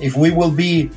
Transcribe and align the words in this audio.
if 0.00 0.16
we 0.16 0.30
will 0.30 0.50
be 0.50 0.90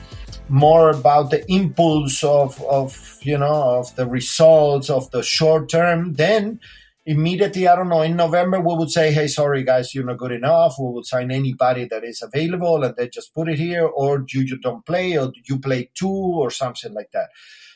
more 0.50 0.90
about 0.90 1.31
the 1.31 1.50
impulse 1.51 2.24
of, 2.24 2.62
of 2.63 3.18
you 3.22 3.38
know 3.38 3.79
of 3.79 3.96
the 3.96 4.06
results 4.06 4.90
of 4.90 5.10
the 5.12 5.24
short 5.24 5.70
term, 5.70 6.13
then 6.13 6.60
immediately, 7.06 7.68
I 7.68 7.76
don't 7.76 7.90
know, 7.90 8.01
in 8.01 8.15
November, 8.15 8.60
we 8.60 8.76
would 8.76 8.92
say, 8.92 9.12
hey, 9.12 9.28
sorry, 9.28 9.64
guys, 9.64 9.94
you're 9.94 10.06
not 10.06 10.18
good 10.18 10.32
enough. 10.32 10.76
We 10.79 10.86
will 10.86 11.04
sign 11.04 11.32
anybody 11.32 11.86
that 11.86 12.04
is 12.04 12.22
available 12.22 12.83
and 12.83 12.96
then 12.96 13.10
just 13.12 13.33
put 13.33 13.50
it 13.50 13.58
here, 13.58 13.86
or 13.86 14.24
you, 14.32 14.42
you 14.42 14.58
don't 14.60 14.86
play, 14.86 15.18
or 15.18 15.31
you 15.47 15.60
play 15.60 15.90
two, 15.96 16.08
or 16.08 16.52
something 16.52 16.94
like 16.94 17.12
that. 17.13 17.30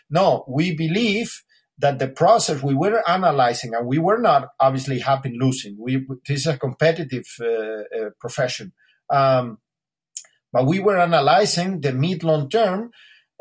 No, 0.10 0.46
we 0.48 0.76
believe 0.76 1.42
that 1.78 2.00
the 2.00 2.08
process 2.08 2.62
we 2.62 2.76
were 2.76 3.04
analyzing, 3.10 3.74
and 3.74 3.88
we 3.88 3.98
were 3.98 4.20
not 4.20 4.50
obviously 4.60 5.00
happy 5.00 5.36
losing. 5.38 5.76
We 5.80 6.06
this 6.28 6.42
is 6.42 6.48
a 6.48 6.58
competitive 6.58 7.26
uh, 7.42 7.46
uh, 7.46 8.10
profession, 8.20 8.74
um, 9.10 9.58
but 10.56 10.66
we 10.66 10.80
were 10.80 10.98
analyzing 10.98 11.82
the 11.82 11.92
mid 11.92 12.24
long 12.24 12.50
term, 12.50 12.92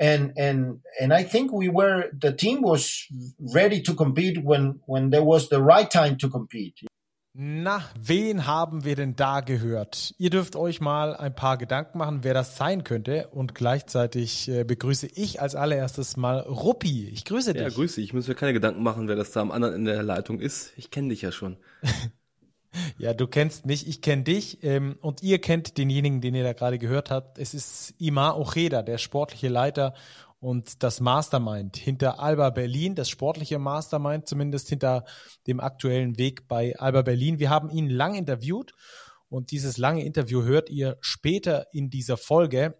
and 0.00 0.32
and 0.36 0.80
and 1.00 1.12
I 1.12 1.22
think 1.22 1.52
we 1.52 1.68
were 1.68 2.10
the 2.12 2.32
team 2.32 2.60
was 2.62 3.06
ready 3.54 3.80
to 3.82 3.94
compete 3.94 4.42
when 4.42 4.80
when 4.86 5.10
there 5.10 5.24
was 5.24 5.48
the 5.48 5.62
right 5.62 5.88
time 5.88 6.18
to 6.18 6.28
compete. 6.28 6.74
Na, 7.36 7.82
wen 8.00 8.46
haben 8.46 8.84
wir 8.84 8.94
denn 8.96 9.16
da 9.16 9.40
gehört? 9.40 10.14
Ihr 10.18 10.30
dürft 10.30 10.54
euch 10.54 10.80
mal 10.80 11.16
ein 11.16 11.34
paar 11.34 11.58
Gedanken 11.58 11.98
machen, 11.98 12.20
wer 12.22 12.32
das 12.32 12.56
sein 12.56 12.84
könnte. 12.84 13.28
Und 13.28 13.56
gleichzeitig 13.56 14.48
äh, 14.48 14.62
begrüße 14.62 15.08
ich 15.14 15.40
als 15.40 15.56
allererstes 15.56 16.16
mal 16.16 16.38
Ruppi. 16.40 17.08
Ich 17.08 17.24
grüße 17.24 17.52
dich. 17.52 17.62
Ja, 17.62 17.70
grüße. 17.70 18.00
Ich 18.00 18.12
muss 18.12 18.28
mir 18.28 18.36
keine 18.36 18.52
Gedanken 18.52 18.84
machen, 18.84 19.08
wer 19.08 19.16
das 19.16 19.32
da 19.32 19.40
am 19.40 19.50
anderen 19.50 19.74
Ende 19.74 19.94
der 19.94 20.04
Leitung 20.04 20.38
ist. 20.38 20.72
Ich 20.76 20.92
kenne 20.92 21.08
dich 21.08 21.22
ja 21.22 21.32
schon. 21.32 21.56
ja, 22.98 23.14
du 23.14 23.26
kennst 23.26 23.66
mich, 23.66 23.86
ich 23.88 24.02
kenne 24.02 24.22
dich. 24.22 24.62
Ähm, 24.62 24.96
und 25.00 25.22
ihr 25.22 25.40
kennt 25.40 25.78
denjenigen, 25.78 26.20
den 26.20 26.34
ihr 26.34 26.44
da 26.44 26.52
gerade 26.52 26.78
gehört 26.78 27.10
habt. 27.10 27.38
Es 27.38 27.54
ist 27.54 27.94
Imar 27.98 28.38
Ojeda, 28.38 28.82
der 28.82 28.98
sportliche 28.98 29.48
Leiter 29.48 29.94
und 30.44 30.82
das 30.82 31.00
Mastermind 31.00 31.76
hinter 31.76 32.20
Alba 32.20 32.50
Berlin, 32.50 32.94
das 32.94 33.08
sportliche 33.08 33.58
Mastermind 33.58 34.28
zumindest 34.28 34.68
hinter 34.68 35.04
dem 35.46 35.58
aktuellen 35.58 36.18
Weg 36.18 36.46
bei 36.48 36.76
Alba 36.78 37.00
Berlin. 37.00 37.38
Wir 37.38 37.48
haben 37.48 37.70
ihn 37.70 37.88
lang 37.88 38.14
interviewt 38.14 38.74
und 39.30 39.52
dieses 39.52 39.78
lange 39.78 40.04
Interview 40.04 40.42
hört 40.42 40.68
ihr 40.68 40.98
später 41.00 41.66
in 41.72 41.88
dieser 41.88 42.18
Folge. 42.18 42.78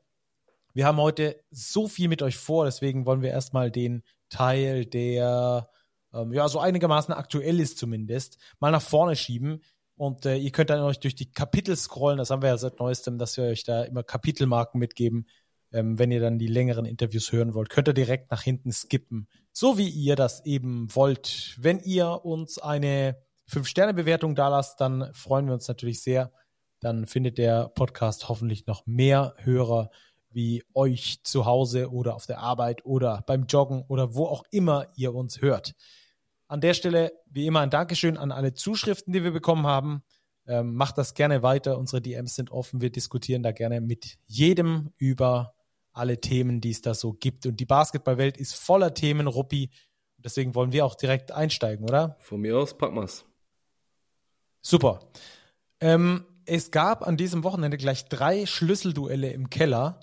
Wir 0.75 0.87
haben 0.87 0.98
heute 0.98 1.41
so 1.50 1.89
viel 1.89 2.09
mit 2.09 2.20
euch 2.20 2.37
vor, 2.37 2.67
deswegen 2.67 3.06
wollen 3.06 3.22
wir 3.22 3.31
erstmal 3.31 3.70
den 3.70 4.03
Teil, 4.28 4.84
der 4.84 5.70
ähm, 6.12 6.33
ja 6.33 6.48
so 6.48 6.59
einigermaßen 6.59 7.15
aktuell 7.15 7.61
ist 7.61 7.78
zumindest, 7.78 8.39
mal 8.61 8.72
nach 8.72 8.83
vorne 8.83 9.17
schieben. 9.17 9.62
Und 9.97 10.27
äh, 10.27 10.37
ihr 10.37 10.50
könnt 10.50 10.70
dann 10.70 10.81
euch 10.81 10.98
durch 10.98 11.14
die 11.14 11.31
Kapitel 11.31 11.77
scrollen, 11.77 12.19
das 12.19 12.31
haben 12.31 12.42
wir 12.42 12.48
ja 12.48 12.56
seit 12.56 12.81
neuestem, 12.81 13.19
dass 13.19 13.37
wir 13.37 13.45
euch 13.45 13.64
da 13.64 13.84
immer 13.84 14.03
Kapitelmarken 14.03 14.78
mitgeben, 14.81 15.27
ähm, 15.73 15.98
wenn 15.98 16.11
ihr 16.11 16.20
dann 16.20 16.39
die 16.39 16.47
längeren 16.47 16.84
Interviews 16.84 17.33
hören 17.33 17.55
wollt, 17.55 17.69
könnt 17.69 17.89
ihr 17.89 17.95
direkt 17.95 18.31
nach 18.31 18.42
hinten 18.42 18.72
skippen, 18.72 19.28
so 19.53 19.78
wie 19.78 19.89
ihr 19.89 20.17
das 20.17 20.45
eben 20.45 20.95
wollt. 20.95 21.56
Wenn 21.59 21.81
ihr 21.81 22.25
uns 22.25 22.59
eine 22.59 23.17
5-Sterne-Bewertung 23.50 24.34
da 24.34 24.48
lasst, 24.48 24.81
dann 24.81 25.12
freuen 25.12 25.47
wir 25.47 25.55
uns 25.55 25.69
natürlich 25.69 26.03
sehr. 26.03 26.33
Dann 26.81 27.06
findet 27.06 27.39
der 27.39 27.69
Podcast 27.69 28.28
hoffentlich 28.28 28.67
noch 28.67 28.87
mehr 28.87 29.34
Hörer 29.39 29.91
wie 30.31 30.65
euch 30.75 31.22
zu 31.22 31.47
Hause 31.47 31.91
oder 31.91 32.15
auf 32.17 32.27
der 32.27 32.41
Arbeit 32.41 32.84
oder 32.84 33.22
beim 33.27 33.47
Joggen 33.47 33.84
oder 33.89 34.15
wo 34.15 34.27
auch 34.27 34.42
immer 34.50 34.89
ihr 34.97 35.15
uns 35.15 35.41
hört. 35.41 35.75
An 36.55 36.60
der 36.60 36.74
Stelle 36.74 37.12
wie 37.28 37.48
immer 37.48 37.62
ein 37.62 37.70
Dankeschön 37.70 38.16
an 38.16 38.30
alle 38.30 38.54
Zuschriften, 38.54 39.12
die 39.12 39.25
wir 39.25 39.32
bekommen 39.32 39.66
haben. 39.66 40.04
Ähm, 40.47 40.76
macht 40.76 40.98
das 40.98 41.15
gerne 41.15 41.42
weiter. 41.42 41.76
Unsere 41.78 42.00
DMs 42.00 42.37
sind 42.37 42.53
offen. 42.53 42.81
Wir 42.81 42.92
diskutieren 42.92 43.42
da 43.42 43.50
gerne 43.50 43.81
mit 43.81 44.19
jedem 44.26 44.92
über 44.97 45.56
alle 45.92 46.20
Themen, 46.20 46.60
die 46.60 46.70
es 46.70 46.81
da 46.81 46.94
so 46.94 47.12
gibt. 47.12 47.44
Und 47.47 47.59
die 47.59 47.65
Basketballwelt 47.66 48.37
ist 48.37 48.54
voller 48.54 48.94
Themen, 48.94 49.26
Ruppi. 49.26 49.70
Deswegen 50.19 50.54
wollen 50.54 50.70
wir 50.70 50.87
auch 50.87 50.94
direkt 50.94 51.32
einsteigen, 51.32 51.88
oder? 51.88 52.19
Von 52.20 52.41
mir 52.41 52.56
aus 52.56 52.78
packen 52.78 52.94
wir's. 52.94 53.25
Super. 54.60 55.00
Ähm, 55.81 56.25
es 56.44 56.71
gab 56.71 57.04
an 57.04 57.16
diesem 57.16 57.42
Wochenende 57.42 57.78
gleich 57.78 58.04
drei 58.04 58.47
Schlüsselduelle 58.47 59.32
im 59.32 59.50
Keller, 59.50 59.98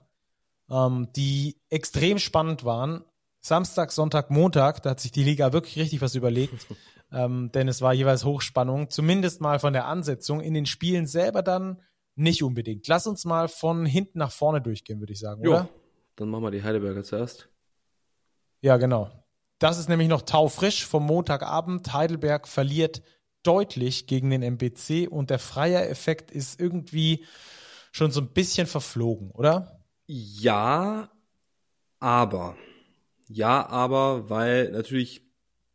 ähm, 0.69 1.13
die 1.15 1.61
extrem 1.69 2.19
spannend 2.19 2.65
waren. 2.65 3.05
Samstag, 3.41 3.91
Sonntag, 3.91 4.29
Montag, 4.29 4.83
da 4.83 4.91
hat 4.91 4.99
sich 4.99 5.11
die 5.11 5.23
Liga 5.23 5.51
wirklich 5.51 5.77
richtig 5.77 6.01
was 6.01 6.15
überlegt, 6.15 6.67
ähm, 7.11 7.51
denn 7.51 7.67
es 7.67 7.81
war 7.81 7.93
jeweils 7.93 8.23
Hochspannung, 8.23 8.89
zumindest 8.89 9.41
mal 9.41 9.59
von 9.59 9.73
der 9.73 9.85
Ansetzung. 9.85 10.41
In 10.41 10.53
den 10.53 10.67
Spielen 10.67 11.07
selber 11.07 11.41
dann 11.41 11.81
nicht 12.15 12.43
unbedingt. 12.43 12.87
Lass 12.87 13.07
uns 13.07 13.25
mal 13.25 13.47
von 13.47 13.85
hinten 13.85 14.19
nach 14.19 14.31
vorne 14.31 14.61
durchgehen, 14.61 14.99
würde 14.99 15.13
ich 15.13 15.19
sagen, 15.19 15.43
jo. 15.43 15.51
oder? 15.51 15.69
Dann 16.15 16.29
machen 16.29 16.43
wir 16.43 16.51
die 16.51 16.63
Heidelberger 16.63 17.03
zuerst. 17.03 17.49
Ja, 18.61 18.77
genau. 18.77 19.09
Das 19.57 19.79
ist 19.79 19.89
nämlich 19.89 20.07
noch 20.07 20.21
taufrisch 20.21 20.85
vom 20.85 21.05
Montagabend. 21.05 21.93
Heidelberg 21.93 22.47
verliert 22.47 23.01
deutlich 23.43 24.05
gegen 24.07 24.29
den 24.29 24.43
MBC 24.43 25.07
und 25.09 25.29
der 25.29 25.39
freie 25.39 25.87
Effekt 25.87 26.31
ist 26.31 26.59
irgendwie 26.59 27.25
schon 27.91 28.11
so 28.11 28.21
ein 28.21 28.29
bisschen 28.29 28.67
verflogen, 28.67 29.31
oder? 29.31 29.79
Ja, 30.05 31.09
aber. 31.99 32.55
Ja, 33.33 33.65
aber, 33.67 34.29
weil 34.29 34.71
natürlich, 34.71 35.25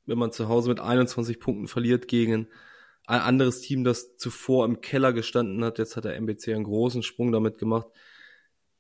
wenn 0.05 0.19
man 0.19 0.31
zu 0.33 0.49
Hause 0.49 0.69
mit 0.69 0.81
21 0.81 1.41
Punkten 1.41 1.69
verliert 1.69 2.07
gegen 2.07 2.49
ein 3.07 3.21
anderes 3.21 3.61
Team, 3.63 3.85
das 3.85 4.17
zuvor 4.19 4.67
im 4.67 4.81
Keller 4.83 5.13
gestanden 5.13 5.65
hat, 5.65 5.79
jetzt 5.79 5.97
hat 5.97 6.05
der 6.05 6.17
MBC 6.17 6.49
einen 6.55 6.65
großen 6.65 7.03
Sprung 7.03 7.33
damit 7.33 7.59
gemacht, 7.59 7.87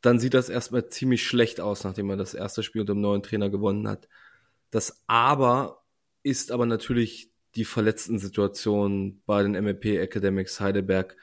dann 0.02 0.18
sieht 0.18 0.34
das 0.34 0.48
erstmal 0.50 0.88
ziemlich 0.88 1.26
schlecht 1.26 1.60
aus, 1.60 1.84
nachdem 1.84 2.10
er 2.10 2.16
das 2.16 2.34
erste 2.34 2.62
Spiel 2.62 2.82
unter 2.82 2.94
dem 2.94 3.00
neuen 3.00 3.22
Trainer 3.22 3.50
gewonnen 3.50 3.88
hat. 3.88 4.08
Das 4.70 5.02
Aber 5.06 5.84
ist 6.22 6.52
aber 6.52 6.66
natürlich 6.66 7.30
die 7.54 7.64
verletzten 7.64 8.18
Situation 8.18 9.22
bei 9.26 9.42
den 9.42 9.52
MLP 9.52 9.86
Academics 9.98 10.60
Heidelberg. 10.60 11.16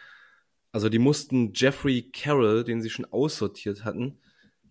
Also 0.71 0.89
die 0.89 0.99
mussten 0.99 1.53
Jeffrey 1.53 2.09
Carroll, 2.11 2.63
den 2.63 2.81
sie 2.81 2.89
schon 2.89 3.05
aussortiert 3.05 3.85
hatten, 3.85 4.19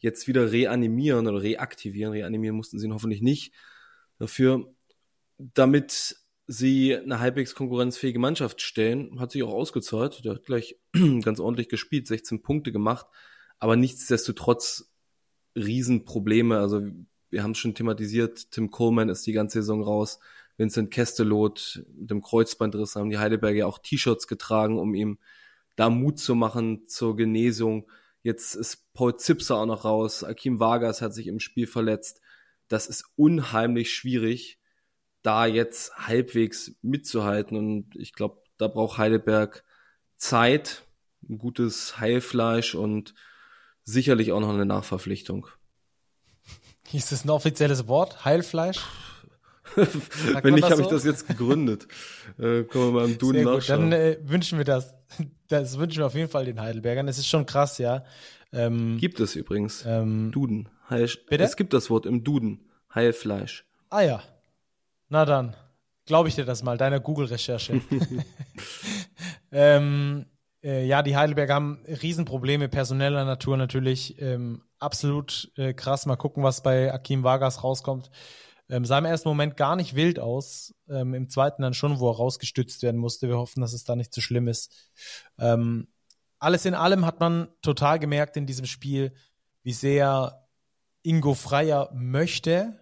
jetzt 0.03 0.29
wieder 0.29 0.53
reanimieren 0.53 1.27
oder 1.27 1.43
reaktivieren. 1.43 2.13
Reanimieren 2.13 2.55
mussten 2.55 2.79
sie 2.79 2.87
ihn 2.87 2.93
hoffentlich 2.93 3.23
nicht. 3.23 3.55
Dafür, 4.19 4.71
damit 5.39 6.17
sie 6.47 6.95
eine 6.95 7.19
halbwegs 7.19 7.55
konkurrenzfähige 7.55 8.19
Mannschaft 8.19 8.61
stellen, 8.61 9.19
hat 9.19 9.33
sich 9.33 9.43
auch 9.43 9.55
ausgezahlt. 9.55 10.23
Der 10.25 10.35
hat 10.35 10.45
gleich 10.45 10.77
ganz 11.23 11.41
ordentlich 11.41 11.71
gespielt, 11.71 12.07
16 12.07 12.43
Punkte 12.43 12.71
gemacht 12.71 13.07
aber 13.63 13.77
nichtsdestotrotz 13.77 14.93
Riesenprobleme. 15.55 16.59
Also 16.59 16.83
wir 17.31 17.45
haben 17.45 17.53
es 17.53 17.59
schon 17.59 17.77
thematisiert, 17.77 18.51
Tim 18.51 18.73
Coleman 18.73 19.09
ist 19.09 19.25
die 19.25 19.33
ganze 19.33 19.61
Saison 19.61 19.85
raus, 19.85 20.19
Vincent 20.57 20.91
Kestelot 20.91 21.85
mit 21.97 22.11
dem 22.11 22.23
Kreuzbandriss 22.23 22.97
haben 22.97 23.09
die 23.09 23.19
Heidelberger 23.19 23.69
auch 23.69 23.79
T-Shirts 23.79 24.27
getragen, 24.27 24.81
um 24.81 24.97
ihm 24.97 25.21
da 25.77 25.91
Mut 25.91 26.19
zu 26.19 26.35
machen 26.35 26.89
zur 26.89 27.15
Genesung. 27.15 27.89
Jetzt 28.23 28.55
ist 28.55 28.93
Paul 28.95 29.17
Zipser 29.17 29.57
auch 29.57 29.67
noch 29.67 29.85
raus, 29.85 30.23
Akim 30.23 30.61
Vargas 30.61 31.03
hat 31.03 31.13
sich 31.15 31.27
im 31.27 31.41
Spiel 31.41 31.67
verletzt. 31.67 32.21
Das 32.69 32.87
ist 32.87 33.05
unheimlich 33.17 33.93
schwierig, 33.93 34.61
da 35.23 35.47
jetzt 35.47 35.97
halbwegs 35.97 36.77
mitzuhalten. 36.83 37.57
Und 37.57 37.97
ich 37.97 38.13
glaube, 38.13 38.43
da 38.59 38.69
braucht 38.69 38.99
Heidelberg 38.99 39.65
Zeit, 40.17 40.85
ein 41.29 41.39
gutes 41.39 41.99
Heilfleisch 41.99 42.75
und 42.75 43.15
sicherlich 43.85 44.33
auch 44.33 44.41
noch 44.41 44.51
eine 44.51 44.67
Nachverpflichtung. 44.67 45.49
Hieß 46.89 47.11
das 47.11 47.25
ein 47.25 47.31
offizielles 47.31 47.89
Wort? 47.89 48.25
Heilfleisch? 48.25 48.81
Wenn 49.75 50.55
nicht, 50.55 50.65
habe 50.65 50.77
so? 50.77 50.83
ich 50.83 50.89
das 50.89 51.05
jetzt 51.05 51.27
gegründet. 51.29 51.87
äh, 52.39 52.65
können 52.65 52.69
wir 52.73 52.91
mal 52.93 53.05
im 53.07 53.19
Duden 53.19 53.45
nachschauen. 53.45 53.91
Dann 53.91 53.93
äh, 53.93 54.19
wünschen 54.23 54.59
wir 54.59 54.65
das. 54.65 54.95
Das 55.49 55.77
wünschen 55.79 55.99
wir 55.99 56.07
auf 56.07 56.15
jeden 56.15 56.31
Fall 56.31 56.47
den 56.47 56.59
Heidelbergern. 56.59 57.07
Es 57.09 57.19
ist 57.19 57.27
schon 57.27 57.45
krass, 57.45 57.77
ja. 57.77 58.05
Ähm, 58.55 58.97
gibt 58.99 59.21
es 59.21 59.37
übrigens. 59.37 59.85
Ähm, 59.87 60.31
Duden. 60.33 60.71
Heil, 60.89 61.11
bitte? 61.29 61.45
Es 61.45 61.57
gibt 61.57 61.75
das 61.75 61.91
Wort 61.91 62.07
im 62.07 62.25
Duden. 62.25 62.61
Heilfleisch. 62.95 63.67
Ah 63.91 64.01
ja. 64.01 64.23
Na 65.11 65.27
dann. 65.27 65.55
Glaube 66.07 66.31
ich 66.31 66.35
dir 66.35 66.47
das 66.47 66.63
mal, 66.63 66.79
deiner 66.79 67.01
Google-Recherche. 67.01 67.83
ähm, 69.53 70.25
äh, 70.63 70.87
ja, 70.87 71.03
die 71.03 71.17
Heidelberger 71.17 71.55
haben 71.55 71.85
Riesenprobleme 71.87 72.69
personeller 72.69 73.25
Natur 73.25 73.57
natürlich. 73.57 74.21
Ähm, 74.21 74.63
absolut 74.79 75.53
äh, 75.57 75.75
krass. 75.75 76.07
Mal 76.07 76.17
gucken, 76.17 76.43
was 76.43 76.63
bei 76.63 76.93
Akim 76.93 77.25
Vargas 77.25 77.63
rauskommt. 77.63 78.11
Ähm, 78.73 78.87
sah 78.87 78.99
im 78.99 79.05
ersten 79.05 79.29
Moment 79.29 79.59
gar 79.59 79.77
nicht 79.77 79.95
wild 79.95 80.19
aus. 80.19 80.75
Ähm, 80.89 81.13
Im 81.13 81.29
zweiten 81.29 81.61
dann 81.61 81.75
schon, 81.75 82.01
wo 82.01 82.09
er 82.11 82.17
rausgestützt 82.17 82.83
werden 82.83 82.99
musste. 82.99 83.29
Wir 83.29 83.37
hoffen, 83.37 83.61
dass 83.61 83.75
es 83.75 83.85
da 83.85 83.97
nicht 83.97 84.15
zu 84.15 84.21
so 84.21 84.25
schlimm 84.25 84.49
ist. 84.49 84.91
Ähm, 85.39 85.89
alles 86.39 86.65
in 86.65 86.73
allem 86.73 87.05
hat 87.05 87.21
man 87.21 87.49
total 87.61 87.99
gemerkt 87.99 88.39
in 88.39 88.47
diesem 88.47 88.65
Spiel, 88.65 89.13
wie 89.63 89.75
sehr 89.75 90.49
Ingo 91.03 91.35
Freier 91.35 91.91
möchte, 91.93 92.81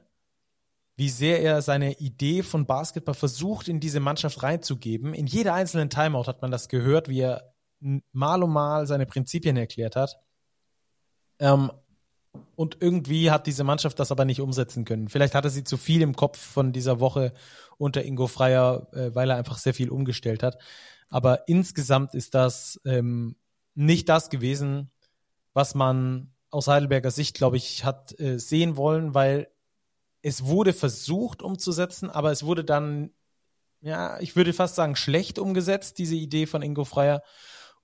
wie 0.95 1.09
sehr 1.09 1.43
er 1.43 1.61
seine 1.61 1.95
Idee 1.99 2.45
von 2.45 2.67
Basketball 2.67 3.17
versucht, 3.17 3.67
in 3.67 3.81
diese 3.81 3.99
Mannschaft 3.99 4.45
reinzugeben. 4.45 5.13
In 5.13 5.27
jeder 5.27 5.55
einzelnen 5.55 5.91
Timeout 5.91 6.29
hat 6.29 6.41
man 6.41 6.53
das 6.53 6.69
gehört, 6.69 7.09
wie 7.09 7.23
er 7.23 7.53
mal 8.13 8.45
um 8.45 8.53
mal 8.53 8.87
seine 8.87 9.07
Prinzipien 9.07 9.57
erklärt 9.57 9.97
hat. 9.97 10.21
Ähm, 11.41 11.73
und 12.57 12.77
irgendwie 12.81 13.31
hat 13.31 13.47
diese 13.47 13.65
Mannschaft 13.65 13.99
das 13.99 14.13
aber 14.13 14.25
nicht 14.25 14.41
umsetzen 14.41 14.85
können. 14.85 15.09
Vielleicht 15.09 15.35
hatte 15.35 15.51
sie 15.51 15.65
zu 15.65 15.77
viel 15.77 16.03
im 16.03 16.15
Kopf 16.15 16.39
von 16.39 16.73
dieser 16.73 17.01
Woche 17.01 17.33
unter 17.79 18.05
Ingo 18.05 18.27
Freier, 18.27 18.87
äh, 18.93 19.15
weil 19.15 19.31
er 19.31 19.37
einfach 19.37 19.59
sehr 19.59 19.75
viel 19.75 19.89
umgestellt 19.89 20.43
hat. 20.43 20.59
Aber 21.09 21.49
insgesamt 21.49 22.15
ist 22.15 22.35
das 22.35 22.81
ähm, 22.85 23.37
nicht 23.75 24.09
das 24.09 24.31
gewesen, 24.31 24.91
was 25.55 25.75
man 25.75 26.33
aus 26.51 26.69
Heidelberger 26.69 27.11
Sicht, 27.11 27.37
glaube 27.37 27.57
ich, 27.57 27.85
hat 27.85 28.19
äh, 28.21 28.39
sehen 28.39 28.77
wollen, 28.77 29.15
weil 29.15 29.49
es 30.23 30.45
wurde 30.45 30.73
versucht 30.73 31.43
umzusetzen, 31.43 32.11
aber 32.11 32.31
es 32.31 32.45
wurde 32.45 32.65
dann, 32.65 33.11
ja, 33.81 34.21
ich 34.21 34.37
würde 34.37 34.53
fast 34.53 34.75
sagen, 34.75 34.97
schlecht 34.97 35.39
umgesetzt, 35.39 35.99
diese 35.99 36.17
Idee 36.17 36.47
von 36.47 36.63
Ingo 36.63 36.85
Freier. 36.85 37.23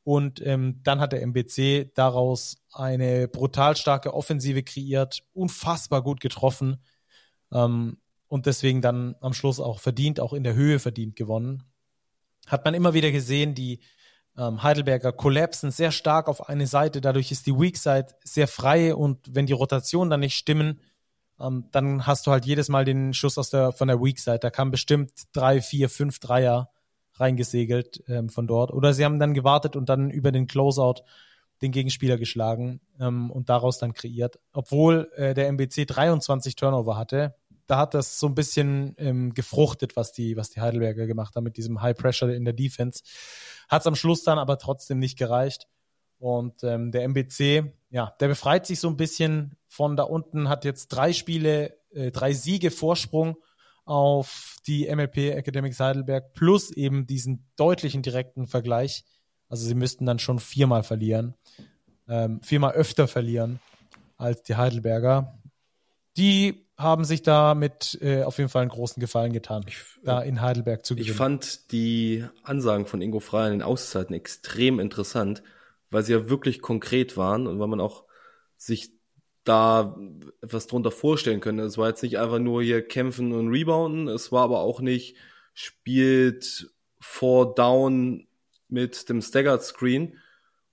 Und 0.07 0.41
ähm, 0.47 0.79
dann 0.85 1.01
hat 1.01 1.11
der 1.11 1.23
MBC 1.23 1.91
daraus 1.97 2.59
eine 2.73 3.27
brutal 3.27 3.75
starke 3.75 4.15
Offensive 4.15 4.63
kreiert, 4.63 5.25
unfassbar 5.33 6.01
gut 6.01 6.21
getroffen 6.21 6.81
ähm, 7.53 7.99
und 8.29 8.47
deswegen 8.47 8.81
dann 8.81 9.17
am 9.21 9.33
Schluss 9.33 9.59
auch 9.59 9.81
verdient, 9.81 10.21
auch 10.21 10.33
in 10.33 10.45
der 10.45 10.55
Höhe 10.55 10.79
verdient 10.79 11.17
gewonnen. 11.17 11.65
Hat 12.47 12.65
man 12.65 12.75
immer 12.75 12.95
wieder 12.95 13.11
gesehen, 13.11 13.57
die 13.57 13.81
ähm, 14.39 14.63
Heidelberger 14.63 15.11
kollapsen 15.11 15.73
sehr 15.73 15.91
stark 15.91 16.29
auf 16.29 16.49
eine 16.49 16.69
Seite, 16.69 17.01
dadurch 17.01 17.33
ist 17.33 17.49
die 17.49 17.59
Weak 17.59 17.77
Side 17.77 18.15
sehr 18.23 18.47
frei 18.47 18.95
und 18.95 19.35
wenn 19.35 19.47
die 19.47 19.55
Rotationen 19.55 20.09
dann 20.09 20.21
nicht 20.21 20.37
stimmen, 20.37 20.83
ähm, 21.41 21.65
dann 21.73 22.07
hast 22.07 22.29
du 22.29 22.31
halt 22.31 22.47
jedes 22.47 22.69
Mal 22.69 22.85
den 22.85 23.13
Schuss 23.13 23.39
aus 23.39 23.51
der, 23.51 23.73
von 23.73 23.89
der 23.89 24.01
Weak 24.01 24.21
Side. 24.21 24.39
Da 24.39 24.51
kam 24.51 24.71
bestimmt 24.71 25.11
drei, 25.33 25.61
vier, 25.61 25.89
fünf 25.91 26.21
Dreier 26.21 26.71
reingesegelt 27.21 28.03
ähm, 28.09 28.29
von 28.29 28.47
dort. 28.47 28.73
Oder 28.73 28.95
sie 28.95 29.05
haben 29.05 29.19
dann 29.19 29.35
gewartet 29.35 29.77
und 29.77 29.89
dann 29.89 30.11
über 30.11 30.33
den 30.33 30.47
Closeout 30.47 31.03
den 31.63 31.73
Gegenspieler 31.73 32.19
geschlagen 32.19 32.81
ähm, 33.01 33.31
und 33.31 33.49
daraus 33.49 33.79
dann 33.79 33.95
kreiert. 33.95 34.39
Obwohl 34.53 35.11
äh, 35.17 35.35
der 35.35 35.49
MBC 35.49 35.87
23 35.87 36.55
Turnover 36.55 36.97
hatte, 36.97 37.35
da 37.67 37.79
hat 37.79 37.95
das 37.95 38.19
so 38.19 38.27
ein 38.27 38.35
bisschen 38.35 38.95
ähm, 38.99 39.35
gefruchtet, 39.35 39.97
was 39.97 40.13
die, 40.13 40.37
was 40.37 40.51
die 40.51 40.61
Heidelberger 40.61 41.07
gemacht 41.07 41.35
haben 41.35 41.45
mit 41.45 41.57
diesem 41.57 41.81
High 41.81 41.97
Pressure 41.97 42.33
in 42.33 42.45
der 42.45 42.55
Defense. 42.55 43.03
Hat 43.69 43.83
es 43.83 43.87
am 43.87 43.97
Schluss 43.97 44.23
dann 44.23 44.39
aber 44.39 44.59
trotzdem 44.59 44.99
nicht 44.99 45.19
gereicht. 45.19 45.67
Und 46.19 46.63
ähm, 46.63 46.93
der 46.93 47.05
MBC, 47.05 47.73
ja, 47.91 48.15
der 48.21 48.29
befreit 48.29 48.67
sich 48.67 48.81
so 48.81 48.89
ein 48.89 48.97
bisschen 48.97 49.57
von 49.67 49.97
da 49.97 50.05
unten, 50.05 50.49
hat 50.49 50.65
jetzt 50.65 50.89
drei 50.89 51.13
Spiele, 51.13 51.77
äh, 51.91 52.11
drei 52.11 52.33
Siege 52.33 52.71
Vorsprung 52.71 53.37
auf 53.87 54.57
die 54.67 54.95
MLP 54.95 55.33
Academics 55.35 55.81
Heidelberg 55.81 56.35
plus 56.35 56.71
eben 56.71 57.07
diesen 57.07 57.47
deutlichen 57.57 58.03
direkten 58.03 58.47
Vergleich. 58.47 59.05
Also 59.49 59.67
sie 59.67 59.75
müssten 59.75 60.05
dann 60.05 60.19
schon 60.19 60.41
viermal 60.41 60.83
verlieren, 60.83 61.35
ähm, 62.09 62.43
viermal 62.43 62.73
öfter 62.73 63.09
verlieren 63.09 63.61
als 64.17 64.43
die 64.43 64.57
Heidelberger. 64.57 65.39
Die 66.17 66.67
haben 66.77 67.05
sich 67.05 67.23
damit 67.23 67.97
äh, 68.03 68.25
auf 68.25 68.39
jeden 68.39 68.51
Fall 68.51 68.63
einen 68.63 68.71
großen 68.71 69.01
Gefallen 69.01 69.33
getan, 69.33 69.65
ich, 69.67 69.79
da 70.03 70.21
in 70.21 70.41
Heidelberg 70.41 70.85
zu 70.85 70.95
gewinnen. 70.95 71.11
Ich 71.11 71.17
fand 71.17 71.73
die 71.73 72.25
Ansagen 72.43 72.87
von 72.87 73.01
Ingo 73.01 73.21
Frey 73.21 73.47
in 73.47 73.53
den 73.53 73.63
Auszeiten 73.63 74.15
extrem 74.15 74.81
interessant, 74.81 75.43
weil 75.91 76.03
sie 76.03 76.13
ja 76.13 76.29
wirklich 76.29 76.61
konkret 76.61 77.17
waren 77.17 77.47
und 77.47 77.61
weil 77.61 77.69
man 77.69 77.81
auch 77.81 78.05
sich 78.57 78.96
da 79.47 79.97
etwas 80.43 80.67
drunter 80.67 80.91
vorstellen 80.91 81.41
können. 81.41 81.61
Es 81.61 81.79
war 81.79 81.89
jetzt 81.89 82.03
nicht 82.03 82.19
einfach 82.19 82.39
nur 82.39 82.63
hier 82.63 82.87
kämpfen 82.87 83.33
und 83.33 83.49
rebounden, 83.49 84.09
es 84.09 84.33
war 84.33 84.45
aber 84.45 84.61
auch 84.61 84.81
nicht 84.81 85.17
spielt 85.55 86.71
four 87.01 87.55
down 87.55 88.27
mit 88.69 89.09
dem 89.09 89.23
Staggered 89.23 89.63
Screen 89.63 90.19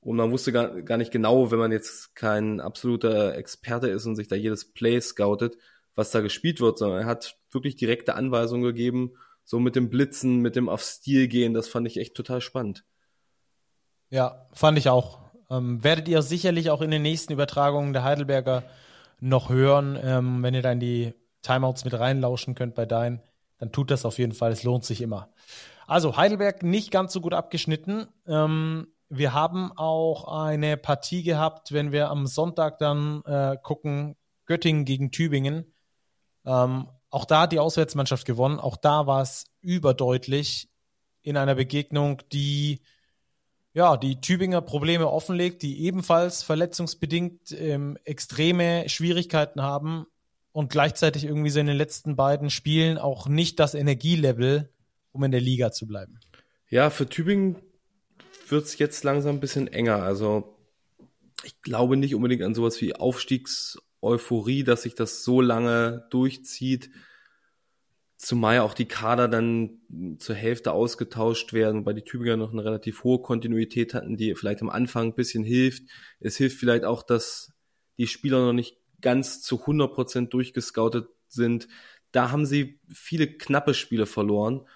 und 0.02 0.18
man 0.18 0.31
wusste 0.31 0.52
gar, 0.52 0.81
gar 0.81 0.98
nicht 0.98 1.12
genau, 1.12 1.52
wenn 1.52 1.60
man 1.60 1.72
jetzt 1.72 2.16
kein 2.16 2.60
absoluter 2.60 3.36
Experte 3.38 3.88
ist 3.88 4.06
und 4.06 4.16
sich 4.16 4.28
da 4.28 4.36
jedes 4.36 4.74
Play 4.74 5.00
scoutet, 5.00 5.58
was 5.96 6.12
da 6.12 6.20
gespielt 6.20 6.60
wird, 6.60 6.78
sondern 6.78 7.02
er 7.02 7.06
hat 7.06 7.38
wirklich 7.52 7.75
direkte 7.75 8.16
Anweisungen 8.16 8.64
gegeben, 8.64 9.14
so 9.46 9.60
mit 9.60 9.75
dem 9.75 9.90
Blitzen, 9.90 10.40
mit 10.40 10.56
dem 10.56 10.68
auf 10.68 10.81
Stil 10.81 11.28
gehen, 11.28 11.54
das 11.54 11.70
fand 11.70 11.88
ich 11.88 11.98
echt 11.98 12.16
total 12.16 12.42
spannend. 12.42 12.84
Ja, 14.10 14.48
fand 14.52 14.78
ich 14.78 14.90
auch. 14.90 15.23
Ähm, 15.53 15.83
werdet 15.83 16.07
ihr 16.07 16.21
sicherlich 16.21 16.69
auch 16.69 16.81
in 16.81 16.91
den 16.91 17.01
nächsten 17.01 17.33
Übertragungen 17.33 17.94
der 17.94 18.03
Heidelberger 18.03 18.63
noch 19.19 19.50
hören, 19.50 19.97
ähm, 20.01 20.41
wenn 20.41 20.53
ihr 20.53 20.61
dann 20.61 20.79
die 20.79 21.13
Timeouts 21.44 21.85
mit 21.85 21.97
reinlauschen 21.97 22.55
könnt 22.55 22.75
bei 22.75 22.85
deinen, 22.85 23.21
dann 23.59 23.71
tut 23.71 23.91
das 23.91 24.05
auf 24.05 24.17
jeden 24.17 24.33
Fall. 24.33 24.51
Es 24.51 24.63
lohnt 24.63 24.83
sich 24.83 25.01
immer. 25.01 25.29
Also 25.88 26.17
Heidelberg 26.17 26.63
nicht 26.63 26.91
ganz 26.91 27.13
so 27.13 27.21
gut 27.21 27.33
abgeschnitten. 27.33 28.07
Ähm, 28.25 28.88
wir 29.09 29.33
haben 29.33 29.71
auch 29.75 30.27
eine 30.27 30.77
Partie 30.77 31.23
gehabt, 31.23 31.71
wenn 31.71 31.91
wir 31.91 32.09
am 32.09 32.25
Sonntag 32.25 32.79
dann 32.79 33.21
äh, 33.25 33.57
gucken, 33.61 34.15
Göttingen 34.45 34.85
gegen 34.85 35.11
Tübingen. 35.11 35.73
Ähm, 36.45 36.88
auch 37.09 37.25
da 37.25 37.41
hat 37.41 37.51
die 37.51 37.59
Auswärtsmannschaft 37.59 38.25
gewonnen. 38.25 38.59
Auch 38.59 38.75
da 38.75 39.05
war 39.05 39.21
es 39.21 39.45
überdeutlich 39.61 40.69
in 41.21 41.38
einer 41.38 41.55
Begegnung, 41.55 42.21
die 42.31 42.81
ja, 43.74 43.98
die 43.98 44.22
Tübinger 44.22 44.62
Probleme 44.62 45.10
offenlegt, 45.10 45.64
die 45.64 45.81
ebenfalls 45.81 46.44
verletzungsbedingt 46.44 47.52
ähm, 47.52 47.98
extreme 48.06 48.88
Schwierigkeiten 48.88 49.62
haben 49.62 50.06
und 50.52 50.72
gleichzeitig 50.72 51.25
irgendwie 51.25 51.50
so 51.50 51.60
in 51.60 51.68
den 51.68 51.78
letzten 51.78 52.16
beiden 52.16 52.52
Spielen 52.52 53.00
auch 53.00 53.28
nicht 53.28 53.60
das 53.60 53.74
Energielevel, 53.74 54.70
um 55.12 55.24
in 55.24 55.31
der 55.31 55.42
Liga 55.42 55.72
zu 55.72 55.88
bleiben. 55.88 56.20
Ja, 56.70 56.92
für 56.92 57.10
Tübingen 57.10 57.56
wird 58.48 58.66
es 58.66 58.78
jetzt 58.78 59.04
langsam 59.04 59.38
ein 59.38 59.40
bisschen 59.40 59.68
enger. 59.68 60.04
Also 60.04 60.56
ich 61.44 61.62
glaube 61.62 61.98
nicht 61.98 62.14
unbedingt 62.14 62.44
an 62.44 62.54
sowas 62.54 62.80
wie 62.81 62.96
Aufstiegseuphorie, 62.96 64.64
dass 64.64 64.84
sich 64.84 64.94
das 64.94 65.24
so 65.24 65.42
lange 65.42 66.06
durchzieht. 66.12 66.92
Zumal 68.18 68.56
ja 68.56 68.64
auch 68.64 68.75
die 68.75 68.86
Kader 68.86 69.28
dann 69.28 69.81
zur 70.18 70.36
Hälfte 70.36 70.72
ausgetauscht 70.72 71.54
werden, 71.54 71.86
weil 71.86 71.94
die 71.94 72.04
Tübinger 72.04 72.38
noch 72.38 72.51
eine 72.51 72.63
relativ 72.63 73.04
hohe 73.04 73.22
Kontinuität 73.22 73.94
hatten, 73.94 74.18
die 74.18 74.34
vielleicht 74.36 74.62
am 74.62 74.69
Anfang 74.69 75.07
ein 75.07 75.16
bisschen 75.16 75.44
hilft. 75.44 75.84
Es 76.19 76.38
hilft 76.38 76.60
vielleicht 76.60 76.84
auch, 76.84 77.04
dass 77.04 77.54
die 77.98 78.07
Spieler 78.07 78.45
noch 78.45 78.54
nicht 78.54 78.78
ganz 79.01 79.42
zu 79.42 79.60
100 79.62 79.94
Prozent 79.94 80.34
durchgescoutet 80.34 81.08
sind. 81.27 81.67
Da 82.12 82.32
haben 82.32 82.46
sie 82.46 82.79
viele 82.88 83.27
knappe 83.27 83.74
Spiele 83.74 84.06
verloren, 84.06 84.67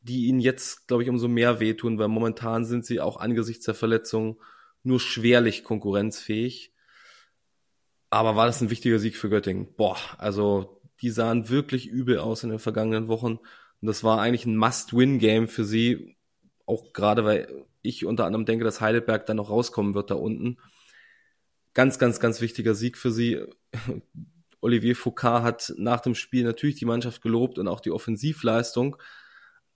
die 0.00 0.26
ihnen 0.26 0.40
jetzt, 0.40 0.88
glaube 0.88 1.02
ich, 1.02 1.10
umso 1.10 1.28
mehr 1.28 1.60
wehtun, 1.60 1.98
weil 1.98 2.08
momentan 2.08 2.64
sind 2.64 2.86
sie 2.86 3.00
auch 3.00 3.18
angesichts 3.18 3.66
der 3.66 3.74
Verletzungen 3.74 4.36
nur 4.82 5.00
schwerlich 5.00 5.64
konkurrenzfähig. 5.64 6.72
Aber 8.08 8.34
war 8.36 8.46
das 8.46 8.60
ein 8.60 8.70
wichtiger 8.70 8.98
Sieg 8.98 9.16
für 9.16 9.28
Göttingen? 9.28 9.74
Boah, 9.76 9.98
also 10.18 10.80
die 11.02 11.10
sahen 11.10 11.48
wirklich 11.48 11.86
übel 11.86 12.18
aus 12.18 12.42
in 12.42 12.50
den 12.50 12.58
vergangenen 12.58 13.08
Wochen. 13.08 13.38
Und 13.80 13.86
das 13.86 14.04
war 14.04 14.20
eigentlich 14.20 14.46
ein 14.46 14.56
Must-Win-Game 14.56 15.48
für 15.48 15.64
sie. 15.64 16.16
Auch 16.66 16.92
gerade, 16.92 17.24
weil 17.24 17.66
ich 17.82 18.04
unter 18.04 18.26
anderem 18.26 18.44
denke, 18.44 18.64
dass 18.64 18.80
Heidelberg 18.80 19.26
dann 19.26 19.38
noch 19.38 19.50
rauskommen 19.50 19.94
wird 19.94 20.10
da 20.10 20.14
unten. 20.14 20.58
Ganz, 21.72 21.98
ganz, 21.98 22.20
ganz 22.20 22.40
wichtiger 22.40 22.74
Sieg 22.74 22.98
für 22.98 23.10
sie. 23.10 23.40
Olivier 24.60 24.94
Foucault 24.94 25.42
hat 25.42 25.72
nach 25.78 26.00
dem 26.00 26.14
Spiel 26.14 26.44
natürlich 26.44 26.76
die 26.76 26.84
Mannschaft 26.84 27.22
gelobt 27.22 27.58
und 27.58 27.68
auch 27.68 27.80
die 27.80 27.90
Offensivleistung, 27.90 28.96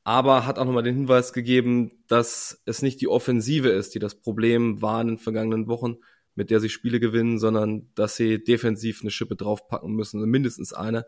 aber 0.03 0.45
hat 0.45 0.59
auch 0.59 0.67
nochmal 0.67 0.83
den 0.83 0.97
Hinweis 0.97 1.33
gegeben, 1.33 1.93
dass 2.07 2.61
es 2.67 2.83
nicht 2.83 3.01
die 3.01 3.09
Offensive 3.09 3.71
ist, 3.71 3.95
die 3.95 3.99
das 3.99 4.21
Problem 4.21 4.83
war 4.83 5.01
in 5.01 5.07
den 5.07 5.19
vergangenen 5.19 5.67
Wochen, 5.69 5.97
mit 6.35 6.51
der 6.51 6.61
sie 6.61 6.69
Spiele 6.69 7.01
gewinnen, 7.01 7.39
sondern 7.39 7.91
dass 7.95 8.17
sie 8.17 8.43
defensiv 8.43 9.01
eine 9.01 9.11
Schippe 9.11 9.37
draufpacken 9.37 9.95
müssen, 9.95 10.21
mindestens 10.29 10.75
eine. 10.75 11.07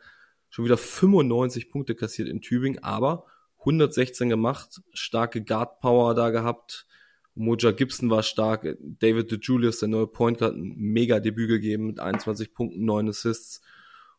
Schon 0.48 0.64
wieder 0.64 0.76
95 0.76 1.70
Punkte 1.70 1.94
kassiert 1.94 2.28
in 2.28 2.40
Tübingen, 2.40 2.82
aber 2.82 3.26
116 3.60 4.28
gemacht, 4.28 4.80
starke 4.92 5.42
Guard 5.42 5.80
Power 5.80 6.14
da 6.14 6.30
gehabt. 6.30 6.86
Moja 7.34 7.72
Gibson 7.72 8.08
war 8.08 8.22
stark, 8.22 8.76
David 8.80 9.30
DeJulius, 9.30 9.80
der 9.80 9.88
neue 9.88 10.06
Point 10.06 10.38
Guard, 10.38 10.54
ein 10.54 10.74
mega 10.76 11.20
Debüt 11.20 11.48
gegeben 11.48 11.88
mit 11.88 12.00
21 12.00 12.54
Punkten, 12.54 12.84
9 12.84 13.08
Assists. 13.08 13.60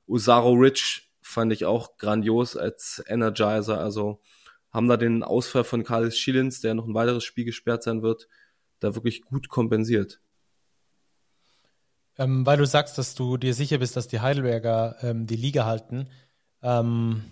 Usaro 0.05 0.51
Rich 0.51 1.11
fand 1.21 1.51
ich 1.51 1.65
auch 1.65 1.97
grandios 1.97 2.55
als 2.55 3.03
Energizer, 3.07 3.79
also 3.79 4.21
haben 4.71 4.87
da 4.87 4.97
den 4.97 5.23
Ausfall 5.23 5.63
von 5.63 5.83
Carlos 5.83 6.17
Schillins, 6.17 6.61
der 6.61 6.73
noch 6.73 6.87
ein 6.87 6.93
weiteres 6.93 7.23
Spiel 7.23 7.45
gesperrt 7.45 7.83
sein 7.83 8.01
wird, 8.03 8.27
da 8.79 8.95
wirklich 8.95 9.23
gut 9.23 9.49
kompensiert. 9.49 10.21
Ähm, 12.17 12.45
weil 12.45 12.57
du 12.57 12.65
sagst, 12.65 12.97
dass 12.97 13.15
du 13.15 13.37
dir 13.37 13.53
sicher 13.53 13.77
bist, 13.77 13.95
dass 13.95 14.07
die 14.07 14.19
Heidelberger 14.19 14.95
ähm, 15.01 15.27
die 15.27 15.35
Liga 15.35 15.65
halten. 15.65 16.09
Ähm, 16.61 17.23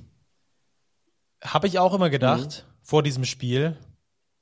Habe 1.44 1.68
ich 1.68 1.80
auch 1.80 1.94
immer 1.94 2.10
gedacht, 2.10 2.65
mhm. 2.65 2.80
vor 2.84 3.04
diesem 3.04 3.25
Spiel. 3.25 3.77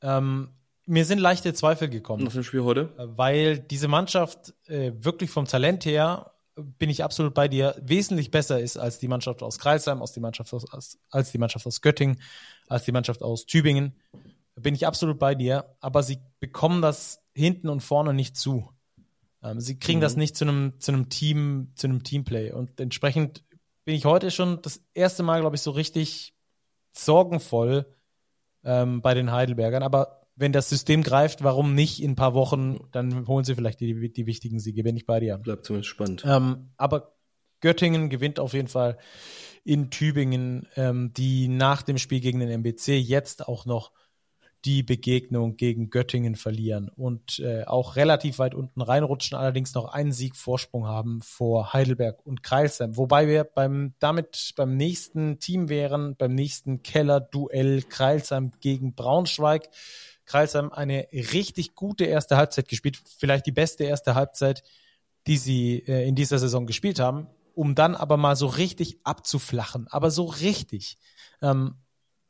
Ähm, 0.02 0.50
mir 0.86 1.06
sind 1.06 1.20
leichte 1.20 1.54
Zweifel 1.54 1.90
gekommen. 1.90 2.26
Nach 2.26 2.34
dem 2.34 2.44
Spiel 2.44 2.64
heute? 2.64 2.94
Äh, 2.98 3.18
weil 3.18 3.60
diese 3.60 3.88
Mannschaft 3.88 4.54
äh, 4.68 4.92
wirklich 4.96 5.30
vom 5.30 5.46
Talent 5.46 5.86
her, 5.86 6.34
bin 6.56 6.90
ich 6.90 7.04
absolut 7.04 7.34
bei 7.34 7.48
dir, 7.48 7.76
wesentlich 7.82 8.30
besser 8.30 8.60
ist 8.60 8.78
als 8.78 9.00
die 9.00 9.08
Mannschaft 9.08 9.42
aus 9.42 9.58
Kreisheim, 9.58 10.02
als 10.02 10.12
die 10.12 10.20
Mannschaft 10.20 10.54
aus, 10.54 10.72
als, 10.72 11.00
als 11.10 11.32
die 11.32 11.38
Mannschaft 11.38 11.66
aus 11.66 11.82
Göttingen, 11.82 12.22
als 12.68 12.84
die 12.84 12.92
Mannschaft 12.92 13.24
aus 13.24 13.46
Tübingen. 13.46 13.96
Bin 14.56 14.76
ich 14.76 14.86
absolut 14.86 15.18
bei 15.18 15.34
dir. 15.36 15.76
Aber 15.80 16.04
sie 16.04 16.20
bekommen 16.40 16.82
das 16.82 17.22
hinten 17.34 17.70
und 17.70 17.82
vorne 17.82 18.14
nicht 18.14 18.38
zu. 18.38 18.70
Ähm, 19.44 19.60
sie 19.60 19.78
kriegen 19.78 20.00
mhm. 20.00 20.04
das 20.04 20.16
nicht 20.16 20.36
zu 20.36 20.46
einem, 20.46 20.80
zu 20.80 20.92
einem 20.92 21.10
Team, 21.10 21.72
zu 21.76 21.88
einem 21.88 22.04
Teamplay. 22.04 22.52
Und 22.52 22.80
entsprechend 22.80 23.44
bin 23.86 23.96
ich 23.96 24.06
heute 24.06 24.32
schon 24.32 24.62
das 24.62 24.82
erste 24.94 25.24
Mal, 25.24 25.42
glaube 25.42 25.56
ich, 25.56 25.62
so 25.62 25.72
richtig 25.72 26.34
sorgenvoll 26.94 27.86
ähm, 28.64 29.02
bei 29.02 29.14
den 29.14 29.32
Heidelbergern. 29.32 29.84
Aber 29.84 30.22
wenn 30.36 30.52
das 30.52 30.70
System 30.70 31.04
greift, 31.04 31.44
warum 31.44 31.76
nicht 31.76 32.02
in 32.02 32.12
ein 32.12 32.16
paar 32.16 32.34
Wochen, 32.34 32.80
dann 32.92 33.28
holen 33.28 33.46
sie 33.46 33.56
vielleicht 33.56 33.80
die, 33.80 34.12
die 34.12 34.26
wichtigen 34.26 34.60
Siege, 34.60 34.84
bin 34.84 34.96
ich 34.96 35.06
bei 35.06 35.20
dir. 35.20 35.38
Bleibt 35.38 35.66
zumindest 35.66 35.90
spannend. 35.90 36.24
Ähm, 36.26 36.70
aber 36.78 37.14
Göttingen 37.60 38.10
gewinnt 38.10 38.40
auf 38.40 38.54
jeden 38.54 38.68
Fall 38.68 38.98
in 39.64 39.90
Tübingen, 39.90 40.68
ähm, 40.76 41.14
die 41.14 41.48
nach 41.48 41.82
dem 41.82 41.98
Spiel 41.98 42.20
gegen 42.20 42.40
den 42.40 42.50
MBC 42.50 43.00
jetzt 43.00 43.48
auch 43.48 43.66
noch 43.66 43.92
die 44.66 44.82
Begegnung 44.84 45.58
gegen 45.58 45.90
Göttingen 45.90 46.36
verlieren 46.36 46.90
und 46.90 47.40
äh, 47.40 47.66
auch 47.66 47.96
relativ 47.98 48.40
weit 48.40 48.56
unten 48.56 48.82
reinrutschen, 48.82 49.38
allerdings 49.38 49.74
noch 49.74 49.86
einen 49.86 50.14
Sieg 50.14 50.36
Vorsprung 50.38 50.88
haben 50.88 51.22
vor 51.22 51.74
Heidelberg 51.74 52.26
und 52.26 52.44
Kreilsheim. 52.44 52.96
Wobei 52.96 53.28
wir 53.28 53.44
beim 53.44 53.94
damit 54.00 54.54
beim 54.56 54.78
nächsten 54.78 55.40
Team 55.40 55.68
wären, 55.68 56.16
beim 56.16 56.34
nächsten 56.34 56.82
Keller-Duell 56.82 57.84
Kreilsheim 57.84 58.52
gegen 58.62 58.96
Braunschweig. 58.96 59.70
Kreilsheim 60.26 60.72
eine 60.72 61.08
richtig 61.12 61.76
gute 61.76 62.06
erste 62.06 62.38
Halbzeit 62.38 62.70
gespielt, 62.70 62.98
vielleicht 63.18 63.46
die 63.46 63.52
beste 63.52 63.84
erste 63.84 64.16
Halbzeit, 64.16 64.64
die 65.28 65.38
sie 65.38 65.84
äh, 65.88 66.08
in 66.08 66.16
dieser 66.16 66.40
Saison 66.40 66.66
gespielt 66.66 67.00
haben, 67.00 67.28
um 67.54 67.76
dann 67.76 67.96
aber 67.96 68.16
mal 68.16 68.38
so 68.38 68.48
richtig 68.48 69.00
abzuflachen, 69.04 69.88
aber 69.90 70.10
so 70.10 70.24
richtig. 70.24 70.98
Ähm, 71.42 71.76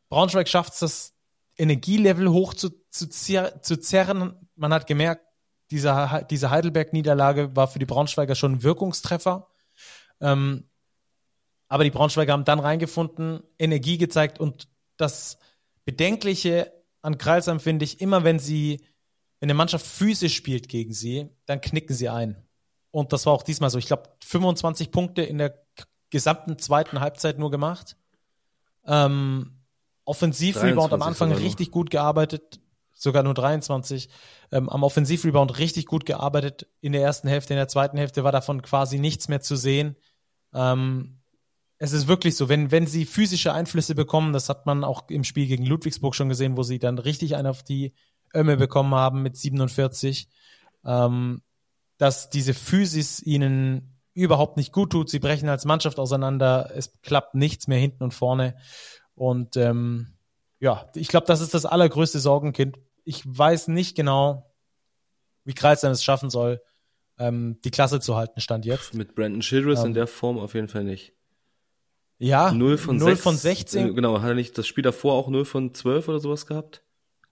Braunschweig 0.09 0.47
schafft 0.47 0.81
es, 0.81 1.12
Energielevel 1.57 2.29
hoch 2.29 2.53
zu, 2.53 2.69
zu, 2.89 3.10
zu 3.10 3.77
zerren. 3.77 4.48
Man 4.55 4.74
hat 4.74 4.88
gemerkt, 4.88 5.25
diese, 5.72 6.25
diese 6.29 6.50
Heidelberg-Niederlage 6.50 7.55
war 7.55 7.67
für 7.67 7.79
die 7.79 7.86
Braunschweiger 7.86 8.36
schon 8.36 8.53
ein 8.53 8.63
Wirkungstreffer. 8.63 9.48
Ähm, 10.22 10.69
aber 11.67 11.83
die 11.83 11.91
Braunschweiger 11.91 12.33
haben 12.33 12.45
dann 12.45 12.60
reingefunden, 12.60 13.41
Energie 13.57 13.98
gezeigt 13.98 14.39
und 14.39 14.67
das 14.98 15.39
Bedenkliche 15.86 16.72
an 17.01 17.17
Kreilsheim 17.17 17.60
finde 17.60 17.86
ich, 17.86 18.00
immer 18.00 18.24
wenn 18.24 18.39
sie, 18.39 18.86
wenn 19.39 19.48
eine 19.48 19.55
Mannschaft 19.55 19.86
physisch 19.86 20.36
spielt 20.36 20.69
gegen 20.69 20.93
sie, 20.93 21.29
dann 21.45 21.62
knicken 21.62 21.95
sie 21.95 22.10
ein. 22.10 22.48
Und 22.91 23.12
das 23.12 23.25
war 23.25 23.33
auch 23.33 23.43
diesmal 23.43 23.72
so. 23.72 23.79
Ich 23.79 23.88
glaube, 23.88 24.03
25 24.24 24.91
Punkte 24.91 25.24
in 25.24 25.39
der 25.39 25.65
gesamten 26.12 26.60
zweiten 26.60 27.00
Halbzeit 27.00 27.39
nur 27.39 27.50
gemacht. 27.50 27.98
Ähm, 28.86 29.62
Offensivrebound 30.05 30.93
am 30.93 31.01
Anfang 31.01 31.31
richtig 31.31 31.72
gut 31.72 31.89
gearbeitet, 31.89 32.60
sogar 32.93 33.24
nur 33.24 33.33
23. 33.33 34.10
Ähm, 34.51 34.69
am 34.69 34.83
Offensivrebound 34.83 35.57
richtig 35.60 35.86
gut 35.86 36.05
gearbeitet 36.05 36.67
in 36.81 36.91
der 36.91 37.01
ersten 37.01 37.27
Hälfte. 37.27 37.53
In 37.53 37.57
der 37.57 37.67
zweiten 37.67 37.98
Hälfte 37.98 38.24
war 38.24 38.31
davon 38.31 38.62
quasi 38.62 39.00
nichts 39.00 39.27
mehr 39.27 39.41
zu 39.41 39.55
sehen. 39.55 39.95
Ähm, 40.53 41.19
es 41.77 41.91
ist 41.91 42.07
wirklich 42.07 42.36
so, 42.36 42.50
wenn, 42.50 42.72
wenn 42.72 42.88
sie 42.88 43.05
physische 43.05 43.53
Einflüsse 43.53 43.95
bekommen, 43.95 44.31
das 44.33 44.50
hat 44.50 44.65
man 44.65 44.83
auch 44.83 45.10
im 45.10 45.24
Spiel 45.24 45.48
gegen 45.48 45.65
Ludwigsburg 45.65 46.15
schon 46.15 46.29
gesehen, 46.29 46.55
wo 46.55 46.63
sie 46.63 46.79
dann 46.79 46.98
richtig 46.98 47.36
einen 47.36 47.48
auf 47.48 47.63
die 47.63 47.93
Ömme 48.33 48.57
bekommen 48.57 48.95
haben 48.95 49.22
mit 49.22 49.36
47, 49.38 50.29
ähm, 50.86 51.41
dass 51.98 52.29
diese 52.29 52.53
Physis 52.53 53.22
ihnen 53.22 54.00
überhaupt 54.13 54.57
nicht 54.57 54.72
gut 54.72 54.91
tut. 54.91 55.10
Sie 55.10 55.19
brechen 55.19 55.50
als 55.50 55.65
Mannschaft 55.65 56.00
auseinander. 56.00 56.72
Es 56.75 57.01
klappt 57.01 57.36
nichts 57.36 57.67
mehr 57.67 57.79
hinten 57.79 58.03
und 58.03 58.13
vorne. 58.13 58.55
Und 59.15 59.58
ähm, 59.58 60.08
ja, 60.60 60.89
ich 60.96 61.08
glaube, 61.08 61.27
das 61.27 61.41
ist 61.41 61.53
das 61.53 61.65
allergrößte 61.65 62.20
Sorgenkind. 62.20 62.79
Ich 63.03 63.24
weiß 63.25 63.67
nicht 63.67 63.96
genau, 63.96 64.53
wie 65.43 65.53
Kreisheim 65.53 65.91
es 65.91 66.03
schaffen 66.03 66.29
soll, 66.29 66.62
ähm, 67.20 67.58
die 67.63 67.72
Klasse 67.72 68.00
zu 68.00 68.15
halten, 68.15 68.39
stand 68.39 68.65
jetzt. 68.65 68.93
Mit 68.93 69.15
Brandon 69.15 69.41
Childress 69.41 69.82
ähm, 69.82 69.88
in 69.88 69.93
der 69.93 70.08
Form 70.08 70.38
auf 70.39 70.53
jeden 70.53 70.67
Fall 70.67 70.84
nicht. 70.84 71.13
Ja, 72.17 72.51
0 72.51 72.77
von, 72.77 72.98
0 72.98 73.12
6, 73.12 73.22
von 73.22 73.36
16. 73.36 73.88
Äh, 73.88 73.93
genau, 73.93 74.22
hat 74.22 74.29
er 74.29 74.36
nicht 74.36 74.58
das 74.58 74.67
Spiel 74.67 74.84
davor 74.84 75.13
auch 75.13 75.27
0 75.27 75.46
von 75.46 75.74
12 75.74 76.08
oder 76.08 76.20
sowas 76.20 76.46
gehabt? 76.46 76.82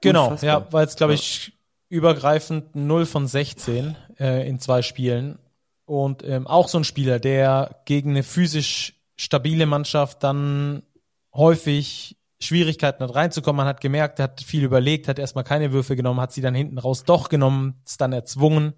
Genau, 0.02 0.26
Unfassbar. 0.26 0.50
ja, 0.50 0.74
war 0.74 0.82
jetzt, 0.82 0.98
glaube 0.98 1.14
ich, 1.14 1.54
übergreifend 1.88 2.76
0 2.76 3.06
von 3.06 3.28
16 3.28 3.96
äh, 4.20 4.48
in 4.48 4.60
zwei 4.60 4.82
Spielen. 4.82 5.40
Und 5.86 6.24
ähm, 6.24 6.48
auch 6.48 6.68
so 6.68 6.78
ein 6.78 6.84
Spieler, 6.84 7.20
der 7.20 7.82
gegen 7.86 8.12
eine 8.12 8.24
physisch 8.24 8.96
stabile 9.16 9.66
Mannschaft 9.66 10.24
dann 10.24 10.84
häufig 11.34 12.18
Schwierigkeiten 12.40 13.04
hat 13.04 13.16
reinzukommen. 13.16 13.58
Man 13.58 13.68
hat 13.68 13.82
gemerkt, 13.82 14.20
er 14.20 14.24
hat 14.24 14.42
viel 14.42 14.64
überlegt, 14.64 15.08
hat 15.08 15.20
erstmal 15.20 15.44
keine 15.44 15.72
Würfe 15.72 15.96
genommen, 15.96 16.20
hat 16.20 16.34
sie 16.34 16.42
dann 16.42 16.56
hinten 16.56 16.78
raus 16.78 17.04
doch 17.04 17.30
genommen, 17.30 17.82
ist 17.86 18.02
dann 18.02 18.14
erzwungen, 18.14 18.74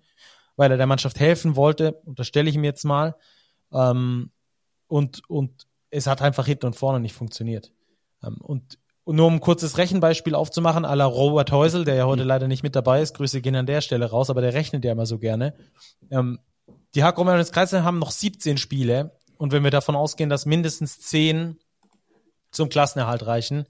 weil 0.56 0.72
er 0.72 0.78
der 0.78 0.88
Mannschaft 0.88 1.20
helfen 1.20 1.56
wollte. 1.56 1.94
Unterstelle 2.06 2.50
ich 2.50 2.56
ihm 2.56 2.64
jetzt 2.64 2.84
mal. 2.84 3.16
Ähm, 3.72 4.32
und, 4.88 5.28
und 5.30 5.68
es 5.90 6.08
hat 6.08 6.22
einfach 6.22 6.46
hinten 6.46 6.68
und 6.68 6.76
vorne 6.76 7.00
nicht 7.00 7.16
funktioniert. 7.16 7.72
Ähm, 8.24 8.38
und, 8.42 8.78
und 9.06 9.16
nur 9.16 9.28
um 9.28 9.36
ein 9.36 9.42
kurzes 9.42 9.78
Rechenbeispiel 9.78 10.36
aufzumachen, 10.36 10.86
à 10.86 10.96
la 10.96 11.06
Robert 11.06 11.52
Häusel, 11.52 11.86
der 11.86 11.96
ja 11.96 12.06
heute 12.06 12.24
leider 12.24 12.48
nicht 12.48 12.64
mit 12.64 12.76
dabei 12.76 13.02
ist, 13.02 13.16
Grüße 13.16 13.42
gehen 13.42 13.56
an 13.56 13.66
der 13.66 13.82
Stelle 13.82 14.10
raus, 14.10 14.30
aber 14.30 14.42
der 14.42 14.54
rechnet 14.54 14.86
ja 14.86 14.92
immer 14.92 15.06
so 15.06 15.20
gerne. 15.20 15.56
Ähm, 16.12 16.40
die 16.96 17.04
Hack 17.04 17.18
Romanos 17.18 17.52
Kreisel 17.52 17.84
haben 17.84 18.00
noch 18.00 18.12
17 18.12 18.58
Spiele 18.58 19.18
und 19.38 19.52
wenn 19.52 19.64
wir 19.64 19.72
davon 19.72 19.96
ausgehen, 19.96 20.30
dass 20.30 20.46
mindestens 20.46 21.00
10 21.00 21.60
zum 22.54 22.70
Klassenerhalt 22.70 23.26
reichen, 23.26 23.66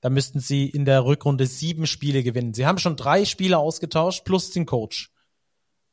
dann 0.00 0.12
müssten 0.12 0.40
sie 0.40 0.68
in 0.68 0.84
der 0.84 1.04
Rückrunde 1.04 1.46
sieben 1.46 1.86
Spiele 1.86 2.22
gewinnen. 2.22 2.54
Sie 2.54 2.66
haben 2.66 2.78
schon 2.78 2.96
drei 2.96 3.24
Spiele 3.24 3.58
ausgetauscht 3.58 4.24
plus 4.24 4.50
den 4.50 4.66
Coach. 4.66 5.12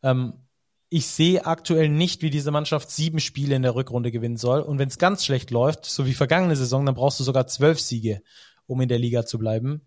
Ähm, 0.04 0.46
ich 0.90 1.08
sehe 1.08 1.46
aktuell 1.46 1.90
nicht, 1.90 2.22
wie 2.22 2.30
diese 2.30 2.52
Mannschaft 2.52 2.92
sieben 2.92 3.20
Spiele 3.20 3.56
in 3.56 3.64
der 3.64 3.76
Rückrunde 3.76 4.12
gewinnen 4.12 4.38
soll. 4.38 4.62
Und 4.62 4.78
wenn 4.78 4.88
es 4.88 5.00
ganz 5.00 5.26
schlecht 5.26 5.50
läuft, 5.50 5.86
so 5.86 6.06
wie 6.06 6.14
vergangene 6.14 6.56
Saison, 6.56 6.86
dann 6.86 6.96
brauchst 6.96 7.20
du 7.20 7.24
sogar 7.24 7.48
zwölf 7.48 7.80
Siege, 7.80 8.22
um 8.68 8.80
in 8.82 8.90
der 8.90 9.00
Liga 9.00 9.26
zu 9.26 9.40
bleiben. 9.40 9.82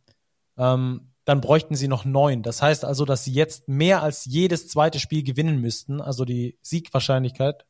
Ähm, 0.56 1.12
dann 1.24 1.40
bräuchten 1.40 1.76
sie 1.76 1.88
noch 1.88 2.04
neun. 2.04 2.42
Das 2.42 2.62
heißt 2.62 2.84
also, 2.84 3.04
dass 3.04 3.24
sie 3.24 3.32
jetzt 3.32 3.68
mehr 3.68 4.02
als 4.02 4.24
jedes 4.24 4.66
zweite 4.66 4.98
Spiel 4.98 5.22
gewinnen 5.22 5.60
müssten. 5.60 6.00
Also 6.00 6.24
die 6.24 6.58
Siegwahrscheinlichkeit 6.62 7.64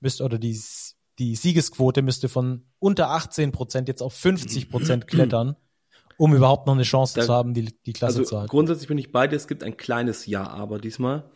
müsste 0.00 0.24
oder 0.24 0.38
die 0.38 0.60
die 1.18 1.36
Siegesquote 1.36 2.02
müsste 2.02 2.28
von 2.28 2.64
unter 2.78 3.10
18 3.10 3.52
Prozent 3.52 3.88
jetzt 3.88 4.02
auf 4.02 4.14
50 4.14 4.68
Prozent 4.68 5.06
klettern, 5.08 5.56
um 6.16 6.34
überhaupt 6.34 6.66
noch 6.66 6.74
eine 6.74 6.82
Chance 6.82 7.14
da, 7.20 7.26
zu 7.26 7.32
haben, 7.32 7.54
die, 7.54 7.74
die 7.86 7.92
Klasse 7.92 8.18
also 8.18 8.28
zu 8.28 8.38
halten. 8.38 8.50
Grundsätzlich 8.50 8.88
bin 8.88 8.98
ich 8.98 9.12
bei 9.12 9.26
dir, 9.26 9.36
es 9.36 9.46
gibt 9.46 9.62
ein 9.62 9.76
kleines 9.76 10.26
Ja, 10.26 10.46
aber 10.46 10.78
diesmal. 10.78 11.30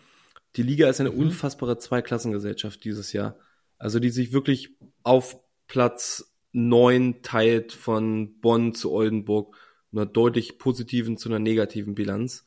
Die 0.56 0.62
Liga 0.62 0.88
ist 0.88 1.00
eine 1.00 1.10
mhm. 1.10 1.18
unfassbare 1.18 1.78
Zweiklassengesellschaft 1.78 2.82
dieses 2.84 3.12
Jahr. 3.12 3.36
Also 3.78 4.00
die 4.00 4.10
sich 4.10 4.32
wirklich 4.32 4.76
auf 5.04 5.38
Platz 5.68 6.34
neun 6.52 7.22
teilt 7.22 7.72
von 7.72 8.40
Bonn 8.40 8.74
zu 8.74 8.90
Oldenburg, 8.90 9.56
einer 9.92 10.06
deutlich 10.06 10.58
positiven 10.58 11.16
zu 11.16 11.28
einer 11.28 11.38
negativen 11.38 11.94
Bilanz. 11.94 12.44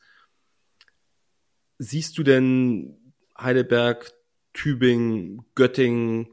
Siehst 1.78 2.18
du 2.18 2.22
denn 2.22 3.14
Heidelberg, 3.38 4.12
Tübingen, 4.52 5.44
Göttingen, 5.54 6.28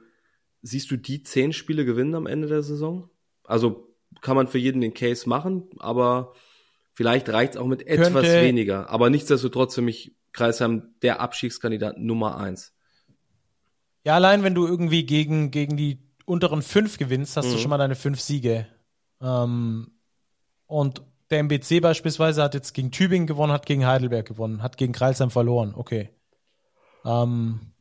Siehst 0.62 0.92
du 0.92 0.98
die 0.98 1.24
zehn 1.24 1.54
Spiele 1.54 1.86
gewinnen 1.86 2.16
am 2.16 2.28
Ende 2.28 2.48
der 2.48 2.64
Saison? 2.64 3.10
Also 3.44 3.88
kann 4.22 4.36
man 4.36 4.48
für 4.48 4.58
jeden 4.58 4.82
den 4.82 4.94
Case 4.94 5.28
machen, 5.28 5.70
aber 5.80 6.34
vielleicht 6.94 7.30
reicht 7.30 7.54
es 7.54 7.58
auch 7.58 7.68
mit 7.68 7.88
etwas 7.88 8.12
Könnte, 8.12 8.42
weniger. 8.42 8.90
Aber 8.90 9.10
nichtsdestotrotz 9.10 9.76
für 9.76 9.82
mich 9.82 10.16
Kreisheim 10.34 10.94
der 11.02 11.22
Abstiegskandidat 11.22 11.98
Nummer 11.98 12.38
eins. 12.38 12.74
Ja, 14.04 14.16
allein 14.16 14.44
wenn 14.44 14.56
du 14.56 14.66
irgendwie 14.68 15.06
gegen, 15.06 15.52
gegen 15.52 15.78
die 15.78 16.00
unteren 16.26 16.62
fünf 16.62 16.98
gewinnst, 16.98 17.38
hast 17.38 17.48
mhm. 17.48 17.52
du 17.54 17.58
schon 17.58 17.70
mal 17.70 17.78
deine 17.78 17.96
fünf 17.96 18.20
Siege. 18.20 18.68
Ähm, 19.22 19.92
und 20.68 21.02
der 21.30 21.40
MBC 21.40 21.82
beispielsweise 21.82 22.44
hat 22.44 22.54
jetzt 22.54 22.74
gegen 22.74 22.92
Tübingen 22.92 23.28
gewonnen, 23.28 23.54
hat 23.54 23.66
gegen 23.66 23.86
Heidelberg 23.86 24.28
gewonnen, 24.28 24.64
hat 24.64 24.78
gegen 24.78 24.94
Kreisheim 24.94 25.32
verloren. 25.32 25.74
Okay. 25.76 26.10
Ähm, 27.06 27.74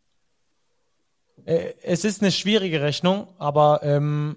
äh, 1.49 1.75
es 1.83 2.05
ist 2.05 2.21
eine 2.21 2.31
schwierige 2.31 2.83
Rechnung, 2.83 3.29
aber 3.39 3.81
ähm, 3.83 4.37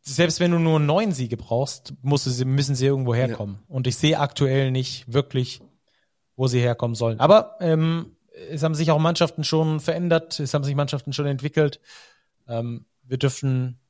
selbst 0.00 0.38
wenn 0.38 0.52
du 0.52 0.60
nur 0.60 0.78
neun 0.78 1.10
Siege 1.10 1.36
brauchst, 1.36 1.92
sie, 2.02 2.44
müssen 2.44 2.76
sie 2.76 2.86
irgendwo 2.86 3.14
herkommen. 3.16 3.56
Ja. 3.68 3.74
Und 3.74 3.88
ich 3.88 3.96
sehe 3.96 4.20
aktuell 4.20 4.70
nicht 4.70 5.12
wirklich, 5.12 5.60
wo 6.36 6.46
sie 6.46 6.60
herkommen 6.60 6.94
sollen. 6.94 7.18
Aber 7.18 7.56
ähm, 7.58 8.16
es 8.50 8.62
haben 8.62 8.76
sich 8.76 8.92
auch 8.92 9.00
Mannschaften 9.00 9.42
schon 9.42 9.80
verändert, 9.80 10.38
es 10.38 10.54
haben 10.54 10.62
sich 10.62 10.76
Mannschaften 10.76 11.12
schon 11.12 11.26
entwickelt. 11.26 11.80
Ähm, 12.46 12.86
wir 13.02 13.18
dürfen 13.18 13.80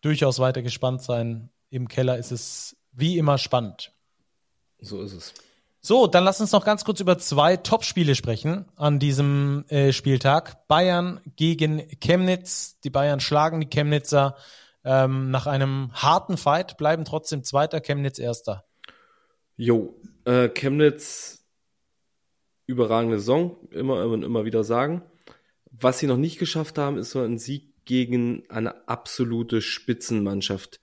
durchaus 0.00 0.40
weiter 0.40 0.62
gespannt 0.62 1.00
sein. 1.00 1.50
Im 1.70 1.86
Keller 1.86 2.18
ist 2.18 2.32
es 2.32 2.76
wie 2.90 3.18
immer 3.18 3.38
spannend. 3.38 3.92
So 4.80 5.00
ist 5.00 5.12
es. 5.12 5.34
So, 5.86 6.06
dann 6.06 6.24
lass 6.24 6.40
uns 6.40 6.52
noch 6.52 6.64
ganz 6.64 6.82
kurz 6.86 7.00
über 7.00 7.18
zwei 7.18 7.58
Topspiele 7.58 8.14
sprechen 8.14 8.64
an 8.74 8.98
diesem 8.98 9.66
äh, 9.68 9.92
Spieltag. 9.92 10.66
Bayern 10.66 11.20
gegen 11.36 11.86
Chemnitz. 12.00 12.80
Die 12.80 12.88
Bayern 12.88 13.20
schlagen 13.20 13.60
die 13.60 13.68
Chemnitzer 13.68 14.34
ähm, 14.82 15.30
nach 15.30 15.46
einem 15.46 15.92
harten 15.92 16.38
Fight, 16.38 16.78
bleiben 16.78 17.04
trotzdem 17.04 17.44
Zweiter, 17.44 17.82
Chemnitz 17.82 18.18
Erster. 18.18 18.64
Jo, 19.58 19.94
äh, 20.24 20.48
Chemnitz 20.48 21.44
überragende 22.64 23.18
Saison, 23.18 23.58
immer 23.70 24.06
und 24.06 24.22
immer 24.22 24.46
wieder 24.46 24.64
sagen. 24.64 25.02
Was 25.70 25.98
sie 25.98 26.06
noch 26.06 26.16
nicht 26.16 26.38
geschafft 26.38 26.78
haben, 26.78 26.96
ist 26.96 27.10
so 27.10 27.20
ein 27.20 27.36
Sieg 27.36 27.84
gegen 27.84 28.48
eine 28.48 28.88
absolute 28.88 29.60
Spitzenmannschaft. 29.60 30.80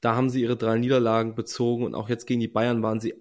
Da 0.00 0.16
haben 0.16 0.28
sie 0.28 0.42
ihre 0.42 0.56
drei 0.56 0.76
Niederlagen 0.76 1.36
bezogen 1.36 1.84
und 1.84 1.94
auch 1.94 2.08
jetzt 2.08 2.26
gegen 2.26 2.40
die 2.40 2.48
Bayern 2.48 2.82
waren 2.82 2.98
sie 2.98 3.14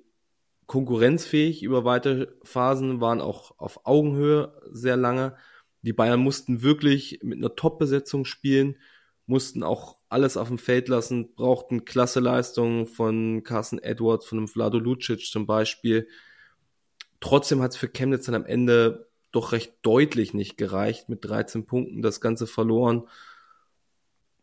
konkurrenzfähig 0.70 1.64
über 1.64 1.84
weite 1.84 2.38
Phasen, 2.44 3.02
waren 3.02 3.22
auch 3.22 3.58
auf 3.58 3.88
Augenhöhe 3.88 4.54
sehr 4.72 4.98
lange. 4.98 5.36
Die 5.82 5.94
Bayern 5.94 6.20
mussten 6.20 6.62
wirklich 6.62 7.22
mit 7.24 7.40
einer 7.40 7.56
Top-Besetzung 7.56 8.24
spielen, 8.24 8.78
mussten 9.26 9.64
auch 9.64 9.98
alles 10.10 10.38
auf 10.38 10.48
dem 10.48 10.60
Feld 10.60 10.88
lassen, 10.88 11.34
brauchten 11.34 11.86
klasse 11.86 12.20
Leistungen 12.20 12.86
von 12.86 13.42
Carson 13.44 13.80
Edwards, 13.80 14.28
von 14.28 14.38
dem 14.38 14.48
Vlado 14.48 14.78
Lucic 14.78 15.26
zum 15.26 15.48
Beispiel. 15.48 16.08
Trotzdem 17.20 17.64
hat 17.64 17.72
es 17.72 17.78
für 17.78 17.90
Chemnitz 17.90 18.28
dann 18.28 18.36
am 18.36 18.46
Ende 18.46 19.10
doch 19.32 19.54
recht 19.54 19.74
deutlich 19.82 20.36
nicht 20.36 20.56
gereicht, 20.56 21.10
mit 21.10 21.26
13 21.26 21.66
Punkten 21.66 22.04
das 22.04 22.22
Ganze 22.22 22.46
verloren. 22.46 23.08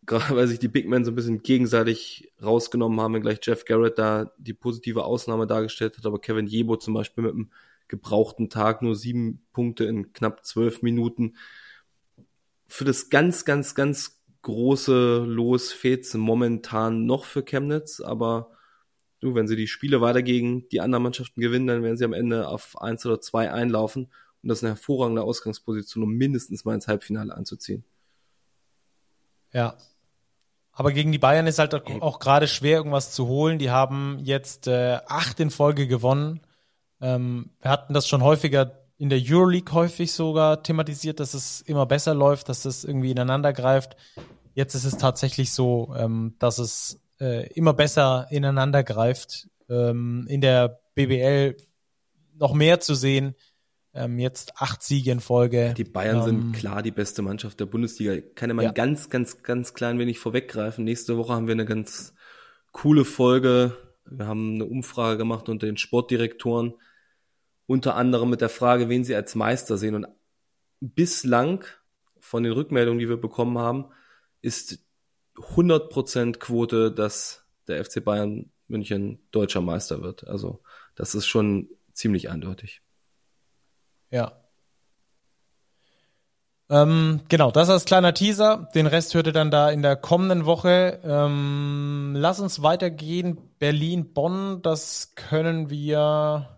Gerade 0.07 0.35
weil 0.37 0.47
sich 0.47 0.59
die 0.59 0.69
Big 0.69 0.89
Men 0.89 1.05
so 1.05 1.11
ein 1.11 1.15
bisschen 1.15 1.43
gegenseitig 1.43 2.33
rausgenommen 2.43 3.01
haben, 3.01 3.15
wenn 3.15 3.23
gleich 3.23 3.41
Jeff 3.43 3.65
Garrett 3.65 3.99
da 3.99 4.33
die 4.39 4.55
positive 4.55 5.05
Ausnahme 5.05 5.47
dargestellt 5.47 5.97
hat, 5.99 6.07
aber 6.07 6.21
Kevin 6.21 6.47
Jebo 6.47 6.77
zum 6.77 6.95
Beispiel 6.95 7.25
mit 7.25 7.35
einem 7.35 7.51
gebrauchten 7.89 8.51
Tag 8.51 8.83
nur 8.83 8.97
sieben 8.97 9.47
Punkte 9.53 9.85
in 9.85 10.13
knapp 10.13 10.45
zwölf 10.45 10.83
Minuten. 10.83 11.37
Für 12.67 12.85
das 12.85 13.11
ganz, 13.11 13.45
ganz, 13.45 13.75
ganz 13.75 14.23
große 14.43 15.25
Los 15.27 15.73
fehlt 15.73 16.13
momentan 16.15 17.07
noch 17.07 17.25
für 17.25 17.45
Chemnitz, 17.45 18.01
aber 18.01 18.51
du, 19.21 19.35
wenn 19.35 19.49
sie 19.49 19.57
die 19.57 19.69
Spiele 19.69 20.01
weiter 20.01 20.23
gegen 20.23 20.69
die 20.69 20.81
anderen 20.81 21.05
Mannschaften 21.05 21.41
gewinnen, 21.41 21.67
dann 21.67 21.83
werden 21.83 21.97
sie 21.97 22.05
am 22.05 22.13
Ende 22.13 22.49
auf 22.49 22.81
eins 22.81 23.05
oder 23.07 23.21
zwei 23.21 23.53
einlaufen 23.53 24.09
und 24.43 24.49
das 24.49 24.59
ist 24.59 24.65
eine 24.65 24.75
hervorragende 24.75 25.23
Ausgangsposition, 25.23 26.05
um 26.05 26.13
mindestens 26.13 26.65
mal 26.65 26.75
ins 26.75 26.87
Halbfinale 26.87 27.35
anzuziehen. 27.35 27.85
Ja. 29.53 29.77
Aber 30.79 30.93
gegen 30.93 31.11
die 31.11 31.19
Bayern 31.19 31.47
ist 31.47 31.59
halt 31.59 31.75
auch, 31.75 31.83
auch 32.03 32.19
gerade 32.19 32.47
schwer, 32.47 32.77
irgendwas 32.77 33.11
zu 33.11 33.27
holen. 33.27 33.59
Die 33.59 33.71
haben 33.71 34.19
jetzt 34.23 34.67
äh, 34.67 34.99
acht 35.07 35.41
in 35.41 35.51
Folge 35.51 35.87
gewonnen. 35.87 36.41
Ähm, 37.01 37.51
wir 37.63 37.71
hatten 37.71 37.95
das 37.95 38.07
schon 38.07 38.23
häufiger 38.23 38.85
in 38.99 39.09
der 39.09 39.21
Euroleague 39.23 39.73
häufig 39.73 40.13
sogar 40.13 40.63
thematisiert, 40.63 41.19
dass 41.19 41.33
es 41.33 41.63
immer 41.63 41.87
besser 41.87 42.15
läuft, 42.15 42.51
dass 42.51 42.67
es 42.67 42.85
irgendwie 42.85 43.11
ineinander 43.11 43.55
greift. 43.55 43.97
Jetzt 44.53 44.75
ist 44.75 44.85
es 44.85 44.99
tatsächlich 44.99 45.51
so, 45.53 45.95
ähm, 45.97 46.35
dass 46.39 46.59
es 46.59 47.01
äh, 47.21 47.47
immer 47.55 47.73
besser 47.73 48.27
ineinander 48.29 48.85
greift. 48.85 49.49
Ähm, 49.71 50.27
in 50.29 50.43
der 50.43 50.79
BBL 50.95 51.57
noch 52.35 52.53
mehr 52.53 52.81
zu 52.81 52.95
sehen. 52.95 53.35
Ähm, 53.97 54.19
jetzt 54.19 54.53
acht 54.57 54.83
Siege 54.83 55.11
in 55.11 55.21
Folge. 55.21 55.75
Die 55.77 55.85
Bayern 55.85 56.23
sind 56.23 56.41
ähm, 56.41 56.53
klar 56.53 56.83
die 56.83 56.91
beste 56.91 57.23
Mannschaft 57.23 57.59
der 57.61 57.67
Bundesliga. 57.67 58.13
Ich 58.13 58.35
kann 58.35 58.51
ja 58.51 58.55
mal 58.55 58.65
ja. 58.65 58.73
ganz, 58.73 59.09
ganz, 59.11 59.43
ganz 59.43 59.75
klein 59.75 59.99
wenig 59.99 60.19
vorweggreifen. 60.19 60.85
Nächste 60.85 61.17
Woche 61.17 61.33
haben 61.33 61.47
wir 61.47 61.53
eine 61.53 61.65
ganz 61.65 62.15
coole 62.73 63.05
Folge. 63.05 63.77
Wir 64.05 64.27
haben 64.27 64.55
eine 64.55 64.67
Umfrage 64.67 65.19
gemacht 65.19 65.49
unter 65.49 65.67
den 65.67 65.77
Sportdirektoren 65.77 66.75
unter 67.67 67.97
anderem 67.97 68.31
mit 68.31 68.41
der 68.41 68.49
Frage, 68.49 68.89
wen 68.89 69.05
sie 69.05 69.15
als 69.15 69.35
Meister 69.35 69.77
sehen. 69.77 69.95
Und 69.95 70.07
bislang 70.81 71.65
von 72.21 72.43
den 72.43 72.53
Rückmeldungen, 72.53 72.99
die 72.99 73.09
wir 73.09 73.21
bekommen 73.21 73.59
haben, 73.59 73.87
ist 74.41 74.85
100% 75.37 76.39
Quote, 76.39 76.93
dass 76.93 77.45
der 77.69 77.85
FC 77.85 78.03
Bayern 78.03 78.51
München 78.69 79.21
deutscher 79.31 79.61
Meister 79.61 80.03
wird. 80.03 80.27
Also 80.27 80.63
das 80.95 81.15
ist 81.15 81.27
schon 81.27 81.69
ziemlich 81.93 82.31
eindeutig. 82.31 82.83
Ja. 84.11 84.33
Ähm, 86.69 87.21
genau, 87.29 87.51
das 87.51 87.71
als 87.71 87.85
kleiner 87.85 88.13
Teaser. 88.13 88.69
Den 88.75 88.87
Rest 88.87 89.15
hört 89.15 89.29
ihr 89.29 89.33
dann 89.33 89.51
da 89.51 89.71
in 89.71 89.83
der 89.83 89.95
kommenden 89.97 90.47
Woche. 90.47 91.01
Ähm, 91.05 92.15
lass 92.17 92.41
uns 92.41 92.63
weitergehen. 92.63 93.39
Berlin, 93.59 94.13
Bonn, 94.13 94.63
das 94.63 95.15
können 95.15 95.71
wir 95.71 96.49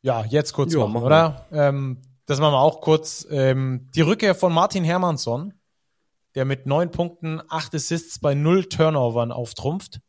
ja, 0.00 0.24
jetzt 0.24 0.52
kurz 0.54 0.74
machen, 0.74 0.92
machen 0.92 1.04
oder? 1.04 1.46
Ähm, 1.52 2.02
das 2.26 2.40
machen 2.40 2.54
wir 2.54 2.60
auch 2.60 2.80
kurz. 2.80 3.26
Ähm, 3.30 3.90
die 3.94 4.00
Rückkehr 4.00 4.34
von 4.34 4.52
Martin 4.52 4.84
Hermansson, 4.84 5.52
der 6.34 6.46
mit 6.46 6.66
neun 6.66 6.90
Punkten, 6.90 7.42
acht 7.48 7.74
Assists 7.74 8.18
bei 8.18 8.34
null 8.34 8.64
Turnovern 8.64 9.32
auftrumpft. 9.32 10.00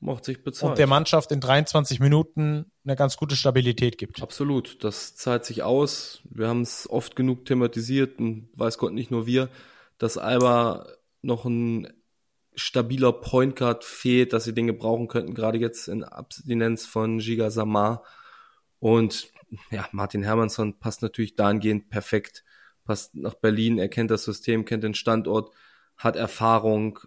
Macht 0.00 0.24
sich 0.24 0.42
bezahlt. 0.42 0.70
Und 0.70 0.78
der 0.78 0.86
Mannschaft 0.86 1.30
in 1.30 1.40
23 1.40 2.00
Minuten 2.00 2.72
eine 2.84 2.96
ganz 2.96 3.18
gute 3.18 3.36
Stabilität 3.36 3.98
gibt. 3.98 4.22
Absolut. 4.22 4.82
Das 4.82 5.14
zahlt 5.14 5.44
sich 5.44 5.62
aus. 5.62 6.22
Wir 6.24 6.48
haben 6.48 6.62
es 6.62 6.88
oft 6.88 7.16
genug 7.16 7.44
thematisiert 7.44 8.18
und 8.18 8.48
weiß 8.54 8.78
Gott 8.78 8.94
nicht 8.94 9.10
nur 9.10 9.26
wir, 9.26 9.50
dass 9.98 10.16
Alba 10.16 10.86
noch 11.20 11.44
ein 11.44 11.92
stabiler 12.54 13.12
Point 13.12 13.56
Guard 13.56 13.84
fehlt, 13.84 14.32
dass 14.32 14.44
sie 14.44 14.54
Dinge 14.54 14.72
brauchen 14.72 15.08
könnten, 15.08 15.34
gerade 15.34 15.58
jetzt 15.58 15.88
in 15.88 16.02
Abstinenz 16.02 16.86
von 16.86 17.18
Giga 17.18 17.50
Samar. 17.50 18.02
Und 18.78 19.30
ja, 19.70 19.86
Martin 19.92 20.22
Hermansson 20.22 20.78
passt 20.78 21.02
natürlich 21.02 21.36
dahingehend 21.36 21.90
perfekt, 21.90 22.44
passt 22.84 23.14
nach 23.14 23.34
Berlin, 23.34 23.78
er 23.78 23.88
kennt 23.88 24.10
das 24.10 24.24
System, 24.24 24.64
kennt 24.64 24.84
den 24.84 24.94
Standort, 24.94 25.54
hat 25.96 26.16
Erfahrung, 26.16 26.98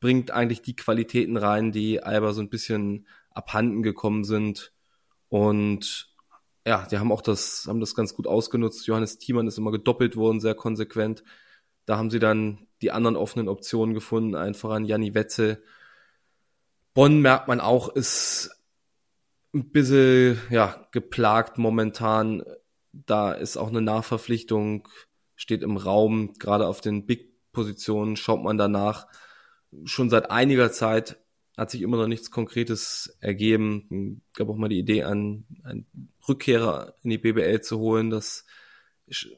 bringt 0.00 0.30
eigentlich 0.30 0.62
die 0.62 0.76
Qualitäten 0.76 1.36
rein, 1.36 1.72
die 1.72 2.02
Alba 2.02 2.32
so 2.32 2.40
ein 2.40 2.48
bisschen 2.48 3.06
abhanden 3.30 3.82
gekommen 3.82 4.24
sind. 4.24 4.72
Und 5.28 6.14
ja, 6.66 6.86
die 6.90 6.98
haben 6.98 7.12
auch 7.12 7.20
das, 7.20 7.66
haben 7.68 7.80
das 7.80 7.94
ganz 7.94 8.14
gut 8.14 8.26
ausgenutzt. 8.26 8.86
Johannes 8.86 9.18
Thiemann 9.18 9.46
ist 9.46 9.58
immer 9.58 9.72
gedoppelt 9.72 10.16
worden, 10.16 10.40
sehr 10.40 10.54
konsequent. 10.54 11.22
Da 11.86 11.98
haben 11.98 12.10
sie 12.10 12.18
dann 12.18 12.66
die 12.80 12.90
anderen 12.90 13.16
offenen 13.16 13.48
Optionen 13.48 13.94
gefunden, 13.94 14.34
einfach 14.34 14.70
an 14.70 14.84
Janni 14.84 15.14
Wetzel. 15.14 15.62
Bonn 16.94 17.20
merkt 17.20 17.48
man 17.48 17.60
auch, 17.60 17.88
ist 17.88 18.50
ein 19.52 19.70
bisschen 19.70 20.40
ja, 20.50 20.86
geplagt 20.92 21.58
momentan. 21.58 22.42
Da 22.92 23.32
ist 23.32 23.56
auch 23.56 23.68
eine 23.68 23.82
Nachverpflichtung, 23.82 24.88
steht 25.34 25.62
im 25.62 25.76
Raum, 25.76 26.34
gerade 26.38 26.66
auf 26.66 26.80
den 26.80 27.06
Big-Positionen 27.06 28.16
schaut 28.16 28.42
man 28.42 28.56
danach. 28.56 29.06
Schon 29.84 30.10
seit 30.10 30.30
einiger 30.30 30.72
Zeit 30.72 31.18
hat 31.56 31.70
sich 31.70 31.82
immer 31.82 31.96
noch 31.96 32.08
nichts 32.08 32.30
Konkretes 32.30 33.16
ergeben. 33.20 34.22
Gab 34.34 34.48
auch 34.48 34.56
mal 34.56 34.68
die 34.68 34.78
Idee, 34.78 35.04
einen, 35.04 35.46
einen 35.62 35.86
Rückkehrer 36.28 36.94
in 37.02 37.10
die 37.10 37.18
BBL 37.18 37.60
zu 37.60 37.78
holen. 37.78 38.10
Das 38.10 38.44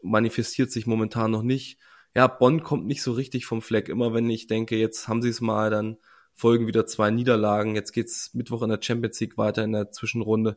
manifestiert 0.02 0.70
sich 0.70 0.86
momentan 0.86 1.30
noch 1.30 1.42
nicht. 1.42 1.78
Ja, 2.14 2.26
Bonn 2.26 2.62
kommt 2.62 2.86
nicht 2.86 3.02
so 3.02 3.12
richtig 3.12 3.44
vom 3.44 3.60
Fleck. 3.60 3.88
Immer 3.88 4.14
wenn 4.14 4.30
ich 4.30 4.46
denke, 4.46 4.76
jetzt 4.76 5.08
haben 5.08 5.20
sie 5.20 5.28
es 5.28 5.42
mal, 5.42 5.70
dann 5.70 5.98
folgen 6.34 6.66
wieder 6.66 6.86
zwei 6.86 7.10
Niederlagen. 7.10 7.74
Jetzt 7.74 7.92
geht's 7.92 8.32
Mittwoch 8.32 8.62
in 8.62 8.70
der 8.70 8.80
Champions 8.80 9.20
League 9.20 9.36
weiter 9.36 9.64
in 9.64 9.72
der 9.72 9.90
Zwischenrunde. 9.90 10.56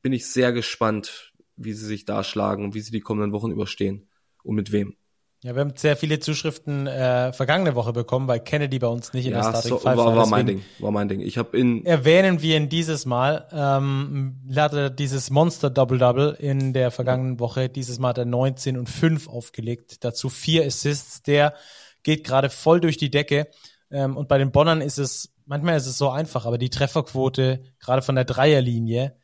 Bin 0.00 0.12
ich 0.12 0.26
sehr 0.26 0.52
gespannt, 0.52 1.32
wie 1.56 1.72
sie 1.72 1.86
sich 1.86 2.04
da 2.04 2.24
schlagen 2.24 2.64
und 2.64 2.74
wie 2.74 2.80
sie 2.80 2.92
die 2.92 3.00
kommenden 3.00 3.32
Wochen 3.32 3.52
überstehen 3.52 4.08
und 4.42 4.56
mit 4.56 4.72
wem. 4.72 4.96
Ja, 5.44 5.56
wir 5.56 5.60
haben 5.60 5.72
sehr 5.74 5.96
viele 5.96 6.20
Zuschriften 6.20 6.86
äh, 6.86 7.32
vergangene 7.32 7.74
Woche 7.74 7.92
bekommen, 7.92 8.28
weil 8.28 8.38
Kennedy 8.38 8.78
bei 8.78 8.86
uns 8.86 9.12
nicht 9.12 9.26
in 9.26 9.32
ja, 9.32 9.42
der 9.42 9.48
Starting 9.48 9.70
so, 9.70 9.78
Five 9.78 9.96
war. 9.96 10.14
war 10.14 10.26
mein 10.28 10.46
Ding, 10.46 10.62
war 10.78 10.92
mein 10.92 11.08
Ding. 11.08 11.20
Ich 11.20 11.36
habe 11.36 11.58
in 11.58 11.84
erwähnen 11.84 12.42
wir 12.42 12.56
ihn 12.56 12.68
dieses 12.68 13.06
Mal. 13.06 13.48
Ähm, 13.52 14.40
hatte 14.54 14.92
dieses 14.92 15.30
Monster 15.30 15.68
Double 15.68 15.98
Double 15.98 16.36
in 16.38 16.72
der 16.72 16.92
vergangenen 16.92 17.40
Woche. 17.40 17.68
Dieses 17.68 17.98
Mal 17.98 18.10
hat 18.10 18.18
er 18.18 18.24
19 18.24 18.78
und 18.78 18.88
5 18.88 19.28
aufgelegt. 19.28 20.04
Dazu 20.04 20.28
vier 20.28 20.64
Assists. 20.64 21.22
Der 21.22 21.54
geht 22.04 22.22
gerade 22.22 22.48
voll 22.48 22.80
durch 22.80 22.96
die 22.96 23.10
Decke. 23.10 23.48
Ähm, 23.90 24.16
und 24.16 24.28
bei 24.28 24.38
den 24.38 24.52
Bonnern 24.52 24.80
ist 24.80 24.98
es, 24.98 25.34
manchmal 25.44 25.76
ist 25.76 25.86
es 25.86 25.98
so 25.98 26.08
einfach, 26.08 26.46
aber 26.46 26.56
die 26.56 26.70
Trefferquote, 26.70 27.64
gerade 27.80 28.02
von 28.02 28.14
der 28.14 28.24
Dreierlinie, 28.24 29.16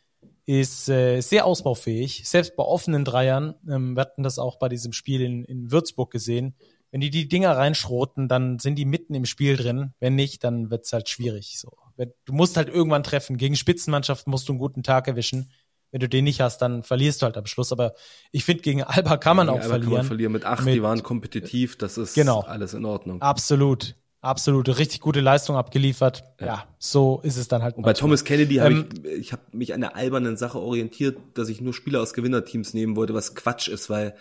ist 0.49 0.89
äh, 0.89 1.21
sehr 1.21 1.45
ausbaufähig. 1.45 2.23
Selbst 2.25 2.57
bei 2.57 2.65
offenen 2.65 3.05
Dreiern, 3.05 3.55
ähm, 3.69 3.95
wir 3.97 4.01
hatten 4.01 4.23
das 4.23 4.39
auch 4.39 4.57
bei 4.57 4.71
diesem 4.71 4.95
Spiel 4.95 5.21
in, 5.21 5.45
in 5.45 5.71
Würzburg 5.71 6.11
gesehen. 6.11 6.55
Wenn 6.91 7.03
die 7.03 7.11
die 7.11 7.29
Dinger 7.29 7.55
reinschroten, 7.55 8.29
dann 8.29 8.59
sind 8.59 8.77
die 8.77 8.87
mitten 8.87 9.13
im 9.13 9.27
Spiel 9.27 9.59
drin. 9.59 9.93
Wenn 10.01 10.15
nicht, 10.15 10.43
dann 10.45 10.71
wird's 10.71 10.91
halt 10.95 11.11
schwierig. 11.11 11.59
So, 11.59 11.77
du 11.99 12.33
musst 12.33 12.57
halt 12.57 12.71
irgendwann 12.71 13.03
treffen. 13.03 13.37
Gegen 13.37 13.57
Spitzenmannschaften 13.57 14.31
musst 14.31 14.49
du 14.49 14.55
einen 14.55 14.59
guten 14.59 14.83
Tag 14.83 15.07
erwischen. 15.07 15.51
Wenn 15.91 16.01
du 16.01 16.09
den 16.09 16.25
nicht 16.25 16.41
hast, 16.41 16.63
dann 16.63 16.83
verlierst 16.83 17.21
du 17.21 17.27
halt 17.27 17.37
am 17.37 17.45
Schluss. 17.45 17.71
Aber 17.71 17.93
ich 18.33 18.47
finde, 18.47 18.63
gegen 18.63 18.83
Alba 18.83 19.19
kann 19.19 19.37
man 19.37 19.49
gegen 19.49 19.59
auch 19.59 19.63
Alba 19.63 19.69
verlieren. 19.69 19.91
Kann 19.91 19.99
man 19.99 20.07
verlieren 20.07 20.33
mit 20.33 20.45
acht, 20.47 20.65
mit, 20.65 20.75
die 20.75 20.83
waren 20.83 21.03
kompetitiv. 21.03 21.77
Das 21.77 21.99
ist 21.99 22.15
genau, 22.15 22.41
alles 22.41 22.73
in 22.73 22.87
Ordnung. 22.87 23.21
Absolut. 23.21 23.97
Absolute, 24.21 24.79
richtig 24.79 25.01
gute 25.01 25.21
Leistung 25.21 25.57
abgeliefert. 25.57 26.25
Ja, 26.41 26.47
ja 26.47 26.65
so 26.79 27.21
ist 27.23 27.37
es 27.37 27.47
dann 27.47 27.63
halt. 27.63 27.77
Und 27.77 27.85
bei 27.85 27.93
Thomas 27.93 28.25
Kennedy 28.25 28.57
habe 28.57 28.75
ähm, 28.75 28.89
ich, 29.05 29.11
ich 29.13 29.33
habe 29.33 29.43
mich 29.53 29.75
an 29.75 29.81
der 29.81 29.95
albernen 29.95 30.37
Sache 30.37 30.59
orientiert, 30.59 31.19
dass 31.35 31.49
ich 31.49 31.61
nur 31.61 31.73
Spieler 31.73 32.03
aus 32.03 32.15
Gewinnerteams 32.15 32.75
nehmen 32.75 32.97
wollte, 32.97 33.15
was 33.15 33.37
Quatsch 33.37 33.69
ist, 33.69 33.91
weil 33.91 34.17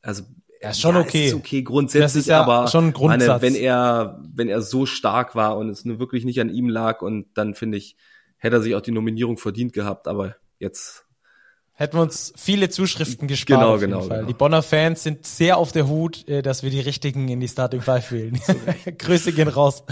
also 0.00 0.22
ja, 0.62 0.70
ist 0.70 0.80
schon 0.80 0.94
ja, 0.94 1.02
okay. 1.02 1.26
Ist 1.26 1.34
okay 1.34 1.62
grundsätzlich, 1.62 2.04
das 2.04 2.16
ist 2.16 2.28
ja 2.28 2.42
aber 2.42 2.68
schon 2.68 2.86
ein 2.86 2.92
Grundsatz. 2.92 3.28
Meine, 3.28 3.42
wenn 3.42 3.54
er 3.54 4.22
wenn 4.32 4.48
er 4.48 4.62
so 4.62 4.86
stark 4.86 5.34
war 5.34 5.58
und 5.58 5.68
es 5.68 5.84
nur 5.84 5.98
wirklich 5.98 6.24
nicht 6.24 6.40
an 6.40 6.48
ihm 6.48 6.70
lag 6.70 7.02
und 7.02 7.26
dann 7.34 7.54
finde 7.54 7.76
ich 7.76 7.96
hätte 8.38 8.56
er 8.56 8.62
sich 8.62 8.74
auch 8.74 8.80
die 8.80 8.92
Nominierung 8.92 9.36
verdient 9.36 9.74
gehabt, 9.74 10.08
aber 10.08 10.36
jetzt 10.58 11.04
Hätten 11.74 11.96
wir 11.96 12.02
uns 12.02 12.34
viele 12.36 12.68
Zuschriften 12.68 13.28
gespart. 13.28 13.60
Genau, 13.60 13.78
genau, 13.78 14.06
genau. 14.06 14.26
Die 14.26 14.34
Bonner 14.34 14.62
Fans 14.62 15.02
sind 15.02 15.24
sehr 15.24 15.56
auf 15.56 15.72
der 15.72 15.88
Hut, 15.88 16.28
äh, 16.28 16.42
dass 16.42 16.62
wir 16.62 16.70
die 16.70 16.80
richtigen 16.80 17.28
in 17.28 17.40
die 17.40 17.48
Starting 17.48 17.80
Five 17.80 18.12
wählen. 18.12 18.38
Grüße 18.98 19.32
gehen 19.32 19.48
raus 19.48 19.82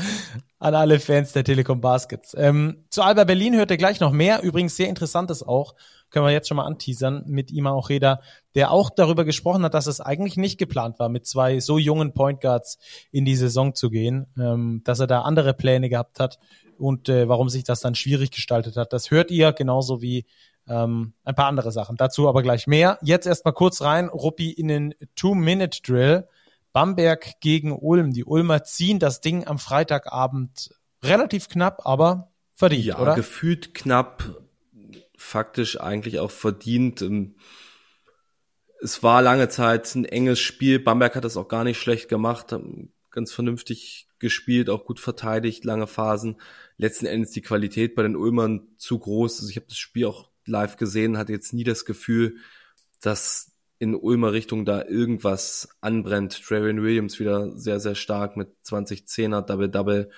an 0.58 0.74
alle 0.74 1.00
Fans 1.00 1.32
der 1.32 1.42
Telekom 1.42 1.80
Baskets. 1.80 2.36
Ähm, 2.36 2.84
zu 2.90 3.02
Alba 3.02 3.24
Berlin 3.24 3.56
hört 3.56 3.70
ihr 3.70 3.78
gleich 3.78 3.98
noch 3.98 4.12
mehr. 4.12 4.42
Übrigens 4.42 4.76
sehr 4.76 4.90
interessantes 4.90 5.42
auch. 5.42 5.74
Können 6.10 6.26
wir 6.26 6.32
jetzt 6.32 6.48
schon 6.48 6.58
mal 6.58 6.66
anteasern 6.66 7.24
mit 7.26 7.50
Ima 7.50 7.72
Ocheda, 7.72 8.20
der 8.54 8.72
auch 8.72 8.90
darüber 8.90 9.24
gesprochen 9.24 9.62
hat, 9.64 9.74
dass 9.74 9.86
es 9.86 10.00
eigentlich 10.00 10.36
nicht 10.36 10.58
geplant 10.58 10.98
war, 10.98 11.08
mit 11.08 11.26
zwei 11.26 11.60
so 11.60 11.78
jungen 11.78 12.12
Point 12.12 12.42
Guards 12.42 12.78
in 13.10 13.24
die 13.24 13.36
Saison 13.36 13.74
zu 13.74 13.88
gehen, 13.88 14.26
ähm, 14.38 14.82
dass 14.84 15.00
er 15.00 15.06
da 15.06 15.22
andere 15.22 15.54
Pläne 15.54 15.88
gehabt 15.88 16.20
hat 16.20 16.38
und 16.78 17.08
äh, 17.08 17.28
warum 17.28 17.48
sich 17.48 17.64
das 17.64 17.80
dann 17.80 17.94
schwierig 17.94 18.30
gestaltet 18.32 18.76
hat. 18.76 18.92
Das 18.92 19.10
hört 19.10 19.30
ihr 19.30 19.52
genauso 19.52 20.02
wie 20.02 20.26
ähm, 20.68 21.14
ein 21.24 21.34
paar 21.34 21.46
andere 21.46 21.72
Sachen. 21.72 21.96
Dazu 21.96 22.28
aber 22.28 22.42
gleich 22.42 22.66
mehr. 22.66 22.98
Jetzt 23.02 23.26
erstmal 23.26 23.54
kurz 23.54 23.82
rein, 23.82 24.08
Ruppi 24.08 24.50
in 24.50 24.68
den 24.68 24.94
Two-Minute-Drill. 25.16 26.28
Bamberg 26.72 27.40
gegen 27.40 27.72
Ulm. 27.72 28.12
Die 28.12 28.24
Ulmer 28.24 28.62
ziehen 28.62 28.98
das 28.98 29.20
Ding 29.20 29.46
am 29.46 29.58
Freitagabend 29.58 30.70
relativ 31.02 31.48
knapp, 31.48 31.84
aber 31.84 32.30
verdient, 32.54 32.84
ja, 32.84 32.98
oder? 32.98 33.14
gefühlt 33.14 33.74
knapp, 33.74 34.22
faktisch 35.16 35.80
eigentlich 35.80 36.20
auch 36.20 36.30
verdient. 36.30 37.02
Ähm, 37.02 37.36
es 38.80 39.02
war 39.02 39.22
lange 39.22 39.48
Zeit 39.48 39.94
ein 39.94 40.04
enges 40.04 40.38
Spiel. 40.38 40.78
Bamberg 40.78 41.16
hat 41.16 41.24
das 41.24 41.36
auch 41.36 41.48
gar 41.48 41.64
nicht 41.64 41.78
schlecht 41.78 42.08
gemacht, 42.08 42.54
ganz 43.10 43.32
vernünftig 43.32 44.08
gespielt, 44.18 44.70
auch 44.70 44.84
gut 44.84 45.00
verteidigt, 45.00 45.64
lange 45.64 45.86
Phasen. 45.86 46.40
Letzten 46.76 47.06
Endes 47.06 47.32
die 47.32 47.42
Qualität 47.42 47.94
bei 47.94 48.02
den 48.02 48.16
Ulmern 48.16 48.68
zu 48.76 48.98
groß. 48.98 49.40
Also 49.40 49.50
ich 49.50 49.56
habe 49.56 49.66
das 49.68 49.78
Spiel 49.78 50.06
auch 50.06 50.29
live 50.50 50.76
gesehen, 50.76 51.16
hatte 51.16 51.32
jetzt 51.32 51.52
nie 51.52 51.64
das 51.64 51.84
Gefühl, 51.84 52.36
dass 53.00 53.50
in 53.78 53.94
Ulmer 53.94 54.32
Richtung 54.32 54.66
da 54.66 54.84
irgendwas 54.84 55.70
anbrennt. 55.80 56.42
Travian 56.44 56.82
Williams 56.82 57.18
wieder 57.18 57.56
sehr, 57.56 57.80
sehr 57.80 57.94
stark 57.94 58.36
mit 58.36 58.50
2010er 58.66 59.40
Double-Double. 59.40 60.10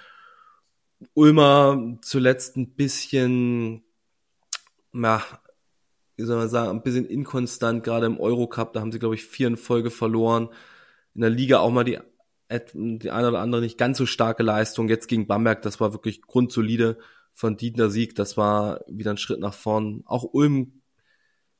Ulmer 1.14 1.98
zuletzt 2.02 2.56
ein 2.56 2.74
bisschen, 2.74 3.84
ja, 4.92 5.22
wie 6.16 6.24
soll 6.24 6.38
man 6.38 6.48
sagen, 6.48 6.70
ein 6.70 6.82
bisschen 6.82 7.06
inkonstant, 7.06 7.84
gerade 7.84 8.06
im 8.06 8.18
Eurocup, 8.18 8.72
da 8.72 8.80
haben 8.80 8.90
sie, 8.90 8.98
glaube 8.98 9.14
ich, 9.14 9.24
vier 9.24 9.46
in 9.46 9.56
Folge 9.56 9.90
verloren. 9.90 10.48
In 11.14 11.20
der 11.20 11.30
Liga 11.30 11.60
auch 11.60 11.70
mal 11.70 11.84
die, 11.84 12.00
die 12.74 13.10
eine 13.10 13.28
oder 13.28 13.40
andere 13.40 13.60
nicht 13.60 13.78
ganz 13.78 13.96
so 13.96 14.06
starke 14.06 14.42
Leistung. 14.42 14.88
Jetzt 14.88 15.06
gegen 15.06 15.28
Bamberg, 15.28 15.62
das 15.62 15.80
war 15.80 15.92
wirklich 15.92 16.22
grundsolide 16.22 16.98
von 17.34 17.56
Dietner 17.56 17.90
Sieg. 17.90 18.14
Das 18.14 18.36
war 18.36 18.80
wieder 18.88 19.10
ein 19.10 19.18
Schritt 19.18 19.40
nach 19.40 19.54
vorn. 19.54 20.02
Auch 20.06 20.24
Ulm, 20.32 20.82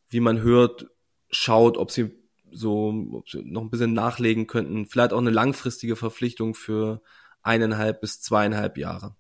wie 0.09 0.21
man 0.21 0.41
hört, 0.41 0.87
schaut, 1.31 1.77
ob 1.77 1.91
sie 1.91 2.11
so 2.55 2.95
ob 3.13 3.31
sie 3.31 3.43
noch 3.43 3.63
ein 3.63 3.71
bisschen 3.71 3.95
nachlegen 3.95 4.47
könnten. 4.47 4.87
Vielleicht 4.87 5.13
auch 5.13 5.19
eine 5.19 5.31
langfristige 5.31 5.97
Verpflichtung 5.97 6.55
für 6.55 7.01
eineinhalb 7.43 8.01
bis 8.01 8.21
zweieinhalb 8.21 8.77
Jahre. 8.77 9.17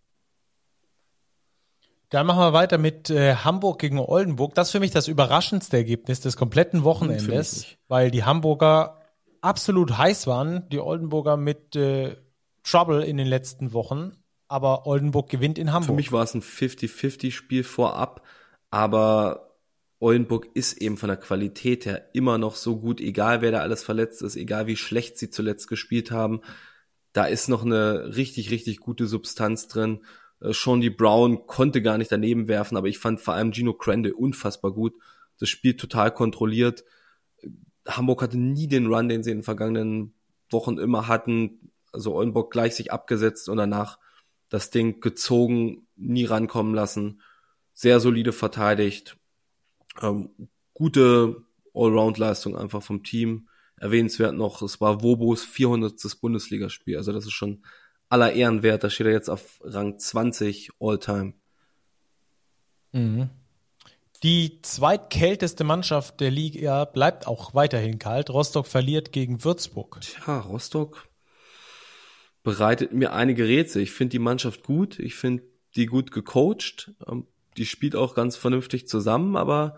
Dann 2.10 2.26
machen 2.26 2.40
wir 2.40 2.52
weiter 2.52 2.76
mit 2.76 3.08
äh, 3.08 3.36
Hamburg 3.36 3.78
gegen 3.78 3.98
Oldenburg. 3.98 4.54
Das 4.54 4.68
ist 4.68 4.72
für 4.72 4.80
mich 4.80 4.90
das 4.90 5.08
überraschendste 5.08 5.78
Ergebnis 5.78 6.20
des 6.20 6.36
kompletten 6.36 6.84
Wochenendes, 6.84 7.78
weil 7.88 8.10
die 8.10 8.24
Hamburger 8.24 9.00
absolut 9.40 9.96
heiß 9.96 10.26
waren, 10.26 10.68
die 10.68 10.78
Oldenburger 10.78 11.38
mit 11.38 11.74
äh, 11.74 12.16
Trouble 12.64 13.02
in 13.02 13.16
den 13.16 13.26
letzten 13.26 13.72
Wochen 13.72 14.21
aber 14.52 14.86
Oldenburg 14.86 15.30
gewinnt 15.30 15.58
in 15.58 15.72
Hamburg. 15.72 15.86
Für 15.86 15.96
mich 15.96 16.12
war 16.12 16.22
es 16.22 16.34
ein 16.34 16.42
50-50-Spiel 16.42 17.64
vorab, 17.64 18.22
aber 18.70 19.56
Oldenburg 19.98 20.48
ist 20.54 20.74
eben 20.74 20.98
von 20.98 21.08
der 21.08 21.16
Qualität 21.16 21.86
her 21.86 22.10
immer 22.12 22.36
noch 22.36 22.56
so 22.56 22.78
gut, 22.78 23.00
egal 23.00 23.40
wer 23.40 23.50
da 23.50 23.60
alles 23.60 23.82
verletzt 23.82 24.20
ist, 24.20 24.36
egal 24.36 24.66
wie 24.66 24.76
schlecht 24.76 25.16
sie 25.16 25.30
zuletzt 25.30 25.68
gespielt 25.68 26.10
haben. 26.10 26.42
Da 27.12 27.24
ist 27.24 27.48
noch 27.48 27.64
eine 27.64 28.14
richtig, 28.16 28.50
richtig 28.50 28.80
gute 28.80 29.06
Substanz 29.06 29.68
drin. 29.68 30.04
Äh, 30.40 30.52
Sean 30.52 30.80
D. 30.80 30.90
Brown 30.90 31.46
konnte 31.46 31.80
gar 31.80 31.96
nicht 31.96 32.12
daneben 32.12 32.46
werfen, 32.46 32.76
aber 32.76 32.88
ich 32.88 32.98
fand 32.98 33.20
vor 33.20 33.34
allem 33.34 33.52
Gino 33.52 33.72
Crandall 33.72 34.12
unfassbar 34.12 34.72
gut. 34.72 34.94
Das 35.38 35.48
Spiel 35.48 35.76
total 35.76 36.12
kontrolliert. 36.12 36.84
Hamburg 37.88 38.22
hatte 38.22 38.38
nie 38.38 38.68
den 38.68 38.86
Run, 38.86 39.08
den 39.08 39.22
sie 39.22 39.30
in 39.30 39.38
den 39.38 39.44
vergangenen 39.44 40.14
Wochen 40.50 40.78
immer 40.78 41.08
hatten. 41.08 41.70
Also 41.90 42.14
Oldenburg 42.14 42.52
gleich 42.52 42.74
sich 42.74 42.92
abgesetzt 42.92 43.48
und 43.48 43.56
danach 43.56 43.98
das 44.52 44.68
Ding 44.68 45.00
gezogen, 45.00 45.86
nie 45.96 46.26
rankommen 46.26 46.74
lassen, 46.74 47.22
sehr 47.72 48.00
solide 48.00 48.34
verteidigt, 48.34 49.16
ähm, 50.02 50.28
gute 50.74 51.42
Allround-Leistung 51.72 52.54
einfach 52.54 52.82
vom 52.82 53.02
Team. 53.02 53.48
Erwähnenswert 53.78 54.34
noch, 54.34 54.60
es 54.60 54.78
war 54.78 55.02
Wobos 55.02 55.42
400. 55.42 56.20
Bundesligaspiel, 56.20 56.98
also 56.98 57.12
das 57.12 57.24
ist 57.24 57.32
schon 57.32 57.64
aller 58.10 58.34
Ehren 58.34 58.62
wert. 58.62 58.84
Da 58.84 58.90
steht 58.90 59.06
er 59.06 59.14
jetzt 59.14 59.30
auf 59.30 59.58
Rang 59.64 59.98
20 59.98 60.72
All-Time. 60.78 61.32
Mhm. 62.92 63.30
Die 64.22 64.60
zweitkälteste 64.60 65.64
Mannschaft 65.64 66.20
der 66.20 66.30
Liga 66.30 66.84
bleibt 66.84 67.26
auch 67.26 67.54
weiterhin 67.54 67.98
kalt. 67.98 68.28
Rostock 68.28 68.66
verliert 68.66 69.12
gegen 69.12 69.42
Würzburg. 69.44 70.02
Tja, 70.02 70.40
Rostock 70.40 71.08
bereitet 72.42 72.92
mir 72.92 73.12
einige 73.12 73.46
Rätsel. 73.46 73.82
Ich 73.82 73.92
finde 73.92 74.10
die 74.10 74.18
Mannschaft 74.18 74.62
gut, 74.64 74.98
ich 74.98 75.14
finde 75.14 75.44
die 75.76 75.86
gut 75.86 76.10
gecoacht, 76.10 76.92
ähm, 77.06 77.26
die 77.56 77.66
spielt 77.66 77.96
auch 77.96 78.14
ganz 78.14 78.36
vernünftig 78.36 78.88
zusammen, 78.88 79.36
aber 79.36 79.76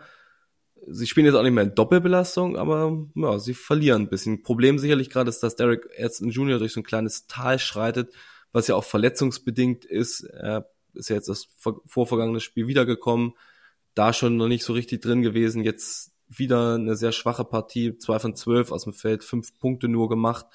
sie 0.86 1.06
spielen 1.06 1.26
jetzt 1.26 1.34
auch 1.34 1.42
nicht 1.42 1.52
mehr 1.52 1.64
in 1.64 1.74
Doppelbelastung, 1.74 2.56
aber 2.56 3.06
ja, 3.14 3.38
sie 3.38 3.54
verlieren 3.54 4.02
ein 4.02 4.08
bisschen. 4.08 4.42
Problem 4.42 4.78
sicherlich 4.78 5.10
gerade 5.10 5.28
ist, 5.28 5.42
dass 5.42 5.56
Derek 5.56 5.88
Edson 5.96 6.30
Jr. 6.30 6.58
durch 6.58 6.72
so 6.72 6.80
ein 6.80 6.84
kleines 6.84 7.26
Tal 7.26 7.58
schreitet, 7.58 8.12
was 8.52 8.68
ja 8.68 8.74
auch 8.76 8.84
verletzungsbedingt 8.84 9.84
ist. 9.84 10.20
Er 10.22 10.70
ist 10.94 11.08
ja 11.08 11.16
jetzt 11.16 11.28
das 11.28 11.48
vorvergangene 11.86 12.40
Spiel 12.40 12.66
wiedergekommen, 12.66 13.32
da 13.94 14.12
schon 14.12 14.36
noch 14.36 14.48
nicht 14.48 14.64
so 14.64 14.72
richtig 14.72 15.02
drin 15.02 15.22
gewesen, 15.22 15.64
jetzt 15.64 16.12
wieder 16.28 16.74
eine 16.74 16.96
sehr 16.96 17.12
schwache 17.12 17.44
Partie, 17.44 17.98
zwei 17.98 18.18
von 18.18 18.34
zwölf 18.34 18.72
aus 18.72 18.84
dem 18.84 18.92
Feld, 18.92 19.24
fünf 19.24 19.58
Punkte 19.58 19.88
nur 19.88 20.08
gemacht. 20.08 20.46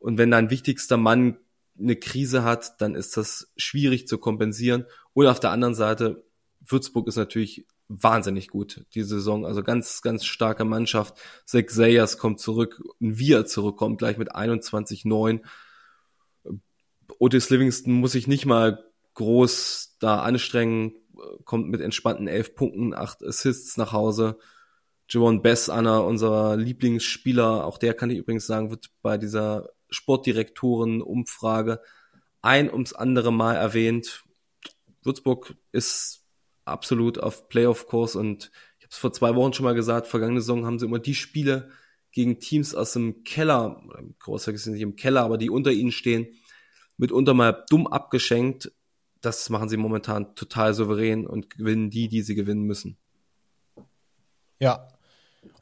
Und 0.00 0.18
wenn 0.18 0.30
dein 0.30 0.50
wichtigster 0.50 0.96
Mann 0.96 1.38
eine 1.78 1.96
Krise 1.96 2.42
hat, 2.42 2.80
dann 2.80 2.94
ist 2.94 3.16
das 3.16 3.52
schwierig 3.56 4.08
zu 4.08 4.18
kompensieren. 4.18 4.86
Und 5.12 5.26
auf 5.26 5.40
der 5.40 5.50
anderen 5.50 5.74
Seite, 5.74 6.24
Würzburg 6.60 7.06
ist 7.06 7.16
natürlich 7.16 7.66
wahnsinnig 7.88 8.48
gut 8.48 8.84
die 8.94 9.02
Saison. 9.02 9.44
Also 9.44 9.62
ganz, 9.62 10.02
ganz 10.02 10.24
starke 10.24 10.64
Mannschaft. 10.64 11.18
Zach 11.44 11.68
Sayers 11.68 12.18
kommt 12.18 12.40
zurück, 12.40 12.82
wie 12.98 13.32
er 13.32 13.46
zurückkommt, 13.46 13.98
gleich 13.98 14.16
mit 14.16 14.34
21-9. 14.34 15.40
Otis 17.18 17.50
Livingston 17.50 17.94
muss 17.94 18.12
sich 18.12 18.26
nicht 18.26 18.46
mal 18.46 18.84
groß 19.14 19.96
da 19.98 20.20
anstrengen, 20.22 20.94
kommt 21.44 21.68
mit 21.68 21.80
entspannten 21.80 22.28
elf 22.28 22.54
Punkten, 22.54 22.94
acht 22.94 23.22
Assists 23.22 23.76
nach 23.76 23.92
Hause. 23.92 24.38
Javon 25.08 25.42
Bess, 25.42 25.68
einer 25.68 26.04
unserer 26.04 26.56
Lieblingsspieler, 26.56 27.66
auch 27.66 27.78
der 27.78 27.94
kann 27.94 28.10
ich 28.10 28.18
übrigens 28.18 28.46
sagen, 28.46 28.70
wird 28.70 28.90
bei 29.02 29.18
dieser 29.18 29.68
Sportdirektoren-Umfrage 29.90 31.80
ein 32.42 32.72
ums 32.72 32.92
andere 32.92 33.32
Mal 33.32 33.56
erwähnt. 33.56 34.24
Würzburg 35.02 35.54
ist 35.72 36.24
absolut 36.64 37.18
auf 37.18 37.48
Playoff-Kurs 37.48 38.16
und 38.16 38.50
ich 38.78 38.84
habe 38.84 38.92
es 38.92 38.98
vor 38.98 39.12
zwei 39.12 39.34
Wochen 39.34 39.52
schon 39.52 39.64
mal 39.64 39.74
gesagt, 39.74 40.06
vergangene 40.06 40.40
Saison 40.40 40.66
haben 40.66 40.78
sie 40.78 40.86
immer 40.86 40.98
die 40.98 41.14
Spiele 41.14 41.70
gegen 42.12 42.40
Teams 42.40 42.74
aus 42.74 42.92
dem 42.92 43.22
Keller, 43.24 43.82
Großteil 44.18 44.56
sind 44.56 44.74
nicht 44.74 44.82
im 44.82 44.96
Keller, 44.96 45.22
aber 45.22 45.38
die 45.38 45.50
unter 45.50 45.70
ihnen 45.70 45.92
stehen, 45.92 46.28
mitunter 46.96 47.34
mal 47.34 47.64
dumm 47.68 47.86
abgeschenkt. 47.86 48.72
Das 49.20 49.48
machen 49.50 49.68
sie 49.68 49.76
momentan 49.76 50.34
total 50.34 50.74
souverän 50.74 51.26
und 51.26 51.50
gewinnen 51.50 51.90
die, 51.90 52.08
die 52.08 52.22
sie 52.22 52.34
gewinnen 52.34 52.62
müssen. 52.62 52.96
Ja. 54.58 54.88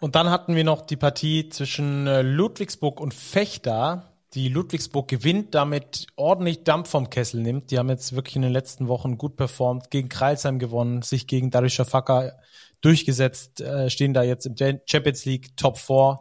Und 0.01 0.15
dann 0.15 0.31
hatten 0.31 0.55
wir 0.57 0.65
noch 0.65 0.83
die 0.83 0.97
Partie 0.97 1.49
zwischen 1.49 2.07
äh, 2.07 2.23
Ludwigsburg 2.23 3.01
und 3.01 3.15
Fechter 3.15 4.08
die 4.35 4.49
Ludwigsburg 4.49 5.09
gewinnt, 5.09 5.55
damit 5.55 6.07
ordentlich 6.17 6.65
Dampf 6.65 6.91
vom 6.91 7.09
Kessel 7.09 7.41
nimmt. 7.41 7.71
Die 7.71 7.79
haben 7.79 7.89
jetzt 7.89 8.15
wirklich 8.15 8.37
in 8.37 8.43
den 8.43 8.53
letzten 8.53 8.89
Wochen 8.89 9.17
gut 9.17 9.37
performt, 9.37 9.91
gegen 9.91 10.09
Kreilsheim 10.09 10.59
gewonnen, 10.59 11.03
sich 11.03 11.27
gegen 11.27 11.51
Darisha 11.51 11.85
Facker 11.85 12.39
durchgesetzt, 12.81 13.61
äh, 13.61 13.91
stehen 13.91 14.15
da 14.15 14.23
jetzt 14.23 14.47
im 14.47 14.81
Champions 14.87 15.25
League 15.25 15.57
Top 15.57 15.79
4. 15.79 16.21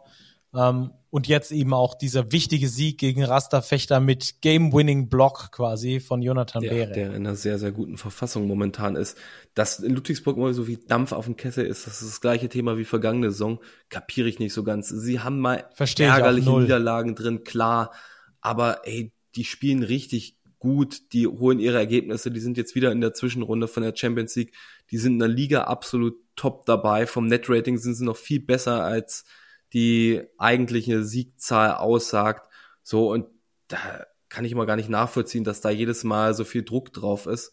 Ähm, 0.58 0.90
und 1.10 1.26
jetzt 1.26 1.52
eben 1.52 1.72
auch 1.72 1.94
dieser 1.94 2.32
wichtige 2.32 2.68
Sieg 2.68 2.98
gegen 2.98 3.24
Rasta 3.24 3.62
Fechter 3.62 3.98
mit 3.98 4.42
Game-Winning-Block 4.42 5.52
quasi 5.52 6.00
von 6.00 6.20
Jonathan 6.20 6.62
der, 6.62 6.70
Behre. 6.70 6.92
Der 6.92 7.06
in 7.08 7.26
einer 7.26 7.34
sehr, 7.34 7.58
sehr 7.58 7.72
guten 7.72 7.96
Verfassung 7.96 8.46
momentan 8.46 8.94
ist. 8.94 9.16
Dass 9.54 9.78
in 9.78 9.94
Ludwigsburg 9.94 10.36
mal 10.36 10.52
so 10.52 10.66
wie 10.66 10.76
Dampf 10.76 11.12
auf 11.12 11.24
dem 11.24 11.36
Kessel 11.36 11.64
ist, 11.64 11.86
das 11.86 12.02
ist 12.02 12.10
das 12.10 12.20
gleiche 12.20 12.50
Thema 12.50 12.76
wie 12.76 12.84
vergangene 12.84 13.30
Saison, 13.30 13.58
kapiere 13.88 14.28
ich 14.28 14.38
nicht 14.38 14.52
so 14.52 14.64
ganz. 14.64 14.88
Sie 14.88 15.20
haben 15.20 15.38
mal 15.38 15.64
Versteh 15.72 16.04
ärgerliche 16.04 16.50
Niederlagen 16.50 17.14
drin, 17.14 17.42
klar, 17.42 17.92
aber 18.40 18.82
ey, 18.84 19.12
die 19.34 19.44
spielen 19.44 19.82
richtig 19.82 20.36
gut, 20.58 21.12
die 21.12 21.26
holen 21.26 21.60
ihre 21.60 21.78
Ergebnisse, 21.78 22.30
die 22.30 22.40
sind 22.40 22.56
jetzt 22.56 22.74
wieder 22.74 22.92
in 22.92 23.00
der 23.00 23.14
Zwischenrunde 23.14 23.68
von 23.68 23.82
der 23.82 23.96
Champions 23.96 24.34
League, 24.36 24.52
die 24.90 24.98
sind 24.98 25.14
in 25.14 25.18
der 25.20 25.28
Liga 25.28 25.64
absolut 25.64 26.16
top 26.36 26.66
dabei. 26.66 27.06
Vom 27.06 27.26
Net-Rating 27.26 27.78
sind 27.78 27.94
sie 27.94 28.04
noch 28.04 28.16
viel 28.16 28.40
besser 28.40 28.82
als 28.82 29.24
die 29.72 30.22
eigentliche 30.38 31.04
Siegzahl 31.04 31.74
aussagt. 31.74 32.48
So, 32.82 33.10
und 33.12 33.26
da 33.68 34.06
kann 34.28 34.44
ich 34.44 34.52
immer 34.52 34.66
gar 34.66 34.76
nicht 34.76 34.88
nachvollziehen, 34.88 35.44
dass 35.44 35.60
da 35.60 35.70
jedes 35.70 36.04
Mal 36.04 36.34
so 36.34 36.44
viel 36.44 36.64
Druck 36.64 36.92
drauf 36.92 37.26
ist. 37.26 37.52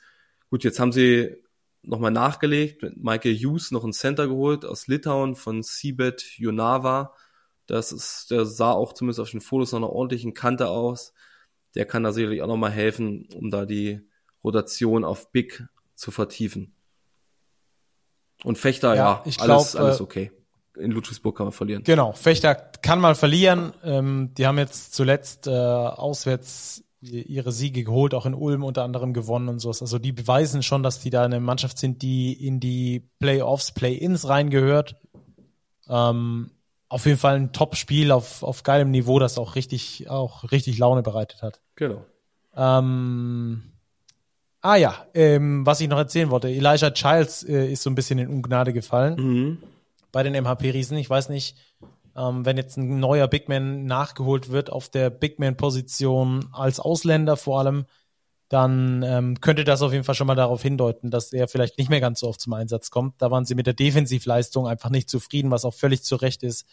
Gut, 0.49 0.63
jetzt 0.63 0.79
haben 0.79 0.91
sie 0.91 1.35
nochmal 1.81 2.11
nachgelegt, 2.11 2.81
mit 2.81 2.97
Michael 2.97 3.35
Hughes 3.35 3.71
noch 3.71 3.83
einen 3.83 3.93
Center 3.93 4.27
geholt 4.27 4.65
aus 4.65 4.87
Litauen 4.87 5.35
von 5.35 5.63
Sibet 5.63 6.37
Jonava. 6.37 7.13
Das 7.67 7.91
ist, 7.91 8.31
der 8.31 8.45
sah 8.45 8.71
auch 8.71 8.93
zumindest 8.93 9.19
auf 9.19 9.31
den 9.31 9.41
Fotos 9.41 9.71
noch 9.71 9.79
einer 9.79 9.89
ordentlichen 9.89 10.33
Kante 10.33 10.67
aus. 10.67 11.13
Der 11.75 11.85
kann 11.85 12.03
da 12.03 12.11
sicherlich 12.11 12.41
auch 12.41 12.47
nochmal 12.47 12.71
helfen, 12.71 13.27
um 13.35 13.51
da 13.51 13.65
die 13.65 14.01
Rotation 14.43 15.03
auf 15.03 15.31
Big 15.31 15.67
zu 15.95 16.11
vertiefen. 16.11 16.75
Und 18.43 18.57
Fechter, 18.57 18.95
ja, 18.95 18.95
ja 18.95 19.23
ich 19.25 19.39
alles, 19.39 19.71
glaub, 19.71 19.83
alles 19.83 19.99
äh, 19.99 20.03
okay. 20.03 20.31
In 20.77 20.91
Ludwigsburg 20.91 21.37
kann 21.37 21.47
man 21.47 21.53
verlieren. 21.53 21.83
Genau, 21.83 22.11
Fechter 22.13 22.55
kann 22.55 22.99
mal 22.99 23.15
verlieren. 23.15 23.73
Ähm, 23.83 24.31
die 24.37 24.45
haben 24.45 24.57
jetzt 24.57 24.93
zuletzt 24.93 25.47
äh, 25.47 25.51
auswärts 25.51 26.83
ihre 27.01 27.51
Siege 27.51 27.83
geholt, 27.83 28.13
auch 28.13 28.25
in 28.25 28.33
Ulm 28.33 28.63
unter 28.63 28.83
anderem 28.83 29.13
gewonnen 29.13 29.47
und 29.49 29.59
sowas. 29.59 29.81
Also 29.81 29.99
die 29.99 30.11
beweisen 30.11 30.63
schon, 30.63 30.83
dass 30.83 30.99
die 30.99 31.09
da 31.09 31.23
eine 31.23 31.39
Mannschaft 31.39 31.77
sind, 31.77 32.01
die 32.01 32.33
in 32.33 32.59
die 32.59 33.07
Playoffs, 33.19 33.71
Play-ins 33.73 34.27
reingehört. 34.27 34.95
Ähm, 35.87 36.51
auf 36.89 37.05
jeden 37.05 37.17
Fall 37.17 37.35
ein 37.35 37.51
Top-Spiel 37.51 38.11
auf, 38.11 38.43
auf 38.43 38.63
geilem 38.63 38.91
Niveau, 38.91 39.19
das 39.19 39.37
auch 39.37 39.55
richtig, 39.55 40.09
auch 40.09 40.51
richtig 40.51 40.77
Laune 40.77 41.03
bereitet 41.03 41.41
hat. 41.41 41.59
Genau. 41.75 42.05
Ähm, 42.55 43.63
ah 44.61 44.75
ja, 44.75 45.05
ähm, 45.13 45.65
was 45.65 45.81
ich 45.81 45.89
noch 45.89 45.97
erzählen 45.97 46.29
wollte, 46.29 46.49
Elijah 46.49 46.91
Childs 46.91 47.43
äh, 47.43 47.71
ist 47.71 47.83
so 47.83 47.89
ein 47.89 47.95
bisschen 47.95 48.19
in 48.19 48.29
Ungnade 48.29 48.73
gefallen 48.73 49.15
mhm. 49.15 49.57
Bei 50.15 50.23
den 50.23 50.33
MHP-Riesen. 50.33 50.97
Ich 50.97 51.09
weiß 51.09 51.27
nicht, 51.27 51.57
ähm, 52.15 52.45
wenn 52.45 52.55
jetzt 52.55 52.77
ein 52.77 53.01
neuer 53.01 53.27
Big 53.27 53.49
Man 53.49 53.85
nachgeholt 53.85 54.49
wird 54.49 54.71
auf 54.71 54.87
der 54.87 55.09
Big 55.09 55.39
Man-Position 55.39 56.47
als 56.53 56.79
Ausländer 56.79 57.35
vor 57.35 57.59
allem, 57.59 57.85
dann 58.47 59.03
ähm, 59.03 59.41
könnte 59.41 59.65
das 59.65 59.81
auf 59.81 59.91
jeden 59.91 60.05
Fall 60.05 60.15
schon 60.15 60.27
mal 60.27 60.35
darauf 60.35 60.61
hindeuten, 60.61 61.11
dass 61.11 61.33
er 61.33 61.49
vielleicht 61.49 61.77
nicht 61.77 61.89
mehr 61.89 61.99
ganz 61.99 62.21
so 62.21 62.29
oft 62.29 62.39
zum 62.39 62.53
Einsatz 62.53 62.91
kommt. 62.91 63.21
Da 63.21 63.29
waren 63.29 63.43
sie 63.43 63.55
mit 63.55 63.67
der 63.67 63.73
Defensivleistung 63.73 64.67
einfach 64.67 64.89
nicht 64.89 65.09
zufrieden, 65.09 65.51
was 65.51 65.65
auch 65.65 65.73
völlig 65.73 66.01
zu 66.03 66.15
Recht 66.15 66.43
ist. 66.43 66.65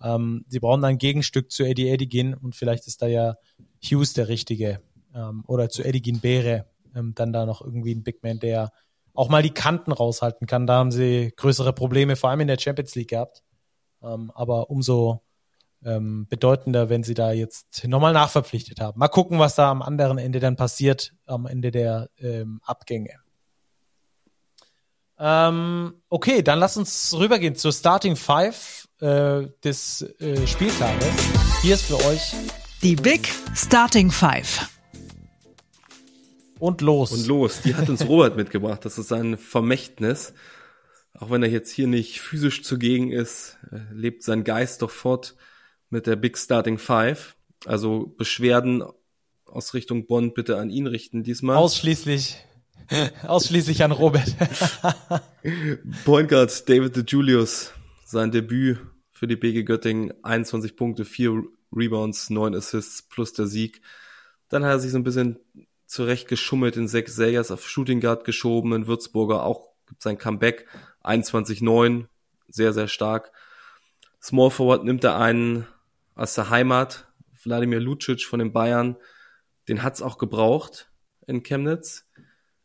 Ähm, 0.00 0.44
sie 0.46 0.60
brauchen 0.60 0.84
ein 0.84 0.98
Gegenstück 0.98 1.50
zu 1.50 1.64
Eddie 1.64 1.88
Edigin 1.88 2.32
und 2.32 2.54
vielleicht 2.54 2.86
ist 2.86 3.02
da 3.02 3.08
ja 3.08 3.34
Hughes 3.82 4.12
der 4.12 4.28
Richtige 4.28 4.80
ähm, 5.12 5.42
oder 5.48 5.68
zu 5.68 5.82
Edigin 5.82 6.20
Beere 6.20 6.66
ähm, 6.94 7.12
dann 7.16 7.32
da 7.32 7.44
noch 7.44 7.60
irgendwie 7.60 7.92
ein 7.92 8.04
Big 8.04 8.22
Man, 8.22 8.38
der 8.38 8.70
auch 9.14 9.28
mal 9.28 9.42
die 9.42 9.54
Kanten 9.54 9.92
raushalten 9.92 10.46
kann. 10.46 10.66
Da 10.66 10.74
haben 10.74 10.90
sie 10.90 11.32
größere 11.36 11.72
Probleme, 11.72 12.16
vor 12.16 12.30
allem 12.30 12.40
in 12.40 12.48
der 12.48 12.58
Champions 12.58 12.94
League 12.94 13.10
gehabt. 13.10 13.42
Ähm, 14.02 14.30
aber 14.34 14.70
umso 14.70 15.22
ähm, 15.84 16.26
bedeutender, 16.28 16.88
wenn 16.88 17.02
sie 17.02 17.14
da 17.14 17.32
jetzt 17.32 17.86
nochmal 17.86 18.12
nachverpflichtet 18.12 18.80
haben. 18.80 18.98
Mal 18.98 19.08
gucken, 19.08 19.38
was 19.38 19.54
da 19.54 19.70
am 19.70 19.82
anderen 19.82 20.18
Ende 20.18 20.40
dann 20.40 20.56
passiert, 20.56 21.14
am 21.26 21.46
Ende 21.46 21.70
der 21.70 22.10
ähm, 22.18 22.60
Abgänge. 22.64 23.20
Ähm, 25.18 25.94
okay, 26.08 26.42
dann 26.42 26.58
lass 26.58 26.76
uns 26.76 27.14
rübergehen 27.16 27.54
zur 27.54 27.72
Starting 27.72 28.16
Five 28.16 28.88
äh, 29.00 29.48
des 29.62 30.02
äh, 30.18 30.46
Spieltages. 30.46 31.12
Hier 31.62 31.74
ist 31.74 31.84
für 31.84 32.04
euch 32.04 32.34
die 32.82 32.96
Big 32.96 33.32
Starting 33.54 34.10
Five. 34.10 34.73
Und 36.64 36.80
los. 36.80 37.12
Und 37.12 37.26
los. 37.26 37.60
Die 37.60 37.74
hat 37.74 37.90
uns 37.90 38.06
Robert 38.08 38.38
mitgebracht. 38.38 38.86
Das 38.86 38.96
ist 38.96 39.08
sein 39.08 39.36
Vermächtnis. 39.36 40.32
Auch 41.12 41.30
wenn 41.30 41.42
er 41.42 41.50
jetzt 41.50 41.70
hier 41.70 41.86
nicht 41.86 42.22
physisch 42.22 42.62
zugegen 42.62 43.12
ist, 43.12 43.58
lebt 43.92 44.22
sein 44.22 44.44
Geist 44.44 44.80
doch 44.80 44.90
fort 44.90 45.36
mit 45.90 46.06
der 46.06 46.16
Big 46.16 46.38
Starting 46.38 46.78
Five. 46.78 47.36
Also 47.66 48.14
Beschwerden 48.16 48.82
aus 49.44 49.74
Richtung 49.74 50.06
Bonn 50.06 50.32
bitte 50.32 50.56
an 50.56 50.70
ihn 50.70 50.86
richten 50.86 51.22
diesmal. 51.22 51.56
Ausschließlich. 51.56 52.38
Ausschließlich 53.26 53.84
an 53.84 53.92
Robert. 53.92 54.34
Point 56.06 56.30
Guard 56.30 56.66
David 56.66 56.96
de 56.96 57.04
Julius, 57.06 57.72
sein 58.06 58.30
Debüt 58.30 58.78
für 59.12 59.26
die 59.26 59.36
BG 59.36 59.64
Göttingen, 59.64 60.14
21 60.24 60.76
Punkte, 60.76 61.04
4 61.04 61.42
Rebounds, 61.76 62.30
9 62.30 62.54
Assists 62.54 63.02
plus 63.02 63.34
der 63.34 63.48
Sieg. 63.48 63.82
Dann 64.48 64.64
hat 64.64 64.70
er 64.70 64.80
sich 64.80 64.92
so 64.92 64.98
ein 64.98 65.04
bisschen 65.04 65.38
zurecht 65.94 66.26
geschummelt 66.26 66.76
in 66.76 66.88
sechs 66.88 67.14
Sayers 67.14 67.52
auf 67.52 67.68
Shooting 67.68 68.00
Guard 68.00 68.24
geschoben, 68.24 68.72
in 68.72 68.88
Würzburger 68.88 69.44
auch 69.44 69.68
gibt 69.86 70.02
sein 70.02 70.18
Comeback, 70.18 70.66
21-9, 71.04 72.06
sehr, 72.48 72.72
sehr 72.72 72.88
stark. 72.88 73.30
Small 74.20 74.50
Forward 74.50 74.82
nimmt 74.84 75.04
er 75.04 75.18
einen 75.18 75.68
aus 76.16 76.34
der 76.34 76.50
Heimat, 76.50 77.06
Wladimir 77.44 77.78
Lucic 77.78 78.22
von 78.24 78.40
den 78.40 78.52
Bayern. 78.52 78.96
Den 79.68 79.82
hat's 79.84 80.02
auch 80.02 80.18
gebraucht 80.18 80.90
in 81.28 81.44
Chemnitz. 81.44 82.08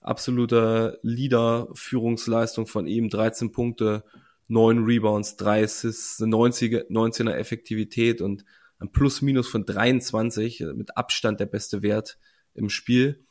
Absoluter 0.02 0.98
Leader, 1.04 1.68
Führungsleistung 1.74 2.66
von 2.66 2.88
ihm, 2.88 3.10
13 3.10 3.52
Punkte, 3.52 4.06
9 4.48 4.86
Rebounds, 4.86 5.36
3 5.36 5.66
Assists, 5.66 6.20
90, 6.20 6.90
19er 6.90 7.34
Effektivität 7.34 8.22
und 8.22 8.44
ein 8.80 8.92
Plus-Minus 8.92 9.50
von 9.50 9.66
23, 9.66 10.62
mit 10.74 10.98
Abstand 10.98 11.40
der 11.40 11.46
beste 11.46 11.84
Wert 11.84 12.18
im 12.54 12.70
Spiel. 12.70 13.26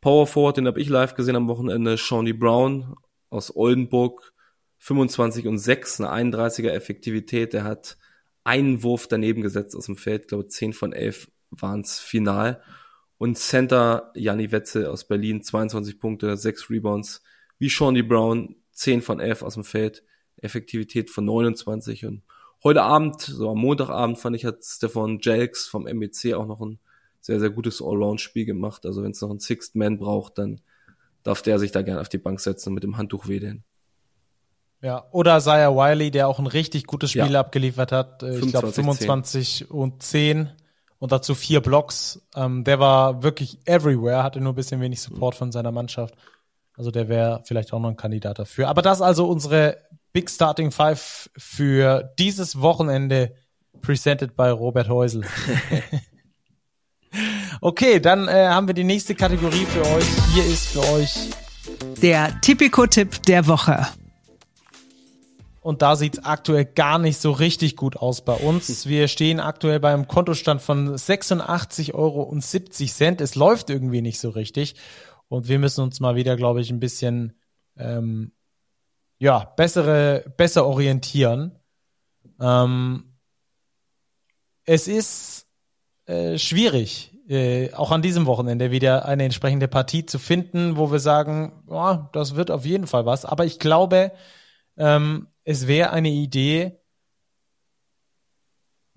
Power 0.00 0.26
Forward, 0.26 0.56
den 0.56 0.66
habe 0.66 0.80
ich 0.80 0.88
live 0.88 1.14
gesehen 1.14 1.36
am 1.36 1.48
Wochenende, 1.48 1.98
Shawnee 1.98 2.32
Brown 2.32 2.94
aus 3.30 3.54
Oldenburg, 3.54 4.32
25 4.78 5.46
und 5.46 5.58
6, 5.58 6.00
eine 6.00 6.32
31er 6.32 6.70
Effektivität. 6.70 7.52
Der 7.52 7.64
hat 7.64 7.96
einen 8.44 8.82
Wurf 8.82 9.08
daneben 9.08 9.42
gesetzt 9.42 9.74
aus 9.74 9.86
dem 9.86 9.96
Feld. 9.96 10.22
Ich 10.22 10.28
glaube, 10.28 10.46
10 10.46 10.72
von 10.72 10.92
11 10.92 11.30
waren 11.50 11.80
es 11.80 11.98
final. 11.98 12.62
Und 13.18 13.38
Center 13.38 14.12
Janni 14.14 14.52
Wetzel 14.52 14.86
aus 14.86 15.08
Berlin, 15.08 15.42
22 15.42 15.98
Punkte, 15.98 16.36
6 16.36 16.70
Rebounds. 16.70 17.22
Wie 17.58 17.70
Shawnee 17.70 18.02
Brown, 18.02 18.56
10 18.72 19.02
von 19.02 19.20
11 19.20 19.42
aus 19.42 19.54
dem 19.54 19.64
Feld. 19.64 20.04
Effektivität 20.36 21.10
von 21.10 21.24
29. 21.24 22.04
Und 22.04 22.22
heute 22.62 22.82
Abend, 22.82 23.22
so 23.22 23.50
am 23.50 23.58
Montagabend, 23.58 24.18
fand 24.18 24.36
ich, 24.36 24.44
hat 24.44 24.62
Stefan 24.62 25.18
Jelks 25.20 25.66
vom 25.66 25.86
MBC 25.86 26.34
auch 26.34 26.46
noch 26.46 26.60
ein 26.60 26.78
sehr, 27.26 27.40
sehr 27.40 27.50
gutes 27.50 27.82
Allround-Spiel 27.82 28.46
gemacht. 28.46 28.86
Also 28.86 29.02
wenn 29.02 29.10
es 29.10 29.20
noch 29.20 29.30
einen 29.30 29.40
Sixth 29.40 29.74
Man 29.74 29.98
braucht, 29.98 30.38
dann 30.38 30.60
darf 31.24 31.42
der 31.42 31.58
sich 31.58 31.72
da 31.72 31.82
gerne 31.82 32.00
auf 32.00 32.08
die 32.08 32.18
Bank 32.18 32.38
setzen 32.38 32.68
und 32.68 32.74
mit 32.74 32.84
dem 32.84 32.96
Handtuch 32.96 33.26
wedeln. 33.26 33.64
Ja, 34.80 35.06
oder 35.10 35.38
Isaiah 35.38 35.74
Wiley, 35.74 36.12
der 36.12 36.28
auch 36.28 36.38
ein 36.38 36.46
richtig 36.46 36.86
gutes 36.86 37.10
Spiel 37.10 37.32
ja. 37.32 37.40
abgeliefert 37.40 37.90
hat. 37.90 38.22
Äh, 38.22 38.38
ich 38.38 38.50
glaube 38.50 38.70
25 38.70 39.58
10. 39.58 39.66
und 39.66 40.02
10 40.02 40.50
und 40.98 41.10
dazu 41.10 41.34
vier 41.34 41.60
Blocks. 41.60 42.22
Ähm, 42.36 42.62
der 42.62 42.78
war 42.78 43.24
wirklich 43.24 43.58
everywhere, 43.64 44.22
hatte 44.22 44.40
nur 44.40 44.52
ein 44.52 44.56
bisschen 44.56 44.80
wenig 44.80 45.00
Support 45.00 45.34
von 45.34 45.50
seiner 45.50 45.72
Mannschaft. 45.72 46.14
Also 46.76 46.92
der 46.92 47.08
wäre 47.08 47.42
vielleicht 47.44 47.72
auch 47.72 47.80
noch 47.80 47.88
ein 47.88 47.96
Kandidat 47.96 48.38
dafür. 48.38 48.68
Aber 48.68 48.82
das 48.82 49.02
also 49.02 49.26
unsere 49.28 49.78
Big 50.12 50.30
Starting 50.30 50.70
Five 50.70 51.28
für 51.36 52.12
dieses 52.20 52.60
Wochenende 52.60 53.34
presented 53.80 54.36
by 54.36 54.50
Robert 54.50 54.88
Heusel. 54.88 55.24
okay, 57.60 58.00
dann 58.00 58.28
äh, 58.28 58.48
haben 58.48 58.66
wir 58.66 58.74
die 58.74 58.84
nächste 58.84 59.14
Kategorie 59.14 59.64
für 59.66 59.82
euch. 59.82 60.06
Hier 60.34 60.44
ist 60.44 60.66
für 60.66 60.80
euch 60.92 61.30
der 62.02 62.40
Tipico-Tipp 62.40 63.22
der 63.22 63.46
Woche. 63.46 63.86
Und 65.60 65.82
da 65.82 65.96
sieht's 65.96 66.20
aktuell 66.20 66.64
gar 66.64 66.98
nicht 66.98 67.18
so 67.18 67.32
richtig 67.32 67.74
gut 67.74 67.96
aus 67.96 68.24
bei 68.24 68.34
uns. 68.34 68.86
Wir 68.86 69.08
stehen 69.08 69.40
aktuell 69.40 69.80
beim 69.80 70.06
Kontostand 70.06 70.62
von 70.62 70.94
86,70 70.94 71.94
Euro. 71.94 72.32
Es 73.18 73.34
läuft 73.34 73.70
irgendwie 73.70 74.00
nicht 74.00 74.20
so 74.20 74.30
richtig. 74.30 74.76
Und 75.28 75.48
wir 75.48 75.58
müssen 75.58 75.82
uns 75.82 75.98
mal 75.98 76.14
wieder, 76.14 76.36
glaube 76.36 76.60
ich, 76.60 76.70
ein 76.70 76.78
bisschen 76.78 77.32
ähm, 77.76 78.30
ja, 79.18 79.40
bessere, 79.56 80.24
besser 80.36 80.66
orientieren. 80.66 81.58
Ähm, 82.40 83.16
es 84.66 84.86
ist 84.86 85.35
äh, 86.06 86.38
schwierig, 86.38 87.12
äh, 87.28 87.72
auch 87.72 87.90
an 87.90 88.02
diesem 88.02 88.26
Wochenende 88.26 88.70
wieder 88.70 89.06
eine 89.06 89.24
entsprechende 89.24 89.68
Partie 89.68 90.06
zu 90.06 90.18
finden, 90.18 90.76
wo 90.76 90.92
wir 90.92 91.00
sagen, 91.00 91.64
oh, 91.66 91.96
das 92.12 92.36
wird 92.36 92.50
auf 92.50 92.64
jeden 92.64 92.86
Fall 92.86 93.06
was. 93.06 93.24
Aber 93.24 93.44
ich 93.44 93.58
glaube, 93.58 94.12
ähm, 94.76 95.26
es 95.44 95.66
wäre 95.66 95.90
eine 95.90 96.10
Idee. 96.10 96.78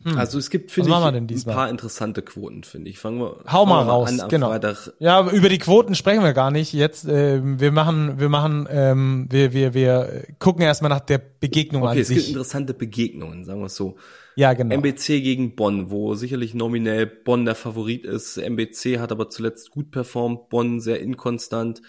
Hm. 0.04 0.18
Also 0.18 0.38
es 0.38 0.50
gibt, 0.50 0.72
finde 0.72 0.92
ich, 0.92 1.46
ein 1.46 1.54
paar 1.54 1.70
interessante 1.70 2.22
Quoten, 2.22 2.64
finde 2.64 2.90
ich. 2.90 3.00
Fangen 3.00 3.20
wir, 3.20 3.38
Hau 3.52 3.66
mal 3.66 3.84
raus, 3.84 4.20
an 4.20 4.30
genau. 4.30 4.50
Freitag. 4.50 4.94
Ja, 5.00 5.28
über 5.30 5.50
die 5.50 5.58
Quoten 5.58 5.94
sprechen 5.96 6.24
wir 6.24 6.34
gar 6.34 6.52
nicht. 6.52 6.72
Jetzt, 6.72 7.06
äh, 7.06 7.42
wir 7.44 7.72
machen, 7.72 8.20
wir 8.20 8.30
machen, 8.30 8.68
ähm, 8.70 9.28
wir, 9.30 9.52
wir, 9.52 9.74
wir 9.74 10.24
gucken 10.40 10.62
erstmal 10.62 10.90
nach 10.90 11.02
der 11.02 11.18
Begegnung 11.18 11.82
okay, 11.82 11.92
an 11.92 11.98
sich. 11.98 12.06
Okay, 12.06 12.20
es 12.20 12.26
gibt 12.26 12.30
interessante 12.30 12.74
Begegnungen, 12.74 13.44
sagen 13.44 13.60
wir 13.60 13.66
es 13.66 13.76
so. 13.76 13.98
Ja, 14.40 14.54
genau. 14.54 14.74
MBC 14.74 15.20
gegen 15.22 15.58
Bonn, 15.58 15.92
wo 15.92 16.16
sicherlich 16.16 16.54
nominell 16.54 17.06
Bonn 17.06 17.44
der 17.44 17.56
Favorit 17.56 18.06
ist. 18.06 18.38
MBC 18.38 18.98
hat 18.98 19.12
aber 19.12 19.28
zuletzt 19.28 19.70
gut 19.70 19.92
performt, 19.92 20.48
Bonn 20.48 20.80
sehr 20.80 21.02
inkonstant. 21.02 21.82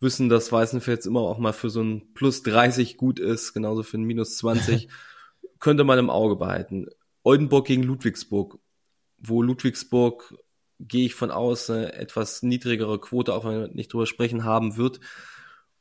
wissen, 0.00 0.28
dass 0.28 0.50
Weißenfels 0.50 1.06
immer 1.06 1.20
auch 1.20 1.38
mal 1.38 1.52
für 1.52 1.70
so 1.70 1.80
ein 1.80 2.12
Plus 2.12 2.42
30 2.42 2.96
gut 2.96 3.20
ist, 3.20 3.52
genauso 3.52 3.84
für 3.84 3.98
ein 3.98 4.02
Minus 4.02 4.36
20. 4.38 4.88
könnte 5.60 5.84
man 5.84 6.00
im 6.00 6.10
Auge 6.10 6.34
behalten. 6.34 6.88
Oldenburg 7.22 7.68
gegen 7.68 7.84
Ludwigsburg, 7.84 8.58
wo 9.18 9.40
Ludwigsburg, 9.40 10.34
gehe 10.80 11.06
ich 11.06 11.14
von 11.14 11.30
aus, 11.30 11.70
eine 11.70 11.92
etwas 11.92 12.42
niedrigere 12.42 12.98
Quote, 13.00 13.32
auch 13.32 13.44
wenn 13.44 13.60
wir 13.60 13.68
nicht 13.68 13.92
drüber 13.92 14.06
sprechen, 14.06 14.42
haben 14.42 14.76
wird. 14.76 14.98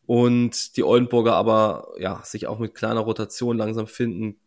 Und 0.06 0.78
die 0.78 0.84
Oldenburger 0.84 1.34
aber 1.34 1.96
ja 1.98 2.22
sich 2.24 2.46
auch 2.46 2.60
mit 2.60 2.76
kleiner 2.76 3.00
Rotation 3.00 3.58
langsam 3.58 3.88
finden. 3.88 4.40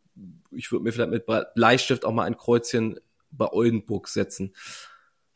Ich 0.51 0.73
würde 0.73 0.85
mir 0.85 0.93
vielleicht 0.93 1.11
mit 1.11 1.27
Bleistift 1.55 2.05
auch 2.05 2.13
mal 2.13 2.25
ein 2.25 2.37
Kreuzchen 2.37 2.99
bei 3.31 3.51
Oldenburg 3.53 4.09
setzen. 4.09 4.55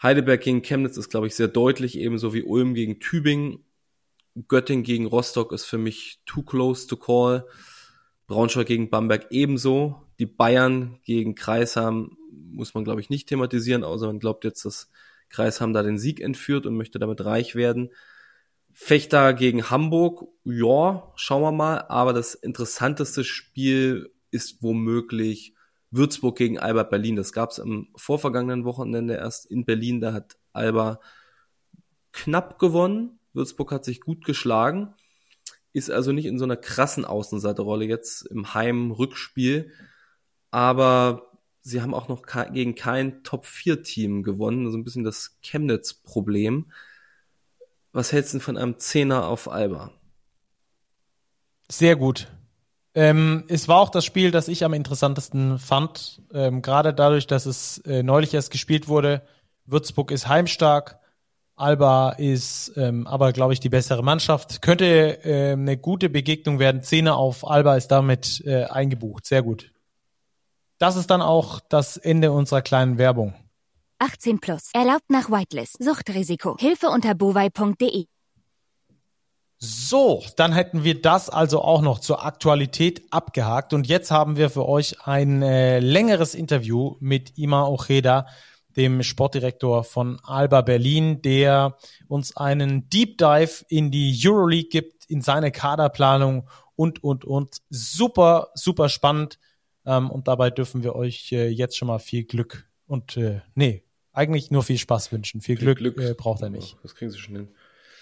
Heidelberg 0.03 0.41
gegen 0.41 0.63
Chemnitz 0.63 0.97
ist, 0.97 1.11
glaube 1.11 1.27
ich, 1.27 1.35
sehr 1.35 1.49
deutlich, 1.49 1.97
ebenso 1.97 2.35
wie 2.35 2.43
Ulm 2.43 2.75
gegen 2.75 2.99
Tübingen. 2.99 3.65
Göttingen 4.49 4.83
gegen 4.83 5.07
Rostock 5.07 5.53
ist 5.53 5.65
für 5.65 5.79
mich 5.79 6.21
too 6.25 6.43
close 6.43 6.87
to 6.87 6.97
call. 6.97 7.47
Braunschweig 8.27 8.67
gegen 8.67 8.91
Bamberg 8.91 9.27
ebenso. 9.31 10.07
Die 10.19 10.27
Bayern 10.27 10.99
gegen 11.05 11.35
Kreisheim 11.35 12.17
muss 12.31 12.75
man, 12.75 12.85
glaube 12.85 13.01
ich, 13.01 13.11
nicht 13.11 13.29
thematisieren, 13.29 13.85
außer 13.85 14.07
man 14.07 14.19
glaubt 14.19 14.45
jetzt, 14.45 14.65
dass 14.65 14.91
Kreisheim 15.29 15.73
da 15.73 15.83
den 15.83 15.99
Sieg 15.99 16.21
entführt 16.21 16.67
und 16.67 16.77
möchte 16.77 16.99
damit 16.99 17.25
reich 17.25 17.55
werden. 17.55 17.91
Fechter 18.73 19.35
gegen 19.35 19.71
Hamburg, 19.71 20.29
ja, 20.45 21.13
schauen 21.15 21.43
wir 21.43 21.53
mal. 21.53 21.85
Aber 21.89 22.13
das 22.13 22.35
interessanteste 22.35 23.23
Spiel 23.25 24.13
ist 24.33 24.63
womöglich 24.63 25.55
Würzburg 25.93 26.37
gegen 26.37 26.59
Alba 26.59 26.83
Berlin. 26.83 27.17
Das 27.17 27.33
gab 27.33 27.51
es 27.51 27.61
am 27.61 27.89
vorvergangenen 27.95 28.65
Wochenende 28.65 29.15
erst 29.15 29.47
in 29.47 29.65
Berlin. 29.65 30.01
Da 30.01 30.13
hat 30.13 30.37
Alba 30.53 31.01
knapp 32.13 32.59
gewonnen. 32.59 33.21
Würzburg 33.35 33.71
hat 33.71 33.85
sich 33.85 34.01
gut 34.01 34.25
geschlagen. 34.25 34.95
Ist 35.73 35.91
also 35.91 36.13
nicht 36.13 36.27
in 36.27 36.39
so 36.39 36.45
einer 36.45 36.57
krassen 36.57 37.05
Außenseiterrolle 37.05 37.85
jetzt 37.85 38.23
im 38.23 38.55
Heim-Rückspiel. 38.55 39.71
Aber 40.51 41.31
sie 41.61 41.83
haben 41.83 41.95
auch 41.95 42.09
noch 42.09 42.23
gegen 42.53 42.75
kein 42.75 43.23
Top-4-Team 43.23 44.23
gewonnen. 44.23 44.71
So 44.71 44.79
ein 44.79 44.85
bisschen 44.85 45.05
das 45.05 45.39
Chemnitz-Problem. 45.43 46.73
Was 47.93 48.13
hältst 48.13 48.33
du 48.33 48.41
von 48.41 48.57
einem 48.57 48.79
Zehner 48.79 49.27
auf 49.27 49.51
Alba? 49.51 49.93
Sehr 51.71 51.97
gut. 51.97 52.33
Ähm, 52.95 53.45
es 53.49 53.69
war 53.69 53.79
auch 53.79 53.89
das 53.89 54.05
Spiel, 54.05 54.31
das 54.31 54.49
ich 54.49 54.65
am 54.65 54.75
interessantesten 54.75 55.59
fand. 55.59 56.21
Ähm, 56.33 56.61
Gerade 56.63 56.93
dadurch, 56.93 57.27
dass 57.27 57.47
es 57.47 57.79
äh, 57.79 58.03
neulich 58.03 58.35
erst 58.35 58.51
gespielt 58.51 58.89
wurde. 58.89 59.23
Würzburg 59.65 60.11
ist 60.11 60.29
heimstark. 60.29 60.99
Alba 61.55 62.11
ist 62.11 62.73
ähm, 62.77 63.07
aber, 63.07 63.33
glaube 63.33 63.53
ich, 63.53 63.61
die 63.61 63.69
bessere 63.69 64.03
Mannschaft. 64.03 64.63
Könnte 64.63 65.25
äh, 65.25 65.53
eine 65.53 65.77
gute 65.77 66.09
Begegnung 66.11 66.59
werden. 66.59 66.83
Zehner 66.83 67.17
auf 67.17 67.49
Alba 67.49 67.77
ist 67.77 67.89
damit 67.89 68.43
äh, 68.45 68.65
eingebucht. 68.65 69.27
Sehr 69.27 69.43
gut. 69.43 69.73
Das 70.79 70.97
ist 70.97 71.11
dann 71.11 71.23
auch 71.23 71.61
das 71.61 71.97
Ende 71.97 72.33
unserer 72.33 72.63
kleinen 72.63 72.99
Werbung. 72.99 73.35
18 74.01 74.41
plus. 74.41 74.71
Erlaubt 74.73 75.09
nach 75.09 75.31
Whitelist. 75.31 75.83
Suchtrisiko. 75.83 76.57
Hilfe 76.59 76.89
unter 76.89 77.15
bovai.de. 77.15 78.07
So, 79.65 80.25
dann 80.35 80.51
hätten 80.53 80.83
wir 80.83 81.01
das 81.01 81.31
also 81.31 81.63
auch 81.63 81.83
noch 81.83 82.01
zur 82.01 82.25
Aktualität 82.25 83.05
abgehakt. 83.13 83.73
Und 83.73 83.87
jetzt 83.87 84.11
haben 84.11 84.37
wir 84.37 84.51
für 84.51 84.69
euch 84.69 85.07
ein 85.07 85.41
äh, 85.41 85.79
längeres 85.79 86.35
Interview 86.35 86.97
mit 86.99 87.39
Ima 87.39 87.69
Ojeda, 87.69 88.27
dem 88.77 89.05
Sportdirektor 89.05 89.85
von 89.85 90.19
Alba 90.25 90.63
Berlin, 90.63 91.23
der 91.23 91.77
uns 92.09 92.37
einen 92.37 92.91
Deep 92.91 93.19
Dive 93.19 93.65
in 93.69 93.93
die 93.93 94.21
Euroleague 94.27 94.69
gibt, 94.69 95.05
in 95.05 95.23
seine 95.23 95.53
Kaderplanung 95.53 96.49
und, 96.75 97.05
und, 97.05 97.25
und. 97.25 97.59
Super, 97.71 98.49
super 98.55 98.89
spannend. 98.89 99.39
Ähm, 99.87 100.11
und 100.11 100.27
dabei 100.27 100.51
dürfen 100.51 100.83
wir 100.83 100.97
euch 100.97 101.31
äh, 101.31 101.47
jetzt 101.47 101.77
schon 101.77 101.87
mal 101.87 102.01
viel 102.01 102.25
Glück 102.25 102.69
und, 102.89 103.17
äh, 103.17 103.43
nee, 103.55 103.85
eigentlich 104.13 104.51
nur 104.51 104.65
viel 104.65 104.79
Spaß 104.79 105.13
wünschen. 105.13 105.41
Viel, 105.41 105.57
viel 105.57 105.73
Glück, 105.77 105.95
Glück. 105.95 106.01
Äh, 106.01 106.15
braucht 106.15 106.43
er 106.43 106.51
nicht. 106.51 106.79
Das 106.83 106.97
kriegen 106.97 107.13
sie 107.13 107.19
schon 107.19 107.37
hin. 107.37 107.49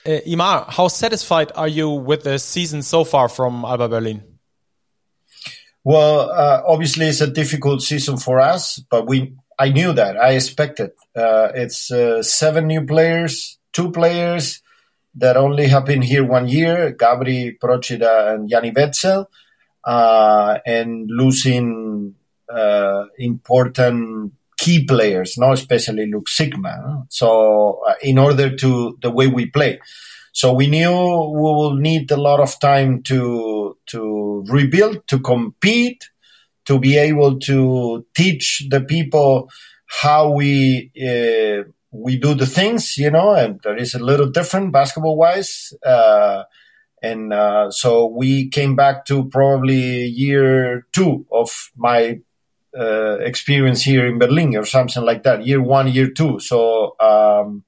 Uh, 0.07 0.21
Imar, 0.27 0.67
how 0.71 0.89
satisfied 0.89 1.53
are 1.55 1.69
you 1.69 1.91
with 1.91 2.23
the 2.25 2.39
season 2.39 2.83
so 2.83 3.05
far 3.05 3.29
from 3.29 3.65
Alba 3.65 3.89
Berlin? 3.89 4.23
Well, 5.85 6.31
uh, 6.31 6.63
obviously 6.67 7.07
it's 7.07 7.21
a 7.21 7.27
difficult 7.27 7.83
season 7.83 8.17
for 8.17 8.41
us, 8.41 8.79
but 8.91 9.07
we 9.07 9.35
I 9.59 9.69
knew 9.69 9.93
that 9.93 10.17
I 10.17 10.33
expected. 10.33 10.93
Uh, 11.15 11.49
it's 11.55 11.91
uh, 11.91 12.23
seven 12.23 12.67
new 12.67 12.87
players, 12.87 13.59
two 13.73 13.91
players 13.93 14.63
that 15.17 15.37
only 15.37 15.67
have 15.69 15.85
been 15.85 16.01
here 16.01 16.25
one 16.25 16.49
year, 16.49 16.93
Gabri 16.93 17.59
Procida 17.59 18.35
and 18.35 18.49
Yanni 18.49 18.73
Wetzel, 18.75 19.31
uh, 19.85 20.59
and 20.65 21.11
losing 21.11 22.15
uh, 22.49 23.05
important 23.19 24.33
key 24.61 24.85
players, 24.85 25.39
not 25.39 25.55
especially 25.55 26.07
Luke 26.13 26.29
Sigma. 26.29 27.07
So 27.09 27.81
uh, 27.89 27.95
in 28.03 28.19
order 28.19 28.55
to 28.57 28.99
the 29.01 29.11
way 29.11 29.27
we 29.27 29.47
play, 29.47 29.81
so 30.33 30.53
we 30.53 30.67
knew 30.69 30.91
we 30.91 31.41
will 31.41 31.75
need 31.75 32.11
a 32.11 32.17
lot 32.17 32.41
of 32.41 32.61
time 32.61 33.03
to 33.05 33.77
to 33.87 34.45
rebuild, 34.49 35.09
to 35.09 35.19
compete, 35.19 36.09
to 36.67 36.79
be 36.79 36.97
able 36.97 37.39
to 37.41 38.07
teach 38.15 38.67
the 38.71 38.81
people 38.81 39.49
how 39.87 40.31
we 40.31 40.93
uh, 40.97 41.65
we 41.91 42.19
do 42.19 42.35
the 42.35 42.47
things, 42.47 42.97
you 42.97 43.11
know, 43.11 43.35
and 43.35 43.61
there 43.65 43.77
is 43.77 43.95
a 43.95 43.99
little 43.99 44.31
different 44.31 44.73
basketball 44.73 45.17
wise. 45.17 45.73
Uh, 45.85 46.45
and 47.03 47.33
uh, 47.33 47.71
so 47.71 48.07
we 48.07 48.49
came 48.51 48.77
back 48.77 49.07
to 49.07 49.25
probably 49.31 50.05
year 50.05 50.87
two 50.93 51.27
of 51.33 51.51
my 51.77 52.21
uh, 52.79 53.19
experience 53.19 53.83
here 53.83 54.07
in 54.07 54.19
Berlin 54.19 54.57
or 54.57 54.65
something 54.65 55.05
like 55.05 55.23
that, 55.25 55.47
year 55.47 55.63
one, 55.63 55.89
year 55.89 56.11
two. 56.11 56.39
So, 56.41 56.97
um, 57.01 57.65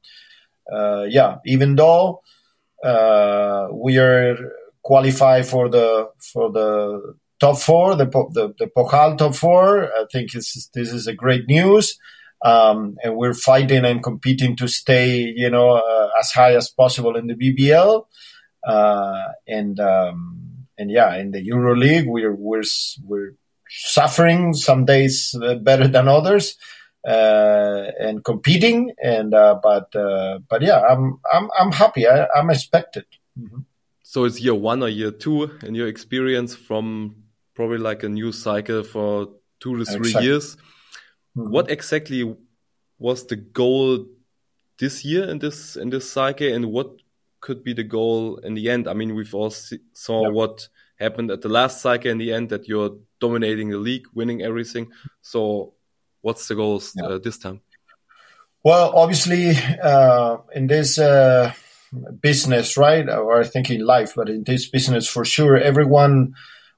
uh, 0.73 1.05
yeah, 1.09 1.37
even 1.47 1.75
though 1.77 2.23
uh, 2.85 3.69
we 3.73 3.99
are 3.99 4.37
qualified 4.83 5.47
for 5.47 5.69
the 5.69 6.09
for 6.19 6.51
the 6.53 7.15
top 7.41 7.59
four, 7.59 7.95
the 7.97 8.07
the, 8.07 8.55
the 8.59 8.67
Pokal 8.77 9.19
top 9.19 9.35
four, 9.35 9.85
I 9.85 10.05
think 10.11 10.33
this 10.33 10.69
is 10.75 11.07
a 11.07 11.15
great 11.15 11.49
news. 11.49 11.99
Um, 12.45 12.97
and 13.05 13.17
we're 13.17 13.35
fighting 13.35 13.85
and 13.85 14.03
competing 14.03 14.57
to 14.57 14.67
stay, 14.67 15.33
you 15.37 15.49
know, 15.49 15.77
uh, 15.77 16.09
as 16.19 16.33
high 16.33 16.57
as 16.57 16.69
possible 16.69 17.17
in 17.17 17.29
the 17.29 17.35
BBL. 17.35 18.05
Uh, 18.67 19.29
and 19.47 19.79
um, 19.79 20.67
and 20.79 20.91
yeah, 20.91 21.17
in 21.17 21.31
the 21.31 21.49
EuroLeague, 21.49 22.07
we're 22.07 22.35
we're 22.35 22.65
we're 23.05 23.35
suffering 23.75 24.53
some 24.53 24.85
days 24.85 25.35
uh, 25.43 25.55
better 25.57 25.89
than 25.89 26.09
others 26.09 26.57
uh, 27.07 27.87
and 27.99 28.25
competing 28.25 28.93
and 29.03 29.35
uh, 29.35 29.59
but 29.63 29.95
uh, 29.97 30.39
but 30.49 30.63
yeah 30.63 30.81
i'm 30.81 31.19
i'm 31.33 31.49
i'm 31.59 31.73
happy 31.73 32.07
I, 32.07 32.29
am 32.37 32.51
expected 32.51 33.05
mm-hmm. 33.39 33.61
so 34.03 34.25
it's 34.25 34.41
year 34.41 34.55
one 34.55 34.83
or 34.83 34.89
year 34.89 35.11
two 35.11 35.51
in 35.63 35.75
your 35.75 35.89
experience 35.89 36.55
from 36.55 37.17
probably 37.55 37.79
like 37.79 38.03
a 38.03 38.09
new 38.09 38.31
cycle 38.31 38.85
for 38.85 39.29
two 39.59 39.79
to 39.79 39.85
three 39.85 40.09
exactly. 40.09 40.27
years 40.27 40.57
mm-hmm. 41.37 41.51
what 41.51 41.71
exactly 41.71 42.37
was 42.99 43.27
the 43.27 43.37
goal 43.37 44.07
this 44.79 45.05
year 45.05 45.29
in 45.29 45.39
this 45.39 45.77
in 45.77 45.91
this 45.91 46.11
cycle 46.11 46.53
and 46.53 46.67
what 46.67 46.91
could 47.41 47.65
be 47.65 47.73
the 47.73 47.83
goal 47.83 48.37
in 48.39 48.55
the 48.55 48.71
end 48.71 48.87
i 48.87 48.93
mean 48.93 49.15
we've 49.15 49.35
all 49.35 49.51
see, 49.51 49.81
saw 49.93 50.25
yep. 50.25 50.33
what 50.33 50.69
happened 51.01 51.31
at 51.33 51.41
the 51.41 51.49
last 51.49 51.81
cycle 51.81 52.11
in 52.11 52.19
the 52.19 52.33
end 52.33 52.49
that 52.49 52.69
you're 52.69 52.97
dominating 53.23 53.70
the 53.70 53.79
league, 53.79 54.07
winning 54.12 54.43
everything. 54.43 54.91
So, 55.23 55.75
what's 56.20 56.49
the 56.49 56.57
goals 56.57 56.93
yeah. 56.97 57.07
uh, 57.07 57.18
this 57.18 57.39
time? 57.39 57.61
Well, 58.64 58.93
obviously, 58.95 59.57
uh, 59.83 60.39
in 60.55 60.66
this 60.66 60.99
uh, 60.99 61.53
business, 62.20 62.77
right, 62.77 63.09
or 63.09 63.41
I 63.41 63.45
think 63.45 63.70
in 63.70 63.87
life, 63.87 64.12
but 64.16 64.29
in 64.29 64.45
this 64.45 64.68
business 64.68 65.07
for 65.09 65.25
sure, 65.25 65.57
everyone 65.57 66.35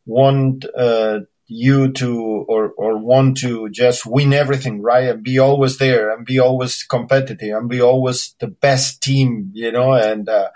want 0.07 0.67
uh, 0.77 1.21
you 1.47 1.93
to 1.93 2.11
or 2.49 2.73
or 2.77 2.99
want 2.99 3.39
to 3.39 3.69
just 3.71 4.07
win 4.07 4.33
everything, 4.33 4.83
right, 4.83 5.09
and 5.09 5.23
be 5.23 5.39
always 5.39 5.79
there 5.79 6.13
and 6.13 6.27
be 6.27 6.39
always 6.39 6.85
competitive 6.85 7.57
and 7.57 7.69
be 7.69 7.81
always 7.81 8.35
the 8.39 8.49
best 8.49 9.03
team, 9.03 9.51
you 9.55 9.73
know, 9.73 9.93
and 9.93 10.29
uh, 10.29 10.49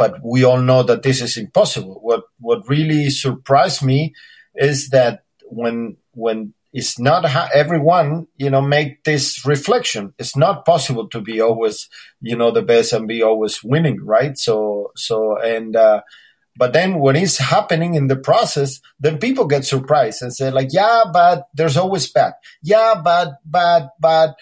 but 0.00 0.14
we 0.24 0.44
all 0.44 0.62
know 0.62 0.82
that 0.82 1.02
this 1.02 1.20
is 1.20 1.36
impossible. 1.36 2.00
What 2.02 2.22
what 2.38 2.68
really 2.68 3.10
surprised 3.10 3.82
me 3.82 4.14
is 4.60 4.90
that 4.90 5.24
when 5.46 5.96
when 6.14 6.54
it's 6.72 7.00
not 7.00 7.24
ha- 7.26 7.50
everyone 7.52 8.28
you 8.36 8.50
know 8.50 8.60
make 8.62 9.04
this 9.04 9.44
reflection. 9.46 10.14
It's 10.18 10.36
not 10.36 10.64
possible 10.64 11.08
to 11.08 11.20
be 11.20 11.40
always 11.40 11.88
you 12.20 12.36
know 12.36 12.52
the 12.52 12.62
best 12.62 12.92
and 12.92 13.08
be 13.08 13.22
always 13.22 13.64
winning 13.64 13.98
right? 14.04 14.38
So 14.38 14.92
so 14.96 15.38
and 15.40 15.74
uh 15.76 16.02
but 16.56 16.72
then 16.72 16.98
when 17.00 17.16
it's 17.16 17.38
happening 17.38 17.94
in 17.94 18.08
the 18.08 18.16
process 18.16 18.80
then 19.00 19.18
people 19.18 19.46
get 19.46 19.64
surprised 19.64 20.22
and 20.22 20.34
say 20.34 20.50
like 20.50 20.68
yeah 20.72 21.04
but 21.12 21.48
there's 21.54 21.76
always 21.76 22.10
bad. 22.12 22.34
Yeah 22.62 23.00
but 23.02 23.30
but 23.44 23.90
but. 24.00 24.36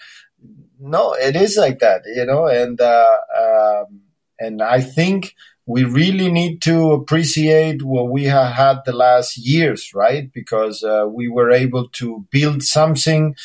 No 0.81 1.13
it 1.13 1.35
is 1.35 1.57
like 1.57 1.79
that 1.79 2.03
you 2.05 2.25
know 2.25 2.47
and 2.47 2.79
uh 2.79 3.17
um 3.37 4.01
and 4.39 4.61
i 4.61 4.79
think 4.79 5.35
we 5.69 5.83
really 5.83 6.31
need 6.31 6.63
to 6.63 6.93
appreciate 6.93 7.83
what 7.83 8.09
we 8.09 8.23
have 8.23 8.53
had 8.53 8.79
the 8.85 8.91
last 8.91 9.37
years, 9.37 9.91
right? 9.93 10.33
Because 10.33 10.83
uh, 10.83 11.05
we 11.07 11.27
were 11.27 11.51
able 11.51 11.87
to 11.89 12.25
build 12.31 12.63
something 12.63 13.35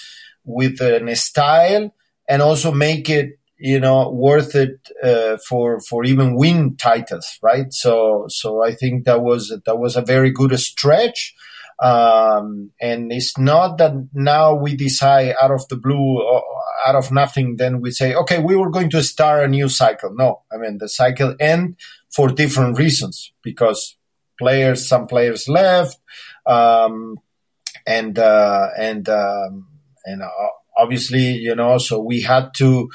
with 0.42 0.80
a 0.80 1.16
style 1.16 1.94
and 2.26 2.40
also 2.40 2.72
make 2.72 3.10
it 3.10 3.38
you 3.58 3.78
know 3.78 4.10
worth 4.10 4.54
it 4.54 4.78
uh, 5.02 5.36
for 5.46 5.80
for 5.80 6.02
even 6.04 6.34
win 6.34 6.76
titles 6.76 7.38
right? 7.42 7.72
So 7.72 8.24
so 8.28 8.64
i 8.64 8.72
think 8.72 9.04
that 9.04 9.20
was 9.22 9.42
that 9.66 9.78
was 9.78 9.94
a 9.94 10.02
very 10.02 10.30
good 10.30 10.58
stretch. 10.58 11.34
Um, 11.82 12.70
and 12.80 13.12
it's 13.12 13.36
not 13.36 13.78
that 13.78 13.92
now 14.14 14.54
we 14.54 14.76
decide 14.76 15.34
out 15.42 15.50
of 15.50 15.66
the 15.68 15.76
blue 15.76 16.22
or 16.22 16.42
out 16.86 16.94
of 16.94 17.10
nothing 17.10 17.56
then 17.56 17.80
we 17.80 17.90
say 17.90 18.14
okay 18.14 18.38
we 18.38 18.54
were 18.56 18.70
going 18.70 18.90
to 18.90 19.02
start 19.02 19.44
a 19.44 19.48
new 19.48 19.68
cycle. 19.68 20.10
No 20.14 20.42
i 20.52 20.56
mean 20.56 20.78
the 20.78 20.88
cycle 20.88 21.34
end 21.40 21.76
for 22.14 22.28
different 22.28 22.78
reasons 22.78 23.32
because 23.42 23.96
players 24.38 24.86
some 24.88 25.06
players 25.06 25.48
left 25.48 25.98
um, 26.46 27.16
and 27.86 28.18
uh, 28.18 28.68
and 28.78 29.08
um, 29.08 29.68
and 30.04 30.22
uh, 30.22 30.28
obviously 30.78 31.32
you 31.32 31.54
know 31.54 31.78
so 31.78 32.00
we 32.00 32.20
had 32.22 32.50
to 32.56 32.88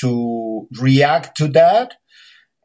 to 0.00 0.68
react 0.80 1.36
to 1.38 1.48
that. 1.48 1.94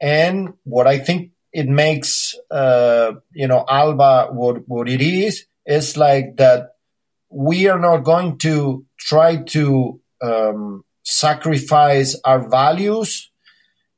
And 0.01 0.53
what 0.63 0.87
I 0.87 0.97
think 0.99 1.31
it 1.51 1.67
makes, 1.67 2.35
uh, 2.51 3.13
you 3.33 3.47
know, 3.47 3.65
Alba 3.67 4.29
what, 4.31 4.67
what 4.67 4.89
it 4.89 5.01
is, 5.01 5.45
is 5.65 5.97
like 5.97 6.37
that 6.37 6.71
we 7.29 7.67
are 7.67 7.79
not 7.79 8.03
going 8.03 8.37
to 8.39 8.85
try 8.99 9.37
to 9.37 9.99
um, 10.21 10.83
sacrifice 11.03 12.19
our 12.25 12.47
values 12.47 13.31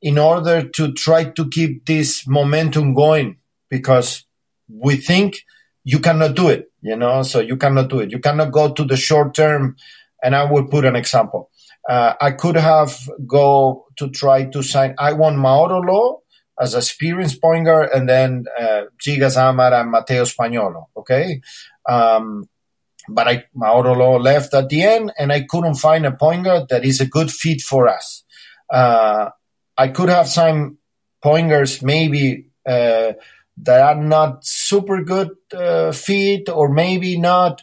in 0.02 0.18
order 0.18 0.68
to 0.68 0.92
try 0.92 1.24
to 1.24 1.48
keep 1.48 1.86
this 1.86 2.26
momentum 2.26 2.94
going 2.94 3.38
because 3.70 4.24
we 4.68 4.96
think 4.96 5.42
you 5.84 6.00
cannot 6.00 6.34
do 6.34 6.48
it, 6.48 6.70
you 6.82 6.96
know, 6.96 7.22
so 7.22 7.40
you 7.40 7.56
cannot 7.56 7.88
do 7.88 8.00
it. 8.00 8.10
You 8.10 8.18
cannot 8.18 8.52
go 8.52 8.72
to 8.72 8.84
the 8.84 8.96
short 8.96 9.34
term. 9.34 9.76
And 10.22 10.34
I 10.34 10.50
will 10.50 10.66
put 10.66 10.84
an 10.84 10.96
example. 10.96 11.50
Uh, 11.88 12.14
I 12.20 12.32
could 12.32 12.56
have 12.56 12.98
go 13.26 13.86
to 13.96 14.10
try 14.10 14.44
to 14.46 14.62
sign. 14.62 14.94
I 14.98 15.12
want 15.12 15.36
Mauro 15.36 15.78
Law 15.78 16.20
as 16.60 16.74
a 16.74 16.78
experienced 16.78 17.40
point 17.40 17.66
guard, 17.66 17.90
and 17.94 18.08
then 18.08 18.44
uh, 18.58 18.84
Giga 19.00 19.30
Zamar 19.30 19.72
and 19.72 19.90
Mateo 19.90 20.24
Spagnolo. 20.24 20.86
Okay, 20.96 21.42
um, 21.88 22.48
but 23.08 23.28
I 23.28 23.44
Mauro 23.54 24.18
left 24.18 24.52
at 24.54 24.68
the 24.68 24.82
end, 24.82 25.12
and 25.18 25.32
I 25.32 25.42
couldn't 25.42 25.76
find 25.76 26.04
a 26.06 26.12
point 26.12 26.44
guard 26.44 26.68
that 26.70 26.84
is 26.84 27.00
a 27.00 27.06
good 27.06 27.30
fit 27.30 27.60
for 27.60 27.86
us. 27.88 28.24
Uh, 28.72 29.30
I 29.76 29.88
could 29.88 30.08
have 30.08 30.28
some 30.28 30.78
pointers 31.22 31.82
maybe 31.82 32.46
uh, 32.66 33.12
that 33.58 33.80
are 33.80 34.02
not 34.02 34.44
super 34.44 35.02
good 35.02 35.30
uh, 35.52 35.92
fit, 35.92 36.48
or 36.48 36.68
maybe 36.68 37.18
not 37.18 37.62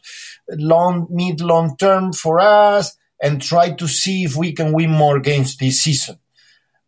long 0.49 1.07
mid 1.09 1.41
long 1.41 1.77
term 1.77 2.13
for 2.13 2.39
us 2.39 2.97
and 3.21 3.41
try 3.41 3.71
to 3.71 3.87
see 3.87 4.23
if 4.23 4.35
we 4.35 4.51
can 4.51 4.73
win 4.73 4.91
more 4.91 5.19
games 5.19 5.55
this 5.57 5.81
season. 5.81 6.17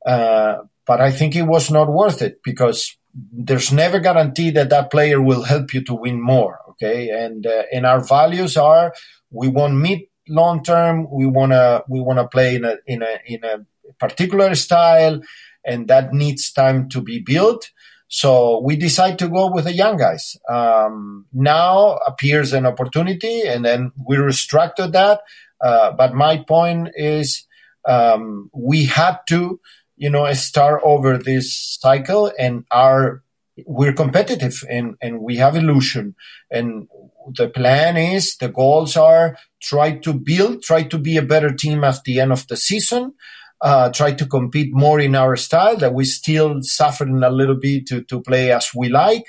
Uh, 0.05 0.57
but 0.85 1.01
I 1.01 1.11
think 1.11 1.35
it 1.35 1.43
was 1.43 1.71
not 1.71 1.91
worth 1.91 2.21
it 2.21 2.41
because 2.43 2.97
there's 3.31 3.71
never 3.71 3.99
guarantee 3.99 4.51
that 4.51 4.69
that 4.69 4.91
player 4.91 5.21
will 5.21 5.43
help 5.43 5.73
you 5.73 5.83
to 5.85 5.93
win 5.93 6.21
more. 6.21 6.59
Okay, 6.71 7.09
and 7.09 7.47
uh, 7.47 7.63
and 7.71 7.85
our 7.85 8.03
values 8.03 8.57
are 8.57 8.93
we 9.31 9.47
want 9.47 9.75
mid 9.75 10.01
long 10.27 10.63
term. 10.63 11.07
We 11.09 11.25
wanna 11.25 11.83
we 11.87 12.01
wanna 12.01 12.27
play 12.27 12.55
in 12.55 12.65
a 12.65 12.75
in 12.85 13.01
a 13.01 13.19
in 13.25 13.43
a 13.43 13.65
particular 13.99 14.55
style, 14.55 15.21
and 15.65 15.87
that 15.87 16.13
needs 16.13 16.51
time 16.51 16.89
to 16.89 17.01
be 17.01 17.19
built. 17.19 17.71
So 18.07 18.61
we 18.63 18.75
decide 18.75 19.17
to 19.19 19.27
go 19.27 19.51
with 19.51 19.63
the 19.65 19.73
young 19.73 19.97
guys. 19.97 20.37
Um, 20.47 21.25
now 21.33 21.97
appears 22.05 22.53
an 22.53 22.65
opportunity, 22.65 23.41
and 23.41 23.65
then 23.65 23.91
we 23.97 24.17
restructured 24.17 24.91
that 24.93 25.21
uh, 25.63 25.91
but 25.91 26.13
my 26.13 26.37
point 26.37 26.89
is, 26.95 27.45
um, 27.87 28.49
we 28.53 28.85
had 28.85 29.17
to, 29.29 29.59
you 29.95 30.09
know, 30.09 30.31
start 30.33 30.81
over 30.83 31.17
this 31.17 31.77
cycle 31.79 32.31
and 32.37 32.65
are 32.71 33.23
we're 33.65 33.93
competitive 33.93 34.63
and, 34.69 34.95
and 35.01 35.21
we 35.21 35.37
have 35.37 35.55
illusion. 35.55 36.15
And 36.51 36.87
the 37.33 37.47
plan 37.47 37.95
is, 37.95 38.35
the 38.37 38.49
goals 38.49 38.97
are 38.97 39.37
try 39.61 39.97
to 39.99 40.13
build, 40.13 40.61
try 40.61 40.83
to 40.83 40.97
be 40.97 41.17
a 41.17 41.21
better 41.21 41.53
team 41.53 41.83
at 41.83 42.03
the 42.03 42.19
end 42.19 42.31
of 42.31 42.47
the 42.47 42.57
season. 42.57 43.13
Uh, 43.61 43.89
try 43.89 44.11
to 44.11 44.25
compete 44.25 44.73
more 44.73 44.99
in 44.99 45.15
our 45.15 45.35
style 45.35 45.77
that 45.77 45.93
we 45.93 46.03
still 46.03 46.61
suffering 46.61 47.23
a 47.23 47.29
little 47.29 47.55
bit 47.55 47.87
to, 47.87 48.03
to 48.03 48.21
play 48.21 48.51
as 48.51 48.71
we 48.75 48.89
like. 48.89 49.25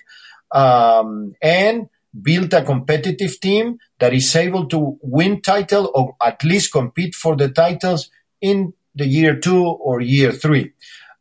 Um, 0.52 1.34
and 1.40 1.88
build 2.22 2.52
a 2.54 2.62
competitive 2.62 3.38
team 3.40 3.78
that 3.98 4.12
is 4.12 4.34
able 4.36 4.66
to 4.66 4.98
win 5.02 5.40
title 5.40 5.90
or 5.94 6.16
at 6.24 6.42
least 6.44 6.72
compete 6.72 7.14
for 7.14 7.36
the 7.36 7.48
titles 7.48 8.10
in 8.40 8.72
the 8.94 9.06
year 9.06 9.38
two 9.38 9.64
or 9.64 10.00
year 10.00 10.32
three. 10.32 10.72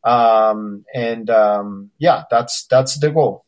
Um, 0.03 0.85
and 0.93 1.29
um, 1.29 1.91
yeah, 1.97 2.23
that's 2.29 2.65
that's 2.67 2.99
the 2.99 3.11
goal. 3.11 3.45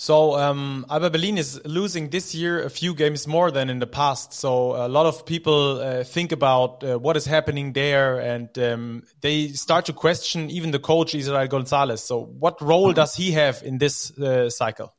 So 0.00 0.34
um, 0.38 0.86
Alba 0.88 1.10
Berlin 1.10 1.36
is 1.36 1.60
losing 1.66 2.08
this 2.08 2.34
year 2.34 2.62
a 2.62 2.70
few 2.70 2.94
games 2.94 3.26
more 3.26 3.50
than 3.50 3.68
in 3.68 3.80
the 3.80 3.86
past. 3.86 4.32
So 4.32 4.74
a 4.74 4.88
lot 4.88 5.04
of 5.04 5.26
people 5.26 5.78
uh, 5.78 6.04
think 6.04 6.32
about 6.32 6.82
uh, 6.82 6.98
what 6.98 7.18
is 7.18 7.26
happening 7.26 7.74
there, 7.74 8.18
and 8.18 8.48
um, 8.58 9.02
they 9.20 9.48
start 9.48 9.84
to 9.84 9.92
question 9.92 10.48
even 10.48 10.70
the 10.70 10.78
coach 10.78 11.14
Israel 11.14 11.46
Gonzalez. 11.48 12.02
So 12.02 12.22
what 12.22 12.62
role 12.62 12.94
does 12.94 13.14
he 13.14 13.32
have 13.32 13.62
in 13.62 13.76
this 13.76 14.10
uh, 14.18 14.48
cycle? 14.48 14.94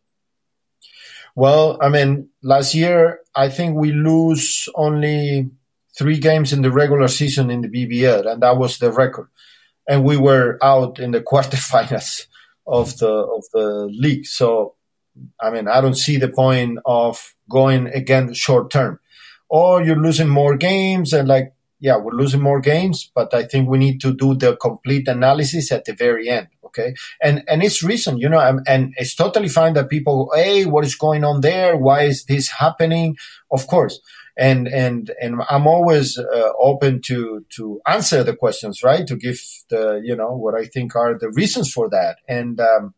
Well, 1.33 1.79
I 1.81 1.89
mean, 1.89 2.29
last 2.43 2.75
year 2.75 3.21
I 3.33 3.49
think 3.49 3.75
we 3.75 3.93
lose 3.93 4.69
only 4.75 5.49
three 5.97 6.19
games 6.19 6.53
in 6.53 6.61
the 6.61 6.69
regular 6.69 7.07
season 7.07 7.49
in 7.49 7.61
the 7.61 7.69
BBL, 7.69 8.31
and 8.31 8.43
that 8.43 8.55
was 8.55 8.77
the 8.77 8.91
record. 8.91 9.29
And 9.87 10.03
we 10.03 10.17
were 10.17 10.59
out 10.61 10.99
in 10.99 11.09
the 11.09 11.21
quarterfinals 11.31 12.27
of 12.67 12.95
the 12.99 13.09
of 13.09 13.43
the 13.51 13.89
league. 13.91 14.27
So, 14.27 14.75
I 15.39 15.51
mean, 15.51 15.67
I 15.67 15.81
don't 15.81 15.97
see 15.97 16.17
the 16.17 16.29
point 16.29 16.79
of 16.85 17.35
going 17.49 17.87
again 17.87 18.33
short 18.33 18.71
term. 18.71 18.99
Or 19.49 19.83
you're 19.83 19.97
losing 19.97 20.29
more 20.29 20.55
games, 20.55 21.11
and 21.11 21.27
like, 21.27 21.53
yeah, 21.79 21.97
we're 21.97 22.13
losing 22.13 22.41
more 22.41 22.61
games, 22.61 23.11
but 23.13 23.33
I 23.33 23.43
think 23.43 23.67
we 23.67 23.77
need 23.77 23.99
to 24.01 24.13
do 24.13 24.35
the 24.35 24.55
complete 24.55 25.07
analysis 25.07 25.71
at 25.71 25.85
the 25.85 25.93
very 25.93 26.29
end. 26.29 26.47
Okay. 26.63 26.93
And, 27.21 27.43
and 27.49 27.61
it's 27.61 27.83
recent, 27.83 28.19
you 28.19 28.29
know, 28.29 28.39
and 28.65 28.93
it's 28.95 29.13
totally 29.13 29.49
fine 29.49 29.73
that 29.73 29.89
people, 29.89 30.31
Hey, 30.33 30.63
what 30.65 30.85
is 30.85 30.95
going 30.95 31.25
on 31.25 31.41
there? 31.41 31.75
Why 31.75 32.03
is 32.03 32.23
this 32.25 32.47
happening? 32.47 33.17
Of 33.51 33.67
course. 33.67 33.99
And, 34.37 34.69
and, 34.69 35.11
and 35.21 35.41
I'm 35.49 35.67
always 35.67 36.17
uh, 36.17 36.53
open 36.57 37.01
to, 37.07 37.45
to 37.57 37.81
answer 37.85 38.23
the 38.23 38.37
questions, 38.37 38.83
right? 38.83 39.05
To 39.05 39.17
give 39.17 39.41
the, 39.69 40.01
you 40.01 40.15
know, 40.15 40.31
what 40.37 40.55
I 40.55 40.65
think 40.65 40.95
are 40.95 41.17
the 41.17 41.29
reasons 41.29 41.73
for 41.73 41.89
that. 41.89 42.19
And, 42.25 42.61
um, 42.61 42.93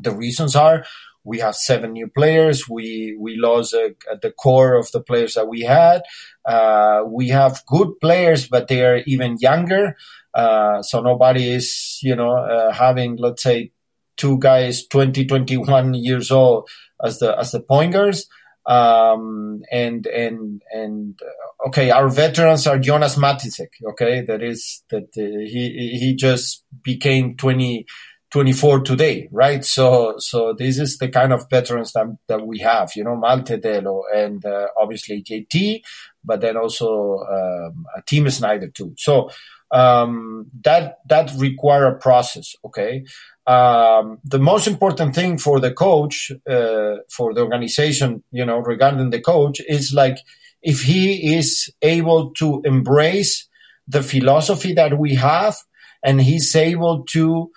the 0.00 0.10
reasons 0.10 0.56
are 0.56 0.84
we 1.24 1.38
have 1.38 1.56
seven 1.56 1.92
new 1.92 2.06
players. 2.06 2.68
We 2.68 3.16
we 3.18 3.36
lost 3.36 3.74
uh, 3.74 3.90
at 4.10 4.20
the 4.20 4.30
core 4.30 4.74
of 4.74 4.90
the 4.92 5.00
players 5.00 5.34
that 5.34 5.48
we 5.48 5.62
had. 5.62 6.02
Uh, 6.44 7.02
we 7.06 7.28
have 7.28 7.62
good 7.66 7.98
players, 8.00 8.46
but 8.46 8.68
they 8.68 8.84
are 8.84 9.02
even 9.06 9.38
younger. 9.40 9.96
Uh, 10.34 10.82
so 10.82 11.00
nobody 11.00 11.48
is, 11.48 12.00
you 12.02 12.16
know, 12.16 12.36
uh, 12.36 12.72
having, 12.72 13.16
let's 13.16 13.42
say, 13.42 13.70
two 14.16 14.38
guys 14.38 14.86
20, 14.88 15.26
21 15.26 15.94
years 15.94 16.30
old 16.30 16.68
as 17.02 17.20
the, 17.20 17.38
as 17.38 17.52
the 17.52 17.60
pointers. 17.60 18.28
Um, 18.66 19.62
and, 19.70 20.06
and, 20.06 20.62
and, 20.72 21.20
uh, 21.22 21.68
okay, 21.68 21.90
our 21.90 22.08
veterans 22.08 22.66
are 22.66 22.78
Jonas 22.78 23.16
Matisek. 23.16 23.68
Okay. 23.90 24.22
That 24.22 24.42
is, 24.42 24.82
that 24.90 25.08
uh, 25.16 25.38
he, 25.38 25.98
he 26.00 26.16
just 26.16 26.64
became 26.82 27.36
20, 27.36 27.86
24 28.34 28.80
today, 28.80 29.28
right? 29.30 29.64
So, 29.64 30.16
so 30.18 30.52
this 30.58 30.80
is 30.80 30.98
the 30.98 31.08
kind 31.08 31.32
of 31.32 31.48
veterans 31.48 31.92
that, 31.92 32.06
that 32.26 32.44
we 32.44 32.58
have, 32.58 32.90
you 32.96 33.04
know, 33.04 33.14
Malte 33.14 33.58
Delo 33.58 34.02
and 34.12 34.44
uh, 34.44 34.66
obviously 34.76 35.22
JT, 35.22 35.82
but 36.24 36.40
then 36.40 36.56
also 36.56 37.20
um, 37.30 37.86
Tim 38.06 38.28
Snyder 38.28 38.70
too. 38.70 38.92
So, 38.98 39.30
um, 39.70 40.46
that 40.64 40.98
that 41.08 41.30
require 41.38 41.86
a 41.86 41.96
process. 41.96 42.56
Okay, 42.64 43.04
um, 43.46 44.18
the 44.24 44.40
most 44.40 44.66
important 44.66 45.14
thing 45.14 45.38
for 45.38 45.60
the 45.60 45.72
coach, 45.72 46.32
uh, 46.50 46.96
for 47.08 47.34
the 47.34 47.40
organization, 47.40 48.24
you 48.32 48.44
know, 48.44 48.58
regarding 48.58 49.10
the 49.10 49.20
coach, 49.20 49.60
is 49.68 49.94
like 49.94 50.18
if 50.60 50.82
he 50.82 51.36
is 51.36 51.72
able 51.82 52.32
to 52.32 52.62
embrace 52.64 53.48
the 53.86 54.02
philosophy 54.02 54.72
that 54.72 54.98
we 54.98 55.14
have, 55.14 55.56
and 56.02 56.20
he's 56.20 56.56
able 56.56 57.04
to 57.04 57.52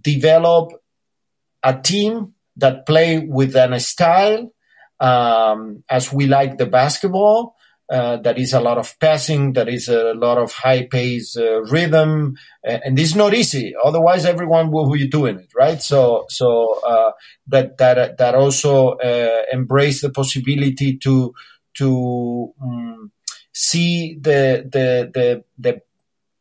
develop 0.00 0.72
a 1.62 1.78
team 1.78 2.34
that 2.56 2.86
play 2.86 3.18
with 3.18 3.56
an 3.56 3.78
style 3.80 4.52
um, 5.00 5.82
as 5.88 6.12
we 6.12 6.26
like 6.26 6.58
the 6.58 6.66
basketball 6.66 7.56
uh, 7.92 8.16
that 8.18 8.38
is 8.38 8.54
a 8.54 8.60
lot 8.60 8.78
of 8.78 8.98
passing, 9.00 9.52
that 9.52 9.68
is 9.68 9.86
a 9.88 10.14
lot 10.14 10.38
of 10.38 10.50
high 10.50 10.86
pace 10.86 11.36
uh, 11.36 11.60
rhythm, 11.64 12.36
and, 12.64 12.98
is 12.98 13.14
not 13.14 13.34
easy. 13.34 13.74
Otherwise, 13.84 14.24
everyone 14.24 14.70
will 14.70 14.90
be 14.90 15.06
doing 15.06 15.38
it, 15.38 15.50
right? 15.54 15.82
So, 15.82 16.24
so 16.30 16.80
uh, 16.86 17.12
that 17.48 17.76
that 17.76 18.16
that 18.16 18.34
also 18.34 18.92
uh, 18.92 19.42
embrace 19.52 20.00
the 20.00 20.08
possibility 20.08 20.96
to 20.98 21.34
to 21.74 22.54
um, 22.62 23.12
see 23.52 24.16
the 24.18 24.66
the 24.72 25.10
the 25.12 25.44
the 25.58 25.82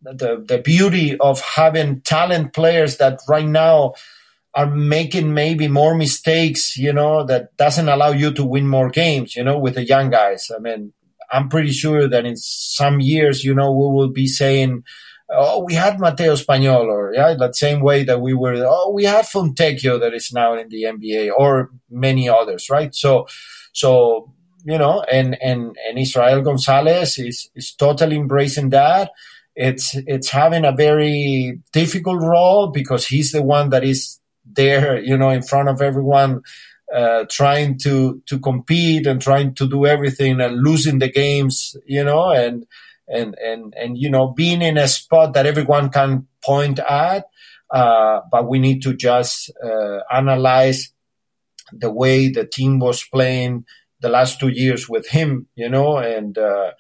the, 0.02 0.44
the 0.48 0.58
beauty 0.58 1.18
of 1.20 1.42
having 1.42 2.02
talent 2.02 2.54
players 2.54 2.98
that 2.98 3.20
right 3.28 3.46
now 3.46 3.94
are 4.54 4.70
making 4.70 5.34
maybe 5.34 5.68
more 5.68 5.96
mistakes, 5.96 6.78
you 6.78 6.92
know, 6.92 7.24
that 7.26 7.56
doesn't 7.58 7.88
allow 7.88 8.12
you 8.12 8.34
to 8.34 8.44
win 8.44 8.68
more 8.68 8.90
games, 8.90 9.36
you 9.36 9.44
know, 9.44 9.58
with 9.58 9.76
the 9.76 9.86
young 9.86 10.10
guys. 10.10 10.52
I 10.56 10.60
mean, 10.60 10.92
I'm 11.32 11.48
pretty 11.48 11.72
sure 11.72 12.10
that 12.10 12.26
in 12.26 12.36
some 12.36 13.00
years, 13.00 13.46
you 13.46 13.56
know, 13.56 13.72
we 13.72 13.96
will 13.96 14.10
be 14.10 14.28
saying, 14.28 14.84
oh, 15.30 15.64
we 15.64 15.74
had 15.74 16.00
Mateo 16.00 16.34
Español, 16.34 16.86
or 16.88 17.14
yeah, 17.14 17.34
that 17.36 17.56
same 17.56 17.80
way 17.80 18.04
that 18.04 18.20
we 18.20 18.34
were, 18.34 18.56
oh, 18.68 18.92
we 18.92 19.06
had 19.06 19.26
Fontecchio 19.26 20.00
that 20.02 20.14
is 20.14 20.34
now 20.34 20.58
in 20.58 20.68
the 20.68 20.84
NBA 20.84 21.32
or 21.38 21.72
many 21.90 22.28
others, 22.28 22.70
right? 22.70 22.94
So, 22.94 23.28
so, 23.72 24.34
you 24.66 24.78
know, 24.78 25.02
and, 25.10 25.42
and, 25.42 25.78
and 25.88 25.98
Israel 25.98 26.42
Gonzalez 26.42 27.18
is, 27.18 27.50
is 27.56 27.74
totally 27.74 28.18
embracing 28.18 28.70
that. 28.72 29.12
It's, 29.56 29.96
it's 30.08 30.30
having 30.30 30.66
a 30.66 30.72
very 30.72 31.60
difficult 31.74 32.22
role 32.22 32.68
because 32.68 33.08
he's 33.08 33.32
the 33.32 33.42
one 33.42 33.70
that 33.70 33.84
is 33.84 34.20
there, 34.46 35.02
you 35.02 35.18
know, 35.18 35.30
in 35.30 35.42
front 35.42 35.70
of 35.70 35.82
everyone, 35.82 36.42
uh, 36.94 37.26
trying 37.30 37.78
to 37.80 38.22
to 38.26 38.40
compete 38.40 39.08
and 39.08 39.22
trying 39.22 39.56
to 39.56 39.68
do 39.68 39.86
everything 39.86 40.42
and 40.42 40.62
losing 40.62 41.00
the 41.00 41.10
games, 41.10 41.76
you 41.86 42.04
know, 42.04 42.32
and 42.32 42.66
and 43.08 43.36
and 43.44 43.74
and 43.78 43.98
you 43.98 44.10
know, 44.10 44.28
being 44.28 44.62
in 44.62 44.78
a 44.78 44.88
spot 44.88 45.34
that 45.34 45.46
everyone 45.46 45.90
can 45.90 46.28
point 46.44 46.80
at. 46.80 47.26
Uh, 47.70 48.20
but 48.30 48.50
we 48.50 48.60
need 48.60 48.82
to 48.82 48.94
just 48.94 49.50
uh, 49.64 50.00
analyze 50.12 50.92
the 51.72 51.90
way 51.90 52.28
the 52.28 52.46
team 52.46 52.80
was 52.80 53.06
playing 53.06 53.66
the 54.02 54.10
last 54.10 54.40
two 54.40 54.50
years 54.50 54.90
with 54.90 55.08
him, 55.08 55.48
you 55.56 55.70
know, 55.70 55.98
and 55.98 56.38
uh, 56.38 56.72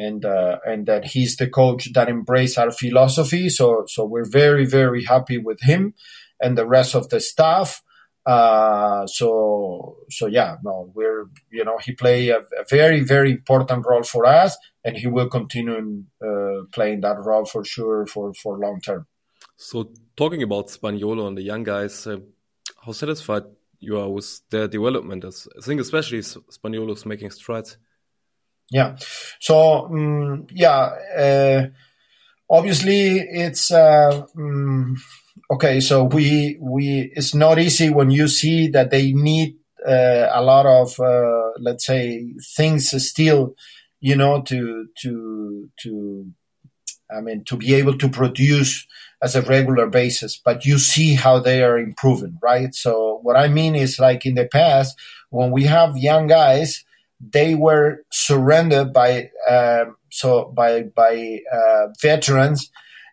and 0.00 0.24
uh, 0.24 0.58
and 0.64 0.86
that 0.86 1.04
he's 1.04 1.36
the 1.36 1.48
coach 1.48 1.92
that 1.92 2.08
embraced 2.08 2.58
our 2.58 2.72
philosophy. 2.72 3.48
So 3.48 3.84
so 3.86 4.04
we're 4.04 4.30
very 4.42 4.64
very 4.64 5.04
happy 5.04 5.38
with 5.38 5.60
him 5.60 5.94
and 6.40 6.56
the 6.56 6.66
rest 6.66 6.94
of 6.94 7.10
the 7.10 7.20
staff. 7.20 7.82
Uh, 8.26 9.06
so 9.06 9.96
so 10.10 10.26
yeah, 10.26 10.56
no, 10.64 10.90
we're 10.94 11.26
you 11.50 11.64
know 11.64 11.78
he 11.84 11.92
played 11.92 12.30
a, 12.30 12.40
a, 12.62 12.64
very 12.68 13.00
very 13.00 13.30
important 13.32 13.84
role 13.86 14.02
for 14.02 14.24
us, 14.24 14.56
and 14.84 14.96
he 14.96 15.06
will 15.06 15.28
continue 15.28 16.04
uh, 16.28 16.58
playing 16.72 17.00
that 17.02 17.18
role 17.18 17.44
for 17.44 17.62
sure 17.64 18.06
for 18.06 18.32
for 18.34 18.58
long 18.58 18.80
term. 18.80 19.06
So 19.56 19.92
talking 20.16 20.42
about 20.42 20.68
Spaniolo 20.68 21.28
and 21.28 21.36
the 21.36 21.42
young 21.42 21.64
guys, 21.64 22.06
uh, 22.06 22.18
how 22.84 22.92
satisfied 22.92 23.44
you 23.78 23.98
are 23.98 24.08
with 24.08 24.40
their 24.50 24.68
development? 24.68 25.24
I 25.24 25.60
think 25.62 25.80
especially 25.80 26.20
Spaniolo 26.20 26.92
is 26.92 27.04
making 27.04 27.30
strides. 27.30 27.76
Yeah. 28.70 28.96
So 29.40 29.86
um, 29.86 30.46
yeah, 30.52 30.90
uh, 31.16 31.66
obviously 32.48 33.18
it's. 33.18 33.70
Um, 33.72 34.96
okay, 35.50 35.80
so 35.80 36.04
we 36.04 36.58
we 36.60 37.12
it's 37.14 37.34
not 37.34 37.58
easy 37.58 37.90
when 37.90 38.10
you 38.10 38.28
see 38.28 38.68
that 38.68 38.90
they 38.90 39.12
need 39.12 39.56
uh, 39.86 40.28
a 40.32 40.42
lot 40.42 40.66
of 40.66 40.98
let's 41.58 41.86
say 41.86 42.32
things 42.56 42.90
still, 43.08 43.54
you 44.00 44.16
know, 44.16 44.42
to 44.42 44.86
to 45.02 45.68
to 45.80 46.26
I 47.10 47.20
mean 47.20 47.44
to 47.44 47.56
be 47.56 47.74
able 47.74 47.98
to 47.98 48.08
produce 48.08 48.86
as 49.22 49.34
a 49.36 49.42
regular 49.42 49.88
basis. 49.88 50.40
But 50.42 50.64
you 50.64 50.78
see 50.78 51.14
how 51.14 51.40
they 51.40 51.62
are 51.62 51.78
improving, 51.78 52.38
right? 52.42 52.74
So 52.74 53.18
what 53.22 53.36
I 53.36 53.48
mean 53.48 53.74
is 53.74 53.98
like 53.98 54.24
in 54.24 54.34
the 54.34 54.46
past 54.46 54.96
when 55.30 55.50
we 55.50 55.64
have 55.64 55.96
young 55.96 56.26
guys, 56.26 56.84
they 57.20 57.54
were 57.54 58.04
surrendered 58.10 58.92
by 58.92 59.30
uh, 59.48 59.84
so 60.10 60.52
by 60.56 60.82
by 60.82 61.40
uh, 61.52 61.88
veterans 62.00 62.70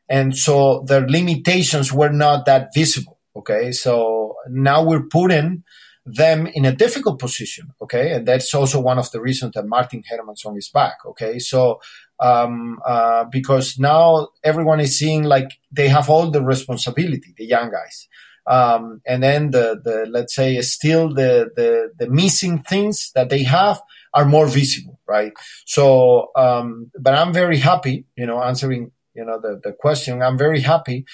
and 0.10 0.36
so 0.36 0.84
their 0.88 1.08
limitations 1.08 1.92
were 1.92 2.10
not 2.10 2.46
that 2.46 2.70
visible. 2.74 3.20
Okay, 3.36 3.72
so 3.72 4.36
now 4.50 4.84
we're 4.84 5.04
putting 5.04 5.64
them 6.06 6.48
in 6.48 6.64
a 6.66 6.76
difficult 6.76 7.20
position. 7.20 7.74
Okay, 7.82 8.14
and 8.14 8.28
that's 8.28 8.54
also 8.54 8.80
one 8.80 8.98
of 8.98 9.12
the 9.12 9.22
reasons 9.22 9.54
that 9.54 9.68
Martin 9.68 10.04
Hermansson 10.10 10.58
is 10.58 10.70
back. 10.70 10.98
Okay, 11.06 11.40
so 11.40 11.80
um, 12.20 12.80
uh, 12.86 13.26
because 13.26 13.78
now 13.78 14.30
everyone 14.44 14.80
is 14.80 14.98
seeing 14.98 15.24
like 15.24 15.60
they 15.72 15.90
have 15.90 16.10
all 16.10 16.32
the 16.32 16.42
responsibility, 16.42 17.34
the 17.38 17.46
young 17.46 17.70
guys. 17.70 18.08
Um, 18.48 19.02
and 19.06 19.22
then 19.22 19.52
the, 19.52 19.80
the 19.84 20.08
let's 20.10 20.34
say 20.34 20.60
still 20.62 21.14
the, 21.14 21.50
the 21.54 21.92
the 22.00 22.10
missing 22.10 22.60
things 22.60 23.12
that 23.14 23.30
they 23.30 23.44
have 23.44 23.82
are 24.18 24.26
more 24.26 24.48
visible, 24.48 25.00
right? 25.08 25.34
So, 25.66 26.32
um, 26.36 26.92
but 27.00 27.14
I'm 27.14 27.34
very 27.34 27.60
happy, 27.60 28.06
you 28.16 28.26
know, 28.26 28.42
answering 28.42 28.92
you 29.14 29.26
know 29.26 29.40
the, 29.40 29.62
the 29.64 29.74
question. 29.74 30.22
I'm 30.24 30.38
very 30.38 30.62
happy, 30.62 31.06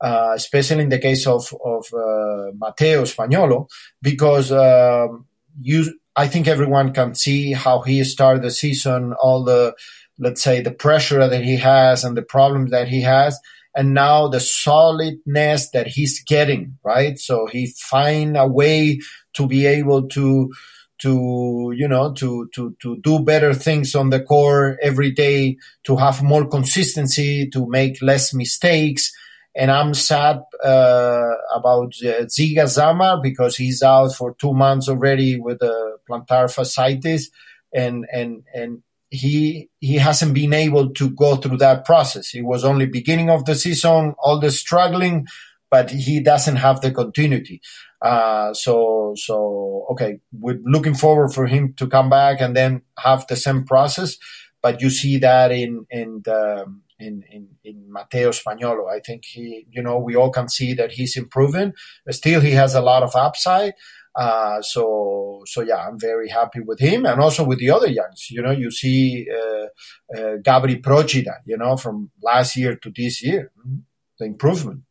uh, 0.00 0.32
especially 0.34 0.84
in 0.84 0.88
the 0.88 1.00
case 1.00 1.26
of 1.26 1.52
of 1.64 1.84
uh, 1.92 2.52
Mateo 2.56 3.02
Spagnolo, 3.02 3.68
because 4.00 4.52
um, 4.52 5.26
you 5.60 5.98
I 6.14 6.28
think 6.28 6.46
everyone 6.46 6.92
can 6.92 7.16
see 7.16 7.52
how 7.52 7.80
he 7.80 8.04
started 8.04 8.42
the 8.42 8.52
season, 8.52 9.14
all 9.14 9.42
the 9.42 9.74
let's 10.18 10.42
say 10.42 10.60
the 10.60 10.70
pressure 10.70 11.26
that 11.26 11.44
he 11.44 11.56
has 11.56 12.04
and 12.04 12.16
the 12.16 12.22
problems 12.22 12.70
that 12.70 12.86
he 12.86 13.00
has 13.02 13.36
and 13.74 13.92
now 13.92 14.28
the 14.28 14.38
solidness 14.38 15.70
that 15.70 15.88
he's 15.88 16.22
getting 16.22 16.78
right 16.84 17.18
so 17.18 17.46
he 17.46 17.66
find 17.66 18.36
a 18.36 18.46
way 18.46 19.00
to 19.32 19.48
be 19.48 19.66
able 19.66 20.06
to 20.06 20.52
to 20.98 21.72
you 21.76 21.88
know 21.88 22.12
to 22.12 22.48
to 22.54 22.76
to 22.80 22.96
do 22.98 23.18
better 23.20 23.52
things 23.54 23.94
on 23.94 24.10
the 24.10 24.20
core 24.20 24.78
every 24.82 25.10
day 25.10 25.56
to 25.84 25.96
have 25.96 26.22
more 26.22 26.46
consistency 26.46 27.48
to 27.50 27.66
make 27.68 28.00
less 28.02 28.32
mistakes. 28.34 29.12
And 29.56 29.70
i'm 29.70 29.94
sad 29.94 30.42
uh, 30.64 31.32
about 31.54 31.94
uh, 32.02 32.26
ziga 32.26 32.66
zamar 32.66 33.22
because 33.22 33.56
he's 33.56 33.82
out 33.82 34.12
for 34.14 34.34
two 34.34 34.52
months 34.52 34.88
already 34.88 35.38
with 35.38 35.62
a 35.62 35.96
plantar 36.08 36.46
fasciitis. 36.52 37.30
And 37.72 38.06
and 38.12 38.44
and 38.54 38.82
he 39.10 39.70
he 39.80 39.94
hasn't 39.96 40.34
been 40.34 40.52
able 40.52 40.90
to 40.90 41.10
go 41.10 41.36
through 41.36 41.58
that 41.58 41.84
process. 41.84 42.34
It 42.34 42.42
was 42.42 42.64
only 42.64 42.86
beginning 42.86 43.30
of 43.30 43.44
the 43.44 43.54
season 43.54 44.14
all 44.18 44.40
the 44.40 44.50
struggling 44.50 45.26
but 45.70 45.90
he 45.90 46.20
doesn't 46.20 46.56
have 46.56 46.80
the 46.80 46.90
continuity 46.90 47.60
uh, 48.04 48.52
so, 48.52 49.14
so 49.16 49.86
okay, 49.90 50.20
we're 50.30 50.60
looking 50.62 50.94
forward 50.94 51.32
for 51.32 51.46
him 51.46 51.72
to 51.78 51.86
come 51.86 52.10
back 52.10 52.38
and 52.38 52.54
then 52.54 52.82
have 52.98 53.26
the 53.28 53.36
same 53.36 53.64
process. 53.64 54.18
But 54.60 54.82
you 54.82 54.90
see 54.90 55.16
that 55.18 55.50
in 55.50 55.86
in 55.90 56.20
the, 56.22 56.66
in, 56.98 57.24
in 57.30 57.48
in 57.64 57.90
Mateo 57.90 58.30
Spagnolo. 58.30 58.90
I 58.94 59.00
think 59.00 59.24
he, 59.24 59.66
you 59.70 59.82
know, 59.82 59.98
we 59.98 60.16
all 60.16 60.30
can 60.30 60.50
see 60.50 60.74
that 60.74 60.92
he's 60.92 61.16
improving. 61.16 61.72
Still, 62.10 62.42
he 62.42 62.50
has 62.50 62.74
a 62.74 62.82
lot 62.82 63.02
of 63.02 63.16
upside. 63.16 63.72
Uh, 64.14 64.60
so, 64.62 65.42
so 65.46 65.60
yeah, 65.62 65.76
I'm 65.88 65.98
very 65.98 66.28
happy 66.28 66.60
with 66.60 66.78
him 66.78 67.04
and 67.04 67.20
also 67.20 67.42
with 67.42 67.58
the 67.58 67.70
other 67.70 67.88
youngs. 67.88 68.30
You 68.30 68.42
know, 68.42 68.52
you 68.52 68.70
see 68.70 69.26
uh, 69.28 69.66
uh, 70.16 70.36
Gabri 70.36 70.80
Procida, 70.80 71.38
you 71.46 71.56
know, 71.56 71.76
from 71.76 72.10
last 72.22 72.54
year 72.56 72.76
to 72.76 72.92
this 72.94 73.22
year, 73.22 73.50
the 74.18 74.26
improvement. 74.26 74.82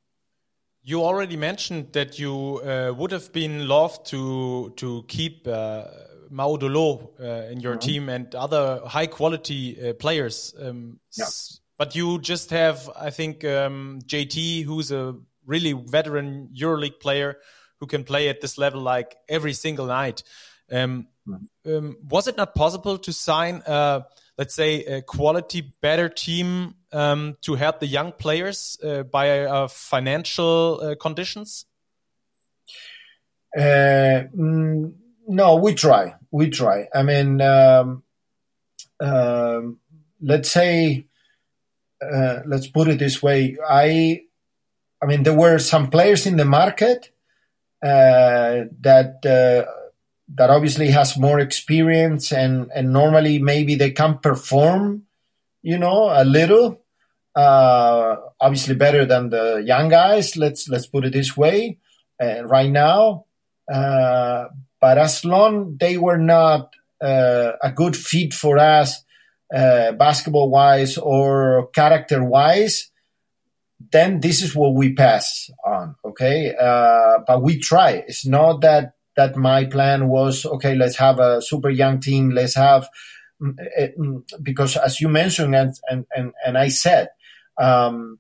You 0.86 1.02
already 1.02 1.38
mentioned 1.38 1.94
that 1.94 2.20
you 2.20 2.60
uh, 2.60 2.94
would 2.98 3.12
have 3.12 3.32
been 3.32 3.68
loved 3.68 4.06
to 4.08 4.74
to 4.76 5.04
keep 5.08 5.48
uh, 5.48 5.86
Maudolo 6.30 7.10
uh, 7.20 7.52
in 7.52 7.62
your 7.62 7.76
mm 7.76 7.80
-hmm. 7.80 7.86
team 7.86 8.10
and 8.10 8.36
other 8.36 8.82
high 8.86 9.08
quality 9.08 9.78
uh, 9.80 9.94
players. 9.94 10.54
Um, 10.60 11.00
yeah. 11.18 11.30
But 11.78 11.96
you 11.96 12.20
just 12.22 12.50
have, 12.50 12.92
I 13.08 13.12
think, 13.12 13.44
um, 13.44 14.00
JT, 14.06 14.64
who's 14.64 14.92
a 14.92 15.16
really 15.46 15.74
veteran 15.74 16.50
EuroLeague 16.54 17.00
player 17.00 17.38
who 17.80 17.88
can 17.88 18.04
play 18.04 18.30
at 18.30 18.40
this 18.40 18.58
level 18.58 18.82
like 18.82 19.18
every 19.28 19.54
single 19.54 19.86
night. 19.86 20.24
Um, 20.72 21.08
mm 21.26 21.50
-hmm. 21.66 21.96
was 22.10 22.28
it 22.28 22.36
not 22.38 22.54
possible 22.54 22.98
to 22.98 23.12
sign, 23.12 23.62
let's 24.38 24.56
say, 24.56 24.84
a 24.86 25.02
quality 25.02 25.74
better 25.82 26.10
team 26.10 26.76
um, 26.92 27.38
to 27.42 27.56
help 27.56 27.80
the 27.80 27.88
young 27.88 28.12
players 28.12 28.78
uh, 28.84 29.04
by 29.04 29.42
uh, 29.42 29.68
financial 29.68 30.80
uh, 30.82 30.96
conditions? 30.96 31.66
Uh, 33.56 34.26
mm, 34.36 34.94
no, 35.28 35.56
we 35.58 35.74
try. 35.74 36.16
We 36.32 36.50
try. 36.50 36.88
I 36.94 37.04
mean, 37.04 37.42
um, 37.42 38.04
um, 39.00 39.80
let's 40.22 40.50
say, 40.50 41.06
uh, 42.02 42.40
let's 42.46 42.68
put 42.68 42.88
it 42.88 43.00
this 43.00 43.22
way. 43.22 43.58
I, 43.68 44.22
I 45.02 45.06
mean, 45.06 45.24
there 45.24 45.38
were 45.38 45.60
some 45.60 45.90
players 45.90 46.26
in 46.26 46.38
the 46.38 46.46
market 46.46 47.12
uh, 47.84 48.66
that 48.82 49.68
that 50.30 50.50
obviously 50.50 50.90
has 50.90 51.18
more 51.18 51.40
experience 51.40 52.32
and 52.32 52.72
and 52.74 52.92
normally 52.92 53.40
maybe 53.40 53.76
they 53.76 53.92
can 53.92 54.18
perform, 54.20 55.04
you 55.62 55.78
know, 55.78 56.10
a 56.12 56.24
little. 56.24 56.80
Uh, 57.36 58.16
obviously 58.40 58.76
better 58.76 59.06
than 59.06 59.32
the 59.32 59.64
young 59.66 59.90
guys. 59.90 60.38
Let's 60.38 60.70
let's 60.70 60.86
put 60.86 61.06
it 61.06 61.14
this 61.14 61.36
way. 61.36 61.80
Uh, 62.22 62.44
right 62.46 62.70
now, 62.70 63.26
uh, 63.74 64.46
but 64.80 64.98
as 65.00 65.26
long 65.26 65.78
they 65.80 65.98
were 65.98 66.20
not 66.20 66.74
uh, 67.02 67.54
a 67.62 67.72
good 67.72 67.98
fit 67.98 68.34
for 68.34 68.60
us, 68.60 69.04
uh, 69.54 69.94
basketball 69.94 70.50
wise 70.50 70.98
or 70.98 71.70
character 71.74 72.24
wise, 72.24 72.92
then 73.92 74.20
this 74.20 74.44
is 74.44 74.56
what 74.56 74.76
we 74.76 74.94
pass 74.94 75.50
on. 75.66 75.96
Okay, 76.06 76.54
uh, 76.60 77.20
but 77.26 77.42
we 77.42 77.60
try. 77.60 78.04
It's 78.08 78.28
not 78.28 78.62
that 78.62 78.94
that 79.16 79.36
my 79.36 79.66
plan 79.66 80.08
was 80.08 80.46
okay. 80.46 80.76
Let's 80.76 80.98
have 80.98 81.20
a 81.20 81.42
super 81.42 81.70
young 81.70 82.00
team. 82.00 82.32
Let's 82.32 82.56
have 82.56 82.88
mm, 83.42 83.56
eh, 83.78 83.90
mm, 83.98 84.24
because 84.42 84.78
as 84.78 85.00
you 85.02 85.10
mentioned 85.10 85.56
and 85.56 85.74
and 85.90 86.06
and, 86.16 86.34
and 86.46 86.58
I 86.58 86.70
said 86.70 87.10
um, 87.58 88.20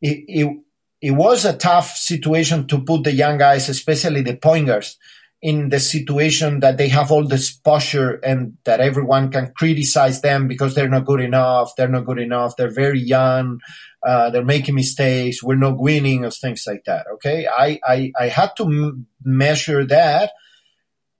it, 0.00 0.24
it, 0.28 0.58
it 1.00 1.10
was 1.12 1.44
a 1.44 1.56
tough 1.56 1.96
situation 1.96 2.66
to 2.68 2.82
put 2.82 3.04
the 3.04 3.12
young 3.12 3.38
guys, 3.38 3.68
especially 3.68 4.22
the 4.22 4.36
pointers, 4.36 4.98
in 5.40 5.68
the 5.68 5.78
situation 5.78 6.60
that 6.60 6.78
they 6.78 6.88
have 6.88 7.12
all 7.12 7.24
this 7.24 7.52
posture 7.52 8.14
and 8.24 8.56
that 8.64 8.80
everyone 8.80 9.30
can 9.30 9.52
criticize 9.56 10.20
them 10.20 10.48
because 10.48 10.74
they're 10.74 10.88
not 10.88 11.04
good 11.04 11.20
enough. 11.20 11.76
They're 11.76 11.88
not 11.88 12.06
good 12.06 12.18
enough. 12.18 12.56
They're 12.56 12.74
very 12.74 13.00
young. 13.00 13.60
Uh, 14.04 14.30
they're 14.30 14.44
making 14.44 14.74
mistakes. 14.74 15.42
We're 15.42 15.54
not 15.54 15.78
winning 15.78 16.24
or 16.24 16.30
things 16.30 16.64
like 16.66 16.82
that. 16.86 17.06
Okay. 17.14 17.46
I, 17.46 17.78
I, 17.86 18.12
I 18.18 18.28
had 18.28 18.50
to 18.56 18.64
m- 18.64 19.06
measure 19.22 19.86
that. 19.86 20.32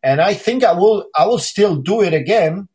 And 0.03 0.21
I 0.21 0.35
think 0.35 0.65
I 0.65 0.73
will, 0.73 1.07
I 1.17 1.27
will 1.27 1.39
still 1.39 1.77
do 1.77 2.03
it 2.03 2.15
again. 2.15 2.69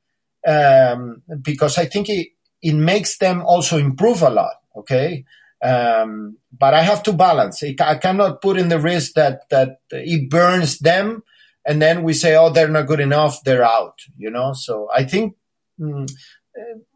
Um, 0.48 1.24
because 1.42 1.78
I 1.78 1.86
think 1.86 2.08
it, 2.10 2.30
it 2.62 2.74
makes 2.74 3.18
them 3.18 3.42
also 3.46 3.78
improve 3.78 4.22
a 4.22 4.30
lot. 4.30 4.56
Okay. 4.78 5.26
Um, 5.62 6.38
but 6.58 6.74
I 6.74 6.82
have 6.82 7.04
to 7.04 7.14
balance. 7.14 7.64
I 7.64 7.96
cannot 7.96 8.42
put 8.42 8.58
in 8.58 8.70
the 8.70 8.80
risk 8.80 9.14
that, 9.14 9.50
that 9.50 9.80
it 9.92 10.30
burns 10.30 10.80
them 10.80 11.24
and 11.66 11.82
then 11.82 12.04
we 12.04 12.14
say, 12.14 12.36
oh, 12.36 12.50
they're 12.50 12.68
not 12.68 12.88
good 12.88 13.00
enough. 13.00 13.44
They're 13.44 13.64
out, 13.64 14.00
you 14.18 14.30
know? 14.30 14.54
So 14.54 14.90
I 14.94 15.04
think, 15.04 15.36
mm, 15.80 16.12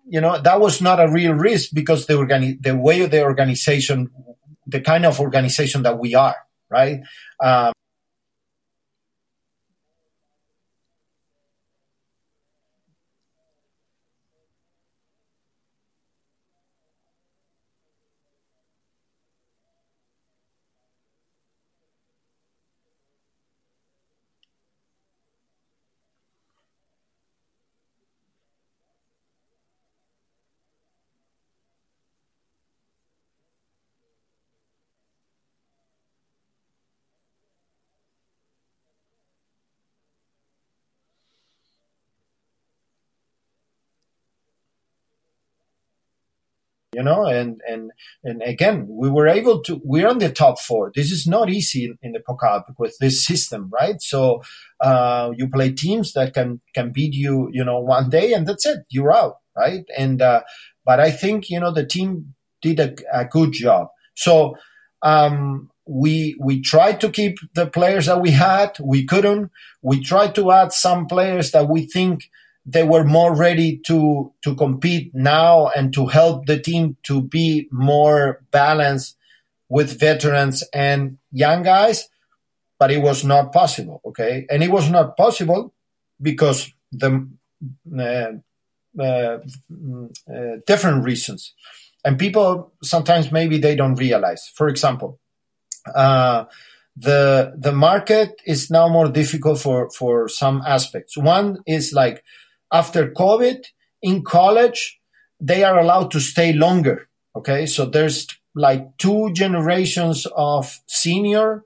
you 0.08 0.22
know, 0.22 0.40
that 0.40 0.60
was 0.60 0.82
not 0.82 1.00
a 1.00 1.08
real 1.08 1.34
risk 1.34 1.72
because 1.74 2.06
the 2.06 2.14
organi- 2.14 2.62
the 2.62 2.76
way 2.76 3.02
of 3.02 3.12
the 3.12 3.24
organization, 3.24 4.10
the 4.66 4.82
kind 4.82 5.06
of 5.06 5.20
organization 5.20 5.84
that 5.84 5.98
we 5.98 6.16
are, 6.16 6.36
right? 6.70 7.02
Um, 7.42 7.74
you 46.98 47.04
know 47.04 47.26
and 47.26 47.62
and 47.70 47.92
and 48.24 48.42
again 48.42 48.88
we 48.90 49.10
were 49.10 49.28
able 49.28 49.62
to 49.62 49.80
we're 49.84 50.10
on 50.10 50.18
the 50.18 50.32
top 50.32 50.60
four. 50.60 50.92
This 50.96 51.12
is 51.12 51.28
not 51.28 51.50
easy 51.50 51.86
in, 51.86 51.98
in 52.02 52.12
the 52.14 52.20
pokal 52.20 52.64
with 52.78 52.98
this 53.00 53.26
system 53.26 53.70
right? 53.72 54.02
So 54.02 54.42
uh, 54.82 55.32
you 55.38 55.48
play 55.48 55.72
teams 55.72 56.14
that 56.14 56.34
can 56.34 56.60
can 56.74 56.92
beat 56.92 57.14
you 57.14 57.50
you 57.52 57.64
know 57.64 57.80
one 57.80 58.10
day 58.10 58.34
and 58.34 58.48
that's 58.48 58.66
it. 58.66 58.80
You're 58.90 59.14
out 59.14 59.36
right? 59.56 59.86
And 59.98 60.22
uh, 60.22 60.42
but 60.86 61.00
i 61.00 61.12
think 61.12 61.50
you 61.50 61.60
know 61.60 61.74
the 61.74 61.86
team 61.86 62.34
did 62.62 62.80
a, 62.80 62.96
a 63.14 63.26
good 63.26 63.54
job. 63.54 63.90
So 64.16 64.56
um, 65.02 65.70
we 65.86 66.36
we 66.40 66.62
tried 66.62 67.00
to 67.02 67.10
keep 67.10 67.38
the 67.54 67.68
players 67.68 68.08
that 68.08 68.22
we 68.22 68.32
had. 68.32 68.78
We 68.82 69.06
couldn't. 69.06 69.52
We 69.82 70.04
tried 70.04 70.36
to 70.36 70.52
add 70.52 70.74
some 70.74 71.06
players 71.08 71.52
that 71.52 71.70
we 71.70 71.86
think 71.86 72.30
they 72.68 72.84
were 72.84 73.06
more 73.06 73.34
ready 73.34 73.78
to 73.78 74.32
to 74.44 74.54
compete 74.56 75.12
now 75.16 75.70
and 75.70 75.94
to 75.94 76.06
help 76.06 76.46
the 76.46 76.60
team 76.60 76.98
to 77.04 77.22
be 77.22 77.68
more 77.72 78.44
balanced 78.52 79.16
with 79.70 80.00
veterans 80.00 80.64
and 80.74 81.18
young 81.32 81.64
guys 81.64 82.10
but 82.80 82.92
it 82.92 83.02
was 83.02 83.24
not 83.24 83.54
possible 83.54 84.02
okay? 84.06 84.46
And 84.50 84.62
it 84.62 84.70
was 84.72 84.90
not 84.90 85.18
possible 85.18 85.74
because 86.22 86.72
the 86.92 87.28
uh, 87.98 88.32
uh, 89.02 89.04
uh, 89.04 90.58
different 90.66 91.04
reasons. 91.04 91.54
And 92.06 92.20
people 92.20 92.74
sometimes 92.84 93.32
maybe 93.32 93.58
they 93.58 93.76
don't 93.76 93.96
realize. 93.96 94.52
For 94.56 94.68
example 94.68 95.20
uh, 95.96 96.46
the 96.96 97.54
the 97.58 97.72
market 97.72 98.42
is 98.46 98.70
now 98.70 98.88
more 98.90 99.08
difficult 99.08 99.60
for 99.60 99.90
for 99.92 100.28
some 100.28 100.62
aspects. 100.66 101.18
One 101.18 101.60
is 101.66 101.94
like 101.94 102.24
after 102.72 103.12
COVID 103.12 103.66
in 104.02 104.24
college, 104.24 105.00
they 105.40 105.64
are 105.64 105.80
allowed 105.80 106.12
to 106.12 106.20
stay 106.20 106.54
longer. 106.54 107.10
Okay. 107.36 107.66
So 107.66 107.86
there's 107.86 108.28
like 108.56 108.98
two 108.98 109.32
generations 109.34 110.26
of 110.36 110.80
senior 110.88 111.64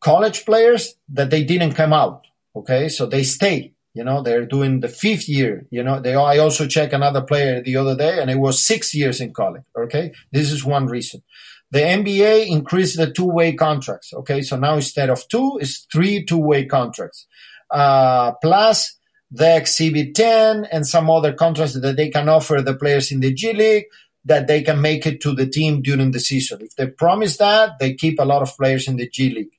college 0.00 0.44
players 0.44 0.94
that 1.08 1.30
they 1.30 1.44
didn't 1.44 1.74
come 1.74 1.92
out. 1.92 2.26
Okay. 2.56 2.88
So 2.88 3.06
they 3.06 3.22
stay, 3.22 3.72
you 3.94 4.02
know, 4.02 4.22
they're 4.22 4.46
doing 4.46 4.80
the 4.80 4.88
fifth 4.88 5.28
year, 5.28 5.66
you 5.70 5.82
know, 5.82 6.00
they, 6.00 6.14
I 6.14 6.38
also 6.38 6.66
checked 6.66 6.92
another 6.92 7.22
player 7.22 7.62
the 7.62 7.76
other 7.76 7.96
day 7.96 8.20
and 8.20 8.30
it 8.30 8.38
was 8.38 8.64
six 8.64 8.92
years 8.92 9.20
in 9.20 9.32
college. 9.32 9.62
Okay. 9.78 10.12
This 10.32 10.50
is 10.50 10.64
one 10.64 10.86
reason. 10.86 11.22
The 11.70 11.78
NBA 11.78 12.48
increased 12.48 12.98
the 12.98 13.10
two 13.10 13.30
way 13.30 13.54
contracts. 13.54 14.12
Okay. 14.12 14.42
So 14.42 14.56
now 14.56 14.74
instead 14.74 15.08
of 15.08 15.26
two, 15.28 15.58
it's 15.60 15.86
three 15.90 16.24
two 16.24 16.38
way 16.38 16.66
contracts. 16.66 17.26
Uh, 17.70 18.32
plus 18.42 18.98
the 19.32 19.56
Exhibit 19.56 20.14
10 20.14 20.66
and 20.66 20.86
some 20.86 21.08
other 21.08 21.32
contracts 21.32 21.80
that 21.80 21.96
they 21.96 22.10
can 22.10 22.28
offer 22.28 22.60
the 22.60 22.76
players 22.76 23.10
in 23.10 23.20
the 23.20 23.32
G 23.32 23.54
League 23.54 23.86
that 24.24 24.46
they 24.46 24.62
can 24.62 24.80
make 24.80 25.06
it 25.06 25.20
to 25.22 25.34
the 25.34 25.46
team 25.46 25.80
during 25.82 26.10
the 26.12 26.20
season. 26.20 26.60
If 26.60 26.76
they 26.76 26.86
promise 26.86 27.38
that, 27.38 27.78
they 27.80 27.94
keep 27.94 28.20
a 28.20 28.24
lot 28.24 28.42
of 28.42 28.56
players 28.56 28.86
in 28.86 28.96
the 28.96 29.08
G 29.08 29.30
League. 29.30 29.58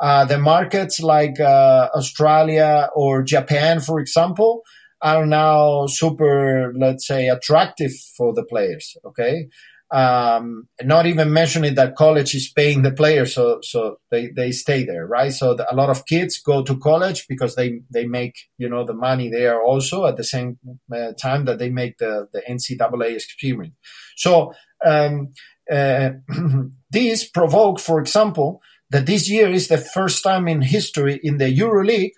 Uh, 0.00 0.24
the 0.24 0.38
markets 0.38 1.00
like 1.00 1.38
uh, 1.38 1.90
Australia 1.94 2.88
or 2.94 3.22
Japan, 3.22 3.80
for 3.80 4.00
example, 4.00 4.62
are 5.02 5.26
now 5.26 5.86
super, 5.86 6.72
let's 6.74 7.06
say, 7.06 7.28
attractive 7.28 7.92
for 8.16 8.32
the 8.34 8.44
players. 8.44 8.96
Okay. 9.04 9.48
Um, 9.92 10.68
not 10.84 11.06
even 11.06 11.32
mentioning 11.32 11.74
that 11.74 11.96
college 11.96 12.32
is 12.34 12.52
paying 12.52 12.82
the 12.82 12.92
players, 12.92 13.34
so 13.34 13.58
so 13.62 13.96
they, 14.10 14.28
they 14.28 14.52
stay 14.52 14.84
there, 14.84 15.04
right? 15.04 15.32
So 15.32 15.54
the, 15.54 15.72
a 15.72 15.74
lot 15.74 15.90
of 15.90 16.06
kids 16.06 16.40
go 16.40 16.62
to 16.62 16.78
college 16.78 17.26
because 17.28 17.56
they 17.56 17.80
they 17.90 18.06
make 18.06 18.36
you 18.56 18.68
know 18.68 18.84
the 18.84 18.94
money 18.94 19.28
there 19.30 19.60
also 19.60 20.06
at 20.06 20.16
the 20.16 20.22
same 20.22 20.58
uh, 20.94 21.12
time 21.20 21.44
that 21.46 21.58
they 21.58 21.70
make 21.70 21.98
the 21.98 22.28
the 22.32 22.40
NCAA 22.48 23.14
experience. 23.14 23.76
So 24.16 24.52
um, 24.86 25.32
uh, 25.70 26.10
this 26.90 27.28
provoked, 27.28 27.80
for 27.80 28.00
example, 28.00 28.62
that 28.90 29.06
this 29.06 29.28
year 29.28 29.50
is 29.50 29.68
the 29.68 29.78
first 29.78 30.22
time 30.22 30.46
in 30.48 30.62
history 30.62 31.18
in 31.22 31.38
the 31.38 31.56
EuroLeague 31.56 32.12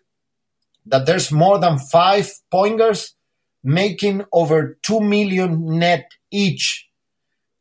that 0.86 1.06
there's 1.06 1.30
more 1.30 1.58
than 1.58 1.78
five 1.78 2.30
pointers 2.50 3.14
making 3.62 4.24
over 4.32 4.78
two 4.82 5.00
million 5.00 5.78
net 5.78 6.10
each 6.30 6.88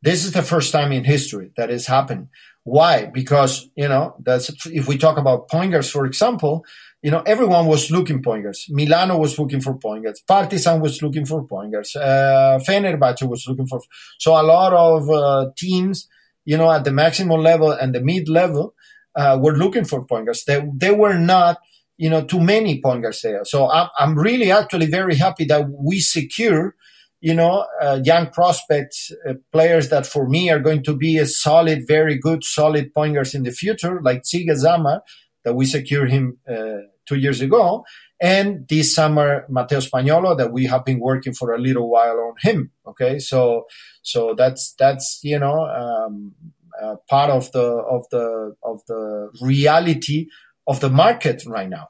this 0.02 0.26
is 0.26 0.32
the 0.32 0.44
first 0.44 0.72
time 0.72 0.92
in 0.92 1.04
history 1.04 1.52
that 1.58 1.70
has 1.70 1.86
happened. 1.88 2.30
Why? 2.64 3.06
Because, 3.06 3.70
you 3.76 3.88
know, 3.88 4.16
that's, 4.20 4.52
if 4.68 4.88
we 4.88 4.98
talk 4.98 5.18
about 5.18 5.50
pointers, 5.50 5.90
for 5.90 6.06
example, 6.06 6.64
you 7.02 7.10
know, 7.10 7.24
everyone 7.26 7.66
was 7.66 7.90
looking 7.90 8.22
pointers. 8.22 8.68
Milano 8.70 9.18
was 9.18 9.40
looking 9.40 9.62
for 9.62 9.76
pointers. 9.76 10.22
Partizan 10.28 10.80
was 10.80 11.02
looking 11.02 11.26
for 11.26 11.44
pointers. 11.48 11.96
Uh, 11.96 12.60
Fenerbahce 12.68 13.28
was 13.28 13.46
looking 13.48 13.66
for, 13.66 13.82
so 14.20 14.40
a 14.40 14.44
lot 14.44 14.74
of, 14.74 15.10
uh, 15.10 15.50
teams, 15.58 16.08
you 16.46 16.58
know, 16.58 16.72
at 16.72 16.84
the 16.84 16.92
maximum 16.92 17.42
level 17.42 17.72
and 17.72 17.96
the 17.96 18.02
mid 18.02 18.30
level, 18.30 18.76
uh, 19.16 19.40
were 19.42 19.58
looking 19.58 19.86
for 19.86 20.06
pointers. 20.06 20.44
They, 20.46 20.64
they 20.76 20.92
were 20.92 21.18
not, 21.18 21.58
you 21.98 22.10
know, 22.10 22.24
too 22.24 22.40
many 22.40 22.82
pointers 22.82 23.22
there. 23.22 23.44
So 23.46 23.70
I'm, 23.70 23.90
I'm 23.98 24.18
really 24.18 24.52
actually 24.52 24.86
very 24.86 25.16
happy 25.16 25.46
that 25.46 25.68
we 25.70 26.00
secure 26.00 26.76
you 27.22 27.36
know, 27.36 27.66
uh, 27.80 28.00
young 28.04 28.32
prospects, 28.32 29.12
uh, 29.30 29.34
players 29.52 29.90
that 29.90 30.08
for 30.08 30.28
me 30.28 30.50
are 30.50 30.60
going 30.60 30.84
to 30.84 30.96
be 30.96 31.20
a 31.20 31.26
solid, 31.26 31.88
very 31.88 32.18
good, 32.18 32.44
solid 32.44 32.94
pointers 32.94 33.36
in 33.36 33.44
the 33.44 33.52
future, 33.52 34.02
like 34.02 34.24
Tsiga 34.24 34.56
Zama, 34.56 35.04
that 35.44 35.54
we 35.54 35.66
secured 35.66 36.12
him 36.12 36.40
uh, 36.50 36.82
two 37.06 37.16
years 37.16 37.40
ago. 37.40 37.86
And 38.20 38.68
this 38.68 38.94
summer, 38.94 39.46
Matteo 39.50 39.80
Spagnolo, 39.80 40.38
that 40.38 40.52
we 40.52 40.66
have 40.66 40.84
been 40.84 41.00
working 41.00 41.34
for 41.34 41.54
a 41.54 41.60
little 41.60 41.90
while 41.90 42.20
on 42.20 42.34
him. 42.40 42.72
Okay. 42.88 43.20
So, 43.20 43.66
so 44.02 44.34
that's, 44.36 44.74
that's, 44.78 45.20
you 45.24 45.40
know, 45.40 45.66
um, 45.66 46.34
uh, 46.82 46.96
part 47.08 47.30
of 47.30 47.52
the, 47.52 47.66
of 47.66 48.06
the, 48.12 48.56
of 48.64 48.82
the 48.88 49.30
reality 49.42 50.28
of 50.68 50.80
the 50.80 50.90
market 50.90 51.44
right 51.46 51.70
now. 51.70 51.90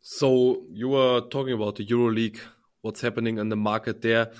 So 0.00 0.62
you 0.72 0.88
were 0.88 1.20
talking 1.22 1.54
about 1.54 1.76
the 1.76 1.86
EuroLeague, 1.86 2.40
what's 2.82 3.00
happening 3.00 3.38
in 3.38 3.48
the 3.48 3.56
market 3.56 4.02
there. 4.02 4.30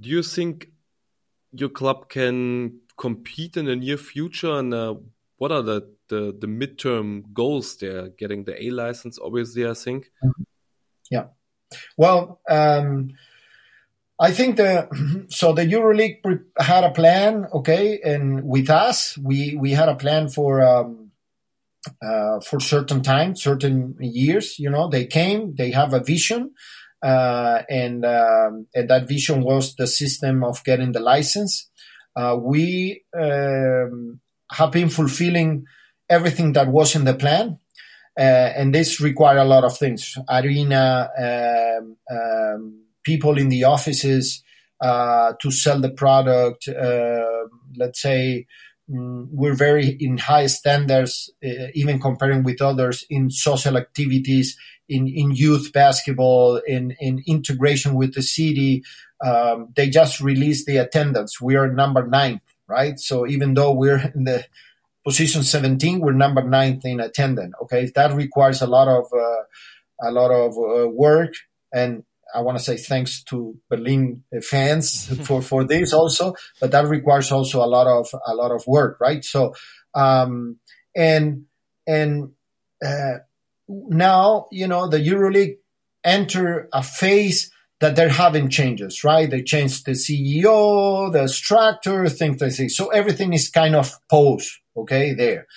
Do 0.00 0.08
you 0.08 0.22
think 0.22 0.68
your 1.52 1.68
club 1.68 2.08
can 2.08 2.80
compete 2.96 3.56
in 3.56 3.66
the 3.66 3.76
near 3.76 3.96
future? 3.96 4.52
And 4.52 4.74
uh, 4.74 4.94
what 5.38 5.52
are 5.52 5.62
the, 5.62 5.94
the, 6.08 6.36
the 6.38 6.46
midterm 6.46 7.32
goals 7.32 7.76
there? 7.76 8.08
Getting 8.10 8.44
the 8.44 8.62
A 8.62 8.70
license, 8.70 9.18
obviously, 9.22 9.66
I 9.66 9.74
think. 9.74 10.10
Yeah. 11.10 11.26
Well, 11.96 12.40
um, 12.48 13.10
I 14.20 14.30
think 14.30 14.56
the 14.56 15.26
so 15.30 15.52
the 15.52 15.62
EuroLeague 15.62 16.44
had 16.58 16.84
a 16.84 16.90
plan, 16.90 17.46
okay, 17.52 18.00
and 18.04 18.44
with 18.44 18.70
us, 18.70 19.18
we 19.18 19.56
we 19.56 19.72
had 19.72 19.88
a 19.88 19.96
plan 19.96 20.28
for 20.28 20.62
um, 20.62 21.10
uh, 22.00 22.40
for 22.40 22.60
certain 22.60 23.02
time, 23.02 23.34
certain 23.34 23.96
years. 24.00 24.58
You 24.58 24.70
know, 24.70 24.88
they 24.88 25.06
came, 25.06 25.54
they 25.56 25.72
have 25.72 25.92
a 25.92 26.00
vision, 26.00 26.52
uh, 27.02 27.62
and 27.68 28.04
um, 28.04 28.66
and 28.74 28.88
that 28.88 29.08
vision 29.08 29.42
was 29.42 29.74
the 29.74 29.86
system 29.86 30.44
of 30.44 30.62
getting 30.64 30.92
the 30.92 31.00
license. 31.00 31.68
Uh, 32.14 32.36
we 32.40 33.02
um, 33.18 34.20
have 34.50 34.70
been 34.70 34.88
fulfilling 34.88 35.64
everything 36.08 36.52
that 36.52 36.68
was 36.68 36.94
in 36.94 37.04
the 37.04 37.14
plan. 37.14 37.58
Uh, 38.18 38.52
and 38.56 38.74
this 38.74 39.00
required 39.00 39.38
a 39.38 39.44
lot 39.44 39.64
of 39.64 39.78
things 39.78 40.18
arena 40.30 41.08
um, 41.18 41.96
um, 42.10 42.82
people 43.02 43.38
in 43.38 43.48
the 43.48 43.64
offices 43.64 44.42
uh, 44.82 45.32
to 45.40 45.50
sell 45.50 45.80
the 45.80 45.88
product 45.88 46.68
uh, 46.68 47.44
let's 47.78 48.02
say 48.02 48.46
we're 48.92 49.54
very 49.54 49.88
in 49.88 50.18
high 50.18 50.46
standards 50.46 51.30
uh, 51.44 51.68
even 51.74 52.00
comparing 52.00 52.42
with 52.42 52.60
others 52.60 53.04
in 53.08 53.30
social 53.30 53.76
activities 53.76 54.56
in, 54.88 55.08
in 55.08 55.30
youth 55.30 55.72
basketball 55.72 56.56
in, 56.66 56.94
in 57.00 57.22
integration 57.26 57.94
with 57.94 58.14
the 58.14 58.22
city. 58.22 58.82
Um, 59.24 59.68
they 59.76 59.88
just 59.88 60.20
released 60.20 60.66
the 60.66 60.78
attendance. 60.78 61.40
We 61.40 61.56
are 61.56 61.72
number 61.72 62.06
nine 62.06 62.40
right? 62.72 62.98
So 62.98 63.26
even 63.26 63.54
though 63.54 63.72
we're 63.72 64.12
in 64.14 64.24
the 64.24 64.44
position 65.04 65.42
17 65.42 66.00
we're 66.00 66.12
number 66.12 66.42
ninth 66.42 66.84
in 66.84 67.00
attendance 67.00 67.54
okay? 67.62 67.90
That 67.94 68.14
requires 68.14 68.62
a 68.62 68.66
lot 68.66 68.88
of 68.88 69.06
uh, 69.12 69.42
a 70.02 70.10
lot 70.10 70.30
of 70.30 70.56
uh, 70.58 70.88
work. 70.88 71.34
And 71.72 72.04
i 72.34 72.40
want 72.40 72.56
to 72.58 72.64
say 72.64 72.76
thanks 72.76 73.22
to 73.22 73.56
berlin 73.68 74.22
fans 74.42 75.06
for 75.26 75.42
for 75.42 75.64
this 75.64 75.92
also 75.92 76.34
but 76.60 76.70
that 76.70 76.86
requires 76.86 77.30
also 77.32 77.64
a 77.64 77.66
lot 77.66 77.86
of 77.86 78.08
a 78.26 78.34
lot 78.34 78.50
of 78.50 78.66
work 78.66 78.98
right 79.00 79.24
so 79.24 79.54
um 79.94 80.56
and 80.96 81.44
and 81.86 82.30
uh, 82.84 83.18
now 83.68 84.46
you 84.50 84.66
know 84.66 84.88
the 84.88 84.98
euroleague 84.98 85.56
enter 86.04 86.68
a 86.72 86.82
phase 86.82 87.50
that 87.82 87.96
they're 87.96 88.08
having 88.08 88.48
changes, 88.48 89.02
right? 89.02 89.28
They 89.28 89.42
changed 89.42 89.86
the 89.86 89.92
CEO, 89.92 91.12
the 91.12 91.28
structure, 91.28 92.08
things 92.08 92.40
like 92.40 92.54
this. 92.54 92.76
So 92.76 92.88
everything 92.88 93.32
is 93.32 93.48
kind 93.48 93.74
of 93.74 93.92
posed, 94.08 94.52
okay, 94.76 95.14
there. 95.14 95.48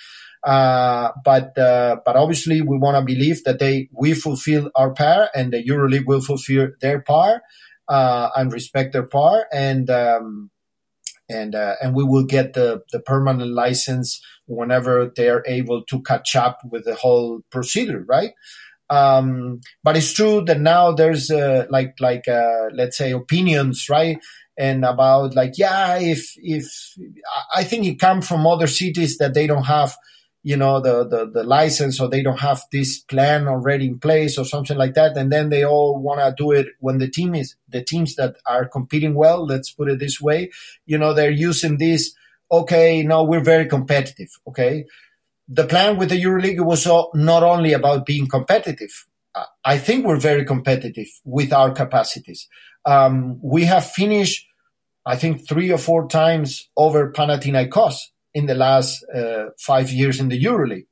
Uh, 0.46 1.10
but 1.24 1.58
uh, 1.58 1.96
but 2.04 2.14
obviously 2.14 2.62
we 2.62 2.78
want 2.78 2.96
to 2.96 3.02
believe 3.02 3.42
that 3.42 3.58
they 3.58 3.88
we 3.92 4.14
fulfill 4.14 4.70
our 4.76 4.94
part 4.94 5.28
and 5.34 5.52
the 5.52 5.62
EuroLeague 5.62 6.06
will 6.06 6.20
fulfill 6.20 6.68
their 6.80 7.00
part 7.00 7.42
uh, 7.88 8.28
and 8.36 8.52
respect 8.52 8.92
their 8.92 9.06
part 9.08 9.46
and 9.52 9.90
um, 9.90 10.50
and 11.28 11.54
uh, 11.54 11.74
and 11.82 11.94
we 11.94 12.04
will 12.04 12.24
get 12.24 12.52
the 12.52 12.82
the 12.92 13.00
permanent 13.00 13.50
license 13.50 14.20
whenever 14.46 15.12
they 15.16 15.28
are 15.28 15.42
able 15.46 15.82
to 15.84 16.00
catch 16.02 16.36
up 16.36 16.60
with 16.70 16.84
the 16.84 16.94
whole 16.94 17.40
procedure, 17.50 18.04
right? 18.08 18.32
Um, 18.88 19.60
but 19.82 19.96
it's 19.96 20.12
true 20.12 20.44
that 20.44 20.60
now 20.60 20.92
there's 20.92 21.30
uh, 21.30 21.66
like 21.70 21.94
like 21.98 22.28
uh, 22.28 22.68
let's 22.72 22.96
say 22.96 23.10
opinions, 23.10 23.88
right? 23.90 24.18
And 24.56 24.84
about 24.84 25.34
like 25.34 25.58
yeah, 25.58 25.98
if 25.98 26.32
if 26.36 26.94
I 27.54 27.64
think 27.64 27.84
it 27.84 27.98
comes 27.98 28.28
from 28.28 28.46
other 28.46 28.68
cities 28.68 29.18
that 29.18 29.34
they 29.34 29.46
don't 29.46 29.64
have, 29.66 29.96
you 30.46 30.56
know, 30.56 30.78
the, 30.80 31.04
the 31.04 31.28
the 31.28 31.42
license 31.42 31.98
or 31.98 32.08
they 32.08 32.22
don't 32.22 32.38
have 32.38 32.62
this 32.70 33.00
plan 33.00 33.48
already 33.48 33.88
in 33.88 33.98
place 33.98 34.38
or 34.38 34.44
something 34.44 34.78
like 34.78 34.94
that, 34.94 35.16
and 35.16 35.32
then 35.32 35.48
they 35.48 35.64
all 35.64 35.98
want 36.00 36.20
to 36.20 36.32
do 36.40 36.52
it 36.52 36.68
when 36.78 36.98
the 36.98 37.10
team 37.10 37.34
is 37.34 37.56
the 37.68 37.82
teams 37.82 38.14
that 38.14 38.36
are 38.46 38.68
competing 38.68 39.16
well. 39.16 39.44
Let's 39.44 39.72
put 39.72 39.88
it 39.88 39.98
this 39.98 40.20
way, 40.20 40.52
you 40.86 40.98
know, 40.98 41.12
they're 41.12 41.32
using 41.32 41.78
this. 41.78 42.14
Okay, 42.48 43.02
no, 43.02 43.24
we're 43.24 43.42
very 43.42 43.66
competitive. 43.66 44.28
Okay, 44.46 44.84
the 45.48 45.66
plan 45.66 45.96
with 45.96 46.10
the 46.10 46.22
EuroLeague 46.22 46.64
was 46.64 46.86
not 46.86 47.42
only 47.42 47.72
about 47.72 48.06
being 48.06 48.28
competitive. 48.28 48.94
I 49.64 49.78
think 49.78 50.06
we're 50.06 50.20
very 50.20 50.44
competitive 50.44 51.08
with 51.24 51.52
our 51.52 51.72
capacities. 51.72 52.46
Um, 52.84 53.40
we 53.42 53.64
have 53.64 53.84
finished, 53.84 54.46
I 55.04 55.16
think, 55.16 55.48
three 55.48 55.72
or 55.72 55.78
four 55.78 56.06
times 56.06 56.68
over 56.76 57.10
Panathinaikos 57.10 57.96
in 58.36 58.44
the 58.44 58.54
last 58.54 59.02
uh, 59.14 59.46
five 59.58 59.88
years 59.90 60.20
in 60.20 60.28
the 60.28 60.38
EuroLeague. 60.48 60.88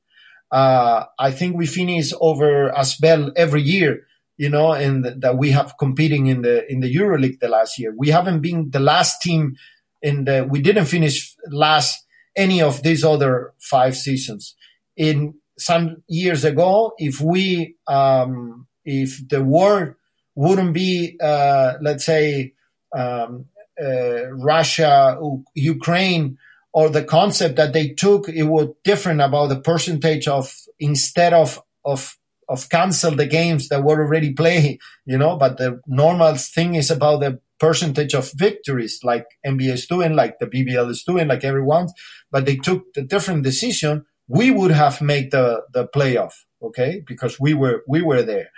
Uh, 0.51 1.05
I 1.19 1.29
think 1.29 1.55
we 1.55 1.67
finish 1.67 2.11
over 2.19 2.71
Asbel 2.71 3.31
every 3.35 3.61
year, 3.61 4.07
you 4.35 4.49
know, 4.49 4.73
and 4.73 5.05
that 5.21 5.37
we 5.37 5.51
have 5.51 5.77
competing 5.77 6.25
in 6.25 6.41
the 6.41 6.55
in 6.71 6.79
the 6.79 6.91
EuroLeague 6.91 7.39
the 7.39 7.47
last 7.57 7.77
year. 7.77 7.93
We 7.95 8.09
haven't 8.09 8.41
been 8.41 8.71
the 8.71 8.79
last 8.79 9.21
team 9.21 9.55
in 10.01 10.25
the. 10.25 10.47
We 10.49 10.59
didn't 10.59 10.85
finish 10.85 11.35
last 11.51 12.03
any 12.35 12.63
of 12.63 12.81
these 12.81 13.03
other 13.03 13.53
five 13.59 13.95
seasons. 13.95 14.55
In 14.97 15.35
some 15.59 16.03
years 16.07 16.43
ago, 16.45 16.93
if 16.97 17.21
we, 17.21 17.75
um, 17.87 18.67
if 18.83 19.09
the 19.29 19.43
war 19.43 19.97
wouldn't 20.33 20.73
be, 20.73 21.17
uh, 21.21 21.73
let's 21.81 22.05
say, 22.05 22.53
um, 22.97 23.45
uh, 23.81 24.31
Russia, 24.31 25.17
Ukraine, 25.53 26.37
or 26.75 26.89
the 26.89 27.05
concept 27.05 27.55
that 27.55 27.71
they 27.71 27.87
took, 27.87 28.27
it 28.27 28.43
was 28.43 28.67
different 28.83 29.21
about 29.21 29.47
the 29.47 29.61
percentage 29.61 30.27
of 30.27 30.53
instead 30.77 31.33
of 31.33 31.61
of 31.85 32.17
of 32.49 32.69
cancel 32.69 33.15
the 33.15 33.25
games 33.25 33.69
that 33.69 33.81
were 33.81 34.03
already 34.03 34.33
played, 34.33 34.79
you 35.05 35.17
know. 35.17 35.37
But 35.37 35.57
the 35.57 35.79
normal 35.87 36.35
thing 36.35 36.75
is 36.75 36.91
about 36.91 37.21
the 37.21 37.39
percentage 37.59 38.13
of 38.13 38.29
victories 38.35 38.99
like 39.03 39.25
NBA 39.47 39.71
is 39.71 39.87
doing, 39.87 40.17
like 40.17 40.37
the 40.39 40.47
BBL 40.47 40.89
is 40.89 41.03
doing, 41.03 41.29
like 41.29 41.45
everyone, 41.45 41.87
but 42.29 42.45
they 42.45 42.57
took 42.57 42.93
the 42.93 43.03
different 43.03 43.43
decision. 43.43 44.05
We 44.27 44.51
would 44.51 44.71
have 44.71 45.01
made 45.01 45.31
the, 45.31 45.61
the 45.71 45.87
playoff, 45.87 46.33
okay, 46.61 47.03
because 47.07 47.39
we 47.39 47.53
were 47.53 47.83
we 47.87 48.01
were 48.01 48.21
there, 48.21 48.49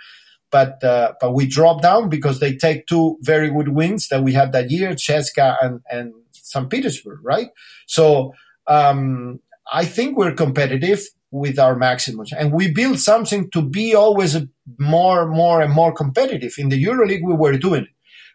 but 0.50 0.82
uh, 0.82 1.12
but 1.20 1.34
we 1.34 1.46
dropped 1.46 1.82
down 1.82 2.08
because 2.08 2.40
they 2.40 2.56
take 2.56 2.88
two 2.88 3.18
very 3.20 3.48
good 3.48 3.68
wins 3.68 4.08
that 4.08 4.24
we 4.24 4.32
had 4.32 4.50
that 4.50 4.72
year, 4.72 4.90
CSKA 4.94 5.56
and 5.62 5.82
and 5.88 6.14
St. 6.48 6.70
Petersburg, 6.70 7.18
right? 7.22 7.48
So 7.86 8.32
um, 8.66 9.40
I 9.70 9.84
think 9.84 10.16
we're 10.16 10.34
competitive 10.34 11.00
with 11.30 11.58
our 11.58 11.76
maximums, 11.76 12.32
and 12.32 12.52
we 12.52 12.70
build 12.70 12.98
something 13.00 13.50
to 13.50 13.60
be 13.62 13.94
always 13.94 14.36
more, 14.78 15.28
more, 15.28 15.60
and 15.60 15.72
more 15.72 15.92
competitive. 15.92 16.54
In 16.56 16.70
the 16.70 16.82
EuroLeague, 16.82 17.22
we 17.22 17.34
were 17.34 17.58
doing 17.58 17.82
it. 17.82 17.88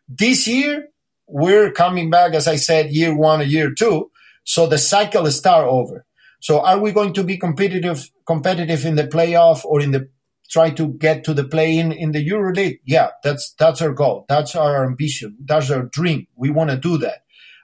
This 0.08 0.48
year, 0.48 0.90
we're 1.28 1.72
coming 1.72 2.10
back, 2.10 2.34
as 2.34 2.48
I 2.48 2.58
said, 2.58 2.92
year 2.92 3.18
one 3.18 3.48
year 3.50 3.74
two. 3.74 4.12
So 4.44 4.68
the 4.68 4.78
cycle 4.78 5.26
is 5.26 5.38
start 5.38 5.66
over. 5.68 6.06
So 6.40 6.60
are 6.60 6.80
we 6.80 6.92
going 6.92 7.14
to 7.14 7.24
be 7.24 7.38
competitive, 7.38 8.12
competitive 8.28 8.86
in 8.86 8.96
the 8.96 9.08
playoff 9.08 9.64
or 9.66 9.82
in 9.82 9.92
the 9.92 10.10
try 10.52 10.70
to 10.72 10.90
get 10.90 11.24
to 11.24 11.34
the 11.34 11.46
play 11.46 11.78
in 11.78 11.92
in 11.92 12.12
the 12.12 12.24
EuroLeague? 12.30 12.82
Yeah, 12.86 13.12
that's 13.24 13.54
that's 13.58 13.82
our 13.82 13.94
goal. 13.94 14.26
That's 14.28 14.56
our 14.56 14.86
ambition. 14.86 15.38
That's 15.44 15.72
our 15.72 15.84
dream. 15.84 16.28
We 16.36 16.50
want 16.50 16.70
to 16.70 16.78
do 16.78 16.98
that. 17.00 17.23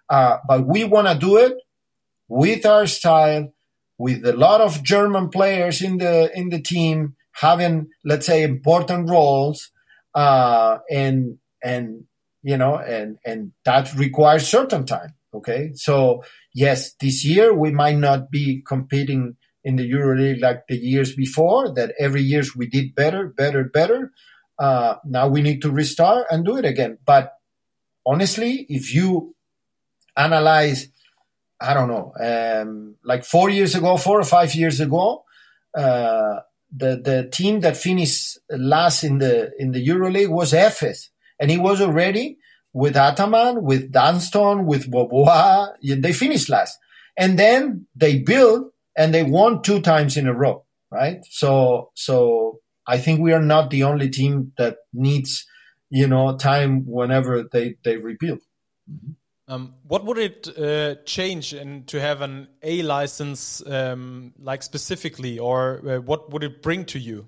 Uh, 0.09 0.37
but 0.47 0.65
we 0.65 0.83
want 0.83 1.07
to 1.07 1.15
do 1.15 1.37
it 1.37 1.53
with 2.27 2.65
our 2.65 2.87
style, 2.87 3.53
with 3.97 4.25
a 4.25 4.33
lot 4.33 4.61
of 4.61 4.83
German 4.83 5.29
players 5.29 5.81
in 5.81 5.97
the 5.97 6.31
in 6.35 6.49
the 6.49 6.61
team 6.61 7.15
having, 7.33 7.87
let's 8.03 8.25
say, 8.25 8.43
important 8.43 9.09
roles, 9.09 9.71
uh, 10.15 10.77
and 10.89 11.37
and 11.63 12.05
you 12.41 12.57
know, 12.57 12.77
and, 12.77 13.17
and 13.25 13.51
that 13.65 13.93
requires 13.95 14.47
certain 14.47 14.85
time. 14.85 15.13
Okay. 15.33 15.71
So 15.75 16.23
yes, 16.53 16.93
this 16.99 17.25
year 17.25 17.53
we 17.53 17.71
might 17.71 17.97
not 17.97 18.31
be 18.31 18.63
competing 18.65 19.35
in 19.63 19.75
the 19.75 19.89
EuroLeague 19.89 20.41
like 20.41 20.63
the 20.67 20.77
years 20.77 21.13
before 21.15 21.73
that 21.75 21.93
every 21.99 22.21
years 22.21 22.55
we 22.55 22.67
did 22.67 22.95
better, 22.95 23.27
better, 23.27 23.63
better. 23.63 24.11
Uh, 24.57 24.95
now 25.05 25.27
we 25.27 25.41
need 25.41 25.61
to 25.61 25.71
restart 25.71 26.25
and 26.31 26.45
do 26.45 26.57
it 26.57 26.65
again. 26.65 26.97
But 27.05 27.33
honestly, 28.05 28.65
if 28.69 28.93
you 28.93 29.35
analyze, 30.19 30.89
I 31.59 31.73
don't 31.73 31.89
know, 31.89 32.13
um, 32.19 32.95
like 33.03 33.23
four 33.25 33.49
years 33.49 33.75
ago, 33.75 33.97
four 33.97 34.19
or 34.19 34.25
five 34.25 34.53
years 34.53 34.79
ago, 34.79 35.23
uh, 35.75 36.39
the 36.75 37.01
the 37.03 37.29
team 37.31 37.61
that 37.61 37.77
finished 37.77 38.37
last 38.49 39.03
in 39.03 39.17
the 39.17 39.51
in 39.57 39.71
the 39.71 39.85
EuroLeague 39.85 40.29
was 40.29 40.53
Efes, 40.53 41.09
and 41.39 41.49
he 41.49 41.57
was 41.57 41.81
already 41.81 42.37
with 42.73 42.95
Ataman, 42.95 43.63
with 43.63 43.91
Dunston, 43.91 44.65
with 44.65 44.91
Boboa. 44.91 45.73
They 45.81 46.13
finished 46.13 46.49
last, 46.49 46.77
and 47.17 47.39
then 47.39 47.87
they 47.95 48.19
built 48.19 48.73
and 48.95 49.13
they 49.13 49.23
won 49.23 49.61
two 49.61 49.81
times 49.81 50.17
in 50.17 50.27
a 50.27 50.33
row, 50.33 50.65
right? 50.91 51.25
So 51.29 51.91
so 51.95 52.59
I 52.87 52.97
think 52.97 53.19
we 53.19 53.33
are 53.33 53.41
not 53.41 53.69
the 53.69 53.83
only 53.83 54.09
team 54.09 54.51
that 54.57 54.77
needs 54.93 55.45
you 55.89 56.07
know 56.07 56.37
time 56.37 56.83
whenever 56.85 57.43
they 57.43 57.75
they 57.83 57.97
rebuild. 57.97 58.39
Mm-hmm. 58.89 59.13
Um, 59.49 59.73
what 59.87 60.05
would 60.05 60.19
it 60.19 60.47
uh, 60.59 61.01
change 61.05 61.55
in 61.55 61.83
to 61.85 61.99
have 61.99 62.21
an 62.21 62.47
A 62.61 62.83
license, 62.83 63.65
um, 63.65 64.31
like 64.39 64.61
specifically, 64.61 65.39
or 65.39 65.81
uh, 65.89 65.97
what 65.97 66.31
would 66.31 66.43
it 66.43 66.61
bring 66.61 66.85
to 66.85 66.99
you? 66.99 67.27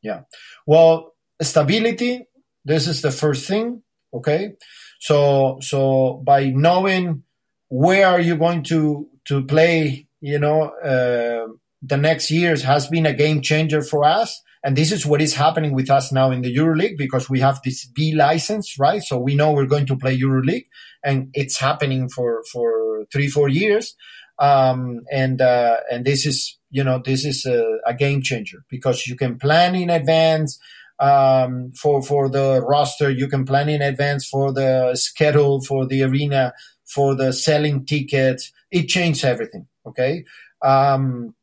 Yeah, 0.00 0.22
well, 0.64 1.16
stability. 1.42 2.28
This 2.64 2.86
is 2.86 3.02
the 3.02 3.10
first 3.10 3.48
thing. 3.48 3.82
Okay, 4.14 4.52
so 5.00 5.58
so 5.60 6.22
by 6.24 6.50
knowing 6.50 7.24
where 7.68 8.06
are 8.06 8.20
you 8.20 8.36
going 8.36 8.62
to 8.64 9.08
to 9.24 9.44
play, 9.44 10.06
you 10.20 10.38
know, 10.38 10.68
uh, 10.68 11.52
the 11.82 11.96
next 11.96 12.30
years 12.30 12.62
has 12.62 12.86
been 12.86 13.06
a 13.06 13.12
game 13.12 13.42
changer 13.42 13.82
for 13.82 14.04
us. 14.04 14.40
And 14.62 14.76
this 14.76 14.92
is 14.92 15.06
what 15.06 15.22
is 15.22 15.34
happening 15.34 15.72
with 15.72 15.90
us 15.90 16.12
now 16.12 16.30
in 16.30 16.42
the 16.42 16.54
EuroLeague 16.54 16.98
because 16.98 17.30
we 17.30 17.40
have 17.40 17.60
this 17.64 17.86
B 17.86 18.14
license, 18.14 18.78
right? 18.78 19.02
So 19.02 19.18
we 19.18 19.34
know 19.34 19.52
we're 19.52 19.66
going 19.66 19.86
to 19.86 19.96
play 19.96 20.18
EuroLeague 20.18 20.66
and 21.02 21.30
it's 21.32 21.58
happening 21.58 22.08
for, 22.10 22.42
for 22.52 23.06
three, 23.10 23.28
four 23.28 23.48
years. 23.48 23.96
Um, 24.38 25.02
and, 25.10 25.40
uh, 25.40 25.78
and 25.90 26.04
this 26.04 26.26
is, 26.26 26.58
you 26.70 26.84
know, 26.84 27.00
this 27.02 27.24
is 27.24 27.46
a, 27.46 27.78
a, 27.86 27.94
game 27.94 28.22
changer 28.22 28.64
because 28.70 29.06
you 29.06 29.14
can 29.14 29.38
plan 29.38 29.74
in 29.74 29.90
advance, 29.90 30.58
um, 30.98 31.72
for, 31.72 32.02
for 32.02 32.30
the 32.30 32.62
roster. 32.62 33.10
You 33.10 33.28
can 33.28 33.44
plan 33.44 33.68
in 33.68 33.82
advance 33.82 34.26
for 34.26 34.52
the 34.52 34.94
schedule, 34.94 35.60
for 35.62 35.86
the 35.86 36.02
arena, 36.04 36.54
for 36.86 37.14
the 37.14 37.32
selling 37.32 37.84
tickets. 37.84 38.50
It 38.70 38.88
changed 38.88 39.24
everything. 39.24 39.66
Okay. 39.86 40.24
Um, 40.62 41.34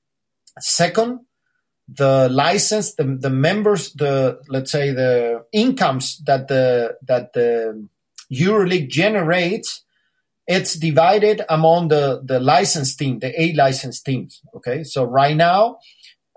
second, 0.59 1.19
the 1.87 2.27
license, 2.29 2.95
the, 2.95 3.17
the 3.19 3.29
members, 3.29 3.93
the 3.93 4.39
let's 4.49 4.71
say 4.71 4.91
the 4.91 5.45
incomes 5.53 6.17
that 6.25 6.47
the 6.47 6.97
that 7.07 7.33
the 7.33 7.87
EuroLeague 8.31 8.89
generates, 8.89 9.83
it's 10.47 10.75
divided 10.75 11.43
among 11.49 11.87
the 11.87 12.21
the 12.23 12.39
license 12.39 12.95
team, 12.95 13.19
the 13.19 13.39
A 13.41 13.53
license 13.53 14.01
teams. 14.01 14.41
Okay, 14.55 14.83
so 14.83 15.05
right 15.05 15.35
now 15.35 15.79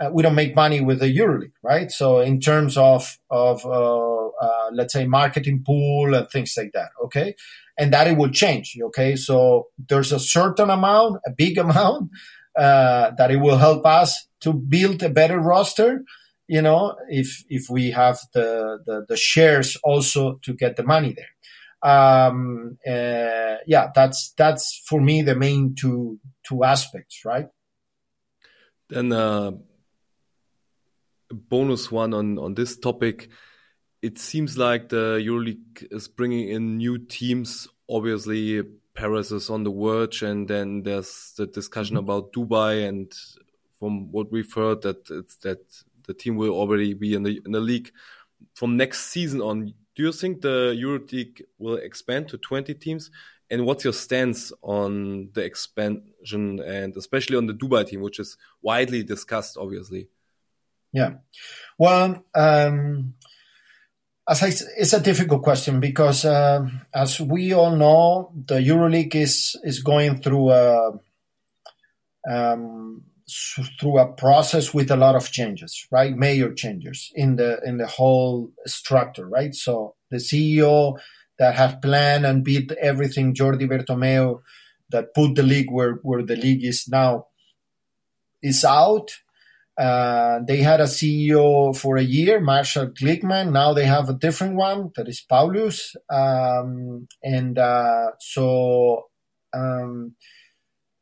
uh, 0.00 0.10
we 0.12 0.22
don't 0.22 0.36
make 0.36 0.54
money 0.54 0.80
with 0.80 1.00
the 1.00 1.14
EuroLeague, 1.14 1.52
right? 1.62 1.90
So 1.90 2.20
in 2.20 2.40
terms 2.40 2.76
of 2.76 3.18
of 3.28 3.66
uh, 3.66 4.28
uh, 4.40 4.70
let's 4.72 4.92
say 4.92 5.04
marketing 5.06 5.64
pool 5.66 6.14
and 6.14 6.28
things 6.30 6.54
like 6.56 6.72
that. 6.72 6.90
Okay, 7.04 7.34
and 7.76 7.92
that 7.92 8.06
it 8.06 8.16
will 8.16 8.30
change. 8.30 8.78
Okay, 8.80 9.16
so 9.16 9.66
there's 9.88 10.12
a 10.12 10.20
certain 10.20 10.70
amount, 10.70 11.20
a 11.26 11.30
big 11.30 11.58
amount 11.66 12.10
uh, 12.56 13.10
that 13.18 13.32
it 13.32 13.36
will 13.36 13.58
help 13.58 13.84
us 13.84 14.28
to 14.40 14.52
build 14.52 15.02
a 15.02 15.08
better 15.08 15.38
roster. 15.38 16.04
You 16.48 16.62
know, 16.62 16.96
if 17.08 17.44
if 17.48 17.70
we 17.70 17.92
have 17.92 18.18
the 18.32 18.78
the, 18.86 19.06
the 19.08 19.16
shares 19.16 19.76
also 19.84 20.38
to 20.42 20.52
get 20.52 20.76
the 20.76 20.82
money 20.82 21.14
there. 21.14 21.34
Um, 21.82 22.78
uh, 22.86 23.56
yeah, 23.66 23.90
that's 23.94 24.32
that's 24.36 24.82
for 24.86 25.00
me 25.00 25.22
the 25.22 25.34
main 25.34 25.74
two 25.74 26.18
two 26.46 26.64
aspects, 26.64 27.24
right? 27.24 27.46
Then 28.88 29.12
uh, 29.12 29.52
bonus 31.30 31.90
one 31.90 32.12
on 32.12 32.38
on 32.38 32.54
this 32.54 32.76
topic. 32.78 33.30
It 34.02 34.18
seems 34.18 34.56
like 34.56 34.88
the 34.88 35.20
EuroLeague 35.22 35.88
is 35.90 36.08
bringing 36.08 36.48
in 36.48 36.78
new 36.78 36.98
teams. 36.98 37.68
Obviously, 37.88 38.62
Paris 38.94 39.30
is 39.30 39.50
on 39.50 39.64
the 39.64 39.72
verge, 39.72 40.22
and 40.22 40.48
then 40.48 40.82
there's 40.82 41.32
the 41.36 41.46
discussion 41.46 41.96
mm 41.96 42.02
-hmm. 42.02 42.10
about 42.10 42.32
Dubai. 42.32 42.88
And 42.88 43.12
from 43.80 44.12
what 44.12 44.30
we've 44.30 44.52
heard, 44.52 44.82
that 44.82 45.10
it's 45.10 45.36
that 45.38 45.62
the 46.06 46.14
team 46.14 46.36
will 46.36 46.50
already 46.50 46.94
be 46.94 47.14
in 47.14 47.24
the 47.24 47.40
in 47.44 47.52
the 47.52 47.60
league 47.60 47.90
from 48.54 48.76
next 48.76 49.06
season 49.06 49.40
on. 49.40 49.74
Do 49.96 50.04
you 50.04 50.12
think 50.12 50.42
the 50.42 50.72
EuroLeague 50.78 51.42
will 51.58 51.76
expand 51.76 52.28
to 52.28 52.38
20 52.38 52.74
teams? 52.74 53.10
And 53.50 53.66
what's 53.66 53.82
your 53.82 53.92
stance 53.92 54.52
on 54.62 55.30
the 55.32 55.42
expansion 55.42 56.60
and 56.60 56.96
especially 56.96 57.36
on 57.36 57.46
the 57.46 57.52
Dubai 57.52 57.84
team, 57.84 58.00
which 58.00 58.20
is 58.20 58.36
widely 58.62 59.02
discussed, 59.02 59.56
obviously? 59.58 60.08
Yeah. 60.92 61.14
Well, 61.76 62.24
um, 62.34 63.14
as 64.28 64.42
I, 64.42 64.52
it's 64.76 64.92
a 64.92 65.00
difficult 65.00 65.42
question 65.42 65.80
because, 65.80 66.24
uh, 66.24 66.68
as 66.94 67.20
we 67.20 67.52
all 67.52 67.74
know, 67.74 68.32
the 68.34 68.60
EuroLeague 68.60 69.16
is 69.16 69.56
is 69.64 69.82
going 69.82 70.22
through 70.22 70.50
a 70.50 71.00
um, 72.30 73.02
through 73.78 73.98
a 73.98 74.12
process 74.12 74.74
with 74.74 74.90
a 74.90 74.96
lot 74.96 75.14
of 75.14 75.30
changes, 75.30 75.86
right? 75.90 76.16
Major 76.16 76.52
changes 76.54 77.10
in 77.14 77.36
the 77.36 77.60
in 77.64 77.78
the 77.78 77.86
whole 77.86 78.52
structure, 78.66 79.26
right? 79.26 79.54
So 79.54 79.94
the 80.10 80.18
CEO 80.18 80.98
that 81.38 81.54
had 81.54 81.80
planned 81.80 82.26
and 82.26 82.44
built 82.44 82.72
everything, 82.72 83.34
Jordi 83.34 83.68
Bertomeu, 83.68 84.40
that 84.90 85.14
put 85.14 85.34
the 85.34 85.42
league 85.42 85.70
where 85.70 85.94
where 86.02 86.22
the 86.22 86.36
league 86.36 86.64
is 86.64 86.88
now, 86.88 87.26
is 88.42 88.64
out 88.64 89.10
uh, 89.80 90.40
they 90.46 90.58
had 90.58 90.80
a 90.80 90.84
CEO 90.84 91.74
for 91.74 91.96
a 91.96 92.02
year, 92.02 92.38
Marshall 92.38 92.88
Glickman. 92.88 93.50
Now 93.50 93.72
they 93.72 93.86
have 93.86 94.10
a 94.10 94.14
different 94.14 94.56
one 94.56 94.90
that 94.94 95.08
is 95.08 95.22
Paulus. 95.22 95.96
Um, 96.10 97.08
and 97.22 97.58
uh, 97.58 98.10
so 98.18 99.06
um, 99.54 100.16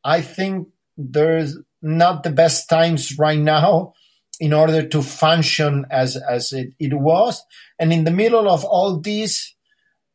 I 0.05 0.21
think 0.21 0.69
there's 0.95 1.57
not 1.81 2.23
the 2.23 2.31
best 2.31 2.69
times 2.69 3.17
right 3.17 3.39
now 3.39 3.93
in 4.39 4.53
order 4.53 4.87
to 4.87 5.01
function 5.01 5.85
as 5.91 6.15
as 6.15 6.53
it, 6.53 6.73
it 6.79 6.93
was. 6.93 7.43
And 7.77 7.91
in 7.91 8.03
the 8.03 8.11
middle 8.11 8.49
of 8.49 8.63
all 8.63 8.99
these 8.99 9.55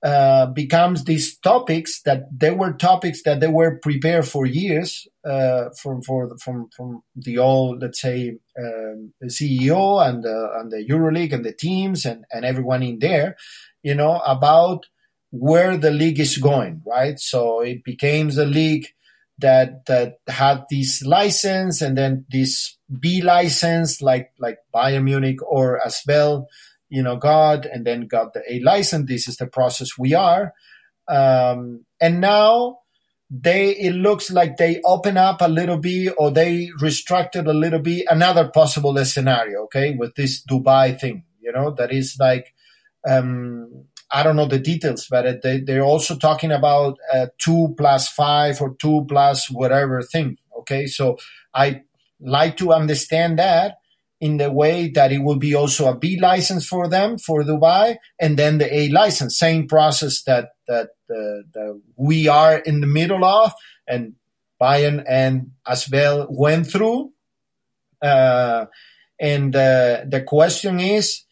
uh, 0.05 0.47
becomes 0.47 1.05
these 1.05 1.39
topics 1.39 2.03
that 2.03 2.25
they 2.31 2.51
were 2.51 2.75
topics 2.75 3.23
that 3.23 3.41
they 3.41 3.49
were 3.49 3.79
prepared 3.79 4.29
for 4.29 4.45
years 4.45 5.09
uh, 5.25 5.71
from 5.81 6.03
for 6.03 6.37
from 6.39 6.69
from 6.77 7.03
the 7.17 7.39
old 7.39 7.81
let's 7.81 8.03
say 8.03 8.37
um, 8.59 9.15
CEO 9.25 10.07
and 10.07 10.23
the 10.23 10.51
and 10.59 10.71
the 10.71 10.87
EuroLeague 10.87 11.33
and 11.33 11.45
the 11.45 11.55
teams 11.55 12.05
and 12.05 12.25
and 12.31 12.45
everyone 12.45 12.83
in 12.83 12.99
there, 12.99 13.37
you 13.83 13.95
know 13.95 14.21
about 14.27 14.87
where 15.31 15.77
the 15.77 15.91
league 15.91 16.21
is 16.21 16.37
going, 16.37 16.81
right? 16.87 17.19
So 17.19 17.61
it 17.61 17.83
became 17.83 18.29
the 18.29 18.47
league 18.47 18.87
that 19.39 19.87
that 19.87 20.19
had 20.29 20.65
this 20.71 21.05
license 21.05 21.83
and 21.83 21.99
then 21.99 22.25
this 22.31 22.79
B 23.01 23.21
license 23.23 24.01
like 24.01 24.31
like 24.39 24.59
Bayern 24.75 25.05
Munich 25.05 25.39
or 25.43 25.81
Asbel 25.85 26.47
you 26.95 27.03
know, 27.03 27.17
got 27.17 27.67
and 27.67 27.85
then 27.85 28.07
got 28.07 28.35
the 28.35 28.43
A 28.49 28.61
license. 28.61 29.09
This 29.09 29.27
is 29.27 29.37
the 29.37 29.49
process 29.49 29.99
we 29.99 30.15
are. 30.15 30.55
Um, 31.09 31.85
and 32.01 32.21
now 32.21 32.79
they, 33.29 33.71
it 33.71 33.95
looks 33.95 34.31
like 34.31 34.59
they 34.59 34.81
open 34.85 35.17
up 35.17 35.41
a 35.41 35.49
little 35.49 35.79
bit 35.79 36.15
or 36.19 36.31
they 36.31 36.71
restricted 36.81 37.49
a 37.49 37.53
little 37.53 37.81
bit 37.81 38.07
another 38.09 38.49
possible 38.49 38.97
scenario, 39.05 39.65
okay, 39.65 39.97
with 39.99 40.15
this 40.15 40.45
Dubai 40.45 40.99
thing, 40.99 41.25
you 41.41 41.51
know, 41.51 41.73
that 41.73 41.93
is 41.93 42.17
like, 42.21 42.55
um, 43.09 43.87
I 44.15 44.23
don't 44.23 44.37
know 44.37 44.47
the 44.47 44.61
details, 44.61 45.09
but 45.11 45.43
they, 45.43 45.59
they're 45.61 45.83
also 45.83 46.17
talking 46.17 46.53
about 46.53 46.99
uh, 47.13 47.27
two 47.39 47.75
plus 47.77 48.09
five 48.09 48.61
or 48.61 48.77
two 48.77 49.05
plus 49.09 49.51
whatever 49.51 50.03
thing. 50.03 50.39
Okay. 50.61 50.87
So 50.87 51.19
I 51.53 51.83
like 52.21 52.57
to 52.59 52.73
understand 52.73 53.41
that 53.41 53.79
in 54.21 54.37
the 54.37 54.51
way 54.51 54.89
that 54.91 55.11
it 55.11 55.19
will 55.19 55.37
be 55.37 55.55
also 55.55 55.89
a 55.89 55.99
B 55.99 56.19
license 56.21 56.67
for 56.67 56.89
them 56.89 57.19
for 57.19 57.43
Dubai, 57.43 57.97
and 58.21 58.39
then 58.39 58.59
the 58.59 58.73
A 58.73 58.89
license. 58.89 59.37
Same 59.37 59.67
process 59.67 60.23
that 60.23 60.51
that, 60.69 60.91
uh, 61.11 61.43
that 61.53 61.81
we 61.97 62.29
are 62.29 62.57
in 62.57 62.81
the 62.81 62.87
middle 62.87 63.25
of, 63.25 63.53
and 63.87 64.15
Bayern 64.61 65.05
and 65.07 65.51
Asbel 65.67 66.29
went 66.31 66.69
through. 66.69 67.13
Uh, 68.01 68.67
and 69.21 69.55
uh, 69.55 70.05
the 70.07 70.23
question 70.23 70.81
is 70.81 71.25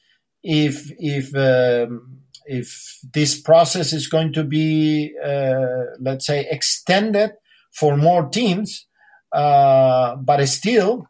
if 0.42 0.90
if 0.98 1.34
um, 1.36 2.21
if 2.46 2.98
this 3.12 3.40
process 3.40 3.92
is 3.92 4.06
going 4.06 4.32
to 4.34 4.44
be 4.44 5.14
uh, 5.24 5.84
let's 6.00 6.26
say 6.26 6.46
extended 6.50 7.32
for 7.72 7.96
more 7.96 8.28
teams, 8.28 8.86
uh, 9.32 10.16
but 10.16 10.44
still 10.46 11.06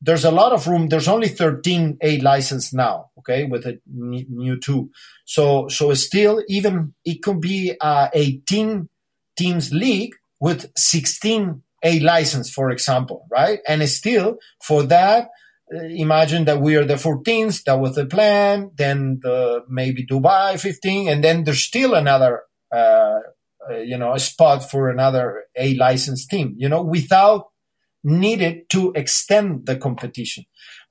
there's 0.00 0.24
a 0.24 0.30
lot 0.30 0.52
of 0.52 0.66
room. 0.66 0.88
There's 0.88 1.08
only 1.08 1.28
13 1.28 1.98
A 2.02 2.20
license 2.20 2.72
now, 2.72 3.10
okay, 3.18 3.44
with 3.44 3.66
a 3.66 3.80
new 3.86 4.58
two. 4.60 4.90
So, 5.24 5.68
so 5.68 5.92
still, 5.94 6.42
even 6.48 6.94
it 7.04 7.22
could 7.22 7.40
be 7.40 7.74
a 7.80 8.10
18 8.12 8.88
teams 9.36 9.72
league 9.72 10.14
with 10.40 10.70
16 10.76 11.62
A 11.82 12.00
license, 12.00 12.50
for 12.50 12.70
example, 12.70 13.26
right? 13.30 13.60
And 13.66 13.86
still, 13.88 14.36
for 14.62 14.82
that, 14.84 15.24
uh, 15.24 15.28
imagine 15.70 16.44
that 16.44 16.60
we 16.60 16.76
are 16.76 16.84
the 16.84 16.94
14th. 16.94 17.64
That 17.64 17.80
was 17.80 17.94
the 17.94 18.06
plan. 18.06 18.70
Then 18.76 19.20
the, 19.22 19.64
maybe 19.68 20.06
Dubai 20.06 20.58
15, 20.58 21.08
and 21.08 21.24
then 21.24 21.44
there's 21.44 21.64
still 21.64 21.94
another, 21.94 22.42
uh, 22.72 23.20
uh, 23.68 23.76
you 23.78 23.98
know, 23.98 24.14
a 24.14 24.18
spot 24.18 24.70
for 24.70 24.88
another 24.90 25.44
A 25.56 25.74
licensed 25.74 26.30
team. 26.30 26.54
You 26.56 26.68
know, 26.68 26.82
without 26.82 27.46
needed 28.04 28.70
to 28.70 28.92
extend 28.94 29.66
the 29.66 29.76
competition. 29.76 30.44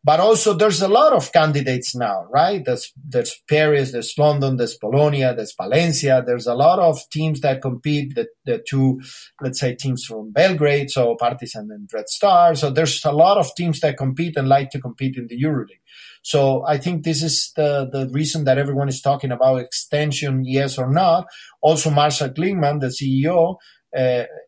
But 0.05 0.19
also 0.19 0.53
there's 0.53 0.83
a 0.83 0.87
lot 0.87 1.13
of 1.13 1.31
candidates 1.31 1.95
now, 1.95 2.27
right? 2.29 2.63
There's, 2.63 2.93
there's 2.95 3.41
Paris, 3.49 3.91
there's 3.91 4.13
London, 4.19 4.55
there's 4.55 4.77
Bologna, 4.77 5.21
there's 5.21 5.55
Valencia. 5.59 6.23
There's 6.23 6.45
a 6.45 6.53
lot 6.53 6.77
of 6.77 6.99
teams 7.09 7.41
that 7.41 7.63
compete, 7.63 8.13
the, 8.13 8.27
the 8.45 8.63
two, 8.69 9.01
let's 9.41 9.59
say 9.59 9.73
teams 9.73 10.05
from 10.05 10.31
Belgrade, 10.31 10.91
so 10.91 11.15
Partizan 11.15 11.71
and 11.71 11.89
Red 11.91 12.07
Star. 12.07 12.53
So 12.53 12.69
there's 12.69 13.03
a 13.03 13.11
lot 13.11 13.39
of 13.39 13.55
teams 13.55 13.79
that 13.79 13.97
compete 13.97 14.37
and 14.37 14.47
like 14.47 14.69
to 14.71 14.79
compete 14.79 15.17
in 15.17 15.25
the 15.25 15.41
EuroLeague. 15.41 15.81
So 16.21 16.63
I 16.67 16.77
think 16.77 17.03
this 17.03 17.23
is 17.23 17.51
the, 17.55 17.89
the 17.91 18.07
reason 18.11 18.43
that 18.43 18.59
everyone 18.59 18.89
is 18.89 19.01
talking 19.01 19.31
about 19.31 19.59
extension, 19.59 20.45
yes 20.45 20.77
or 20.77 20.91
not. 20.91 21.25
Also, 21.61 21.89
Marcel 21.89 22.29
Klingman, 22.29 22.79
the 22.79 22.87
CEO, 22.87 23.55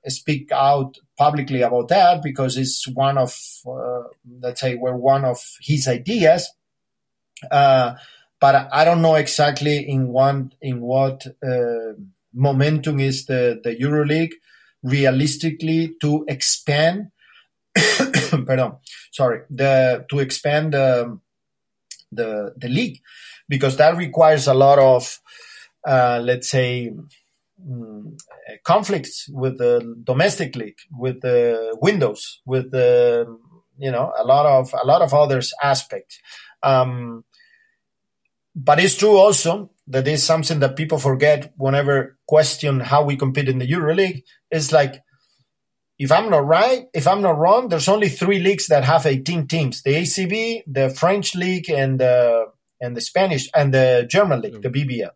speak 0.08 0.52
out 0.52 0.98
publicly 1.18 1.62
about 1.62 1.88
that 1.88 2.22
because 2.22 2.58
it's 2.58 2.88
one 2.88 3.18
of, 3.18 3.36
uh, 3.68 4.04
let's 4.42 4.62
say, 4.62 4.76
were 4.76 4.96
one 4.96 5.26
of 5.26 5.40
his 5.62 5.88
ideas. 5.88 6.52
Uh, 7.50 7.96
but 8.40 8.70
I 8.72 8.86
don't 8.86 9.02
know 9.02 9.16
exactly 9.16 9.78
in 9.78 10.10
one 10.10 10.54
in 10.62 10.82
what 10.82 11.26
uh, 11.46 11.94
momentum 12.34 13.00
is 13.00 13.26
the 13.26 13.60
the 13.64 13.76
EuroLeague 13.76 14.34
realistically 14.84 15.96
to 16.02 16.26
expand. 16.28 17.12
pardon, 18.46 18.74
sorry, 19.12 19.42
the 19.50 20.06
to 20.10 20.20
expand 20.20 20.74
the 20.74 21.20
the 22.12 22.54
the 22.58 22.70
league 22.70 23.02
because 23.50 23.78
that 23.78 23.98
requires 23.98 24.48
a 24.48 24.54
lot 24.54 24.80
of 24.80 25.20
uh, 25.86 26.20
let's 26.24 26.50
say 26.50 26.94
Mm, 27.60 28.20
conflicts 28.64 29.28
with 29.30 29.58
the 29.58 29.96
domestic 30.04 30.56
league, 30.56 30.78
with 30.92 31.22
the 31.22 31.76
windows, 31.82 32.40
with 32.46 32.70
the 32.70 33.26
you 33.80 33.90
know 33.90 34.14
a 34.20 34.24
lot 34.24 34.46
of 34.46 34.72
a 34.80 34.86
lot 34.86 35.02
of 35.02 35.12
others 35.12 35.54
aspects. 35.64 36.20
Um, 36.62 37.24
but 38.56 38.80
it's 38.80 38.96
true 38.96 39.18
also 39.18 39.72
that 39.88 40.08
is 40.08 40.24
something 40.24 40.60
that 40.60 40.76
people 40.76 41.00
forget 41.00 41.54
whenever 41.58 42.18
question 42.28 42.80
how 42.80 43.04
we 43.04 43.16
compete 43.16 43.50
in 43.50 43.58
the 43.58 43.68
EuroLeague. 43.68 44.24
It's 44.52 44.72
like 44.72 45.02
if 45.98 46.12
I'm 46.12 46.30
not 46.30 46.46
right, 46.46 46.86
if 46.94 47.08
I'm 47.08 47.22
not 47.24 47.40
wrong, 47.40 47.70
there's 47.70 47.88
only 47.88 48.10
three 48.10 48.40
leagues 48.40 48.68
that 48.68 48.84
have 48.84 49.08
18 49.08 49.48
teams: 49.48 49.82
the 49.82 49.96
ACB, 49.96 50.62
the 50.68 50.92
French 50.92 51.34
league, 51.34 51.72
and 51.72 52.00
the 52.00 52.46
and 52.80 52.96
the 52.96 53.02
Spanish 53.02 53.50
and 53.56 53.74
the 53.74 54.06
German 54.08 54.42
league, 54.42 54.56
mm. 54.56 54.62
the 54.62 54.70
BBL. 54.70 55.10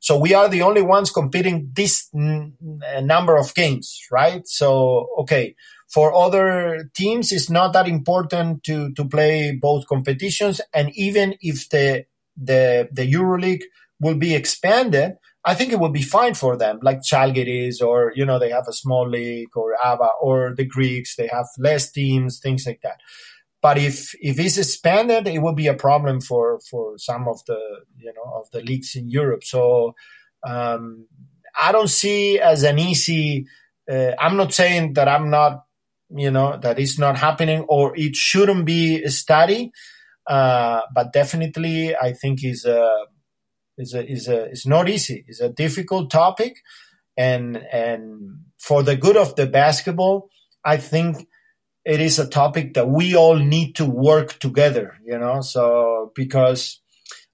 So 0.00 0.18
we 0.18 0.34
are 0.34 0.48
the 0.48 0.62
only 0.62 0.82
ones 0.82 1.10
competing 1.10 1.70
this 1.72 2.08
n- 2.14 2.54
number 3.02 3.36
of 3.36 3.54
games, 3.54 4.00
right? 4.10 4.42
So, 4.46 5.08
okay. 5.20 5.54
For 5.92 6.14
other 6.14 6.88
teams, 6.94 7.32
it's 7.32 7.50
not 7.50 7.72
that 7.74 7.86
important 7.86 8.64
to, 8.64 8.92
to 8.92 9.04
play 9.04 9.56
both 9.60 9.86
competitions. 9.86 10.60
And 10.72 10.90
even 10.94 11.34
if 11.40 11.68
the, 11.68 12.04
the, 12.36 12.88
the 12.92 13.12
EuroLeague 13.12 13.62
will 14.00 14.14
be 14.14 14.34
expanded, 14.34 15.12
I 15.44 15.54
think 15.54 15.72
it 15.72 15.80
will 15.80 15.90
be 15.90 16.02
fine 16.02 16.34
for 16.34 16.56
them, 16.56 16.80
like 16.82 17.00
Chalgiris, 17.00 17.80
or, 17.82 18.12
you 18.14 18.26
know, 18.26 18.38
they 18.38 18.50
have 18.50 18.68
a 18.68 18.74
small 18.74 19.08
league, 19.08 19.56
or 19.56 19.74
ABA, 19.82 20.08
or 20.20 20.54
the 20.54 20.66
Greeks, 20.66 21.16
they 21.16 21.28
have 21.28 21.46
less 21.58 21.90
teams, 21.90 22.40
things 22.40 22.66
like 22.66 22.80
that. 22.82 23.00
But 23.62 23.76
if 23.78 24.14
if 24.20 24.38
it's 24.38 24.58
expanded, 24.58 25.26
it 25.26 25.40
will 25.40 25.52
be 25.52 25.66
a 25.66 25.74
problem 25.74 26.20
for 26.20 26.60
for 26.70 26.96
some 26.98 27.28
of 27.28 27.44
the 27.46 27.60
you 27.98 28.12
know 28.14 28.32
of 28.34 28.50
the 28.52 28.62
leagues 28.62 28.96
in 28.96 29.08
Europe. 29.08 29.44
So 29.44 29.94
um, 30.46 31.06
I 31.60 31.72
don't 31.72 31.90
see 31.90 32.38
as 32.38 32.62
an 32.62 32.78
easy. 32.78 33.46
Uh, 33.90 34.12
I'm 34.18 34.36
not 34.36 34.54
saying 34.54 34.94
that 34.94 35.08
I'm 35.08 35.30
not 35.30 35.64
you 36.14 36.30
know 36.30 36.58
that 36.62 36.78
it's 36.78 36.98
not 36.98 37.18
happening 37.18 37.64
or 37.68 37.96
it 37.96 38.16
shouldn't 38.16 38.64
be 38.64 39.02
a 39.02 39.10
study, 39.10 39.72
uh, 40.26 40.80
but 40.94 41.12
definitely 41.12 41.94
I 41.94 42.12
think 42.12 42.42
is 42.42 42.64
a 42.64 43.04
is 43.76 43.94
a 43.94 44.10
is 44.10 44.28
a 44.28 44.44
it's 44.44 44.66
not 44.66 44.88
easy. 44.88 45.24
It's 45.28 45.40
a 45.40 45.50
difficult 45.50 46.10
topic, 46.10 46.56
and 47.16 47.56
and 47.56 48.40
for 48.58 48.82
the 48.82 48.96
good 48.96 49.16
of 49.16 49.36
the 49.36 49.46
basketball, 49.46 50.30
I 50.64 50.76
think 50.76 51.26
it 51.84 52.00
is 52.00 52.18
a 52.18 52.28
topic 52.28 52.74
that 52.74 52.88
we 52.88 53.16
all 53.16 53.36
need 53.36 53.74
to 53.76 53.84
work 53.84 54.38
together, 54.38 54.96
you 55.04 55.18
know, 55.18 55.40
so 55.40 56.12
because 56.14 56.80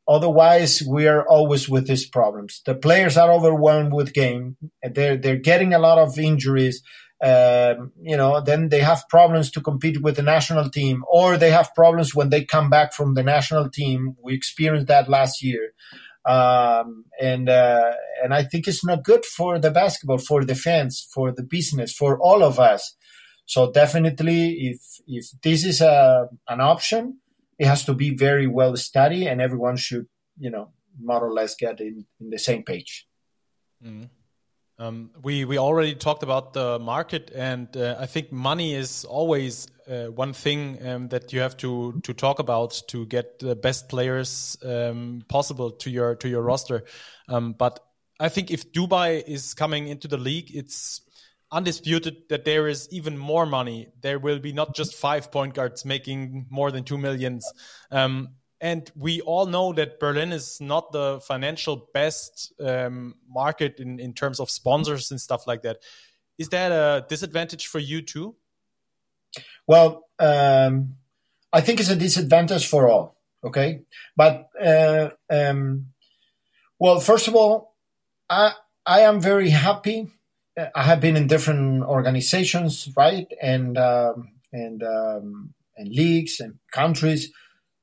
otherwise 0.09 0.83
we 0.89 1.09
are 1.09 1.27
always 1.27 1.69
with 1.69 1.87
these 1.89 2.09
problems. 2.09 2.63
The 2.65 2.75
players 2.75 3.17
are 3.17 3.33
overwhelmed 3.33 3.93
with 3.93 4.15
game. 4.15 4.57
They're, 4.83 5.17
they're 5.17 5.37
getting 5.37 5.75
a 5.75 5.79
lot 5.79 5.99
of 5.99 6.19
injuries. 6.19 6.83
Um, 7.23 7.93
you 8.03 8.17
know, 8.17 8.41
then 8.41 8.69
they 8.69 8.81
have 8.81 9.09
problems 9.09 9.51
to 9.53 9.61
compete 9.61 10.03
with 10.03 10.17
the 10.17 10.23
national 10.23 10.71
team 10.71 11.03
or 11.11 11.37
they 11.37 11.51
have 11.51 11.75
problems 11.75 12.15
when 12.15 12.29
they 12.29 12.45
come 12.45 12.69
back 12.71 12.93
from 12.93 13.15
the 13.15 13.23
national 13.23 13.71
team. 13.71 14.17
We 14.23 14.35
experienced 14.35 14.89
that 14.89 15.09
last 15.09 15.43
year. 15.43 15.73
Um, 16.27 17.05
and, 17.21 17.49
uh, 17.49 17.93
and 18.23 18.35
I 18.35 18.43
think 18.43 18.69
it's 18.69 18.85
not 18.85 19.05
good 19.05 19.25
for 19.25 19.59
the 19.59 19.71
basketball, 19.71 20.19
for 20.19 20.45
the 20.45 20.55
fans, 20.55 21.09
for 21.13 21.33
the 21.33 21.43
business, 21.43 21.93
for 21.93 22.19
all 22.21 22.43
of 22.43 22.61
us 22.61 22.97
so 23.47 23.71
definitely, 23.71 24.69
if 24.71 24.81
if 25.07 25.31
this 25.41 25.65
is 25.65 25.81
a 25.81 26.29
an 26.49 26.61
option, 26.61 27.19
it 27.59 27.67
has 27.67 27.85
to 27.85 27.95
be 27.95 28.11
very 28.11 28.47
well 28.47 28.77
studied, 28.77 29.29
and 29.29 29.41
everyone 29.41 29.77
should, 29.77 30.07
you 30.39 30.51
know, 30.51 30.73
more 31.01 31.21
or 31.21 31.33
less 31.33 31.55
get 31.55 31.81
in, 31.81 32.05
in 32.21 32.31
the 32.31 32.39
same 32.39 32.65
page. 32.65 33.07
Mm. 33.85 34.09
Um, 34.79 35.11
we 35.23 35.45
we 35.45 35.59
already 35.59 35.95
talked 35.95 36.23
about 36.23 36.53
the 36.53 36.79
market, 36.79 37.31
and 37.35 37.75
uh, 37.77 37.97
I 37.99 38.07
think 38.07 38.31
money 38.31 38.75
is 38.75 39.05
always 39.05 39.69
uh, 39.89 40.07
one 40.07 40.33
thing 40.33 40.85
um, 40.87 41.09
that 41.09 41.33
you 41.33 41.41
have 41.41 41.57
to 41.59 42.01
to 42.03 42.13
talk 42.13 42.41
about 42.41 42.83
to 42.89 43.07
get 43.07 43.39
the 43.39 43.55
best 43.55 43.89
players 43.89 44.59
um, 44.65 45.23
possible 45.29 45.71
to 45.71 45.89
your 45.91 46.17
to 46.17 46.29
your 46.29 46.43
roster. 46.43 46.85
Um, 47.29 47.53
but 47.53 47.81
I 48.19 48.29
think 48.29 48.51
if 48.51 48.73
Dubai 48.73 49.23
is 49.27 49.55
coming 49.55 49.89
into 49.89 50.09
the 50.09 50.19
league, 50.19 50.55
it's 50.55 51.01
undisputed 51.51 52.29
that 52.29 52.45
there 52.45 52.67
is 52.69 52.89
even 52.91 53.17
more 53.17 53.47
money. 53.47 53.89
There 54.01 54.19
will 54.19 54.39
be 54.39 54.53
not 54.53 54.75
just 54.75 54.95
five 54.95 55.31
point 55.31 55.55
guards 55.55 55.85
making 55.85 56.47
more 56.51 56.71
than 56.71 56.85
two 56.85 56.99
millions. 56.99 57.51
Um, 57.91 58.31
and 58.61 58.91
we 58.97 59.21
all 59.21 59.47
know 59.47 59.73
that 59.75 60.01
Berlin 60.01 60.33
is 60.33 60.61
not 60.61 60.91
the 60.91 61.21
financial 61.21 61.89
best 61.93 62.53
um, 62.59 63.15
market 63.29 63.81
in, 63.81 64.01
in 64.01 64.15
terms 64.15 64.41
of 64.41 64.51
sponsors 64.51 65.11
and 65.11 65.21
stuff 65.21 65.47
like 65.47 65.63
that. 65.63 65.79
Is 66.39 66.49
that 66.49 66.73
a 66.73 67.05
disadvantage 67.07 67.67
for 67.67 67.79
you 67.79 68.03
too? 68.03 68.35
Well, 69.67 70.09
um, 70.19 70.97
I 71.53 71.61
think 71.61 71.81
it's 71.81 71.91
a 71.91 71.97
disadvantage 71.97 72.67
for 72.67 72.89
all. 72.89 73.17
Okay, 73.45 73.83
but 74.17 74.49
uh, 74.61 75.11
um, 75.31 75.89
well, 76.79 76.99
first 76.99 77.29
of 77.29 77.35
all, 77.35 77.75
I 78.29 78.53
I 78.85 79.01
am 79.01 79.21
very 79.21 79.51
happy 79.51 80.09
I 80.75 80.83
have 80.83 81.01
been 81.01 81.17
in 81.17 81.27
different 81.27 81.85
organizations, 81.85 82.89
right, 82.97 83.27
and 83.43 83.77
um, 83.77 84.33
and 84.53 84.83
um, 84.83 85.55
and 85.77 85.89
leagues 85.89 86.41
and 86.41 86.59
countries, 86.73 87.33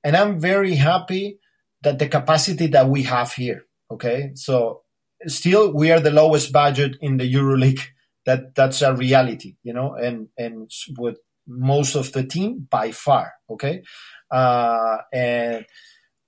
and 0.03 0.17
I'm 0.17 0.39
very 0.39 0.75
happy 0.75 1.39
that 1.83 1.99
the 1.99 2.07
capacity 2.07 2.67
that 2.67 2.89
we 2.89 3.03
have 3.03 3.33
here. 3.33 3.65
Okay, 3.91 4.31
so 4.33 4.81
still 5.27 5.71
we 5.71 5.91
are 5.91 5.99
the 5.99 6.11
lowest 6.11 6.51
budget 6.51 6.97
in 7.01 7.17
the 7.17 7.31
EuroLeague. 7.31 7.81
That 8.25 8.55
that's 8.55 8.81
a 8.81 8.95
reality, 8.95 9.57
you 9.63 9.73
know, 9.73 9.93
and 9.93 10.29
and 10.37 10.71
with 10.97 11.17
most 11.45 11.95
of 11.95 12.11
the 12.13 12.23
team 12.23 12.67
by 12.69 12.91
far. 12.91 13.33
Okay, 13.49 13.83
uh, 14.31 14.97
and 15.11 15.65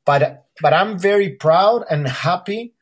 but 0.06 0.46
but 0.62 0.74
I'm 0.74 1.00
very 1.00 1.32
proud 1.32 1.86
and 1.90 2.08
happy 2.08 2.74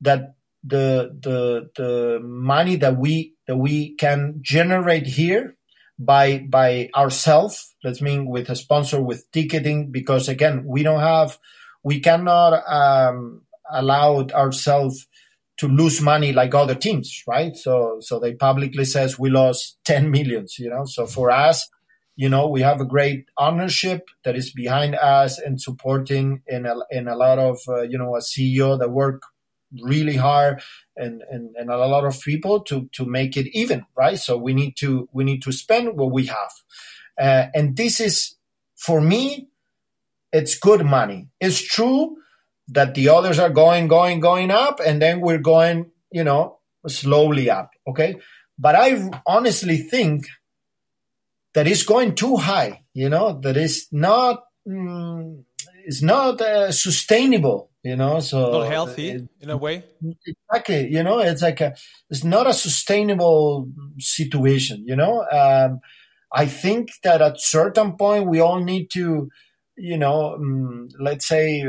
that 0.00 0.36
the 0.62 1.10
the 1.20 1.70
the 1.76 2.20
money 2.22 2.76
that 2.76 2.96
we 2.96 3.34
that 3.46 3.56
we 3.56 3.94
can 3.96 4.38
generate 4.42 5.06
here 5.06 5.56
by 5.98 6.38
by 6.48 6.88
ourselves 6.94 7.74
let's 7.82 8.02
mean 8.02 8.26
with 8.26 8.48
a 8.50 8.56
sponsor 8.56 9.00
with 9.00 9.30
ticketing 9.32 9.90
because 9.90 10.28
again 10.28 10.64
we 10.66 10.82
don't 10.82 11.00
have 11.00 11.38
we 11.82 12.00
cannot 12.00 12.62
um, 12.68 13.42
allow 13.70 14.26
ourselves 14.34 15.06
to 15.56 15.68
lose 15.68 16.00
money 16.00 16.32
like 16.32 16.54
other 16.54 16.74
teams 16.74 17.22
right? 17.26 17.56
So 17.56 17.98
so 18.00 18.18
they 18.18 18.34
publicly 18.34 18.84
says 18.84 19.18
we 19.18 19.30
lost 19.30 19.78
10 19.84 20.10
millions 20.10 20.58
you 20.58 20.70
know? 20.70 20.84
So 20.84 21.06
for 21.06 21.30
us 21.30 21.68
you 22.16 22.28
know 22.28 22.48
we 22.48 22.60
have 22.62 22.80
a 22.80 22.86
great 22.86 23.26
ownership 23.38 24.08
that 24.24 24.36
is 24.36 24.52
behind 24.52 24.94
us 24.94 25.38
and 25.38 25.60
supporting 25.60 26.42
in 26.46 26.66
a, 26.66 26.74
in 26.90 27.08
a 27.08 27.16
lot 27.16 27.38
of 27.38 27.58
uh, 27.68 27.82
you 27.82 27.98
know 27.98 28.14
a 28.16 28.20
ceo 28.20 28.78
that 28.78 28.90
work 28.90 29.22
really 29.82 30.16
hard 30.16 30.62
and, 30.96 31.22
and, 31.30 31.54
and 31.56 31.70
a 31.70 31.76
lot 31.76 32.04
of 32.04 32.20
people 32.20 32.60
to, 32.60 32.88
to 32.92 33.04
make 33.04 33.36
it 33.36 33.46
even, 33.52 33.86
right? 33.96 34.18
So 34.18 34.36
we 34.36 34.54
need 34.54 34.76
to, 34.78 35.08
we 35.12 35.24
need 35.24 35.42
to 35.42 35.52
spend 35.52 35.96
what 35.96 36.12
we 36.12 36.26
have. 36.26 36.52
Uh, 37.18 37.46
and 37.54 37.76
this 37.76 38.00
is, 38.00 38.36
for 38.76 39.00
me, 39.00 39.48
it's 40.32 40.58
good 40.58 40.84
money. 40.84 41.28
It's 41.40 41.60
true 41.60 42.16
that 42.68 42.94
the 42.94 43.08
others 43.08 43.38
are 43.38 43.50
going, 43.50 43.88
going, 43.88 44.20
going 44.20 44.50
up, 44.50 44.80
and 44.84 45.02
then 45.02 45.20
we're 45.20 45.38
going, 45.38 45.90
you 46.10 46.24
know, 46.24 46.58
slowly 46.86 47.50
up. 47.50 47.70
Okay. 47.86 48.20
But 48.58 48.74
I 48.76 49.10
honestly 49.26 49.78
think 49.78 50.26
that 51.54 51.66
is 51.66 51.82
going 51.82 52.14
too 52.14 52.36
high, 52.36 52.84
you 52.94 53.08
know, 53.08 53.40
that 53.42 53.56
is 53.56 53.88
not, 53.90 54.44
mm, 54.68 55.42
it's 55.84 56.02
not 56.02 56.40
uh, 56.40 56.70
sustainable, 56.70 57.69
you 57.82 57.96
know, 57.96 58.20
so 58.20 58.52
not 58.52 58.66
healthy 58.66 59.10
it, 59.10 59.28
in 59.40 59.50
a 59.50 59.56
way. 59.56 59.84
Exactly. 60.26 60.88
You 60.88 61.02
know, 61.02 61.20
it's 61.20 61.42
like 61.42 61.60
a, 61.60 61.74
it's 62.10 62.24
not 62.24 62.46
a 62.46 62.52
sustainable 62.52 63.68
situation, 63.98 64.84
you 64.86 64.96
know, 64.96 65.24
um, 65.30 65.80
I 66.32 66.46
think 66.46 66.92
that 67.02 67.22
at 67.22 67.40
certain 67.40 67.96
point 67.96 68.28
we 68.28 68.40
all 68.40 68.60
need 68.60 68.90
to, 68.92 69.30
you 69.76 69.96
know, 69.96 70.34
um, 70.34 70.88
let's 70.98 71.26
say, 71.26 71.64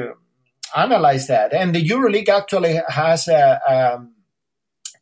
analyze 0.75 1.27
that. 1.27 1.53
And 1.53 1.73
the 1.73 1.85
EuroLeague 1.87 2.29
actually 2.29 2.79
has 2.87 3.27
a, 3.27 3.95
um, 3.95 4.15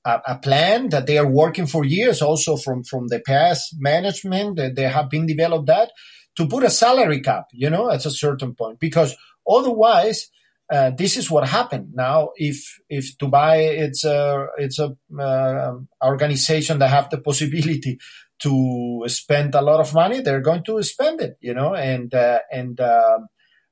a, 0.06 0.22
a, 0.28 0.38
plan 0.38 0.90
that 0.90 1.08
they 1.08 1.18
are 1.18 1.30
working 1.30 1.68
for 1.68 1.84
years, 1.84 2.22
also 2.22 2.56
from 2.56 2.84
from 2.84 3.08
the 3.08 3.20
past 3.20 3.76
management 3.78 4.56
that 4.56 4.76
they 4.76 4.84
have 4.84 5.10
been 5.10 5.26
developed 5.26 5.68
that 5.68 5.92
to 6.38 6.48
put 6.48 6.64
a 6.64 6.70
salary 6.70 7.20
cap, 7.22 7.48
you 7.52 7.70
know, 7.70 7.92
at 7.92 8.06
a 8.06 8.12
certain 8.12 8.56
point, 8.56 8.80
because 8.80 9.16
otherwise. 9.48 10.30
Uh, 10.72 10.92
this 10.92 11.18
is 11.18 11.32
what 11.32 11.48
happened 11.48 11.90
now. 11.96 12.30
If 12.36 12.80
if 12.90 13.18
Dubai, 13.18 13.58
it's 13.86 14.04
a 14.04 14.48
it's 14.58 14.80
a 14.80 14.96
uh, 15.20 15.74
organization 16.04 16.78
that 16.80 16.90
have 16.90 17.10
the 17.10 17.20
possibility 17.20 17.98
to 18.44 19.04
spend 19.08 19.56
a 19.56 19.62
lot 19.62 19.80
of 19.80 19.94
money, 19.94 20.22
they're 20.22 20.42
going 20.42 20.64
to 20.64 20.82
spend 20.84 21.22
it, 21.22 21.38
you 21.42 21.54
know, 21.54 21.74
and 21.74 22.14
uh, 22.14 22.40
and 22.52 22.80
uh, 22.80 23.20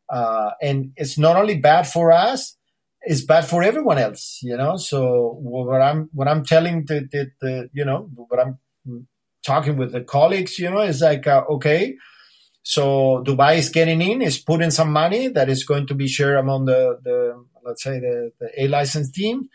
uh, 0.09 0.51
and 0.61 0.91
it's 0.95 1.17
not 1.17 1.35
only 1.35 1.57
bad 1.57 1.87
for 1.87 2.11
us, 2.11 2.57
it's 3.01 3.23
bad 3.23 3.45
for 3.45 3.63
everyone 3.63 3.97
else, 3.97 4.39
you 4.41 4.57
know. 4.57 4.75
So 4.77 5.37
what 5.39 5.81
I'm 5.81 6.09
what 6.13 6.27
I'm 6.27 6.43
telling 6.43 6.85
the, 6.85 7.07
the, 7.11 7.31
the 7.41 7.69
you 7.73 7.85
know 7.85 8.09
what 8.15 8.39
I'm 8.39 8.57
talking 9.45 9.77
with 9.77 9.91
the 9.91 10.01
colleagues, 10.01 10.59
you 10.59 10.69
know, 10.69 10.81
is 10.81 11.01
like 11.01 11.27
uh, 11.27 11.43
okay. 11.51 11.95
So 12.67 13.23
Dubai 13.25 13.59
is 13.59 13.69
getting 13.69 14.01
in, 14.01 14.21
is 14.21 14.39
putting 14.39 14.71
some 14.71 14.91
money 14.91 15.29
that 15.29 15.47
is 15.47 15.63
going 15.63 15.87
to 15.87 15.95
be 15.95 16.09
shared 16.09 16.37
among 16.37 16.65
the, 16.65 16.99
the 17.01 17.45
let's 17.63 17.81
say 17.81 17.99
the, 17.99 18.31
the 18.41 18.63
A 18.63 18.67
license 18.67 19.09
team 19.09 19.47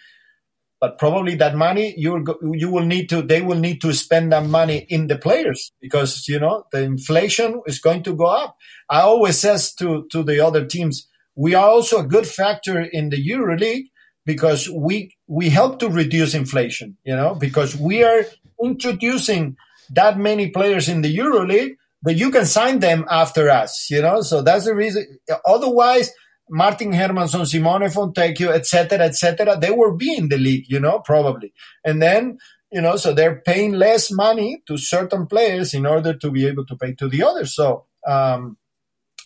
but 0.81 0.99
probably 0.99 1.35
that 1.37 1.55
money 1.55 1.95
you 1.97 2.25
you 2.55 2.71
will 2.71 2.87
need 2.87 3.09
to 3.11 3.21
they 3.21 3.43
will 3.43 3.59
need 3.59 3.83
to 3.83 3.93
spend 3.93 4.33
that 4.33 4.47
money 4.47 4.87
in 4.89 5.09
the 5.09 5.17
players 5.17 5.73
because 5.81 6.27
you 6.27 6.41
know 6.41 6.65
the 6.73 6.83
inflation 6.83 7.61
is 7.67 7.79
going 7.79 8.03
to 8.03 8.15
go 8.15 8.25
up. 8.25 8.57
I 8.89 9.03
always 9.03 9.39
says 9.39 9.75
to 9.75 10.07
to 10.11 10.23
the 10.23 10.41
other 10.41 10.65
teams, 10.67 11.07
we 11.37 11.55
are 11.55 11.69
also 11.69 11.99
a 12.01 12.11
good 12.15 12.27
factor 12.27 12.81
in 12.81 13.11
the 13.11 13.21
EuroLeague 13.31 13.89
because 14.25 14.71
we 14.71 15.15
we 15.29 15.51
help 15.51 15.79
to 15.81 15.89
reduce 15.91 16.35
inflation. 16.35 16.97
You 17.05 17.15
know 17.15 17.35
because 17.35 17.77
we 17.77 18.03
are 18.03 18.25
introducing 18.65 19.57
that 19.91 20.19
many 20.19 20.49
players 20.49 20.89
in 20.89 21.03
the 21.03 21.15
EuroLeague 21.15 21.77
that 22.03 22.15
you 22.15 22.31
can 22.31 22.47
sign 22.47 22.81
them 22.81 23.05
after 23.11 23.49
us. 23.51 23.89
You 23.91 24.03
know 24.03 24.21
so 24.23 24.43
that's 24.43 24.65
the 24.65 24.75
reason. 24.75 25.19
Otherwise 25.47 26.13
Martin 26.53 26.93
Hermansson, 26.93 27.47
Simone 27.47 27.89
Fontecchio, 27.89 28.53
etc., 28.53 29.07
etc., 29.07 29.59
they 29.59 29.71
will 29.71 29.97
be 29.97 30.15
in 30.15 30.29
the 30.29 30.37
league, 30.37 30.67
you 30.69 30.79
know, 30.79 30.99
probably. 30.99 31.53
And 31.83 32.03
then, 32.03 32.39
you 32.71 32.83
know, 32.83 32.97
so 32.97 33.15
they're 33.15 33.41
paying 33.41 33.73
less 33.73 34.11
money 34.11 34.63
to 34.67 34.77
certain 34.77 35.27
players 35.27 35.73
in 35.73 35.87
order 35.87 36.13
to 36.15 36.31
be 36.31 36.47
able 36.47 36.67
to 36.67 36.77
pay 36.77 36.95
to 36.95 37.09
the 37.09 37.23
others. 37.23 37.55
So, 37.55 37.87
um, 38.07 38.59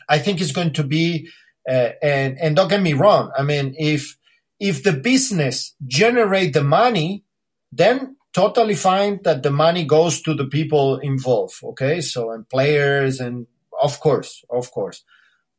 I 0.09 0.20
think 0.20 0.41
it's 0.41 0.53
going 0.53 0.74
to 0.74 0.85
be, 0.85 1.29
uh, 1.68 1.91
and, 2.01 2.39
and 2.41 2.55
don't 2.55 2.68
get 2.68 2.81
me 2.81 2.93
wrong. 2.93 3.33
I 3.37 3.43
mean, 3.43 3.74
if, 3.77 4.16
if 4.61 4.85
the 4.85 4.93
business 4.93 5.74
generate 5.85 6.53
the 6.53 6.62
money, 6.62 7.24
then 7.72 8.16
totally 8.37 8.74
fine 8.74 9.20
that 9.24 9.43
the 9.43 9.51
money 9.51 9.84
goes 9.84 10.20
to 10.22 10.34
the 10.34 10.45
people 10.45 10.99
involved. 10.99 11.57
Okay. 11.70 12.03
So, 12.03 12.30
and 12.30 12.47
players 12.49 13.18
and 13.18 13.47
of 13.82 13.99
course, 13.99 14.45
of 14.51 14.70
course, 14.70 15.05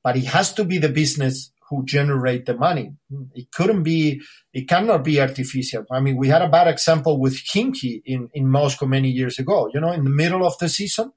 but 0.03 0.15
it 0.15 0.25
has 0.25 0.53
to 0.53 0.63
be 0.63 0.77
the 0.77 0.89
business 0.89 1.51
who 1.69 1.83
generate 1.85 2.45
the 2.45 2.55
money. 2.55 2.93
It 3.33 3.51
couldn't 3.51 3.83
be, 3.83 4.21
it 4.53 4.69
cannot 4.69 5.03
be 5.03 5.19
artificial. 5.19 5.85
I 5.91 5.99
mean, 5.99 6.15
we 6.15 6.29
had 6.29 6.41
a 6.41 6.47
bad 6.49 6.67
example 6.67 7.19
with 7.19 7.33
Khimki 7.33 8.01
in, 8.05 8.29
in 8.33 8.47
Moscow 8.47 8.85
many 8.85 9.09
years 9.09 9.37
ago. 9.37 9.69
You 9.73 9.81
know, 9.81 9.91
in 9.91 10.03
the 10.05 10.09
middle 10.09 10.45
of 10.45 10.57
the 10.59 10.69
season, 10.69 11.11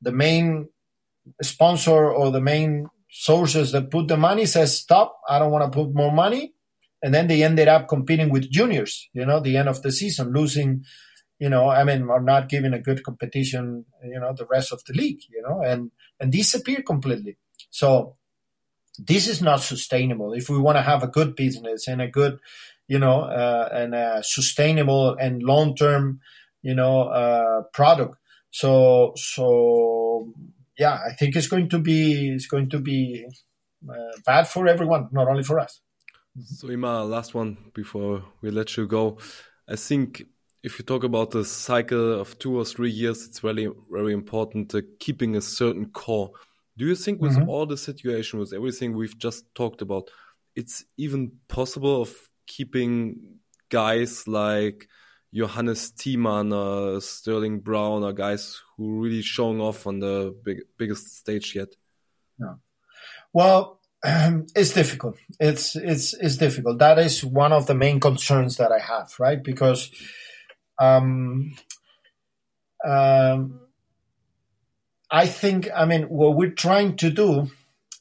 the 0.00 0.12
main 0.12 0.68
sponsor 1.42 2.10
or 2.10 2.30
the 2.30 2.40
main 2.40 2.88
sources 3.10 3.72
that 3.72 3.90
put 3.90 4.08
the 4.08 4.16
money 4.16 4.46
says, 4.46 4.78
stop, 4.78 5.20
I 5.28 5.38
don't 5.38 5.52
want 5.52 5.70
to 5.70 5.76
put 5.78 5.94
more 5.94 6.12
money. 6.12 6.53
And 7.04 7.12
then 7.12 7.26
they 7.28 7.42
ended 7.42 7.68
up 7.68 7.86
competing 7.86 8.30
with 8.30 8.50
juniors, 8.50 9.10
you 9.12 9.26
know, 9.26 9.38
the 9.38 9.58
end 9.58 9.68
of 9.68 9.82
the 9.82 9.92
season, 9.92 10.32
losing, 10.32 10.84
you 11.38 11.50
know, 11.50 11.68
I 11.68 11.84
mean, 11.84 12.04
or 12.08 12.22
not 12.22 12.48
giving 12.48 12.72
a 12.72 12.78
good 12.78 13.04
competition, 13.04 13.84
you 14.02 14.18
know, 14.18 14.32
the 14.32 14.46
rest 14.46 14.72
of 14.72 14.82
the 14.86 14.94
league, 14.94 15.20
you 15.28 15.42
know, 15.42 15.60
and, 15.62 15.90
and 16.18 16.32
disappear 16.32 16.80
completely. 16.80 17.36
So 17.68 18.16
this 18.98 19.28
is 19.28 19.42
not 19.42 19.60
sustainable. 19.60 20.32
If 20.32 20.48
we 20.48 20.58
want 20.58 20.78
to 20.78 20.82
have 20.82 21.02
a 21.02 21.08
good 21.18 21.36
business 21.36 21.86
and 21.88 22.00
a 22.00 22.08
good, 22.08 22.38
you 22.88 22.98
know, 22.98 23.20
uh, 23.20 23.68
and 23.70 23.94
a 23.94 24.22
sustainable 24.22 25.14
and 25.20 25.42
long 25.42 25.76
term, 25.76 26.20
you 26.62 26.74
know, 26.74 27.02
uh, 27.02 27.64
product. 27.74 28.16
So, 28.50 29.12
so 29.16 30.32
yeah, 30.78 31.00
I 31.06 31.12
think 31.12 31.36
it's 31.36 31.48
going 31.48 31.68
to 31.68 31.78
be, 31.78 32.30
it's 32.30 32.46
going 32.46 32.70
to 32.70 32.78
be 32.78 33.26
uh, 33.86 34.16
bad 34.24 34.48
for 34.48 34.66
everyone, 34.66 35.10
not 35.12 35.28
only 35.28 35.42
for 35.42 35.60
us. 35.60 35.82
So, 36.42 36.68
Ima, 36.68 37.04
last 37.04 37.34
one 37.34 37.56
before 37.74 38.24
we 38.40 38.50
let 38.50 38.76
you 38.76 38.86
go. 38.86 39.18
I 39.68 39.76
think 39.76 40.24
if 40.62 40.78
you 40.78 40.84
talk 40.84 41.04
about 41.04 41.30
the 41.30 41.44
cycle 41.44 42.20
of 42.20 42.38
two 42.38 42.58
or 42.58 42.64
three 42.64 42.90
years, 42.90 43.26
it's 43.26 43.44
really 43.44 43.68
very 43.90 44.12
important 44.12 44.74
uh, 44.74 44.80
keeping 44.98 45.36
a 45.36 45.40
certain 45.40 45.90
core 45.90 46.32
do 46.76 46.86
you 46.86 46.96
think 46.96 47.20
with 47.20 47.36
mm 47.36 47.42
-hmm. 47.42 47.48
all 47.48 47.66
the 47.66 47.76
situation, 47.76 48.40
with 48.40 48.52
everything 48.52 48.94
we've 48.94 49.18
just 49.18 49.54
talked 49.54 49.82
about, 49.82 50.10
it's 50.54 50.84
even 50.96 51.40
possible 51.46 52.00
of 52.00 52.30
keeping 52.46 53.16
guys 53.68 54.26
like 54.26 54.88
Johannes 55.32 55.92
Thiemann 55.92 56.52
or 56.52 57.00
Sterling 57.00 57.62
Brown 57.62 58.02
or 58.02 58.12
guys 58.12 58.62
who 58.76 59.02
really 59.02 59.22
showing 59.22 59.60
off 59.60 59.86
on 59.86 60.00
the 60.00 60.34
big, 60.44 60.62
biggest 60.76 61.16
stage 61.16 61.54
yet? 61.54 61.76
Yeah. 62.38 62.56
Well, 63.32 63.80
it's 64.54 64.74
difficult. 64.74 65.16
It's 65.40 65.76
it's 65.76 66.12
it's 66.14 66.36
difficult. 66.36 66.78
That 66.78 66.98
is 66.98 67.24
one 67.24 67.52
of 67.52 67.66
the 67.66 67.74
main 67.74 68.00
concerns 68.00 68.58
that 68.58 68.70
I 68.70 68.78
have, 68.78 69.14
right? 69.18 69.42
Because 69.42 69.90
um, 70.78 71.54
um, 72.84 73.60
I 75.10 75.26
think, 75.26 75.68
I 75.74 75.84
mean, 75.86 76.02
what 76.04 76.36
we're 76.36 76.50
trying 76.50 76.96
to 76.96 77.10
do 77.10 77.50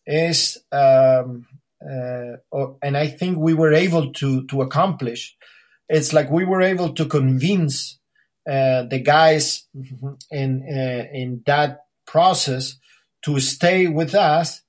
is, 0.05 0.57
um, 0.71 1.45
uh, 1.81 2.37
or, 2.51 2.77
and 2.81 2.97
I 2.97 3.07
think 3.07 3.37
we 3.37 3.53
were 3.53 3.73
able 3.73 4.11
to 4.13 4.45
to 4.47 4.61
accomplish. 4.61 5.35
It's 5.87 6.11
like 6.11 6.29
we 6.31 6.43
were 6.43 6.61
able 6.61 6.93
to 6.93 7.05
convince 7.05 7.97
uh, 8.49 8.83
the 8.83 8.99
guys 8.99 9.67
in 10.31 10.63
uh, 10.67 11.07
in 11.13 11.43
that 11.45 11.85
process 12.05 12.75
to 13.23 13.39
stay 13.39 13.87
with 13.87 14.15
us 14.15 14.61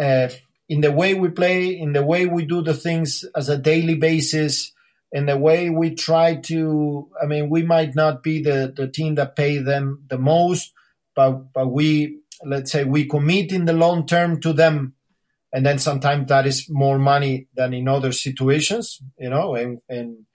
uh, 0.00 0.28
in 0.68 0.80
the 0.80 0.92
way 0.92 1.14
we 1.14 1.28
play, 1.28 1.78
in 1.78 1.92
the 1.92 2.04
way 2.04 2.26
we 2.26 2.44
do 2.44 2.62
the 2.62 2.74
things 2.74 3.24
as 3.36 3.48
a 3.48 3.58
daily 3.58 3.96
basis, 3.96 4.72
in 5.12 5.26
the 5.26 5.36
way 5.36 5.70
we 5.70 5.94
try 5.94 6.36
to. 6.36 7.08
I 7.22 7.26
mean, 7.26 7.50
we 7.50 7.62
might 7.62 7.94
not 7.94 8.22
be 8.22 8.42
the 8.42 8.72
the 8.74 8.88
team 8.88 9.16
that 9.16 9.36
pay 9.36 9.58
them 9.58 10.04
the 10.08 10.18
most 10.18 10.72
but 11.14 11.52
but 11.52 11.68
we 11.68 12.20
let's 12.44 12.72
say 12.72 12.84
we 12.84 13.06
commit 13.06 13.52
in 13.52 13.64
the 13.64 13.72
long 13.72 14.06
term 14.06 14.40
to 14.40 14.52
them 14.52 14.94
and 15.52 15.64
then 15.64 15.78
sometimes 15.78 16.28
that 16.28 16.46
is 16.46 16.68
more 16.68 16.98
money 16.98 17.48
than 17.54 17.72
in 17.72 17.88
other 17.88 18.12
situations 18.12 19.00
you 19.18 19.30
know 19.30 19.54
and 19.54 19.80
and 19.88 20.26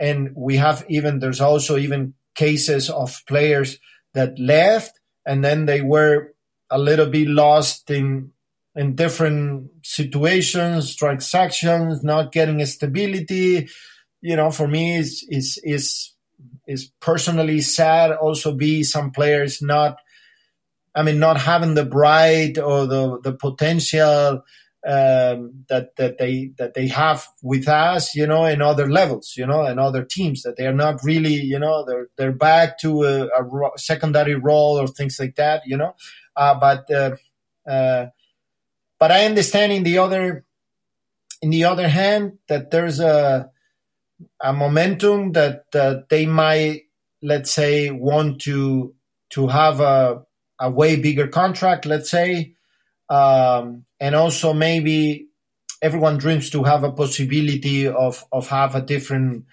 and 0.00 0.30
we 0.36 0.56
have 0.56 0.84
even 0.88 1.18
there's 1.18 1.40
also 1.40 1.76
even 1.76 2.14
cases 2.34 2.88
of 2.88 3.22
players 3.26 3.78
that 4.14 4.38
left 4.38 4.98
and 5.26 5.44
then 5.44 5.66
they 5.66 5.80
were 5.80 6.32
a 6.70 6.78
little 6.78 7.06
bit 7.06 7.28
lost 7.28 7.90
in 7.90 8.30
in 8.78 8.94
different 8.94 9.70
situations 9.82 10.96
transactions 10.96 12.02
not 12.02 12.32
getting 12.32 12.64
stability 12.64 13.68
you 14.22 14.36
know 14.36 14.50
for 14.50 14.68
me 14.68 14.96
is 14.96 15.26
is 15.28 15.60
is 15.64 16.14
is 16.66 16.90
personally 17.00 17.60
sad 17.60 18.12
also 18.12 18.54
be 18.54 18.82
some 18.82 19.10
players 19.10 19.60
not 19.60 19.98
I 20.98 21.02
mean, 21.04 21.20
not 21.20 21.40
having 21.40 21.74
the 21.74 21.84
bright 21.84 22.58
or 22.58 22.86
the 22.86 23.20
the 23.22 23.32
potential 23.32 24.42
um, 24.86 25.64
that 25.68 25.94
that 25.96 26.18
they 26.18 26.50
that 26.58 26.74
they 26.74 26.88
have 26.88 27.24
with 27.40 27.68
us, 27.68 28.16
you 28.16 28.26
know, 28.26 28.44
in 28.46 28.62
other 28.62 28.90
levels, 28.90 29.34
you 29.36 29.46
know, 29.46 29.62
and 29.62 29.78
other 29.78 30.02
teams 30.04 30.42
that 30.42 30.56
they 30.56 30.66
are 30.66 30.72
not 30.72 31.02
really, 31.04 31.34
you 31.34 31.58
know, 31.58 31.84
they're 31.84 32.08
they're 32.16 32.32
back 32.32 32.80
to 32.80 33.04
a, 33.04 33.26
a 33.26 33.70
secondary 33.76 34.34
role 34.34 34.80
or 34.80 34.88
things 34.88 35.20
like 35.20 35.36
that, 35.36 35.62
you 35.66 35.76
know. 35.76 35.94
Uh, 36.34 36.58
but 36.58 36.90
uh, 36.90 37.16
uh, 37.70 38.06
but 38.98 39.12
I 39.12 39.24
understand 39.24 39.72
in 39.72 39.84
the 39.84 39.98
other, 39.98 40.44
in 41.40 41.50
the 41.50 41.64
other 41.64 41.88
hand, 41.88 42.38
that 42.48 42.70
there's 42.70 43.00
a, 43.00 43.50
a 44.40 44.52
momentum 44.52 45.32
that, 45.32 45.64
they 46.08 46.26
might, 46.26 46.82
let's 47.22 47.52
say, 47.52 47.90
want 47.90 48.40
to, 48.42 48.94
to 49.30 49.46
have 49.48 49.80
a, 49.80 50.22
a 50.60 50.70
way 50.70 50.96
bigger 50.96 51.28
contract, 51.28 51.86
let's 51.86 52.10
say. 52.10 52.54
Um, 53.08 53.84
and 54.00 54.14
also 54.14 54.52
maybe 54.52 55.28
everyone 55.80 56.18
dreams 56.18 56.50
to 56.50 56.64
have 56.64 56.82
a 56.82 56.92
possibility 56.92 57.86
of, 57.86 58.24
of 58.32 58.48
have 58.48 58.74
a 58.74 58.82
different, 58.82 59.44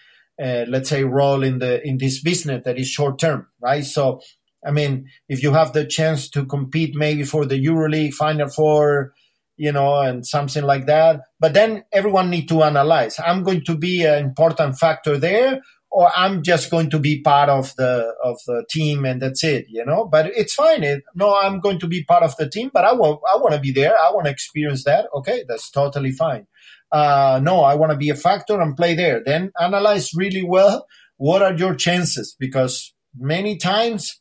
uh, 0.41 0.65
let's 0.67 0.89
say, 0.89 1.03
role 1.03 1.43
in 1.43 1.59
the, 1.59 1.85
in 1.88 1.97
this 1.97 2.22
business 2.22 2.63
that 2.65 2.80
is 2.80 2.88
short 2.88 3.19
term, 3.19 3.47
right? 3.61 3.85
So, 3.85 4.22
I 4.65 4.72
mean, 4.72 5.07
if 5.30 5.43
you 5.43 5.53
have 5.53 5.73
the 5.73 5.85
chance 5.85 6.30
to 6.31 6.45
compete 6.45 6.95
maybe 6.95 7.23
for 7.23 7.45
the 7.45 7.63
EuroLeague 7.63 8.15
Final 8.15 8.49
Four, 8.49 9.13
you 9.57 9.72
know, 9.72 9.99
and 9.99 10.26
something 10.26 10.64
like 10.64 10.86
that. 10.86 11.22
But 11.40 11.53
then 11.53 11.84
everyone 11.91 12.30
need 12.30 12.48
to 12.49 12.64
analyze. 12.64 13.19
I'm 13.19 13.44
going 13.44 13.64
to 13.65 13.77
be 13.77 14.03
an 14.03 14.23
important 14.23 14.77
factor 14.77 15.18
there, 15.18 15.61
or 15.95 16.11
I'm 16.15 16.44
just 16.44 16.69
going 16.69 16.90
to 16.90 16.99
be 16.99 17.22
part 17.22 17.49
of 17.49 17.73
the 17.77 18.14
of 18.23 18.38
the 18.48 18.65
team 18.69 19.06
and 19.06 19.22
that's 19.22 19.44
it, 19.44 19.65
you 19.69 19.86
know. 19.86 20.06
But 20.06 20.27
it's 20.36 20.53
fine. 20.53 20.84
It, 20.84 21.03
no, 21.15 21.38
I'm 21.38 21.60
going 21.60 21.80
to 21.80 21.88
be 21.88 22.03
part 22.03 22.23
of 22.23 22.36
the 22.38 22.49
team, 22.49 22.69
but 22.73 22.84
I 22.84 22.94
want 22.94 23.22
I 23.32 23.38
want 23.38 23.53
to 23.53 23.61
be 23.61 23.72
there. 23.72 23.95
I 23.98 24.11
want 24.11 24.26
to 24.26 24.32
experience 24.32 24.84
that. 24.84 25.07
Okay, 25.15 25.44
that's 25.48 25.72
totally 25.72 26.11
fine. 26.11 26.48
Uh, 26.91 27.40
no, 27.41 27.61
I 27.61 27.76
want 27.76 27.91
to 27.91 27.98
be 27.98 28.10
a 28.10 28.15
factor 28.15 28.60
and 28.60 28.76
play 28.76 28.94
there. 28.94 29.22
Then 29.23 29.52
analyze 29.60 30.14
really 30.14 30.44
well 30.44 30.86
what 31.18 31.41
are 31.41 31.53
your 31.53 31.76
chances 31.76 32.36
because 32.38 32.94
many 33.18 33.57
times, 33.57 34.19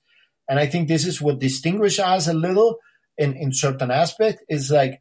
and 0.48 0.58
I 0.60 0.66
think 0.66 0.86
this 0.86 1.04
is 1.04 1.20
what 1.20 1.40
distinguishes 1.40 1.98
us 1.98 2.28
a 2.28 2.34
little 2.34 2.78
in 3.18 3.34
in 3.34 3.52
certain 3.52 3.90
aspect 3.90 4.44
is 4.48 4.70
like 4.70 5.00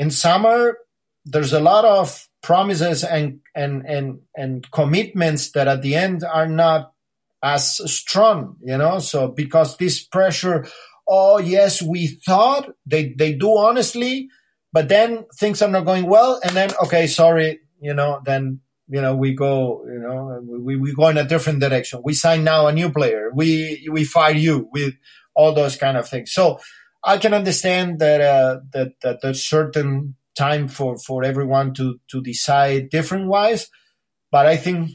in 0.00 0.10
summer 0.10 0.78
there's 1.26 1.52
a 1.52 1.60
lot 1.60 1.84
of 1.84 2.26
promises 2.42 3.04
and 3.04 3.40
and 3.54 3.84
and 3.86 4.18
and 4.34 4.70
commitments 4.72 5.52
that 5.52 5.68
at 5.68 5.82
the 5.82 5.94
end 5.94 6.24
are 6.24 6.48
not 6.48 6.92
as 7.42 7.80
strong 7.90 8.56
you 8.62 8.76
know? 8.76 8.98
So 8.98 9.28
because 9.28 9.76
this 9.76 10.02
pressure 10.02 10.66
oh 11.06 11.38
yes 11.38 11.82
we 11.82 12.06
thought 12.26 12.72
they 12.86 13.12
they 13.12 13.34
do 13.34 13.50
honestly 13.56 14.28
but 14.72 14.88
then 14.88 15.26
things 15.38 15.60
are 15.60 15.68
not 15.68 15.84
going 15.84 16.06
well 16.06 16.40
and 16.42 16.56
then 16.56 16.70
okay 16.82 17.06
sorry 17.06 17.60
you 17.80 17.92
know 17.92 18.20
then 18.24 18.60
you 18.88 19.00
know 19.00 19.14
we 19.14 19.34
go 19.34 19.84
you 19.86 19.98
know 19.98 20.40
we, 20.46 20.76
we 20.76 20.94
go 20.94 21.08
in 21.08 21.18
a 21.18 21.24
different 21.24 21.60
direction. 21.60 22.00
We 22.04 22.14
sign 22.14 22.44
now 22.44 22.66
a 22.66 22.72
new 22.72 22.90
player. 22.90 23.30
We 23.34 23.88
we 23.90 24.04
fire 24.04 24.34
you 24.34 24.68
with 24.72 24.94
all 25.34 25.52
those 25.52 25.76
kind 25.76 25.96
of 25.96 26.08
things. 26.08 26.32
So 26.32 26.58
i 27.04 27.18
can 27.18 27.34
understand 27.34 27.98
that 27.98 28.20
uh, 28.20 28.60
that 28.72 28.92
that 29.02 29.20
there's 29.22 29.44
certain 29.44 30.16
time 30.40 30.68
for, 30.68 30.96
for 30.98 31.24
everyone 31.24 31.74
to, 31.74 32.00
to 32.10 32.22
decide 32.22 32.90
different 32.90 33.28
wise. 33.28 33.68
But 34.30 34.46
I 34.46 34.56
think 34.56 34.92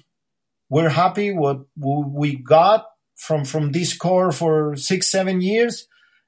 we're 0.69 0.90
happy 0.90 1.32
what 1.34 1.60
we 1.77 2.38
got 2.38 2.86
from, 3.15 3.45
from 3.45 3.72
this 3.72 3.95
core 3.95 4.32
for 4.32 4.76
six, 4.76 5.11
seven 5.11 5.41
years. 5.41 5.88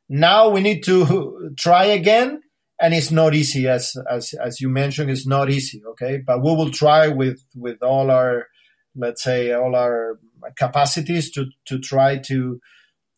Now 0.10 0.50
we 0.50 0.62
need 0.62 0.84
to 0.84 1.52
try 1.58 1.86
again. 1.86 2.42
And 2.80 2.94
it's 2.94 3.10
not 3.10 3.34
easy, 3.34 3.68
as, 3.68 3.98
as, 4.08 4.36
as 4.36 4.62
you 4.62 4.70
mentioned, 4.70 5.10
it's 5.10 5.26
not 5.26 5.50
easy. 5.50 5.82
Okay. 5.94 6.18
But 6.18 6.44
we 6.44 6.52
will 6.56 6.70
try 6.70 7.08
with, 7.08 7.44
with 7.56 7.82
all 7.82 8.12
our, 8.12 8.46
let's 8.96 9.24
say, 9.24 9.52
all 9.52 9.76
our 9.76 10.20
capacities 10.56 11.32
to, 11.32 11.48
to 11.66 11.80
try 11.80 12.18
to, 12.18 12.62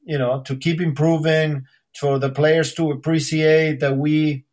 you 0.05 0.17
know, 0.17 0.41
to 0.43 0.55
keep 0.55 0.79
improving 0.79 1.65
for 1.95 2.19
the 2.19 2.29
players 2.29 2.73
to 2.73 2.91
appreciate 2.91 3.79
that 3.79 3.97
we, 3.97 4.45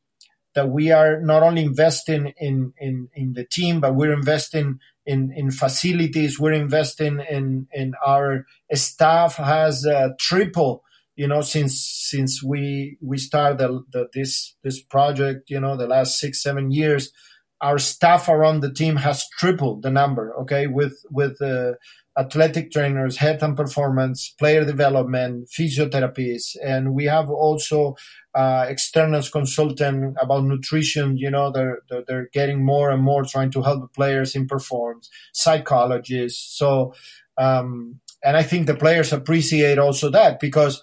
that 0.54 0.68
we 0.70 0.90
are 0.90 1.20
not 1.20 1.42
only 1.42 1.62
investing 1.62 2.32
in, 2.38 2.72
in, 2.78 3.08
in 3.14 3.34
the 3.34 3.44
team, 3.44 3.80
but 3.80 3.94
we're 3.94 4.12
investing 4.12 4.78
in, 5.04 5.32
in 5.36 5.50
facilities. 5.50 6.40
We're 6.40 6.52
investing 6.52 7.20
in, 7.30 7.68
in 7.72 7.94
our 8.04 8.46
staff 8.72 9.36
has 9.36 9.86
uh, 9.86 10.10
triple, 10.18 10.82
you 11.14 11.28
know, 11.28 11.42
since, 11.42 11.80
since 12.10 12.42
we, 12.42 12.96
we 13.02 13.18
started 13.18 13.58
the, 13.58 13.82
the, 13.92 14.08
this, 14.14 14.56
this 14.64 14.82
project, 14.82 15.50
you 15.50 15.60
know, 15.60 15.76
the 15.76 15.86
last 15.86 16.18
six, 16.18 16.42
seven 16.42 16.70
years, 16.70 17.12
our 17.60 17.78
staff 17.78 18.28
around 18.28 18.60
the 18.60 18.72
team 18.72 18.96
has 18.96 19.24
tripled 19.38 19.82
the 19.82 19.90
number. 19.90 20.34
Okay. 20.40 20.66
With, 20.66 20.98
with, 21.10 21.40
uh, 21.40 21.72
athletic 22.18 22.70
trainers, 22.70 23.18
health 23.18 23.42
and 23.42 23.56
performance, 23.56 24.34
player 24.38 24.64
development, 24.64 25.48
physiotherapists, 25.48 26.56
and 26.64 26.94
we 26.94 27.04
have 27.04 27.30
also 27.30 27.94
uh, 28.34 28.64
external 28.68 29.22
consultant 29.22 30.16
about 30.20 30.44
nutrition. 30.44 31.16
You 31.18 31.30
know, 31.30 31.50
they're, 31.50 31.80
they're, 31.88 32.04
they're 32.06 32.28
getting 32.32 32.64
more 32.64 32.90
and 32.90 33.02
more 33.02 33.24
trying 33.24 33.50
to 33.52 33.62
help 33.62 33.82
the 33.82 33.88
players 33.88 34.34
in 34.34 34.46
performance, 34.46 35.10
psychologists. 35.32 36.56
So, 36.56 36.94
um, 37.36 38.00
and 38.24 38.36
I 38.36 38.42
think 38.42 38.66
the 38.66 38.74
players 38.74 39.12
appreciate 39.12 39.78
also 39.78 40.10
that 40.10 40.40
because 40.40 40.82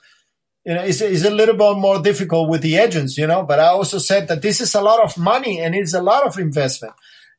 you 0.66 0.74
know, 0.74 0.84
it's, 0.84 1.02
it's 1.02 1.26
a 1.26 1.30
little 1.30 1.56
bit 1.56 1.78
more 1.78 2.02
difficult 2.02 2.50
with 2.50 2.62
the 2.62 2.78
agents, 2.78 3.18
you 3.18 3.28
know, 3.28 3.44
but 3.44 3.60
I 3.60 3.68
also 3.68 3.98
said 3.98 4.30
that 4.30 4.42
this 4.42 4.62
is 4.62 4.74
a 4.76 4.82
lot 4.82 5.04
of 5.04 5.18
money 5.18 5.60
and 5.60 5.76
it's 5.76 5.94
a 5.94 6.02
lot 6.02 6.26
of 6.26 6.40
investment 6.40 6.94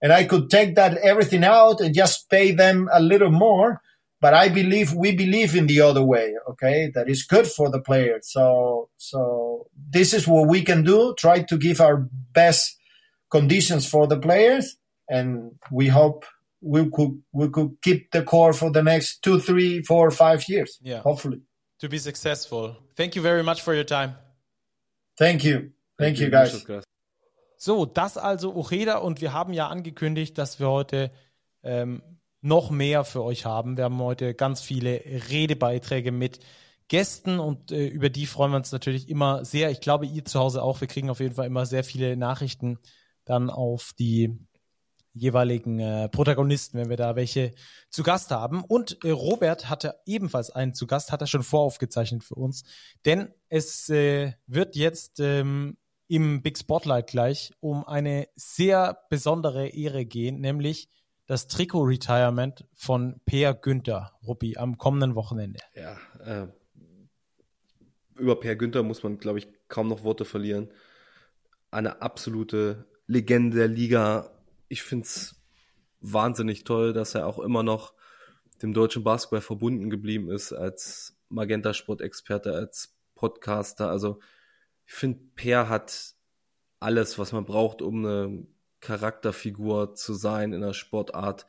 and 0.05 0.13
I 0.13 0.25
could 0.25 0.51
take 0.51 0.75
that 0.75 0.99
everything 0.99 1.45
out 1.45 1.81
and 1.81 1.95
just 1.95 2.29
pay 2.29 2.53
them 2.53 2.91
a 2.93 3.01
little 3.01 3.31
more. 3.31 3.81
But 4.21 4.35
I 4.35 4.51
believe 4.51 4.93
we 4.93 5.17
believe 5.17 5.57
in 5.57 5.67
the 5.67 5.81
other 5.81 6.05
way. 6.05 6.35
Okay, 6.51 6.91
that 6.95 7.09
is 7.09 7.25
good 7.25 7.47
for 7.47 7.71
the 7.71 7.81
players. 7.81 8.31
So 8.31 8.91
so 8.99 9.67
this 9.91 10.13
is 10.13 10.29
what 10.29 10.47
we 10.47 10.61
can 10.63 10.85
do. 10.85 11.15
Try 11.19 11.43
to 11.45 11.57
give 11.57 11.81
our 11.81 12.07
best 12.33 12.77
conditions 13.31 13.89
for 13.89 14.07
the 14.07 14.19
players, 14.19 14.77
and 15.09 15.53
we 15.71 15.89
hope 15.89 16.27
we 16.61 16.91
could 16.91 17.23
we 17.33 17.49
could 17.49 17.77
keep 17.83 18.11
the 18.13 18.23
core 18.23 18.53
for 18.53 18.71
the 18.71 18.83
next 18.83 19.23
two, 19.23 19.41
three, 19.41 19.83
four, 19.83 20.11
five 20.11 20.49
years. 20.49 20.79
Yeah, 20.83 21.01
hopefully 21.01 21.41
to 21.81 21.89
be 21.89 21.99
successful. 21.99 22.77
Thank 22.95 23.17
you 23.17 23.23
very 23.23 23.43
much 23.43 23.63
for 23.63 23.75
your 23.75 23.85
time. 23.85 24.17
Thank 25.19 25.45
you. 25.45 25.73
Thank, 25.99 26.19
Thank 26.19 26.19
you, 26.19 26.29
guys. 26.29 26.85
So, 27.65 27.87
das 27.87 28.19
also 28.19 28.55
Ojeda 28.55 28.99
und 28.99 29.23
wir 29.23 29.33
haben 29.33 29.55
ja 29.55 29.69
angekündigt, 29.69 30.37
dass 30.37 30.61
wir 30.61 30.69
heute 30.69 31.11
ähm, 31.63 32.03
noch 32.43 32.71
mehr 32.71 33.05
für 33.05 33.25
euch 33.25 33.47
haben. 33.47 33.79
Wir 33.79 33.85
haben 33.85 33.99
heute 34.01 34.35
ganz 34.35 34.61
viele 34.61 35.03
Redebeiträge 35.31 36.13
mit 36.13 36.41
Gästen 36.89 37.39
und 37.39 37.73
äh, 37.73 37.87
über 37.87 38.11
die 38.11 38.27
freuen 38.27 38.53
wir 38.53 38.59
uns 38.59 38.71
natürlich 38.71 39.09
immer 39.09 39.47
sehr. 39.47 39.71
Ich 39.71 39.81
glaube, 39.81 40.05
ihr 40.05 40.27
zu 40.27 40.41
Hause 40.41 40.63
auch. 40.63 40.83
Wir 40.83 40.89
kriegen 40.89 41.09
auf 41.09 41.21
jeden 41.21 41.37
Fall 41.37 41.47
immer 41.47 41.65
sehr 41.65 41.85
viele 41.85 42.19
Nachrichten 42.19 42.81
dann 43.25 43.49
auf 43.49 43.95
die 43.99 44.39
jeweiligen 45.15 45.79
äh, 45.79 46.11
Protagonisten, 46.11 46.79
wenn 46.79 46.91
wir 46.91 46.99
da 46.99 47.17
welche 47.17 47.53
zu 47.89 48.03
Gast 48.03 48.31
haben. 48.31 48.63
Und 48.63 49.03
äh, 49.07 49.11
Robert 49.11 49.71
hatte 49.71 49.95
ebenfalls 50.05 50.51
einen 50.51 50.75
zu 50.75 50.87
Gast, 50.87 51.13
hat 51.13 51.23
er 51.23 51.27
schon 51.29 51.43
voraufgezeichnet 51.43 52.25
für 52.25 52.35
uns. 52.35 52.65
Denn 53.07 53.33
es 53.49 53.89
äh, 53.89 54.35
wird 54.47 54.77
jetzt 54.77 55.19
ähm, 55.19 55.79
im 56.15 56.43
Big 56.43 56.57
Spotlight 56.57 57.09
gleich 57.09 57.53
um 57.59 57.85
eine 57.85 58.29
sehr 58.37 59.01
besondere 59.11 59.67
Ehre 59.67 60.07
gehen, 60.07 60.41
nämlich 60.41 60.89
das 61.27 61.49
Trikot-Retirement 61.49 62.65
von 62.73 63.21
Per 63.27 63.53
Günther, 63.53 64.13
Ruppi, 64.25 64.57
am 64.57 64.79
kommenden 64.79 65.17
Wochenende. 65.17 65.59
Ja, 65.75 65.97
äh, 66.25 66.47
über 68.15 68.39
Per 68.39 68.55
Günther 68.55 68.85
muss 68.85 69.03
man, 69.03 69.19
glaube 69.19 69.41
ich, 69.41 69.49
kaum 69.67 69.89
noch 69.89 70.05
Worte 70.05 70.25
verlieren. 70.25 70.71
Eine 71.73 72.01
absolute 72.01 72.87
Legende 73.09 73.57
der 73.57 73.69
Liga. 73.69 74.31
Ich 74.69 74.85
finde 74.85 75.07
es 75.07 75.43
wahnsinnig 76.01 76.63
toll, 76.63 76.93
dass 76.93 77.17
er 77.17 77.27
auch 77.27 77.41
immer 77.41 77.65
noch 77.65 77.93
dem 78.63 78.73
deutschen 78.73 79.03
Basketball 79.03 79.41
verbunden 79.41 79.91
geblieben 79.91 80.31
ist 80.31 80.53
als 80.53 81.17
Magenta-Sport-Experte, 81.29 82.53
als 82.53 82.95
Podcaster. 83.17 83.91
Also 83.91 84.21
ich 84.87 84.93
finde, 84.93 85.21
Per 85.35 85.69
hat 85.69 86.15
alles, 86.81 87.19
was 87.19 87.33
man 87.33 87.45
braucht, 87.45 87.83
um 87.83 88.05
eine 88.05 88.47
Charakterfigur 88.81 89.95
zu 89.95 90.15
sein 90.15 90.53
in 90.53 90.61
der 90.61 90.75
Sportart. 90.75 91.47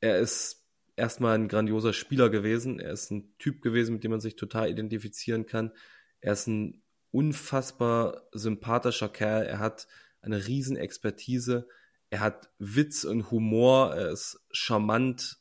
Er 0.00 0.18
ist 0.18 0.66
erstmal 0.96 1.34
ein 1.34 1.48
grandioser 1.48 1.92
Spieler 1.92 2.28
gewesen. 2.28 2.78
Er 2.78 2.92
ist 2.92 3.10
ein 3.10 3.34
Typ 3.38 3.62
gewesen, 3.62 3.94
mit 3.94 4.04
dem 4.04 4.10
man 4.10 4.20
sich 4.20 4.36
total 4.36 4.70
identifizieren 4.70 5.46
kann. 5.46 5.72
Er 6.20 6.34
ist 6.34 6.46
ein 6.46 6.82
unfassbar 7.10 8.22
sympathischer 8.32 9.08
Kerl. 9.08 9.46
Er 9.46 9.58
hat 9.58 9.86
eine 10.20 10.46
riesen 10.46 10.76
Expertise. 10.76 11.66
Er 12.10 12.20
hat 12.20 12.50
Witz 12.58 13.04
und 13.04 13.30
Humor. 13.30 13.94
Er 13.94 14.10
ist 14.10 14.44
charmant, 14.50 15.38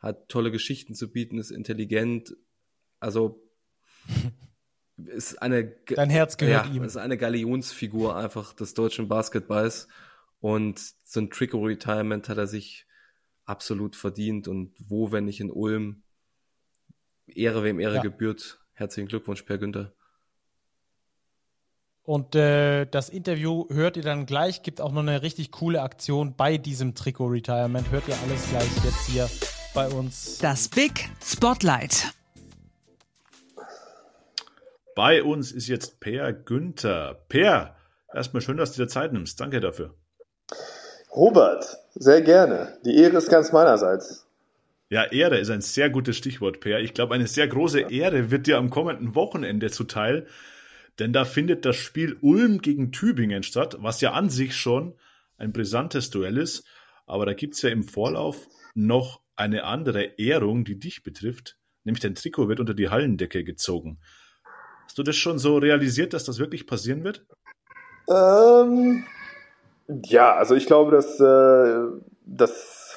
hat 0.00 0.28
tolle 0.28 0.50
Geschichten 0.50 0.94
zu 0.94 1.12
bieten, 1.12 1.38
ist 1.38 1.50
intelligent. 1.50 2.36
Also 2.98 3.48
ist 5.06 5.40
eine 5.40 5.64
Dein 5.64 6.10
Herz 6.10 6.36
gehört 6.36 6.66
ja, 6.66 6.72
ihm. 6.72 6.82
ist 6.82 6.96
eine 6.96 7.16
Galionsfigur 7.16 8.16
einfach 8.16 8.52
des 8.52 8.74
deutschen 8.74 9.08
Basketballs 9.08 9.88
und 10.40 10.80
so 11.04 11.20
ein 11.20 11.30
Trikot 11.30 11.64
Retirement 11.64 12.28
hat 12.28 12.38
er 12.38 12.46
sich 12.46 12.86
absolut 13.44 13.96
verdient 13.96 14.48
und 14.48 14.74
wo 14.78 15.10
wenn 15.12 15.24
nicht 15.24 15.40
in 15.40 15.50
Ulm 15.50 16.02
Ehre 17.26 17.64
wem 17.64 17.80
Ehre 17.80 17.96
ja. 17.96 18.02
gebührt. 18.02 18.60
Herzlichen 18.72 19.08
Glückwunsch 19.08 19.42
Per 19.42 19.58
Günther. 19.58 19.92
Und 22.02 22.34
äh, 22.34 22.86
das 22.86 23.10
Interview 23.10 23.66
hört 23.68 23.98
ihr 23.98 24.02
dann 24.02 24.24
gleich. 24.24 24.62
Gibt 24.62 24.80
auch 24.80 24.92
noch 24.92 25.02
eine 25.02 25.20
richtig 25.20 25.50
coole 25.50 25.82
Aktion 25.82 26.36
bei 26.36 26.56
diesem 26.56 26.94
Trikot-Retirement. 26.94 27.90
Hört 27.90 28.08
ihr 28.08 28.16
alles 28.22 28.48
gleich 28.48 28.84
jetzt 28.84 29.06
hier 29.08 29.28
bei 29.74 29.88
uns. 29.88 30.38
Das 30.38 30.68
Big 30.68 31.10
Spotlight. 31.22 32.17
Bei 34.98 35.22
uns 35.22 35.52
ist 35.52 35.68
jetzt 35.68 36.00
Per 36.00 36.32
Günther. 36.32 37.24
Per, 37.28 37.76
erstmal 38.12 38.42
schön, 38.42 38.56
dass 38.56 38.72
du 38.72 38.82
dir 38.82 38.88
Zeit 38.88 39.12
nimmst. 39.12 39.38
Danke 39.38 39.60
dafür. 39.60 39.94
Robert, 41.14 41.78
sehr 41.94 42.20
gerne. 42.20 42.76
Die 42.84 42.96
Ehre 42.96 43.18
ist 43.18 43.30
ganz 43.30 43.52
meinerseits. 43.52 44.26
Ja, 44.90 45.04
Ehre 45.04 45.38
ist 45.38 45.50
ein 45.50 45.60
sehr 45.60 45.88
gutes 45.88 46.16
Stichwort, 46.16 46.58
Per. 46.58 46.80
Ich 46.80 46.94
glaube, 46.94 47.14
eine 47.14 47.28
sehr 47.28 47.46
große 47.46 47.82
Ehre 47.82 48.32
wird 48.32 48.48
dir 48.48 48.58
am 48.58 48.70
kommenden 48.70 49.14
Wochenende 49.14 49.70
zuteil, 49.70 50.26
denn 50.98 51.12
da 51.12 51.24
findet 51.24 51.64
das 51.64 51.76
Spiel 51.76 52.16
Ulm 52.20 52.60
gegen 52.60 52.90
Tübingen 52.90 53.44
statt, 53.44 53.76
was 53.78 54.00
ja 54.00 54.14
an 54.14 54.30
sich 54.30 54.56
schon 54.56 54.96
ein 55.36 55.52
brisantes 55.52 56.10
Duell 56.10 56.38
ist. 56.38 56.64
Aber 57.06 57.24
da 57.24 57.34
gibt's 57.34 57.62
ja 57.62 57.70
im 57.70 57.84
Vorlauf 57.84 58.48
noch 58.74 59.20
eine 59.36 59.62
andere 59.62 60.18
Ehrung, 60.18 60.64
die 60.64 60.80
dich 60.80 61.04
betrifft, 61.04 61.56
nämlich 61.84 62.02
dein 62.02 62.16
Trikot 62.16 62.48
wird 62.48 62.58
unter 62.58 62.74
die 62.74 62.88
Hallendecke 62.88 63.44
gezogen. 63.44 64.00
Hast 64.88 64.96
du 64.96 65.02
das 65.02 65.16
schon 65.16 65.38
so 65.38 65.58
realisiert, 65.58 66.14
dass 66.14 66.24
das 66.24 66.38
wirklich 66.38 66.66
passieren 66.66 67.04
wird? 67.04 67.26
Ähm, 68.08 69.04
ja, 70.06 70.34
also 70.34 70.54
ich 70.54 70.64
glaube, 70.64 70.92
dass 70.92 71.20
äh, 71.20 72.00
das 72.24 72.96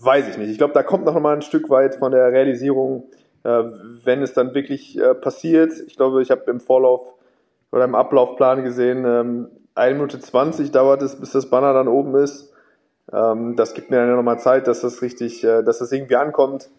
weiß 0.00 0.28
ich 0.28 0.38
nicht. 0.38 0.50
Ich 0.50 0.58
glaube, 0.58 0.72
da 0.72 0.84
kommt 0.84 1.04
noch 1.04 1.18
mal 1.18 1.34
ein 1.34 1.42
Stück 1.42 1.68
weit 1.68 1.96
von 1.96 2.12
der 2.12 2.30
Realisierung, 2.30 3.10
äh, 3.42 3.64
wenn 4.04 4.22
es 4.22 4.34
dann 4.34 4.54
wirklich 4.54 4.96
äh, 4.98 5.14
passiert. 5.14 5.72
Ich 5.88 5.96
glaube, 5.96 6.22
ich 6.22 6.30
habe 6.30 6.48
im 6.48 6.60
Vorlauf 6.60 7.14
oder 7.72 7.84
im 7.84 7.96
Ablaufplan 7.96 8.62
gesehen, 8.62 9.04
ähm, 9.04 9.48
1 9.74 9.94
Minute 9.94 10.20
20 10.20 10.70
dauert 10.70 11.02
es, 11.02 11.16
bis 11.16 11.32
das 11.32 11.50
Banner 11.50 11.72
dann 11.72 11.88
oben 11.88 12.14
ist. 12.14 12.52
Ähm, 13.12 13.56
das 13.56 13.74
gibt 13.74 13.90
mir 13.90 13.96
dann 13.96 14.14
noch 14.14 14.22
mal 14.22 14.38
Zeit, 14.38 14.68
dass 14.68 14.80
das 14.80 15.02
richtig, 15.02 15.42
äh, 15.42 15.64
dass 15.64 15.80
das 15.80 15.90
irgendwie 15.90 16.16
ankommt. 16.16 16.70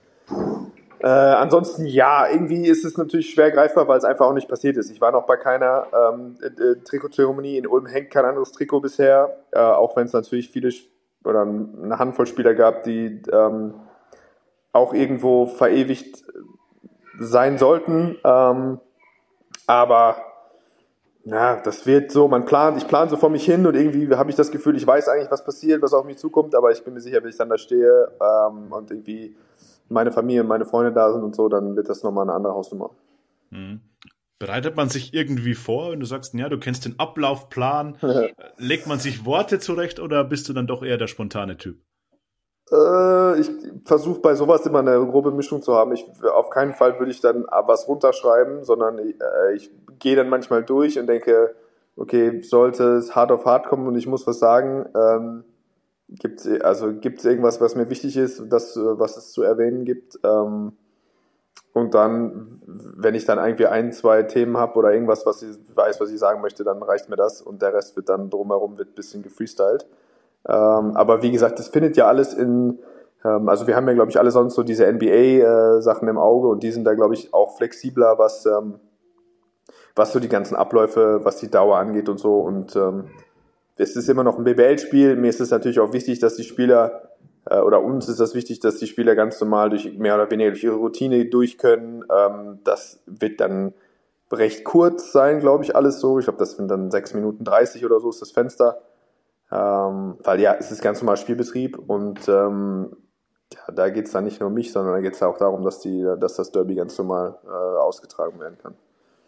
Äh, 1.03 1.07
ansonsten 1.07 1.85
ja, 1.85 2.29
irgendwie 2.29 2.67
ist 2.67 2.85
es 2.85 2.97
natürlich 2.97 3.31
schwer 3.31 3.51
greifbar, 3.51 3.87
weil 3.87 3.97
es 3.97 4.03
einfach 4.03 4.27
auch 4.27 4.33
nicht 4.33 4.47
passiert 4.47 4.77
ist. 4.77 4.91
Ich 4.91 5.01
war 5.01 5.11
noch 5.11 5.25
bei 5.25 5.35
keiner 5.35 5.87
ähm, 5.93 6.37
äh, 6.41 6.75
Trikotzeremonie. 6.83 7.57
In 7.57 7.65
Ulm 7.65 7.87
hängt 7.87 8.11
kein 8.11 8.25
anderes 8.25 8.51
Trikot 8.51 8.81
bisher, 8.81 9.35
äh, 9.51 9.59
auch 9.59 9.95
wenn 9.95 10.05
es 10.05 10.13
natürlich 10.13 10.49
viele 10.49 10.69
oder 11.23 11.41
eine 11.41 11.97
Handvoll 11.97 12.27
Spieler 12.27 12.53
gab, 12.53 12.83
die 12.83 13.21
ähm, 13.31 13.75
auch 14.73 14.93
irgendwo 14.93 15.47
verewigt 15.47 16.23
sein 17.19 17.57
sollten. 17.57 18.17
Ähm, 18.23 18.79
aber 19.67 20.17
ja, 21.23 21.57
das 21.57 21.85
wird 21.85 22.11
so, 22.11 22.27
man 22.27 22.45
plant, 22.45 22.77
ich 22.77 22.87
plane 22.87 23.09
so 23.09 23.17
vor 23.17 23.29
mich 23.29 23.45
hin 23.45 23.65
und 23.67 23.75
irgendwie 23.75 24.13
habe 24.15 24.29
ich 24.29 24.35
das 24.35 24.51
Gefühl, 24.51 24.75
ich 24.75 24.87
weiß 24.87 25.07
eigentlich, 25.07 25.29
was 25.29 25.43
passiert, 25.43 25.81
was 25.81 25.93
auf 25.93 26.05
mich 26.05 26.17
zukommt, 26.17 26.55
aber 26.55 26.71
ich 26.71 26.83
bin 26.83 26.93
mir 26.93 27.01
sicher, 27.01 27.21
wenn 27.21 27.29
ich 27.29 27.37
dann 27.37 27.49
da 27.49 27.57
stehe 27.57 28.11
ähm, 28.19 28.71
und 28.71 28.89
irgendwie 28.89 29.35
meine 29.91 30.11
Familie, 30.11 30.43
meine 30.43 30.65
Freunde 30.65 30.91
da 30.91 31.11
sind 31.11 31.23
und 31.23 31.35
so, 31.35 31.49
dann 31.49 31.75
wird 31.75 31.89
das 31.89 32.03
nochmal 32.03 32.23
eine 32.23 32.33
andere 32.33 32.53
Hausnummer. 32.53 32.91
Mhm. 33.49 33.81
Bereitet 34.39 34.75
man 34.75 34.89
sich 34.89 35.13
irgendwie 35.13 35.53
vor, 35.53 35.91
wenn 35.91 35.99
du 35.99 36.05
sagst, 36.07 36.33
ja, 36.33 36.49
du 36.49 36.57
kennst 36.57 36.85
den 36.85 36.97
Ablaufplan, 36.97 37.97
legt 38.57 38.87
man 38.87 38.97
sich 38.97 39.25
Worte 39.25 39.59
zurecht 39.59 39.99
oder 39.99 40.23
bist 40.23 40.49
du 40.49 40.53
dann 40.53 40.65
doch 40.65 40.81
eher 40.81 40.97
der 40.97 41.07
spontane 41.07 41.57
Typ? 41.57 41.77
Äh, 42.71 43.39
ich 43.39 43.51
versuche 43.85 44.19
bei 44.19 44.33
sowas 44.33 44.65
immer 44.65 44.79
eine 44.79 45.05
grobe 45.05 45.31
Mischung 45.31 45.61
zu 45.61 45.75
haben. 45.75 45.91
Ich, 45.91 46.05
auf 46.23 46.49
keinen 46.49 46.73
Fall 46.73 46.97
würde 46.97 47.11
ich 47.11 47.21
dann 47.21 47.45
was 47.45 47.87
runterschreiben, 47.87 48.63
sondern 48.63 48.97
ich, 48.97 49.15
äh, 49.21 49.53
ich 49.55 49.69
gehe 49.99 50.15
dann 50.15 50.29
manchmal 50.29 50.63
durch 50.63 50.97
und 50.97 51.07
denke, 51.07 51.53
okay, 51.95 52.41
sollte 52.41 52.95
es 52.95 53.15
hart 53.15 53.31
auf 53.31 53.45
hart 53.45 53.67
kommen 53.67 53.87
und 53.87 53.95
ich 53.95 54.07
muss 54.07 54.25
was 54.25 54.39
sagen, 54.39 54.85
ähm, 54.95 55.43
gibt 56.11 56.45
es 56.45 56.61
also 56.61 56.93
gibt's 56.93 57.25
irgendwas, 57.25 57.61
was 57.61 57.75
mir 57.75 57.89
wichtig 57.89 58.17
ist, 58.17 58.43
das, 58.49 58.77
was 58.77 59.17
es 59.17 59.31
zu 59.31 59.43
erwähnen 59.43 59.85
gibt. 59.85 60.19
Ähm, 60.23 60.73
und 61.73 61.93
dann, 61.93 62.61
wenn 62.65 63.15
ich 63.15 63.25
dann 63.25 63.39
irgendwie 63.39 63.67
ein, 63.67 63.93
zwei 63.93 64.23
Themen 64.23 64.57
habe 64.57 64.77
oder 64.77 64.93
irgendwas, 64.93 65.25
was 65.25 65.41
ich 65.41 65.57
weiß, 65.73 66.01
was 66.01 66.11
ich 66.11 66.19
sagen 66.19 66.41
möchte, 66.41 66.63
dann 66.65 66.83
reicht 66.83 67.09
mir 67.09 67.15
das 67.15 67.41
und 67.41 67.61
der 67.61 67.73
Rest 67.73 67.95
wird 67.95 68.09
dann 68.09 68.29
drumherum 68.29 68.77
wird 68.77 68.93
bisschen 68.93 69.23
gefreestylt. 69.23 69.85
Ähm, 70.47 70.95
aber 70.95 71.21
wie 71.21 71.31
gesagt, 71.31 71.59
das 71.59 71.69
findet 71.69 71.95
ja 71.95 72.07
alles 72.07 72.33
in, 72.33 72.79
ähm, 73.23 73.47
also 73.47 73.67
wir 73.67 73.75
haben 73.77 73.87
ja, 73.87 73.93
glaube 73.93 74.11
ich, 74.11 74.19
alle 74.19 74.31
sonst 74.31 74.55
so 74.55 74.63
diese 74.63 74.91
NBA-Sachen 74.91 76.07
äh, 76.07 76.11
im 76.11 76.17
Auge 76.17 76.49
und 76.49 76.61
die 76.63 76.71
sind 76.71 76.83
da, 76.83 76.93
glaube 76.93 77.13
ich, 77.13 77.33
auch 77.33 77.55
flexibler, 77.55 78.17
was, 78.17 78.45
ähm, 78.45 78.79
was 79.95 80.11
so 80.11 80.19
die 80.19 80.29
ganzen 80.29 80.55
Abläufe, 80.55 81.21
was 81.23 81.37
die 81.37 81.49
Dauer 81.49 81.77
angeht 81.77 82.09
und 82.09 82.19
so. 82.19 82.39
Und 82.39 82.75
es 83.75 83.95
ist 83.95 84.09
immer 84.09 84.23
noch 84.23 84.37
ein 84.37 84.43
BBL-Spiel. 84.43 85.15
Mir 85.15 85.29
ist 85.29 85.41
es 85.41 85.51
natürlich 85.51 85.79
auch 85.79 85.93
wichtig, 85.93 86.19
dass 86.19 86.35
die 86.35 86.43
Spieler 86.43 87.11
äh, 87.49 87.59
oder 87.59 87.83
uns 87.83 88.07
ist 88.07 88.19
das 88.19 88.35
wichtig, 88.35 88.59
dass 88.59 88.77
die 88.77 88.87
Spieler 88.87 89.15
ganz 89.15 89.39
normal 89.41 89.69
durch 89.69 89.97
mehr 89.97 90.15
oder 90.15 90.29
weniger 90.29 90.51
durch 90.51 90.63
ihre 90.63 90.75
Routine 90.75 91.25
durch 91.25 91.57
können. 91.57 92.03
Ähm, 92.11 92.59
das 92.63 93.01
wird 93.05 93.39
dann 93.39 93.73
recht 94.31 94.63
kurz 94.63 95.11
sein, 95.11 95.39
glaube 95.39 95.63
ich, 95.63 95.75
alles 95.75 95.99
so. 95.99 96.19
Ich 96.19 96.25
glaube, 96.25 96.39
das 96.39 96.51
sind 96.51 96.69
dann 96.69 96.91
sechs 96.91 97.13
Minuten 97.13 97.43
dreißig 97.43 97.85
oder 97.85 97.99
so 97.99 98.09
ist 98.09 98.21
das 98.21 98.31
Fenster. 98.31 98.81
Ähm, 99.51 100.17
weil 100.23 100.39
ja, 100.39 100.55
es 100.57 100.71
ist 100.71 100.81
ganz 100.81 101.01
normal 101.01 101.17
Spielbetrieb 101.17 101.77
und 101.77 102.27
ähm, 102.29 102.95
ja, 103.53 103.73
da 103.73 103.89
geht 103.89 104.05
es 104.05 104.13
dann 104.13 104.23
nicht 104.23 104.39
nur 104.39 104.47
um 104.47 104.53
mich, 104.53 104.71
sondern 104.71 104.93
da 104.93 105.01
geht 105.01 105.15
es 105.15 105.23
auch 105.23 105.37
darum, 105.37 105.63
dass, 105.63 105.79
die, 105.79 106.07
dass 106.19 106.35
das 106.35 106.53
Derby 106.53 106.75
ganz 106.75 106.97
normal 106.97 107.37
äh, 107.43 107.49
ausgetragen 107.49 108.39
werden 108.39 108.57
kann. 108.57 108.75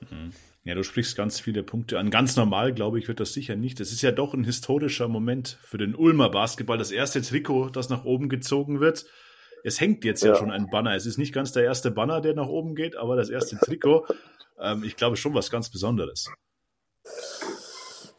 Mhm. 0.10 0.32
Ja, 0.66 0.76
du 0.76 0.84
sprichst 0.84 1.18
ganz 1.18 1.42
viele 1.42 1.62
Punkte 1.62 2.00
an. 2.00 2.10
Ganz 2.10 2.38
normal, 2.38 2.74
glaube 2.74 2.98
ich, 2.98 3.10
wird 3.10 3.20
das 3.20 3.34
sicher 3.34 3.58
nicht. 3.58 3.82
Es 3.82 3.92
ist 3.92 4.02
ja 4.02 4.12
doch 4.12 4.34
ein 4.34 4.46
historischer 4.46 5.10
Moment 5.10 5.58
für 5.62 5.78
den 5.78 5.94
Ulmer 5.94 6.30
Basketball. 6.30 6.78
Das 6.78 6.92
erste 6.92 7.22
Trikot, 7.22 7.70
das 7.70 7.90
nach 7.90 8.06
oben 8.06 8.30
gezogen 8.30 8.80
wird. 8.80 9.06
Es 9.66 9.82
hängt 9.82 10.06
jetzt 10.06 10.24
ja, 10.24 10.30
ja 10.30 10.36
schon 10.36 10.52
ein 10.52 10.70
Banner. 10.70 10.96
Es 10.96 11.06
ist 11.06 11.18
nicht 11.18 11.34
ganz 11.34 11.52
der 11.52 11.64
erste 11.64 11.92
Banner, 11.92 12.22
der 12.22 12.34
nach 12.34 12.48
oben 12.48 12.76
geht, 12.76 12.96
aber 12.96 13.18
das 13.18 13.30
erste 13.30 13.58
Trikot, 13.58 14.06
ähm, 14.60 14.84
ich 14.86 14.96
glaube 14.96 15.18
schon 15.18 15.34
was 15.34 15.52
ganz 15.52 15.70
Besonderes. 15.70 16.30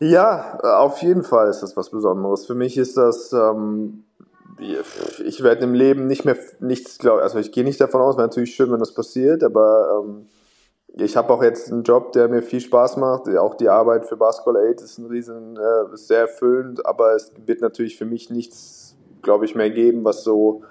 Ja, 0.01 0.59
auf 0.59 1.01
jeden 1.03 1.23
Fall 1.23 1.49
ist 1.49 1.61
das 1.61 1.77
was 1.79 1.91
Besonderes. 1.91 2.47
Für 2.47 2.55
mich 2.55 2.77
ist 2.77 2.99
das, 2.99 3.33
ähm, 3.33 4.05
ich 4.59 5.43
werde 5.43 5.65
im 5.65 5.73
Leben 5.73 6.07
nicht 6.07 6.27
mehr 6.27 6.37
nichts 6.61 6.99
glauben. 6.99 7.23
Also 7.23 7.39
ich 7.39 7.53
gehe 7.53 7.65
nicht 7.65 7.81
davon 7.81 8.03
aus, 8.03 8.17
wäre 8.19 8.27
natürlich 8.27 8.55
schön, 8.55 8.71
wenn 8.71 8.81
das 8.81 8.93
passiert, 8.93 9.43
aber 9.43 10.05
ähm, 10.05 10.27
ich 10.97 11.17
habe 11.17 11.33
auch 11.33 11.43
jetzt 11.43 11.73
einen 11.73 11.83
Job, 11.83 12.13
der 12.13 12.29
mir 12.29 12.43
viel 12.43 12.61
Spaß 12.61 12.97
macht. 12.99 13.29
Auch 13.37 13.55
die 13.57 13.69
Arbeit 13.69 14.07
für 14.07 14.17
Basketball 14.17 14.57
Aid 14.57 14.81
ist 14.81 14.99
ein 14.99 15.07
riesen, 15.07 15.57
äh, 15.57 15.97
sehr 15.97 16.21
erfüllend, 16.21 16.87
aber 16.87 17.15
es 17.15 17.33
wird 17.45 17.61
natürlich 17.61 17.99
für 17.99 18.05
mich 18.05 18.31
nichts, 18.31 18.97
glaube 19.23 19.45
ich, 19.45 19.57
mehr 19.57 19.71
geben, 19.71 20.05
was 20.05 20.23
so, 20.23 20.63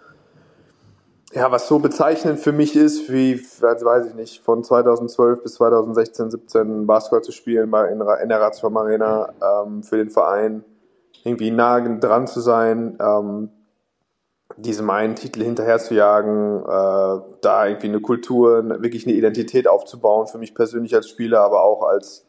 ja, 1.33 1.51
was 1.51 1.67
so 1.67 1.79
bezeichnend 1.79 2.39
für 2.39 2.53
mich 2.53 2.75
ist, 2.75 3.11
wie, 3.11 3.37
weiß 3.39 4.07
ich 4.07 4.13
nicht, 4.13 4.41
von 4.43 4.63
2012 4.63 5.43
bis 5.43 5.55
2016, 5.55 6.31
17 6.31 6.87
Basketball 6.87 7.23
zu 7.23 7.33
spielen 7.33 7.69
bei 7.69 7.89
in, 7.89 7.99
in 7.99 8.29
der 8.29 8.39
Ratsform 8.39 8.77
Arena 8.77 9.29
ähm, 9.41 9.83
für 9.83 9.97
den 9.97 10.09
Verein, 10.09 10.63
irgendwie 11.25 11.51
nah 11.51 11.81
dran 11.81 12.27
zu 12.27 12.39
sein. 12.39 12.97
Ähm, 13.01 13.49
diesem 14.57 14.89
einen 14.89 15.15
Titel 15.15 15.43
hinterher 15.43 15.79
zu 15.79 15.95
jagen, 15.95 16.61
äh, 16.63 17.21
da 17.41 17.67
irgendwie 17.67 17.87
eine 17.87 18.01
Kultur, 18.01 18.63
wirklich 18.81 19.05
eine 19.07 19.15
Identität 19.15 19.67
aufzubauen, 19.67 20.27
für 20.27 20.37
mich 20.37 20.53
persönlich 20.53 20.93
als 20.95 21.09
Spieler, 21.09 21.41
aber 21.41 21.63
auch 21.63 21.83
als, 21.83 22.25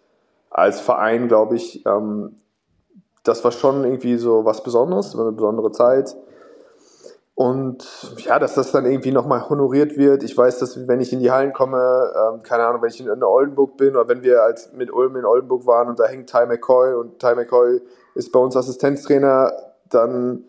als 0.51 0.81
Verein, 0.81 1.29
glaube 1.29 1.57
ich, 1.57 1.85
ähm, 1.87 2.37
das 3.25 3.43
war 3.43 3.53
schon 3.53 3.85
irgendwie 3.85 4.17
so 4.17 4.45
was 4.45 4.63
Besonderes, 4.63 5.19
eine 5.19 5.33
besondere 5.33 5.73
Zeit. 5.73 6.17
Und 7.35 7.85
ja, 8.19 8.39
dass 8.39 8.55
das 8.55 8.71
dann 8.71 8.87
irgendwie 8.87 9.11
nochmal 9.11 9.49
honoriert 9.49 9.97
wird. 9.97 10.23
Ich 10.23 10.39
weiß, 10.39 10.61
dass 10.61 10.87
wenn 10.87 11.01
ich 11.01 11.13
in 11.13 11.19
die 11.19 11.33
Hallen 11.33 11.53
komme, 11.53 12.13
ähm, 12.17 12.43
keine 12.43 12.65
Ahnung, 12.65 12.81
wenn 12.81 12.91
ich 12.91 13.01
in, 13.01 13.09
in 13.09 13.25
Oldenburg 13.25 13.77
bin 13.77 13.97
oder 13.97 14.09
wenn 14.09 14.23
wir 14.23 14.43
als 14.43 14.73
mit 14.73 14.93
Ulm 14.93 15.17
in 15.17 15.25
Oldenburg 15.25 15.67
waren 15.67 15.89
und 15.89 15.99
da 15.99 16.05
hängt 16.05 16.31
Ty 16.31 16.47
McCoy 16.47 16.95
und 16.95 17.19
Ty 17.19 17.35
McCoy 17.35 17.81
ist 18.15 18.31
bei 18.31 18.39
uns 18.39 18.57
Assistenztrainer, 18.57 19.53
dann 19.91 20.45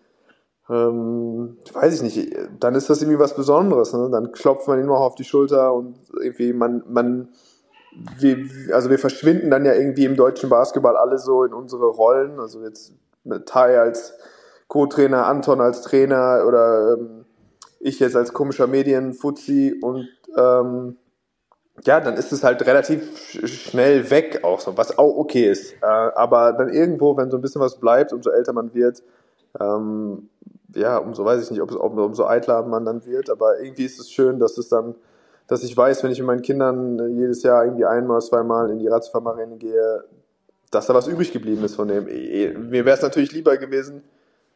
ähm, 0.69 1.57
weiß 1.73 1.93
ich 1.93 2.01
nicht, 2.01 2.35
dann 2.59 2.75
ist 2.75 2.89
das 2.89 3.01
irgendwie 3.01 3.19
was 3.19 3.35
Besonderes. 3.35 3.93
Ne? 3.93 4.09
Dann 4.11 4.31
klopft 4.31 4.67
man 4.67 4.79
ihm 4.79 4.89
auch 4.91 5.01
auf 5.01 5.15
die 5.15 5.23
Schulter 5.23 5.73
und 5.73 5.95
irgendwie 6.19 6.53
man, 6.53 6.83
man, 6.87 7.29
wir, 8.19 8.37
also 8.73 8.89
wir 8.89 8.99
verschwinden 8.99 9.51
dann 9.51 9.65
ja 9.65 9.73
irgendwie 9.73 10.05
im 10.05 10.15
deutschen 10.15 10.49
Basketball 10.49 10.97
alle 10.97 11.19
so 11.19 11.43
in 11.43 11.53
unsere 11.53 11.85
Rollen. 11.85 12.39
Also 12.39 12.61
jetzt 12.61 12.93
Tai 13.45 13.79
als 13.79 14.13
Co-Trainer, 14.67 15.27
Anton 15.27 15.61
als 15.61 15.81
Trainer 15.81 16.45
oder 16.47 16.97
ähm, 16.97 17.25
ich 17.79 17.99
jetzt 17.99 18.15
als 18.15 18.33
komischer 18.33 18.65
Medien-Fuzzi 18.65 19.79
und 19.81 20.07
ähm, 20.35 20.97
ja, 21.83 21.99
dann 21.99 22.15
ist 22.15 22.31
es 22.31 22.43
halt 22.43 22.65
relativ 22.65 23.17
schnell 23.45 24.09
weg 24.09 24.43
auch 24.43 24.59
so, 24.59 24.77
was 24.77 24.97
auch 24.97 25.17
okay 25.17 25.49
ist. 25.49 25.73
Äh, 25.73 25.85
aber 25.85 26.53
dann 26.53 26.69
irgendwo, 26.69 27.17
wenn 27.17 27.29
so 27.29 27.37
ein 27.37 27.41
bisschen 27.41 27.61
was 27.61 27.79
bleibt, 27.79 28.13
umso 28.13 28.31
älter 28.31 28.53
man 28.53 28.73
wird, 28.73 29.03
ähm, 29.59 30.29
ja, 30.75 30.97
umso 30.97 31.25
weiß 31.25 31.43
ich 31.43 31.51
nicht, 31.51 31.61
ob 31.61 31.71
es, 31.71 31.77
ob, 31.77 31.97
umso 31.97 32.25
eitler 32.25 32.63
man 32.63 32.85
dann 32.85 33.05
wird, 33.05 33.29
aber 33.29 33.59
irgendwie 33.59 33.85
ist 33.85 33.99
es 33.99 34.11
schön, 34.11 34.39
dass 34.39 34.57
es 34.57 34.69
dann, 34.69 34.95
dass 35.47 35.63
ich 35.63 35.75
weiß, 35.75 36.03
wenn 36.03 36.11
ich 36.11 36.19
mit 36.19 36.27
meinen 36.27 36.41
Kindern 36.41 37.17
jedes 37.17 37.43
Jahr 37.43 37.65
irgendwie 37.65 37.85
einmal, 37.85 38.21
zweimal 38.21 38.69
in 38.69 38.79
die 38.79 38.87
Radfahrmarine 38.87 39.57
gehe, 39.57 40.03
dass 40.71 40.87
da 40.87 40.93
was 40.93 41.07
übrig 41.07 41.31
geblieben 41.31 41.63
ist 41.63 41.75
von 41.75 41.87
dem. 41.87 42.07
Eh, 42.07 42.53
mir 42.53 42.85
wäre 42.85 42.97
es 42.97 43.01
natürlich 43.01 43.31
lieber 43.31 43.57
gewesen, 43.57 44.03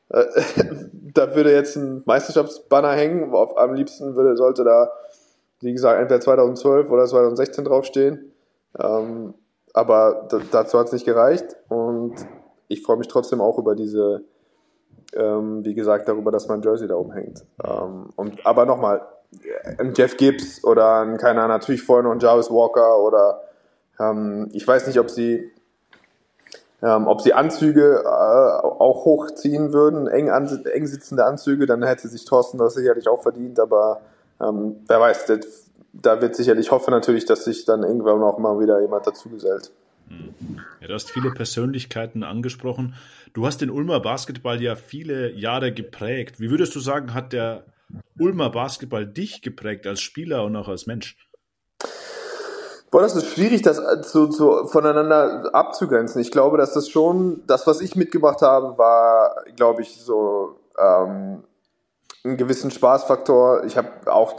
äh, 0.09 0.25
da 1.13 1.35
würde 1.35 1.53
jetzt 1.53 1.75
ein 1.75 2.03
Meisterschaftsbanner 2.05 2.91
hängen. 2.91 3.33
Auf, 3.33 3.57
am 3.57 3.73
liebsten 3.73 4.15
würde, 4.15 4.35
sollte 4.35 4.63
da, 4.63 4.91
wie 5.61 5.71
gesagt, 5.71 5.99
entweder 5.99 6.21
2012 6.21 6.89
oder 6.89 7.05
2016 7.05 7.63
draufstehen. 7.63 8.31
Ähm, 8.77 9.33
aber 9.73 10.27
dazu 10.51 10.79
hat 10.79 10.87
es 10.87 10.93
nicht 10.93 11.05
gereicht. 11.05 11.55
Und 11.69 12.15
ich 12.67 12.83
freue 12.83 12.97
mich 12.97 13.07
trotzdem 13.07 13.41
auch 13.41 13.57
über 13.57 13.75
diese, 13.75 14.23
ähm, 15.15 15.63
wie 15.63 15.73
gesagt, 15.73 16.07
darüber, 16.07 16.31
dass 16.31 16.47
mein 16.47 16.61
Jersey 16.61 16.87
da 16.87 16.95
oben 16.95 17.13
hängt. 17.13 17.45
Ähm, 17.63 18.09
und, 18.15 18.45
aber 18.45 18.65
nochmal, 18.65 19.01
ein 19.77 19.93
Jeff 19.95 20.17
Gibbs 20.17 20.63
oder 20.63 21.01
ein, 21.01 21.17
keine 21.17 21.41
Ahnung, 21.41 21.57
natürlich 21.57 21.83
vorher 21.83 22.03
noch 22.03 22.11
ein 22.11 22.19
Jarvis 22.19 22.49
Walker 22.49 22.99
oder 22.99 23.41
ähm, 23.99 24.49
ich 24.53 24.67
weiß 24.67 24.87
nicht, 24.87 24.99
ob 24.99 25.09
sie 25.09 25.51
ähm, 26.81 27.07
ob 27.07 27.21
sie 27.21 27.33
Anzüge 27.33 28.03
äh, 28.05 28.07
auch 28.07 29.03
hochziehen 29.03 29.73
würden, 29.73 30.07
eng, 30.07 30.29
an, 30.29 30.47
eng 30.65 30.87
sitzende 30.87 31.25
Anzüge, 31.25 31.65
dann 31.65 31.83
hätte 31.83 32.07
sich 32.07 32.23
Thorsten 32.23 32.57
das 32.57 32.73
sicherlich 32.73 33.09
auch 33.09 33.21
verdient, 33.21 33.59
aber 33.59 33.99
ähm, 34.41 34.77
wer 34.87 35.01
weiß, 35.01 35.25
das, 35.25 35.39
da 35.91 36.21
wird 36.21 36.35
sicherlich, 36.35 36.67
ich 36.67 36.71
hoffe 36.71 36.89
natürlich, 36.89 37.25
dass 37.25 37.43
sich 37.43 37.65
dann 37.65 37.83
irgendwann 37.83 38.23
auch 38.23 38.37
mal 38.37 38.59
wieder 38.59 38.79
jemand 38.79 39.05
dazugesellt. 39.05 39.71
Ja, 40.81 40.87
du 40.87 40.93
hast 40.93 41.11
viele 41.11 41.31
Persönlichkeiten 41.31 42.23
angesprochen. 42.23 42.95
Du 43.33 43.45
hast 43.45 43.61
den 43.61 43.69
Ulmer 43.69 43.99
Basketball 43.99 44.61
ja 44.61 44.75
viele 44.75 45.31
Jahre 45.33 45.73
geprägt. 45.73 46.39
Wie 46.39 46.49
würdest 46.49 46.75
du 46.75 46.79
sagen, 46.79 47.13
hat 47.13 47.33
der 47.33 47.65
Ulmer 48.17 48.49
Basketball 48.49 49.05
dich 49.05 49.41
geprägt 49.41 49.85
als 49.87 50.01
Spieler 50.01 50.43
und 50.43 50.55
auch 50.55 50.67
als 50.67 50.87
Mensch? 50.87 51.17
Boah, 52.91 53.01
das 53.01 53.15
ist 53.15 53.27
schwierig, 53.27 53.61
das 53.61 53.79
zu, 54.09 54.27
zu, 54.27 54.65
voneinander 54.67 55.53
abzugrenzen. 55.53 56.21
Ich 56.21 56.31
glaube, 56.31 56.57
dass 56.57 56.73
das 56.73 56.89
schon, 56.89 57.43
das, 57.45 57.67
was 57.67 57.81
ich 57.81 57.95
mitgebracht 57.95 58.41
habe, 58.41 58.77
war, 58.79 59.43
glaube 59.55 59.83
ich, 59.83 60.01
so 60.01 60.59
ähm, 60.77 61.43
einen 62.23 62.37
gewissen 62.37 62.71
Spaßfaktor. 62.71 63.63
Ich 63.65 63.77
habe 63.77 64.11
auch, 64.11 64.33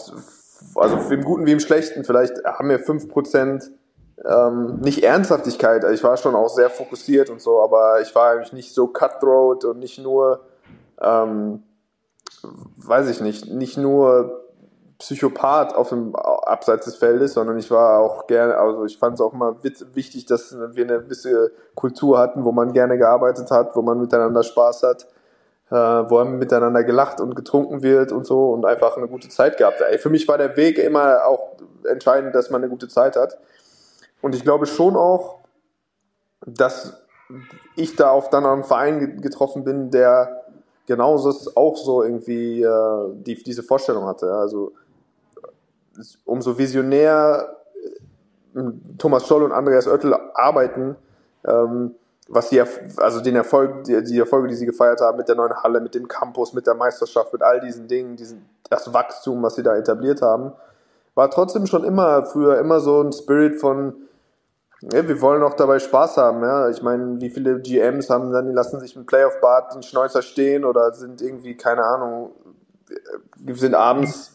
also 0.75 0.97
im 1.11 1.23
Guten 1.23 1.47
wie 1.47 1.53
im 1.53 1.61
Schlechten, 1.61 2.05
vielleicht 2.05 2.45
haben 2.45 2.69
wir 2.69 2.81
fünf 2.81 3.09
Prozent 3.09 3.71
ähm, 4.25 4.81
nicht 4.81 5.03
Ernsthaftigkeit. 5.03 5.85
Ich 5.93 6.05
war 6.05 6.17
schon 6.17 6.35
auch 6.35 6.49
sehr 6.49 6.71
fokussiert 6.71 7.31
und 7.31 7.41
so, 7.41 7.63
aber 7.63 8.01
ich 8.01 8.15
war 8.15 8.33
eigentlich 8.33 8.53
nicht 8.53 8.75
so 8.75 8.87
cutthroat 8.87 9.65
und 9.65 9.79
nicht 9.79 9.99
nur, 9.99 10.41
ähm, 11.01 11.63
weiß 12.77 13.09
ich 13.09 13.21
nicht, 13.21 13.51
nicht 13.51 13.77
nur 13.79 14.41
Psychopath 14.99 15.75
auf 15.75 15.89
dem 15.89 16.15
Abseits 16.15 16.85
des 16.85 16.97
Feldes, 16.97 17.33
sondern 17.33 17.59
ich 17.59 17.71
war 17.71 18.01
auch 18.01 18.27
gerne, 18.27 18.57
also 18.59 18.85
ich 18.85 18.99
fand 18.99 19.15
es 19.15 19.21
auch 19.23 19.33
immer 19.33 19.57
wichtig, 19.95 20.27
dass 20.27 20.55
wir 20.55 20.85
eine 20.85 21.01
gewisse 21.01 21.53
Kultur 21.75 22.19
hatten, 22.19 22.45
wo 22.45 22.53
man 22.53 22.73
gerne 22.75 22.99
gearbeitet 22.99 23.51
hat, 23.51 23.75
wo 23.75 23.81
man 23.81 23.99
miteinander 23.99 24.43
Spaß 24.43 24.83
hat, 24.83 25.09
äh, 25.71 25.75
wo 25.75 26.19
man 26.19 26.39
miteinander 26.39 26.85
gelacht 26.85 27.23
und 27.23 27.35
getrunken 27.35 27.83
wird 27.83 28.13
und 28.13 28.27
so 28.27 28.51
und 28.51 28.67
einfach 28.67 28.99
eine 28.99 29.09
gute 29.09 29.31
Zeit 29.31 29.57
gehabt. 29.57 29.81
Ey, 29.81 29.97
für 29.97 30.11
mich 30.11 30.29
war 30.29 30.37
der 30.37 30.55
Weg 30.59 30.79
immer 30.79 31.25
auch 31.25 31.57
entscheidend, 31.91 32.35
dass 32.35 32.51
man 32.51 32.61
eine 32.61 32.69
gute 32.69 32.89
Zeit 32.89 33.17
hat. 33.17 33.39
Und 34.23 34.35
ich 34.35 34.45
glaube 34.45 34.67
schon 34.67 34.97
auch, 34.97 35.41
dass 36.47 37.03
ich 37.77 37.97
da 37.97 38.11
auf 38.11 38.31
dann 38.31 38.47
einen 38.47 38.65
Verein 38.65 39.21
getroffen 39.21 39.65
bin, 39.65 39.91
der 39.91 40.45
genauso 40.87 41.53
auch 41.55 41.77
so 41.77 42.03
irgendwie 42.03 42.63
äh, 42.63 43.15
die, 43.15 43.43
diese 43.43 43.63
Vorstellung 43.63 44.07
hatte. 44.07 44.33
Also 44.33 44.73
umso 46.25 46.59
visionär 46.59 47.57
äh, 48.55 48.61
Thomas 48.99 49.27
Scholl 49.27 49.45
und 49.45 49.53
Andreas 49.53 49.87
Oettel 49.87 50.15
arbeiten, 50.35 50.97
ähm, 51.47 51.95
was 52.29 52.49
die, 52.49 52.63
also 52.97 53.21
den 53.21 53.37
Erfolg, 53.37 53.85
die, 53.85 54.03
die, 54.03 54.19
Erfolge, 54.19 54.49
die 54.49 54.55
sie 54.55 54.67
gefeiert 54.67 55.01
haben 55.01 55.19
mit 55.19 55.29
der 55.29 55.37
neuen 55.37 55.55
Halle, 55.63 55.81
mit 55.81 55.95
dem 55.95 56.09
Campus, 56.09 56.53
mit 56.53 56.67
der 56.67 56.75
Meisterschaft, 56.75 57.33
mit 57.33 57.43
all 57.43 57.61
diesen 57.61 57.89
Dingen, 57.89 58.17
diesen, 58.17 58.45
das 58.69 58.93
Wachstum, 58.93 59.43
was 59.43 59.57
sie 59.57 59.63
da 59.63 59.77
etabliert 59.77 60.23
haben, 60.23 60.53
war 61.15 61.31
trotzdem 61.31 61.67
schon 61.67 61.85
immer 61.85 62.25
früher 62.27 62.59
immer 62.59 62.81
so 62.81 63.03
ein 63.03 63.13
Spirit 63.13 63.61
von, 63.61 63.95
ja, 64.83 65.07
wir 65.07 65.21
wollen 65.21 65.43
auch 65.43 65.55
dabei 65.55 65.79
Spaß 65.79 66.17
haben, 66.17 66.43
ja. 66.43 66.69
Ich 66.69 66.83
meine, 66.83 67.21
wie 67.21 67.31
viele 67.31 67.61
GMs 67.61 68.09
haben 68.11 68.33
dann, 68.33 68.47
die 68.47 68.55
lassen 68.55 68.81
sich 68.81 68.97
mit 68.97 69.07
Playoff-Bad 69.07 69.75
den 69.75 69.83
Schnäuzer 69.83 70.23
stehen 70.23 70.65
oder 70.65 70.93
sind 70.93 71.21
irgendwie, 71.21 71.57
keine 71.57 71.85
Ahnung, 71.85 72.33
sind 73.55 73.75
abends 73.75 74.33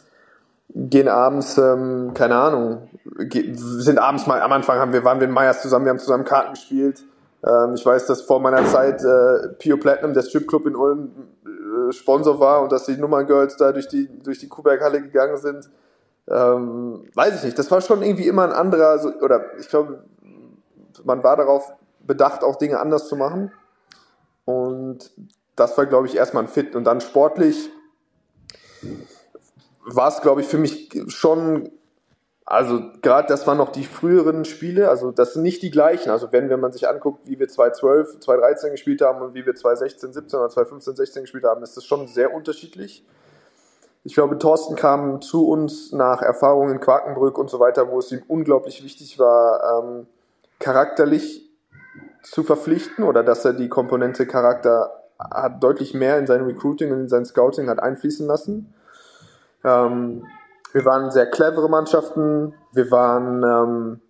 gehen 0.76 1.08
abends, 1.08 1.58
ähm, 1.58 2.12
keine 2.14 2.36
Ahnung, 2.36 2.90
sind 3.30 3.98
abends 3.98 4.28
mal, 4.28 4.42
am 4.42 4.52
Anfang 4.52 4.78
haben 4.78 4.92
wir, 4.92 5.04
waren 5.06 5.20
wir 5.20 5.28
in 5.28 5.34
Meyers 5.34 5.62
zusammen, 5.62 5.86
wir 5.86 5.92
haben 5.92 6.00
zusammen 6.00 6.26
Karten 6.26 6.54
gespielt. 6.54 7.04
Ähm, 7.46 7.76
ich 7.76 7.86
weiß, 7.86 8.08
dass 8.08 8.22
vor 8.22 8.42
meiner 8.42 8.66
Zeit 8.66 9.02
äh, 9.02 9.50
Pio 9.58 9.78
Platinum, 9.78 10.14
der 10.14 10.24
Stripclub 10.24 10.68
in 10.68 10.76
Ulm, 10.76 11.12
äh, 11.46 11.94
Sponsor 11.94 12.40
war 12.40 12.62
und 12.62 12.72
dass 12.72 12.86
die 12.86 12.98
Nummerngirls 12.98 13.56
da 13.56 13.72
durch 13.72 13.88
die, 13.88 14.10
durch 14.22 14.40
die 14.40 14.50
Kuhberghalle 14.50 15.02
gegangen 15.02 15.38
sind. 15.38 15.70
Ähm, 16.28 17.04
weiß 17.14 17.38
ich 17.38 17.44
nicht, 17.44 17.60
das 17.60 17.70
war 17.72 17.82
schon 17.82 18.02
irgendwie 18.02 18.28
immer 18.28 18.44
ein 18.44 18.52
anderer, 18.52 18.98
so, 19.00 19.10
oder 19.22 19.58
ich 19.60 19.70
glaube, 19.70 20.04
man 21.06 21.24
war 21.24 21.38
darauf 21.38 21.72
bedacht, 22.00 22.44
auch 22.44 22.58
Dinge 22.58 22.80
anders 22.80 23.08
zu 23.08 23.16
machen. 23.16 23.52
Und 24.46 25.12
das 25.56 25.78
war, 25.78 25.86
glaube 25.86 26.08
ich, 26.08 26.16
erstmal 26.16 26.44
ein 26.44 26.50
Fit. 26.50 26.76
Und 26.76 26.84
dann 26.84 27.02
sportlich 27.02 27.70
war 29.86 30.10
es, 30.10 30.22
glaube 30.22 30.42
ich, 30.42 30.48
für 30.48 30.58
mich 30.58 30.90
schon, 31.08 31.72
also 32.46 32.82
gerade 33.02 33.28
das 33.28 33.48
waren 33.48 33.58
noch 33.58 33.72
die 33.72 33.86
früheren 33.86 34.46
Spiele, 34.46 34.90
also 34.90 35.12
das 35.12 35.34
sind 35.34 35.44
nicht 35.44 35.62
die 35.62 35.72
gleichen. 35.72 36.10
Also 36.10 36.32
wenn, 36.32 36.50
wenn 36.50 36.60
man 36.60 36.72
sich 36.72 36.88
anguckt, 36.88 37.28
wie 37.28 37.40
wir 37.40 37.48
2012, 37.48 38.20
2013 38.20 38.72
gespielt 38.72 39.02
haben 39.02 39.22
und 39.22 39.34
wie 39.34 39.46
wir 39.46 39.56
2016, 39.56 40.14
17 40.14 40.40
oder 40.40 40.50
2015, 40.50 40.96
16 40.96 41.24
gespielt 41.24 41.44
haben, 41.46 41.64
ist 41.64 41.78
das 41.78 41.86
schon 41.86 42.08
sehr 42.08 42.34
unterschiedlich. 42.34 43.06
Ich 44.04 44.14
glaube, 44.14 44.38
Thorsten 44.38 44.76
kam 44.76 45.22
zu 45.22 45.48
uns 45.48 45.92
nach 45.92 46.22
Erfahrungen 46.22 46.74
in 46.74 46.80
Quakenbrück 46.80 47.40
und 47.40 47.50
so 47.50 47.60
weiter, 47.60 47.90
wo 47.90 47.98
es 47.98 48.12
ihm 48.12 48.22
unglaublich 48.28 48.84
wichtig 48.84 49.18
war, 49.18 49.84
ähm, 49.84 50.08
charakterlich 50.66 51.48
zu 52.24 52.42
verpflichten 52.42 53.04
oder 53.04 53.22
dass 53.22 53.46
er 53.46 53.54
die 53.54 53.70
Komponente 53.70 54.26
Charakter 54.26 54.90
hat 55.20 55.64
deutlich 55.64 55.94
mehr 55.94 56.18
in 56.18 56.26
sein 56.26 56.42
Recruiting 56.42 56.92
und 56.92 57.02
in 57.02 57.08
sein 57.08 57.24
Scouting 57.24 57.70
hat 57.70 57.80
einfließen 57.80 58.26
lassen. 58.26 58.74
Ähm, 59.64 60.26
wir 60.74 60.84
waren 60.84 61.12
sehr 61.12 61.28
clevere 61.28 61.70
Mannschaften. 61.70 62.56
Wir 62.74 62.90
waren 62.90 63.44
ähm, 63.44 64.02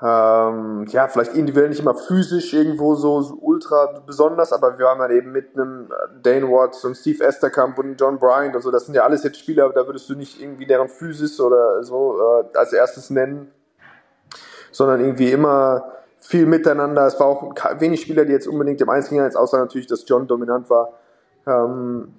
ähm, 0.00 0.86
ja 0.88 1.08
vielleicht 1.08 1.34
individuell 1.34 1.68
nicht 1.68 1.80
immer 1.80 1.94
physisch 1.94 2.54
irgendwo 2.54 2.94
so, 2.94 3.20
so, 3.20 3.36
ultra 3.38 4.00
besonders, 4.06 4.50
aber 4.50 4.78
wir 4.78 4.86
waren 4.86 4.98
dann 4.98 5.10
eben 5.10 5.30
mit 5.30 5.58
einem 5.58 5.90
Dane 6.22 6.48
Watts 6.48 6.86
und 6.86 6.96
Steve 6.96 7.22
Esterkamp 7.22 7.78
und 7.78 8.00
John 8.00 8.18
Bryant 8.18 8.56
und 8.56 8.62
so. 8.62 8.70
Das 8.70 8.86
sind 8.86 8.94
ja 8.94 9.04
alles 9.04 9.24
jetzt 9.24 9.38
Spieler, 9.38 9.68
da 9.74 9.86
würdest 9.86 10.08
du 10.08 10.14
nicht 10.14 10.40
irgendwie 10.40 10.64
deren 10.64 10.88
Physis 10.88 11.38
oder 11.38 11.84
so 11.84 12.18
äh, 12.18 12.56
als 12.56 12.72
erstes 12.72 13.10
nennen, 13.10 13.52
sondern 14.72 15.00
irgendwie 15.00 15.30
immer 15.30 15.92
viel 16.18 16.46
miteinander. 16.46 17.06
Es 17.06 17.18
war 17.20 17.26
auch 17.26 17.54
wenig 17.78 18.00
Spieler, 18.00 18.24
die 18.24 18.32
jetzt 18.32 18.48
unbedingt 18.48 18.80
im 18.80 18.88
Einzelnen, 18.88 19.24
jetzt 19.24 19.36
außer 19.36 19.58
natürlich, 19.58 19.86
dass 19.86 20.04
John 20.08 20.26
dominant 20.26 20.68
war. 20.70 20.92
Ähm, 21.46 22.14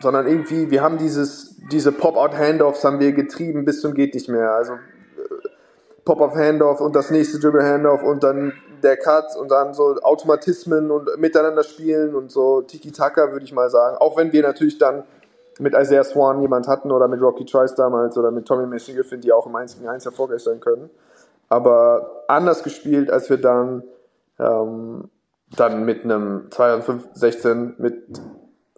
sondern 0.00 0.26
irgendwie, 0.26 0.70
wir 0.70 0.82
haben 0.82 0.98
dieses, 0.98 1.56
diese 1.70 1.92
Pop-Out-Handoffs 1.92 2.84
haben 2.84 2.98
wir 2.98 3.12
getrieben 3.12 3.64
bis 3.64 3.80
zum 3.80 3.94
geht 3.94 4.14
nicht 4.14 4.28
mehr. 4.28 4.52
Also 4.52 4.74
äh, 4.74 4.78
Pop-Off-Handoff 6.04 6.80
und 6.80 6.96
das 6.96 7.10
nächste 7.10 7.38
Dribble-Handoff 7.38 8.02
und 8.02 8.22
dann 8.22 8.52
der 8.82 8.96
Cut 8.96 9.36
und 9.36 9.50
dann 9.50 9.72
so 9.72 9.96
Automatismen 10.02 10.90
und 10.90 11.08
miteinander 11.18 11.62
spielen 11.62 12.14
und 12.14 12.30
so 12.30 12.62
Tiki-Taka, 12.62 13.32
würde 13.32 13.44
ich 13.44 13.52
mal 13.52 13.70
sagen. 13.70 13.96
Auch 13.98 14.16
wenn 14.16 14.32
wir 14.32 14.42
natürlich 14.42 14.78
dann 14.78 15.04
mit 15.58 15.74
Isaiah 15.74 16.04
Swan 16.04 16.40
jemand 16.40 16.68
hatten 16.68 16.90
oder 16.90 17.08
mit 17.08 17.20
Rocky 17.20 17.44
Trice 17.44 17.74
damals 17.74 18.18
oder 18.18 18.30
mit 18.30 18.46
Tommy 18.46 18.66
Griffin, 18.76 19.20
die 19.20 19.32
auch 19.32 19.46
im 19.46 19.56
1 19.56 19.76
gegen 19.76 19.88
1 19.88 20.04
erfolgreich 20.04 20.42
sein 20.42 20.60
können. 20.60 20.90
Aber 21.48 22.24
anders 22.28 22.62
gespielt, 22.62 23.10
als 23.10 23.30
wir 23.30 23.38
dann, 23.38 23.84
ähm, 24.38 25.10
dann 25.56 25.84
mit 25.84 26.04
einem 26.04 26.50
2016 26.50 27.74
mit 27.78 28.20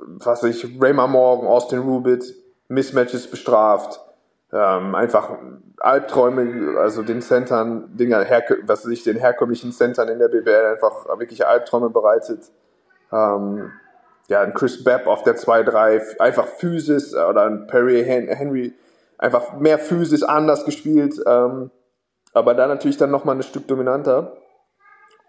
was 0.07 0.43
ich, 0.45 0.81
Raymar 0.81 1.09
Morgan, 1.09 1.47
Austin 1.47 1.81
Rubit, 1.81 2.35
Mismatches 2.69 3.29
bestraft, 3.29 4.01
ähm, 4.53 4.95
einfach 4.95 5.31
Albträume, 5.79 6.79
also 6.79 7.03
den 7.03 7.23
Centern, 7.23 7.97
Dinger, 7.97 8.25
was 8.63 8.85
weiß 8.85 8.93
ich, 8.93 9.03
den 9.03 9.17
herkömmlichen 9.17 9.73
Centern 9.73 10.09
in 10.09 10.19
der 10.19 10.29
BBL 10.29 10.73
einfach 10.73 11.07
wirklich 11.19 11.47
Albträume 11.47 11.91
bereitet. 11.91 12.51
Ähm, 13.13 13.73
ja, 14.29 14.41
ein 14.41 14.55
Chris 14.55 14.83
Babb 14.83 15.07
auf 15.07 15.23
der 15.23 15.37
2-3, 15.37 16.19
einfach 16.19 16.47
Physis 16.47 17.15
oder 17.15 17.45
ein 17.45 17.67
Perry 17.67 18.05
Henry, 18.05 18.75
einfach 19.19 19.55
mehr 19.55 19.79
Physis 19.79 20.23
anders 20.23 20.65
gespielt, 20.65 21.21
ähm, 21.27 21.71
aber 22.37 22.55
da 22.55 22.67
natürlich 22.67 22.99
dann 22.99 23.11
nochmal 23.11 23.37
ein 23.37 23.43
Stück 23.43 23.67
dominanter. 23.67 24.37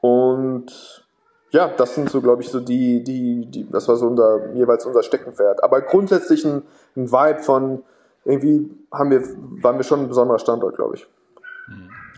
Und 0.02 1.06
ja, 1.52 1.70
das 1.70 1.96
sind 1.96 2.10
so, 2.10 2.22
glaube 2.22 2.42
ich, 2.42 2.50
so 2.50 2.60
die, 2.60 3.02
die, 3.02 3.46
die, 3.46 3.70
das 3.72 3.88
war 3.88 3.96
so 3.96 4.08
unser, 4.08 4.54
jeweils 4.54 4.86
unser 4.86 5.04
Steckenpferd. 5.04 5.64
Aber 5.64 5.82
grundsätzlich 5.82 6.44
ein, 6.44 6.64
ein 6.98 7.10
Vibe 7.10 7.40
von, 7.44 7.84
irgendwie 8.26 8.70
haben 8.92 9.10
wir, 9.10 9.22
waren 9.64 9.78
wir 9.78 9.84
schon 9.84 10.02
ein 10.02 10.08
besonderer 10.10 10.40
Standort, 10.40 10.76
glaube 10.76 10.98
ich. 10.98 11.08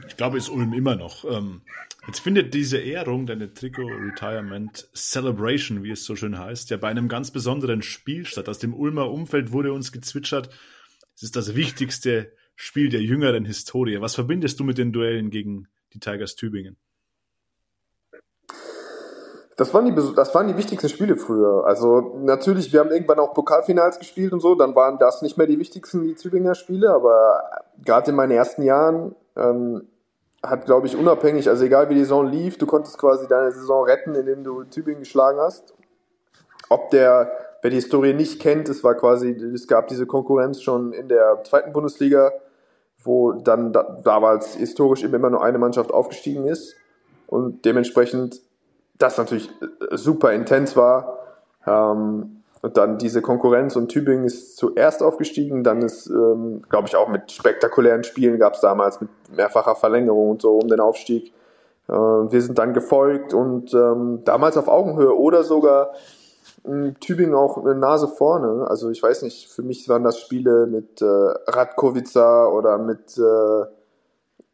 Ich 0.08 0.18
glaube, 0.18 0.38
ist 0.38 0.50
Ulm 0.50 0.74
immer 0.74 0.96
noch. 0.96 1.24
Ähm, 1.24 1.62
Jetzt 2.08 2.22
findet 2.22 2.56
diese 2.56 2.80
Ehrung, 2.80 3.28
deine 3.28 3.54
Trikot 3.54 3.86
Retirement 3.88 4.88
Celebration, 4.96 5.84
wie 5.84 5.92
es 5.92 6.06
so 6.06 6.16
schön 6.16 6.40
heißt, 6.40 6.72
ja 6.72 6.78
bei 6.78 6.88
einem 6.88 7.08
ganz 7.08 7.30
besonderen 7.30 7.84
Spiel 7.84 8.26
statt. 8.26 8.50
Aus 8.50 8.58
dem 8.58 8.74
Ulmer 8.74 9.12
Umfeld 9.12 9.52
wurde 9.52 9.72
uns 9.72 9.92
gezwitschert, 9.92 10.50
es 11.16 11.22
ist 11.22 11.36
das 11.36 11.54
wichtigste 11.54 12.32
Spiel 12.62 12.90
der 12.90 13.00
jüngeren 13.00 13.46
Historie. 13.46 14.02
Was 14.02 14.16
verbindest 14.16 14.60
du 14.60 14.66
mit 14.66 14.78
den 14.78 14.92
Duellen 14.92 15.30
gegen 15.30 15.70
die 15.94 16.00
Tigers 16.00 16.36
Tübingen? 16.36 16.76
Das 19.56 19.74
waren, 19.74 19.86
die, 19.86 20.14
das 20.14 20.36
waren 20.36 20.50
die 20.50 20.58
wichtigsten 20.58 20.90
Spiele 20.90 21.16
früher. 21.16 21.64
Also 21.66 22.20
natürlich, 22.20 22.74
wir 22.74 22.82
haben 22.82 22.92
irgendwann 22.92 23.20
auch 23.20 23.34
Pokalfinals 23.34 23.98
gespielt 23.98 24.34
und 24.34 24.42
so, 24.42 24.56
dann 24.56 24.76
waren 24.76 25.00
das 25.00 25.22
nicht 25.22 25.38
mehr 25.38 25.48
die 25.48 25.58
wichtigsten 25.58 26.04
die 26.04 26.16
Tübinger 26.16 26.54
Spiele, 26.54 26.90
aber 26.90 27.62
gerade 27.86 28.12
in 28.12 28.18
meinen 28.18 28.32
ersten 28.32 28.64
Jahren 28.64 29.16
ähm, 29.38 29.88
hat, 30.44 30.66
glaube 30.66 30.86
ich, 30.88 30.98
unabhängig, 30.98 31.48
also 31.48 31.64
egal 31.64 31.90
wie 31.90 31.94
die 31.94 32.02
Saison 32.02 32.28
lief, 32.28 32.58
du 32.58 32.66
konntest 32.66 32.98
quasi 32.98 33.26
deine 33.30 33.54
Saison 33.54 33.86
retten, 33.86 34.16
indem 34.16 34.44
du 34.44 34.66
Tübingen 34.66 35.00
geschlagen 35.00 35.40
hast. 35.40 35.74
Ob 36.68 36.90
der, 36.90 37.32
wer 37.62 37.70
die 37.70 37.78
Historie 37.78 38.14
nicht 38.14 38.42
kennt, 38.42 38.68
es 38.68 38.84
war 38.84 38.96
quasi, 38.96 39.30
es 39.30 39.66
gab 39.66 39.88
diese 39.88 40.06
Konkurrenz 40.06 40.62
schon 40.62 40.92
in 40.92 41.08
der 41.08 41.42
zweiten 41.46 41.72
Bundesliga, 41.72 42.34
wo 43.04 43.34
dann 43.34 43.74
da, 43.74 43.84
damals 44.04 44.56
historisch 44.56 45.04
eben 45.04 45.14
immer 45.14 45.30
nur 45.30 45.44
eine 45.44 45.58
Mannschaft 45.58 45.92
aufgestiegen 45.92 46.46
ist 46.48 46.76
und 47.28 47.66
dementsprechend 47.66 48.42
das 48.98 49.18
natürlich 49.18 49.50
äh, 49.62 49.98
super 49.98 50.34
intens 50.34 50.76
war. 50.76 51.18
Ähm, 51.66 52.36
und 52.62 52.76
dann 52.76 52.98
diese 52.98 53.22
Konkurrenz 53.22 53.78
und 53.78 53.88
Tübingen 53.88 54.26
ist 54.26 54.58
zuerst 54.58 55.02
aufgestiegen, 55.02 55.64
dann 55.64 55.82
ist, 55.82 56.08
ähm, 56.08 56.62
glaube 56.70 56.90
ich, 56.90 56.96
auch 56.98 57.08
mit 57.08 57.32
spektakulären 57.32 58.04
Spielen 58.04 58.38
gab 58.38 58.56
es 58.56 58.60
damals 58.60 59.00
mit 59.00 59.10
mehrfacher 59.34 59.76
Verlängerung 59.76 60.32
und 60.32 60.42
so 60.42 60.58
um 60.58 60.68
den 60.68 60.82
Aufstieg. 60.82 61.34
Äh, 61.88 61.94
wir 61.94 62.42
sind 62.42 62.60
dann 62.60 62.74
gefolgt 62.74 63.34
und 63.34 63.74
ähm, 63.74 64.24
damals 64.26 64.58
auf 64.58 64.68
Augenhöhe 64.68 65.18
oder 65.18 65.44
sogar 65.44 65.94
Tübingen 67.00 67.36
auch 67.36 67.58
eine 67.58 67.76
Nase 67.76 68.08
vorne. 68.08 68.68
Also 68.68 68.90
ich 68.90 69.02
weiß 69.02 69.22
nicht, 69.22 69.50
für 69.50 69.64
mich 69.64 69.88
waren 69.90 70.04
das 70.04 70.20
Spiele 70.20 70.68
mit 70.68 71.02
äh, 71.02 71.06
Radkovica 71.06 72.48
oder 72.48 72.78
mit 72.78 73.18
äh, 73.18 73.66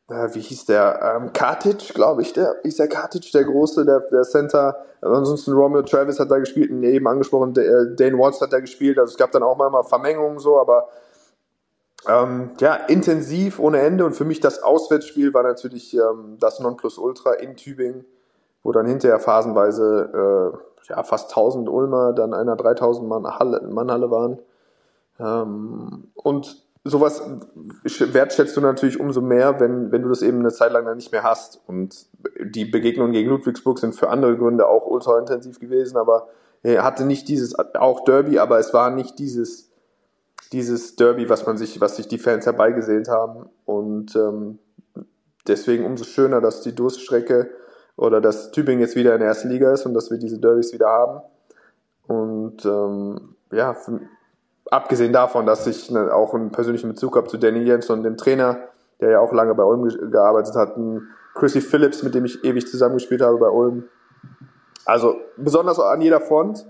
wie 0.07 0.41
hieß 0.41 0.65
der, 0.65 1.15
ähm, 1.17 1.33
Kartic, 1.33 1.93
glaube 1.95 2.21
ich, 2.21 2.33
der, 2.33 2.57
hieß 2.61 2.75
der 2.75 2.87
Kartic, 2.87 3.31
der 3.31 3.43
Große, 3.43 3.85
der, 3.85 4.01
der 4.01 4.21
Center, 4.21 4.77
ansonsten 5.01 5.53
Romeo 5.53 5.81
Travis 5.81 6.19
hat 6.19 6.29
da 6.29 6.37
gespielt, 6.37 6.69
eben 6.69 7.07
angesprochen, 7.07 7.55
der, 7.55 7.65
äh, 7.65 7.95
Dane 7.95 8.17
Watts 8.19 8.39
hat 8.39 8.53
da 8.53 8.59
gespielt, 8.59 8.99
also 8.99 9.11
es 9.11 9.17
gab 9.17 9.31
dann 9.31 9.41
auch 9.41 9.57
mal 9.57 9.83
Vermengungen 9.83 10.37
so, 10.37 10.59
aber 10.59 10.89
ähm, 12.07 12.51
ja, 12.59 12.75
intensiv 12.75 13.59
ohne 13.59 13.79
Ende. 13.79 14.05
Und 14.05 14.13
für 14.13 14.25
mich 14.25 14.39
das 14.39 14.61
Auswärtsspiel 14.61 15.33
war 15.33 15.43
natürlich 15.43 15.95
ähm, 15.95 16.37
das 16.39 16.59
Nonplusultra 16.59 17.33
in 17.33 17.55
Tübingen, 17.55 18.05
wo 18.63 18.71
dann 18.71 18.85
hinterher 18.85 19.19
phasenweise 19.19 20.53
äh, 20.53 20.57
ja, 20.87 21.03
fast 21.03 21.29
1000 21.31 21.69
Ulmer, 21.69 22.13
dann 22.13 22.33
einer 22.33 22.55
3000 22.55 23.07
Mann 23.07 23.25
Halle, 23.25 23.61
Mannhalle 23.61 24.11
waren. 24.11 24.39
Ähm, 25.19 26.11
und 26.15 26.65
sowas 26.83 27.23
wertschätzt 27.83 28.55
du 28.55 28.61
natürlich 28.61 28.99
umso 28.99 29.21
mehr, 29.21 29.59
wenn, 29.59 29.91
wenn 29.91 30.03
du 30.03 30.09
das 30.09 30.21
eben 30.21 30.39
eine 30.39 30.51
Zeit 30.51 30.71
lang 30.71 30.85
dann 30.85 30.97
nicht 30.97 31.11
mehr 31.11 31.23
hast. 31.23 31.59
Und 31.67 32.07
die 32.39 32.65
Begegnungen 32.65 33.11
gegen 33.11 33.29
Ludwigsburg 33.29 33.79
sind 33.79 33.95
für 33.95 34.09
andere 34.09 34.37
Gründe 34.37 34.67
auch 34.67 34.85
ultra 34.85 35.17
intensiv 35.19 35.59
gewesen, 35.59 35.97
aber 35.97 36.27
er 36.61 36.83
hatte 36.83 37.05
nicht 37.05 37.27
dieses, 37.27 37.55
auch 37.75 38.03
Derby, 38.05 38.39
aber 38.39 38.59
es 38.59 38.73
war 38.73 38.89
nicht 38.89 39.19
dieses, 39.19 39.71
dieses 40.51 40.95
Derby, 40.95 41.29
was 41.29 41.45
man 41.45 41.57
sich, 41.57 41.81
was 41.81 41.95
sich 41.95 42.07
die 42.07 42.17
Fans 42.17 42.45
herbeigesehnt 42.45 43.07
haben. 43.07 43.49
Und 43.65 44.15
ähm, 44.15 44.59
deswegen 45.47 45.85
umso 45.85 46.05
schöner, 46.05 46.41
dass 46.41 46.61
die 46.61 46.73
Durststrecke 46.73 47.49
oder 47.97 48.21
dass 48.21 48.51
Tübingen 48.51 48.81
jetzt 48.81 48.95
wieder 48.95 49.13
in 49.13 49.19
der 49.19 49.29
ersten 49.29 49.49
Liga 49.49 49.71
ist 49.71 49.85
und 49.85 49.93
dass 49.93 50.11
wir 50.11 50.17
diese 50.17 50.39
Derbys 50.39 50.73
wieder 50.73 50.87
haben. 50.87 51.21
Und 52.07 52.65
ähm, 52.65 53.35
ja, 53.51 53.75
abgesehen 54.69 55.13
davon, 55.13 55.45
dass 55.45 55.65
ich 55.67 55.89
ne, 55.91 56.13
auch 56.13 56.33
einen 56.33 56.51
persönlichen 56.51 56.89
Bezug 56.89 57.15
habe 57.15 57.27
zu 57.27 57.37
Danny 57.37 57.59
Jensen 57.59 57.93
und 57.93 58.03
dem 58.03 58.17
Trainer, 58.17 58.59
der 58.99 59.11
ja 59.11 59.19
auch 59.19 59.33
lange 59.33 59.55
bei 59.55 59.63
Ulm 59.63 59.87
ge 59.87 60.09
gearbeitet 60.09 60.55
hat, 60.55 60.75
Chrissy 61.33 61.61
Phillips, 61.61 62.03
mit 62.03 62.15
dem 62.15 62.25
ich 62.25 62.43
ewig 62.43 62.67
zusammengespielt 62.67 63.21
habe 63.21 63.37
bei 63.37 63.49
Ulm. 63.49 63.85
Also 64.85 65.17
besonders 65.37 65.79
an 65.79 66.01
jeder 66.01 66.21
Front. 66.21 66.65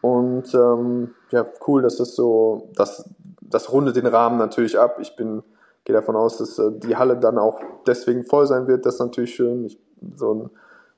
Und 0.00 0.52
ähm, 0.54 1.14
ja, 1.30 1.46
cool, 1.66 1.82
dass 1.82 1.96
das 1.96 2.14
so, 2.14 2.68
das, 2.74 3.08
das 3.40 3.72
rundet 3.72 3.96
den 3.96 4.06
Rahmen 4.06 4.38
natürlich 4.38 4.78
ab. 4.78 4.98
Ich 5.00 5.16
bin, 5.16 5.42
gehe 5.84 5.94
davon 5.94 6.16
aus, 6.16 6.38
dass 6.38 6.58
äh, 6.58 6.72
die 6.72 6.96
Halle 6.96 7.16
dann 7.16 7.38
auch 7.38 7.60
deswegen 7.86 8.24
voll 8.24 8.46
sein 8.46 8.66
wird. 8.66 8.84
Das 8.84 8.94
ist 8.94 9.00
natürlich 9.00 9.34
schön. 9.34 9.64
Ich, 9.64 9.78
so 10.16 10.34
ein, 10.34 10.50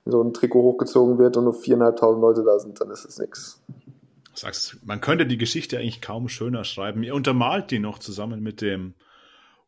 so 0.05 0.23
ein 0.23 0.33
Trikot 0.33 0.63
hochgezogen 0.63 1.19
wird 1.19 1.37
und 1.37 1.45
nur 1.45 1.55
viereinhalbtausend 1.55 2.23
Leute 2.23 2.45
da 2.45 2.59
sind, 2.59 2.81
dann 2.81 2.91
ist 2.91 3.05
es 3.05 3.19
nichts 3.19 3.61
sagst, 4.39 4.77
man 4.85 5.01
könnte 5.01 5.27
die 5.27 5.39
Geschichte 5.39 5.79
eigentlich 5.79 6.03
kaum 6.03 6.29
schöner 6.29 6.65
schreiben. 6.65 7.03
Ihr 7.03 7.15
untermalt 7.15 7.71
die 7.71 7.79
noch 7.79 7.99
zusammen 7.99 8.43
mit 8.43 8.61
dem 8.61 8.95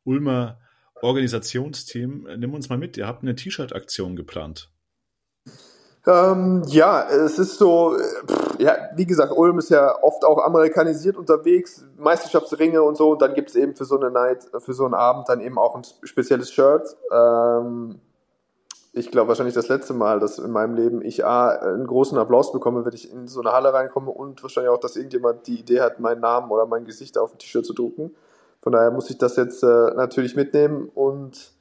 Ulmer 0.05 0.59
Organisationsteam. 1.01 2.27
Nimm 2.39 2.55
uns 2.55 2.69
mal 2.69 2.79
mit, 2.79 2.97
ihr 2.97 3.07
habt 3.07 3.23
eine 3.23 3.35
T-Shirt-Aktion 3.35 4.17
geplant. 4.17 4.71
Ähm, 6.07 6.63
ja, 6.67 7.07
es 7.09 7.39
ist 7.39 7.59
so, 7.59 7.97
pff, 8.27 8.59
ja, 8.59 8.77
wie 8.95 9.05
gesagt, 9.05 9.33
Ulm 9.37 9.59
ist 9.59 9.71
ja 9.71 10.03
oft 10.03 10.25
auch 10.25 10.39
amerikanisiert 10.39 11.17
unterwegs, 11.17 11.85
Meisterschaftsringe 11.99 12.83
und 12.83 12.97
so, 12.97 13.11
und 13.11 13.21
dann 13.21 13.35
gibt 13.35 13.51
es 13.51 13.57
eben 13.57 13.77
für 13.77 13.85
so 13.85 14.01
eine 14.01 14.11
Night, 14.11 14.47
für 14.59 14.73
so 14.73 14.87
einen 14.87 14.95
Abend 14.95 15.29
dann 15.29 15.41
eben 15.41 15.59
auch 15.59 15.77
ein 15.77 15.83
spezielles 16.03 16.51
Shirt. 16.51 16.97
Ähm, 17.13 18.01
ich 18.99 19.11
glaube 19.11 19.29
wahrscheinlich 19.29 19.55
das 19.55 19.69
letzte 19.69 19.95
Mal, 19.95 20.21
dass 20.21 20.39
in 20.39 20.51
meinem 20.51 20.75
Leben 20.75 21.03
ich 21.03 21.25
A, 21.25 21.49
einen 21.49 21.87
großen 21.87 22.19
Applaus 22.19 22.53
bekomme, 22.53 22.85
wenn 22.85 22.93
ich 22.93 23.13
in 23.13 23.29
so 23.29 23.41
eine 23.41 23.53
Halle 23.53 23.73
reinkomme 23.73 24.11
und 24.11 24.43
wahrscheinlich 24.43 24.71
auch, 24.71 24.81
dass 24.81 24.97
irgendjemand 24.97 25.47
die 25.47 25.61
Idee 25.61 25.81
hat, 25.81 26.01
meinen 26.01 26.21
Namen 26.21 26.51
oder 26.51 26.67
mein 26.67 26.85
Gesicht 26.85 27.17
auf 27.17 27.33
ein 27.33 27.39
T-Shirt 27.39 27.65
zu 27.65 27.73
drucken. 27.73 28.15
Von 28.61 28.73
daher 28.73 28.91
muss 28.91 29.09
ich 29.11 29.19
das 29.19 29.37
jetzt 29.37 29.63
äh, 29.63 29.67
natürlich 29.67 30.35
mitnehmen 30.35 30.91
und 30.95 31.53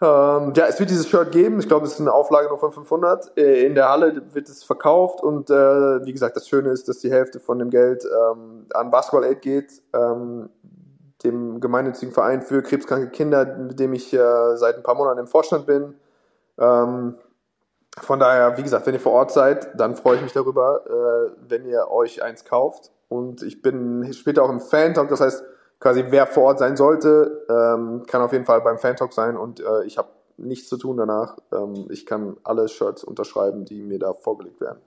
ähm, 0.00 0.52
ja, 0.56 0.66
es 0.66 0.78
wird 0.80 0.90
dieses 0.90 1.08
Shirt 1.08 1.32
geben. 1.32 1.58
Ich 1.60 1.68
glaube, 1.68 1.86
es 1.86 1.92
ist 1.92 2.00
eine 2.00 2.12
Auflage 2.12 2.48
nur 2.48 2.58
von 2.58 2.72
500. 2.72 3.36
Äh, 3.36 3.64
in 3.64 3.74
der 3.74 3.88
Halle 3.88 4.22
wird 4.32 4.48
es 4.48 4.64
verkauft 4.64 5.22
und 5.22 5.50
äh, 5.50 5.54
wie 6.04 6.12
gesagt, 6.12 6.36
das 6.36 6.48
Schöne 6.48 6.70
ist, 6.70 6.88
dass 6.88 6.98
die 6.98 7.10
Hälfte 7.10 7.40
von 7.40 7.58
dem 7.58 7.70
Geld 7.70 8.04
ähm, 8.04 8.66
an 8.74 8.90
Basketball 8.90 9.24
Aid 9.24 9.42
geht, 9.42 9.82
ähm, 9.94 10.50
dem 11.22 11.60
gemeinnützigen 11.60 12.12
Verein 12.12 12.42
für 12.42 12.62
krebskranke 12.62 13.10
Kinder, 13.10 13.44
mit 13.56 13.78
dem 13.80 13.94
ich 13.94 14.12
äh, 14.12 14.56
seit 14.56 14.76
ein 14.76 14.82
paar 14.82 14.94
Monaten 14.94 15.20
im 15.20 15.26
Vorstand 15.26 15.66
bin. 15.66 15.94
Ähm, 16.58 17.16
von 18.00 18.18
daher, 18.18 18.56
wie 18.58 18.62
gesagt, 18.62 18.86
wenn 18.86 18.94
ihr 18.94 19.00
vor 19.00 19.12
Ort 19.12 19.32
seid, 19.32 19.68
dann 19.78 19.94
freue 19.96 20.16
ich 20.16 20.22
mich 20.22 20.32
darüber, 20.32 20.84
äh, 20.86 21.48
wenn 21.48 21.64
ihr 21.64 21.90
euch 21.90 22.22
eins 22.22 22.44
kauft. 22.44 22.90
Und 23.08 23.42
ich 23.42 23.62
bin 23.62 24.12
später 24.12 24.42
auch 24.42 24.50
im 24.50 24.60
Fan-Talk, 24.60 25.08
das 25.08 25.20
heißt, 25.20 25.44
quasi 25.78 26.04
wer 26.08 26.26
vor 26.26 26.44
Ort 26.44 26.58
sein 26.58 26.76
sollte, 26.76 27.46
ähm, 27.48 28.04
kann 28.06 28.22
auf 28.22 28.32
jeden 28.32 28.46
Fall 28.46 28.62
beim 28.62 28.78
Fan-Talk 28.78 29.12
sein 29.12 29.36
und 29.36 29.60
äh, 29.60 29.84
ich 29.84 29.98
habe 29.98 30.08
nichts 30.36 30.68
zu 30.68 30.76
tun 30.76 30.96
danach. 30.96 31.36
Ähm, 31.52 31.86
ich 31.90 32.06
kann 32.06 32.36
alle 32.42 32.68
Shirts 32.68 33.04
unterschreiben, 33.04 33.64
die 33.64 33.82
mir 33.82 33.98
da 33.98 34.12
vorgelegt 34.12 34.60
werden. 34.60 34.80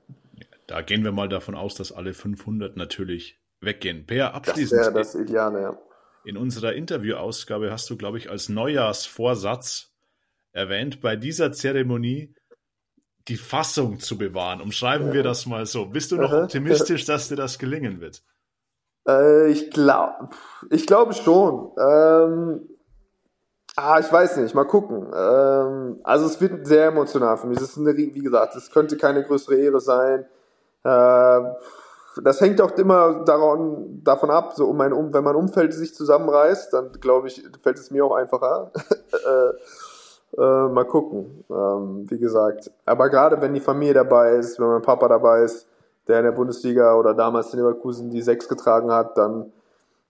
Da 0.65 0.81
gehen 0.81 1.03
wir 1.03 1.13
mal 1.13 1.29
davon 1.29 1.55
aus, 1.55 1.75
dass 1.75 1.91
alle 1.91 2.13
500 2.13 2.75
natürlich 2.75 3.39
weggehen. 3.61 4.05
Per, 4.05 4.33
abschließend. 4.33 4.81
Das 4.81 4.87
wäre 4.87 4.97
das 4.97 5.15
Ideale, 5.15 5.61
ja. 5.61 5.77
In 6.25 6.35
unserer 6.35 6.73
Interviewausgabe 6.73 7.71
hast 7.71 7.89
du, 7.89 7.95
glaube 7.95 8.17
ich, 8.17 8.29
als 8.29 8.49
Neujahrsvorsatz 8.49 9.96
erwähnt, 10.57 11.01
bei 11.01 11.15
dieser 11.15 11.51
Zeremonie 11.51 12.33
die 13.27 13.37
Fassung 13.37 13.99
zu 13.99 14.17
bewahren. 14.17 14.61
Umschreiben 14.61 15.07
ja. 15.07 15.13
wir 15.13 15.23
das 15.23 15.45
mal 15.45 15.65
so. 15.65 15.85
Bist 15.85 16.11
du 16.11 16.17
noch 16.17 16.33
optimistisch, 16.33 17.05
dass 17.05 17.29
dir 17.29 17.35
das 17.35 17.59
gelingen 17.59 18.01
wird? 18.01 18.23
Äh, 19.07 19.49
ich 19.49 19.69
glaube, 19.69 20.29
ich 20.69 20.87
glaube 20.87 21.13
schon. 21.13 21.71
Ähm, 21.77 22.69
ah, 23.75 23.99
ich 23.99 24.11
weiß 24.11 24.37
nicht. 24.37 24.55
Mal 24.55 24.65
gucken. 24.65 25.07
Ähm, 25.13 25.99
also 26.03 26.25
es 26.25 26.41
wird 26.41 26.65
sehr 26.65 26.87
emotional 26.87 27.37
für 27.37 27.47
mich. 27.47 27.57
Es 27.57 27.69
ist 27.69 27.77
eine, 27.77 27.95
wie 27.95 28.11
gesagt, 28.11 28.55
es 28.55 28.71
könnte 28.71 28.97
keine 28.97 29.23
größere 29.23 29.55
Ehre 29.55 29.81
sein. 29.81 30.25
Äh, 30.83 31.41
das 32.23 32.41
hängt 32.41 32.61
auch 32.61 32.71
immer 32.71 33.23
daran, 33.25 34.01
davon 34.03 34.31
ab, 34.31 34.53
so 34.55 34.65
um 34.65 34.77
mein, 34.77 34.91
um, 34.91 35.13
wenn 35.13 35.23
mein 35.23 35.35
Umfeld 35.35 35.73
sich 35.73 35.93
zusammenreißt, 35.93 36.73
dann 36.73 36.91
glaube 36.93 37.27
ich, 37.27 37.43
fällt 37.61 37.77
es 37.77 37.91
mir 37.91 38.05
auch 38.05 38.15
einfacher. 38.15 38.71
äh, 40.37 40.67
mal 40.67 40.85
gucken, 40.85 41.43
ähm, 41.49 42.05
wie 42.09 42.19
gesagt. 42.19 42.71
Aber 42.85 43.09
gerade 43.09 43.41
wenn 43.41 43.53
die 43.53 43.59
Familie 43.59 43.95
dabei 43.95 44.33
ist, 44.35 44.59
wenn 44.59 44.67
mein 44.67 44.81
Papa 44.81 45.07
dabei 45.07 45.41
ist, 45.43 45.67
der 46.07 46.19
in 46.19 46.25
der 46.25 46.31
Bundesliga 46.31 46.95
oder 46.95 47.13
damals 47.13 47.53
in 47.53 47.59
Leverkusen 47.59 48.09
die 48.09 48.21
Sechs 48.21 48.47
getragen 48.47 48.91
hat, 48.91 49.17
dann 49.17 49.51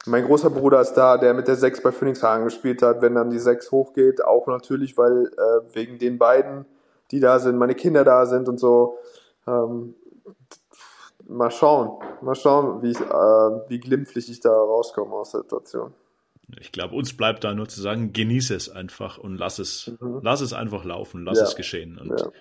mein 0.06 0.26
großer 0.26 0.50
Bruder 0.50 0.82
ist 0.82 0.94
da, 0.94 1.18
der 1.18 1.34
mit 1.34 1.48
der 1.48 1.56
Sechs 1.56 1.82
bei 1.82 1.92
Phoenix 1.92 2.22
Hagen 2.24 2.46
gespielt 2.46 2.82
hat. 2.82 3.02
Wenn 3.02 3.16
dann 3.16 3.30
die 3.30 3.40
Sechs 3.40 3.72
hochgeht, 3.72 4.24
auch 4.24 4.48
natürlich, 4.48 4.98
weil 4.98 5.28
äh, 5.28 5.76
wegen 5.76 5.98
den 5.98 6.18
beiden, 6.18 6.66
die 7.12 7.20
da 7.20 7.40
sind, 7.40 7.58
meine 7.58 7.76
Kinder 7.76 8.04
da 8.04 8.26
sind 8.26 8.48
und 8.48 8.60
so. 8.60 8.98
Ähm, 9.48 9.96
mal 11.28 11.52
schauen, 11.52 12.00
mal 12.22 12.36
schauen, 12.36 12.82
wie, 12.82 12.92
ich, 12.92 13.00
äh, 13.00 13.70
wie 13.70 13.80
glimpflich 13.80 14.30
ich 14.30 14.40
da 14.40 14.54
rauskomme 14.54 15.14
aus 15.16 15.32
der 15.32 15.42
Situation. 15.42 15.94
Ich 16.60 16.72
glaube, 16.72 16.96
uns 16.96 17.16
bleibt 17.16 17.44
da 17.44 17.54
nur 17.54 17.68
zu 17.68 17.82
sagen, 17.82 18.14
genieße 18.14 18.56
es 18.56 18.70
einfach 18.70 19.18
und 19.18 19.36
lass 19.36 19.60
es, 19.60 19.92
mhm. 20.00 20.22
lass 20.24 20.42
es 20.42 20.54
einfach 20.54 20.86
laufen, 20.86 21.24
lass 21.24 21.40
ja. 21.40 21.44
es 21.44 21.56
geschehen. 21.56 21.98
Und 21.98 22.20
ja. 22.20 22.32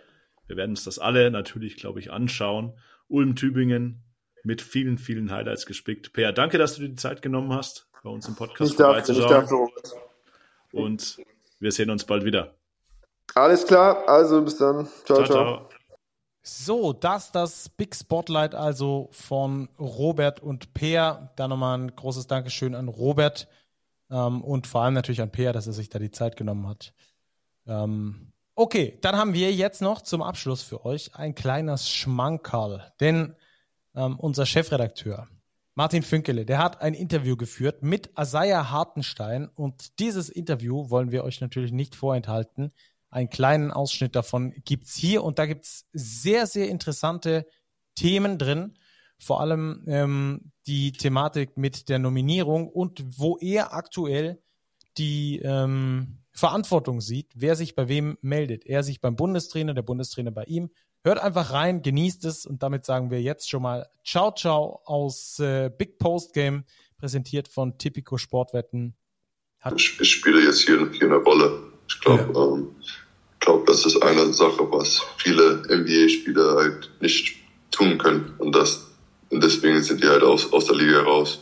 wir 0.47 0.57
werden 0.57 0.71
uns 0.71 0.85
das 0.85 0.99
alle 0.99 1.31
natürlich, 1.31 1.77
glaube 1.77 1.99
ich, 1.99 2.13
anschauen. 2.13 2.79
Ulm 3.09 3.35
Tübingen 3.35 4.05
mit 4.45 4.63
vielen, 4.63 4.99
vielen 4.99 5.33
Highlights 5.33 5.67
gespickt. 5.67 6.13
Per, 6.13 6.33
danke, 6.33 6.57
dass 6.57 6.77
du 6.77 6.83
dir 6.83 6.91
die 6.91 6.95
Zeit 6.95 7.21
genommen 7.21 7.53
hast, 7.53 7.89
bei 8.05 8.11
uns 8.11 8.29
im 8.29 8.37
Podcast 8.37 8.71
ich 8.71 8.77
darf, 8.77 9.09
ich 9.09 9.19
darf, 9.19 9.51
Und 10.73 11.19
wir 11.59 11.73
sehen 11.73 11.91
uns 11.91 12.05
bald 12.05 12.25
wieder. 12.25 12.55
Alles 13.35 13.67
klar, 13.67 14.09
also 14.09 14.41
bis 14.43 14.57
dann. 14.57 14.87
ciao. 15.05 15.25
ciao. 15.25 15.27
ciao. 15.27 15.69
So, 16.43 16.93
das 16.93 17.33
das 17.33 17.69
Big 17.71 17.97
Spotlight 17.97 18.55
also 18.55 19.09
von 19.11 19.69
Robert 19.81 20.41
und 20.41 20.75
Peer. 20.75 21.33
Da 21.35 21.49
nochmal 21.49 21.79
ein 21.79 21.97
großes 21.97 22.29
Dankeschön 22.29 22.77
an 22.77 22.87
Robert 22.87 23.49
ähm, 24.11 24.43
und 24.43 24.67
vor 24.67 24.83
allem 24.83 24.95
natürlich 24.95 25.21
an 25.21 25.33
Peer, 25.33 25.53
dass 25.53 25.67
er 25.67 25.73
sich 25.73 25.89
da 25.89 25.99
die 25.99 26.11
Zeit 26.11 26.37
genommen 26.37 26.69
hat. 26.69 26.93
Ähm, 27.67 28.33
okay, 28.55 28.99
dann 29.03 29.17
haben 29.17 29.35
wir 29.35 29.53
jetzt 29.53 29.83
noch 29.83 30.03
zum 30.03 30.23
Abschluss 30.23 30.63
für 30.63 30.85
euch 30.85 31.15
ein 31.15 31.35
kleines 31.35 31.91
Schmankerl. 31.91 32.93
Denn 33.01 33.35
ähm, 33.95 34.19
unser 34.19 34.47
Chefredakteur 34.47 35.29
Martin 35.79 36.03
Fünkele, 36.03 36.47
der 36.47 36.57
hat 36.57 36.81
ein 36.81 36.95
Interview 36.95 37.37
geführt 37.37 37.83
mit 37.83 38.17
Asaya 38.17 38.71
Hartenstein 38.71 39.47
und 39.47 39.99
dieses 39.99 40.31
Interview 40.31 40.89
wollen 40.89 41.11
wir 41.11 41.23
euch 41.23 41.43
natürlich 41.43 41.71
nicht 41.71 41.95
vorenthalten. 41.95 42.73
Einen 43.11 43.29
kleinen 43.29 43.71
Ausschnitt 43.71 44.17
davon 44.17 44.55
gibt's 44.65 44.97
hier 44.97 45.23
und 45.23 45.39
da 45.39 45.45
gibt's 45.45 45.85
sehr, 45.93 46.47
sehr 46.47 46.71
interessante 46.71 47.47
Themen 47.95 48.39
drin. 48.39 48.79
Vor 49.19 49.41
allem 49.41 49.85
ähm, 49.87 50.53
die 50.67 50.93
Thematik 50.93 51.57
mit 51.57 51.89
der 51.89 51.99
Nominierung 51.99 52.69
und 52.69 53.03
wo 53.19 53.39
er 53.39 53.73
aktuell 53.73 54.43
die 54.99 55.41
ähm, 55.43 56.19
Verantwortung 56.33 57.01
sieht, 57.01 57.31
wer 57.35 57.57
sich 57.57 57.75
bei 57.75 57.89
wem 57.89 58.19
meldet. 58.21 58.67
Er 58.67 58.83
sich 58.83 59.01
beim 59.01 59.17
Bundestrainer, 59.17 59.75
der 59.75 59.83
Bundestrainer 59.83 60.31
bei 60.31 60.45
ihm. 60.45 60.71
Hört 61.03 61.19
einfach 61.19 61.53
rein, 61.53 61.83
genießt 61.83 62.25
es 62.25 62.47
und 62.47 62.63
damit 62.63 62.85
sagen 62.85 63.11
wir 63.11 63.23
jetzt 63.23 63.49
schon 63.49 63.63
mal 63.63 63.89
Ciao, 64.05 64.33
ciao 64.35 64.81
aus 64.85 65.39
äh, 65.39 65.71
Big 65.71 65.99
Post 65.99 66.33
Game, 66.33 66.65
präsentiert 66.99 67.49
von 67.49 67.79
Tipico 67.79 68.19
Sportwetten. 68.19 68.95
Hat 69.61 69.81
ich, 69.81 69.99
ich 70.01 70.11
spiele 70.11 70.43
jetzt 70.43 70.63
hier, 70.63 70.91
hier 70.93 71.07
eine 71.07 71.17
Rolle. 71.17 71.73
Ich 71.89 72.01
glaube, 72.01 72.33
ja. 72.35 72.53
ähm, 72.55 72.77
glaube, 73.47 73.65
das 73.67 73.87
ist 73.87 74.03
eine 74.03 74.33
Sache, 74.33 74.71
was 74.71 75.01
viele 75.19 75.63
NBA-Spieler 75.69 76.57
halt 76.57 76.91
nicht 77.01 77.37
tun 77.71 77.97
können. 77.97 78.35
Und 78.39 78.55
das, 78.55 78.86
deswegen 79.31 79.83
sind 79.83 80.03
die 80.03 80.09
halt 80.09 80.23
aus, 80.23 80.53
aus 80.53 80.67
der 80.67 80.77
Liga 80.77 81.03
raus. 81.03 81.41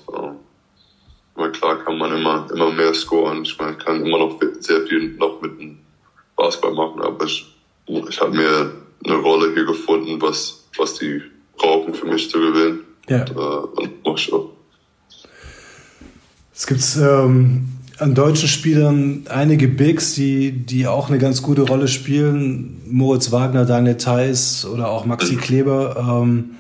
Aber 1.34 1.50
klar 1.50 1.84
kann 1.84 1.98
man 1.98 2.16
immer, 2.16 2.46
immer 2.52 2.72
mehr 2.72 2.94
scoren. 2.94 3.42
Ich 3.42 3.58
meine, 3.58 3.76
kann 3.76 4.04
immer 4.04 4.18
noch 4.18 4.40
sehr 4.60 4.86
viel 4.86 5.14
noch 5.16 5.40
mit 5.40 5.58
dem 5.58 5.78
Basketball 6.36 6.74
machen, 6.74 7.02
aber 7.02 7.24
ich, 7.24 7.46
ich 7.86 8.20
habe 8.20 8.36
mir 8.36 8.72
eine 9.04 9.16
Rolle 9.16 9.52
hier 9.54 9.64
gefunden, 9.64 10.20
was, 10.20 10.64
was 10.76 10.94
die 10.94 11.22
brauchen 11.56 11.94
für 11.94 12.06
mich 12.06 12.30
zu 12.30 12.38
gewinnen. 12.38 12.80
Ja. 13.08 13.22
Und, 13.22 13.30
äh, 13.30 13.82
und 13.82 13.90
mach 14.04 14.32
auch. 14.32 14.50
Es 16.54 16.66
gibt 16.66 16.82
ähm, 17.00 17.68
an 17.98 18.14
deutschen 18.14 18.48
Spielern 18.48 19.26
einige 19.28 19.68
Bigs, 19.68 20.14
die, 20.14 20.52
die 20.52 20.86
auch 20.86 21.08
eine 21.08 21.18
ganz 21.18 21.42
gute 21.42 21.62
Rolle 21.62 21.88
spielen. 21.88 22.80
Moritz 22.88 23.32
Wagner, 23.32 23.64
Daniel 23.64 23.96
Theiss 23.96 24.64
oder 24.64 24.88
auch 24.88 25.04
Maxi 25.04 25.36
Kleber. 25.36 25.96
Ähm, 25.98 26.52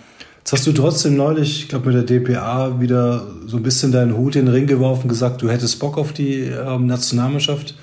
jetzt 0.44 0.52
hast 0.52 0.66
du 0.66 0.72
trotzdem 0.72 1.16
neulich, 1.16 1.62
ich 1.62 1.68
glaube 1.70 1.90
mit 1.90 2.10
der 2.10 2.20
DPA, 2.20 2.78
wieder 2.78 3.26
so 3.46 3.56
ein 3.56 3.62
bisschen 3.62 3.92
deinen 3.92 4.14
Hut 4.14 4.36
in 4.36 4.44
den 4.44 4.54
Ring 4.54 4.66
geworfen, 4.66 5.08
gesagt, 5.08 5.40
du 5.40 5.48
hättest 5.48 5.80
Bock 5.80 5.96
auf 5.96 6.12
die 6.12 6.40
ähm, 6.42 6.86
Nationalmannschaft. 6.86 7.74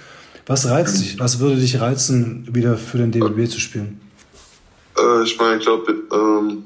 Was 0.46 0.70
reizt 0.70 1.02
dich? 1.02 1.20
Was 1.20 1.40
würde 1.40 1.56
dich 1.56 1.82
reizen, 1.82 2.48
wieder 2.54 2.78
für 2.78 3.00
den 3.00 3.12
DBB 3.12 3.50
zu 3.50 3.60
spielen? 3.60 4.00
Äh, 4.96 5.24
ich 5.24 5.36
meine, 5.40 5.58
ich 5.58 5.64
glaube, 5.64 5.92
ähm, 6.14 6.64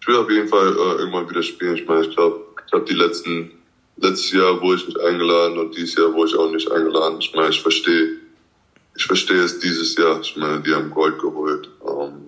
ich 0.00 0.08
will 0.08 0.16
auf 0.16 0.30
jeden 0.30 0.48
Fall 0.48 0.68
äh, 0.68 1.00
irgendwann 1.00 1.28
wieder 1.28 1.42
spielen. 1.42 1.76
Ich 1.76 1.86
meine, 1.86 2.06
ich 2.06 2.16
glaube, 2.16 2.40
ich 2.66 2.72
habe 2.72 2.86
die 2.86 2.94
letzten 2.94 3.50
letztes 3.98 4.32
Jahr 4.32 4.58
wurde 4.62 4.76
ich 4.80 4.86
nicht 4.86 5.00
eingeladen 5.00 5.58
und 5.58 5.76
dieses 5.76 5.96
Jahr 5.96 6.14
wurde 6.14 6.30
ich 6.30 6.36
auch 6.36 6.50
nicht 6.50 6.70
eingeladen. 6.70 7.18
Ich 7.20 7.34
meine, 7.34 7.50
ich 7.50 7.60
verstehe, 7.60 8.08
ich 8.94 9.04
verstehe 9.04 9.42
es 9.42 9.58
dieses 9.58 9.94
Jahr. 9.96 10.18
Ich 10.20 10.34
meine, 10.34 10.62
die 10.62 10.72
haben 10.72 10.90
Gold 10.90 11.18
geholt. 11.18 11.68
Ähm, 11.86 12.26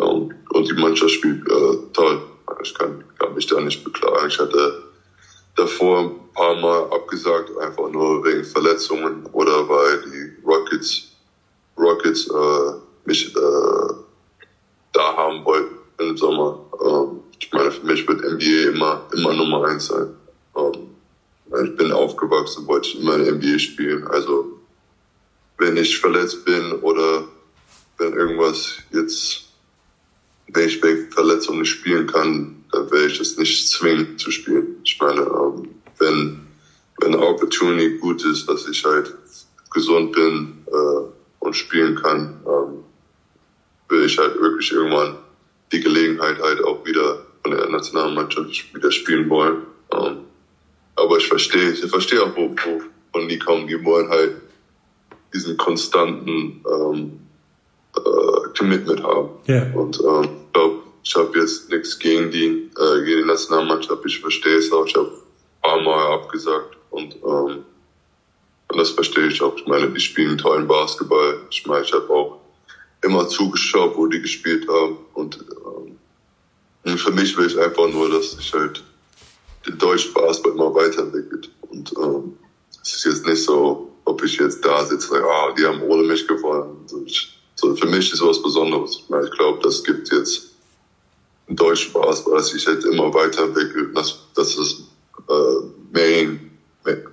ähm, 0.00 0.31
die 0.68 0.80
Mannschaft 0.80 1.12
spielt 1.12 1.46
äh, 1.48 1.76
toll. 1.92 2.22
Ich 2.62 2.74
kann, 2.74 3.04
kann 3.18 3.34
mich 3.34 3.46
da 3.46 3.60
nicht 3.60 3.82
beklagen. 3.84 4.28
Ich 4.28 4.38
hatte 4.38 4.82
davor 5.56 6.00
ein 6.00 6.32
paar 6.34 6.54
Mal 6.56 6.84
abgesagt, 6.92 7.56
einfach 7.58 7.90
nur 7.90 8.24
wegen 8.24 8.44
Verletzungen 8.44 9.26
oder 9.32 9.68
weil 9.68 10.02
die 10.02 10.46
Rockets, 10.46 11.12
Rockets 11.78 12.28
äh, 12.28 12.72
mich 13.04 13.34
äh, 13.34 13.94
da 14.92 15.16
haben 15.16 15.44
wollten 15.44 15.76
im 15.98 16.16
Sommer. 16.16 16.60
Ähm, 16.84 17.20
ich 17.38 17.52
meine, 17.52 17.70
für 17.70 17.86
mich 17.86 18.06
wird 18.06 18.20
NBA 18.20 18.70
immer, 18.70 19.08
immer 19.14 19.34
Nummer 19.34 19.66
eins 19.66 19.86
sein. 19.86 20.14
Ähm, 20.56 20.94
ich 21.64 21.76
bin 21.76 21.92
aufgewachsen, 21.92 22.66
wollte 22.66 22.98
immer 22.98 23.18
NBA 23.18 23.58
spielen. 23.58 24.06
Also, 24.06 24.60
wenn 25.58 25.76
ich 25.76 25.98
verletzt 25.98 26.44
bin 26.44 26.72
oder 26.80 27.24
wenn 27.98 28.14
irgendwas 28.14 28.78
jetzt, 28.90 29.51
wenn 30.48 30.68
ich 30.68 30.82
wegen 30.82 31.10
Verletzung 31.10 31.58
nicht 31.60 31.70
spielen 31.70 32.06
kann, 32.06 32.64
dann 32.72 32.90
werde 32.90 33.06
ich 33.06 33.20
es 33.20 33.36
nicht 33.36 33.68
zwingen 33.68 34.18
zu 34.18 34.30
spielen. 34.30 34.76
Ich 34.84 34.98
meine, 35.00 35.20
ähm, 35.20 35.68
wenn, 35.98 36.46
wenn 37.00 37.14
Opportunity 37.14 37.98
gut 37.98 38.24
ist, 38.24 38.48
dass 38.48 38.68
ich 38.68 38.84
halt 38.84 39.14
gesund 39.72 40.12
bin 40.12 40.64
äh, 40.66 41.04
und 41.40 41.54
spielen 41.54 41.94
kann, 41.96 42.40
ähm, 42.46 42.84
will 43.88 44.04
ich 44.04 44.18
halt 44.18 44.40
wirklich 44.40 44.72
irgendwann 44.72 45.18
die 45.70 45.80
Gelegenheit 45.80 46.40
halt 46.40 46.62
auch 46.64 46.84
wieder 46.84 47.26
von 47.42 47.52
der 47.52 47.68
Nationalmannschaft 47.68 48.74
wieder 48.74 48.90
spielen 48.90 49.28
wollen. 49.28 49.62
Ähm, 49.92 50.18
aber 50.96 51.16
ich 51.16 51.26
verstehe, 51.26 51.72
ich 51.72 51.84
verstehe 51.86 52.22
auch, 52.22 52.36
wo, 52.36 52.50
wo 52.50 52.82
von 53.12 53.28
die 53.28 53.38
kommen. 53.38 53.66
Die 53.66 53.82
wollen 53.84 54.08
halt 54.08 54.36
diesen 55.32 55.56
konstanten 55.56 56.62
ähm, 56.70 57.20
äh, 57.96 58.58
Commitment 58.58 59.02
haben. 59.02 59.30
Yeah. 59.48 59.72
Und 59.74 60.00
ähm, 60.00 60.28
ich 60.46 60.52
glaube, 60.52 60.78
ich 61.02 61.14
habe 61.14 61.38
jetzt 61.38 61.70
nichts 61.70 61.98
gegen 61.98 62.30
die, 62.30 62.70
äh, 62.78 63.04
gegen 63.04 63.22
die 63.22 63.26
Nationalmannschaft. 63.26 64.02
Ich 64.06 64.20
verstehe 64.20 64.56
es 64.56 64.72
auch. 64.72 64.86
Ich 64.86 64.94
habe 64.94 65.08
ein 65.08 65.62
paar 65.62 65.80
Mal 65.82 66.14
abgesagt 66.14 66.76
und 66.90 67.16
ähm, 67.16 67.64
und 68.68 68.78
das 68.78 68.90
verstehe 68.90 69.26
ich 69.26 69.42
auch. 69.42 69.54
Ich 69.56 69.66
meine, 69.66 69.90
die 69.90 70.00
spielen 70.00 70.38
tollen 70.38 70.66
Basketball. 70.66 71.42
Ich 71.50 71.66
meine, 71.66 71.84
ich 71.84 71.92
habe 71.92 72.08
auch 72.08 72.40
immer 73.02 73.28
zugeschaut, 73.28 73.94
wo 73.96 74.06
die 74.06 74.22
gespielt 74.22 74.66
haben. 74.66 74.96
Und 75.12 75.44
ähm, 75.66 75.98
und 76.84 76.98
für 76.98 77.12
mich 77.12 77.36
will 77.36 77.46
ich 77.46 77.58
einfach 77.58 77.88
nur, 77.88 78.10
dass 78.10 78.32
sich 78.32 78.52
halt 78.52 78.82
der 79.66 79.74
deutsche 79.74 80.12
Basketball 80.12 80.52
immer 80.52 80.74
weiterentwickelt. 80.74 81.50
Und 81.68 81.92
ähm, 81.96 82.36
es 82.82 82.94
ist 82.94 83.04
jetzt 83.04 83.26
nicht 83.26 83.44
so, 83.44 83.92
ob 84.04 84.22
ich 84.24 84.36
jetzt 84.36 84.64
da 84.64 84.84
sitze 84.84 85.22
ah, 85.22 85.52
die 85.56 85.64
haben 85.64 85.82
ohne 85.82 86.02
mich 86.02 86.26
gewonnen. 86.26 86.82
So, 86.86 87.02
ich, 87.04 87.38
so 87.54 87.74
für 87.76 87.86
mich 87.86 88.12
ist 88.12 88.22
was 88.22 88.42
Besonderes. 88.42 89.02
Ich 89.24 89.30
glaube, 89.32 89.60
das 89.62 89.84
gibt 89.84 90.10
jetzt 90.12 90.52
einen 91.46 91.56
deutschen 91.56 91.92
Basketball, 91.92 92.36
das 92.36 92.48
sich 92.48 92.66
halt 92.66 92.84
immer 92.84 93.12
weiterentwickelt. 93.12 93.96
Das, 93.96 94.18
das 94.34 94.56
ist 94.56 94.84
äh, 95.28 95.66
Main, 95.92 96.50
Main. 96.84 97.06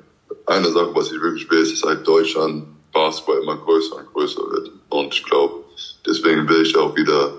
Eine 0.46 0.72
Sache, 0.72 0.90
was 0.94 1.12
ich 1.12 1.22
wirklich 1.22 1.50
will, 1.50 1.60
ist, 1.60 1.74
dass 1.74 1.90
halt 1.90 2.08
Deutschland 2.08 2.66
Basketball 2.92 3.42
immer 3.42 3.58
größer 3.58 3.98
und 3.98 4.14
größer 4.14 4.42
wird. 4.52 4.72
Und 4.90 5.14
ich 5.14 5.24
glaube, 5.24 5.64
deswegen 6.06 6.48
will 6.50 6.62
ich 6.62 6.76
auch 6.76 6.96
wieder 6.96 7.34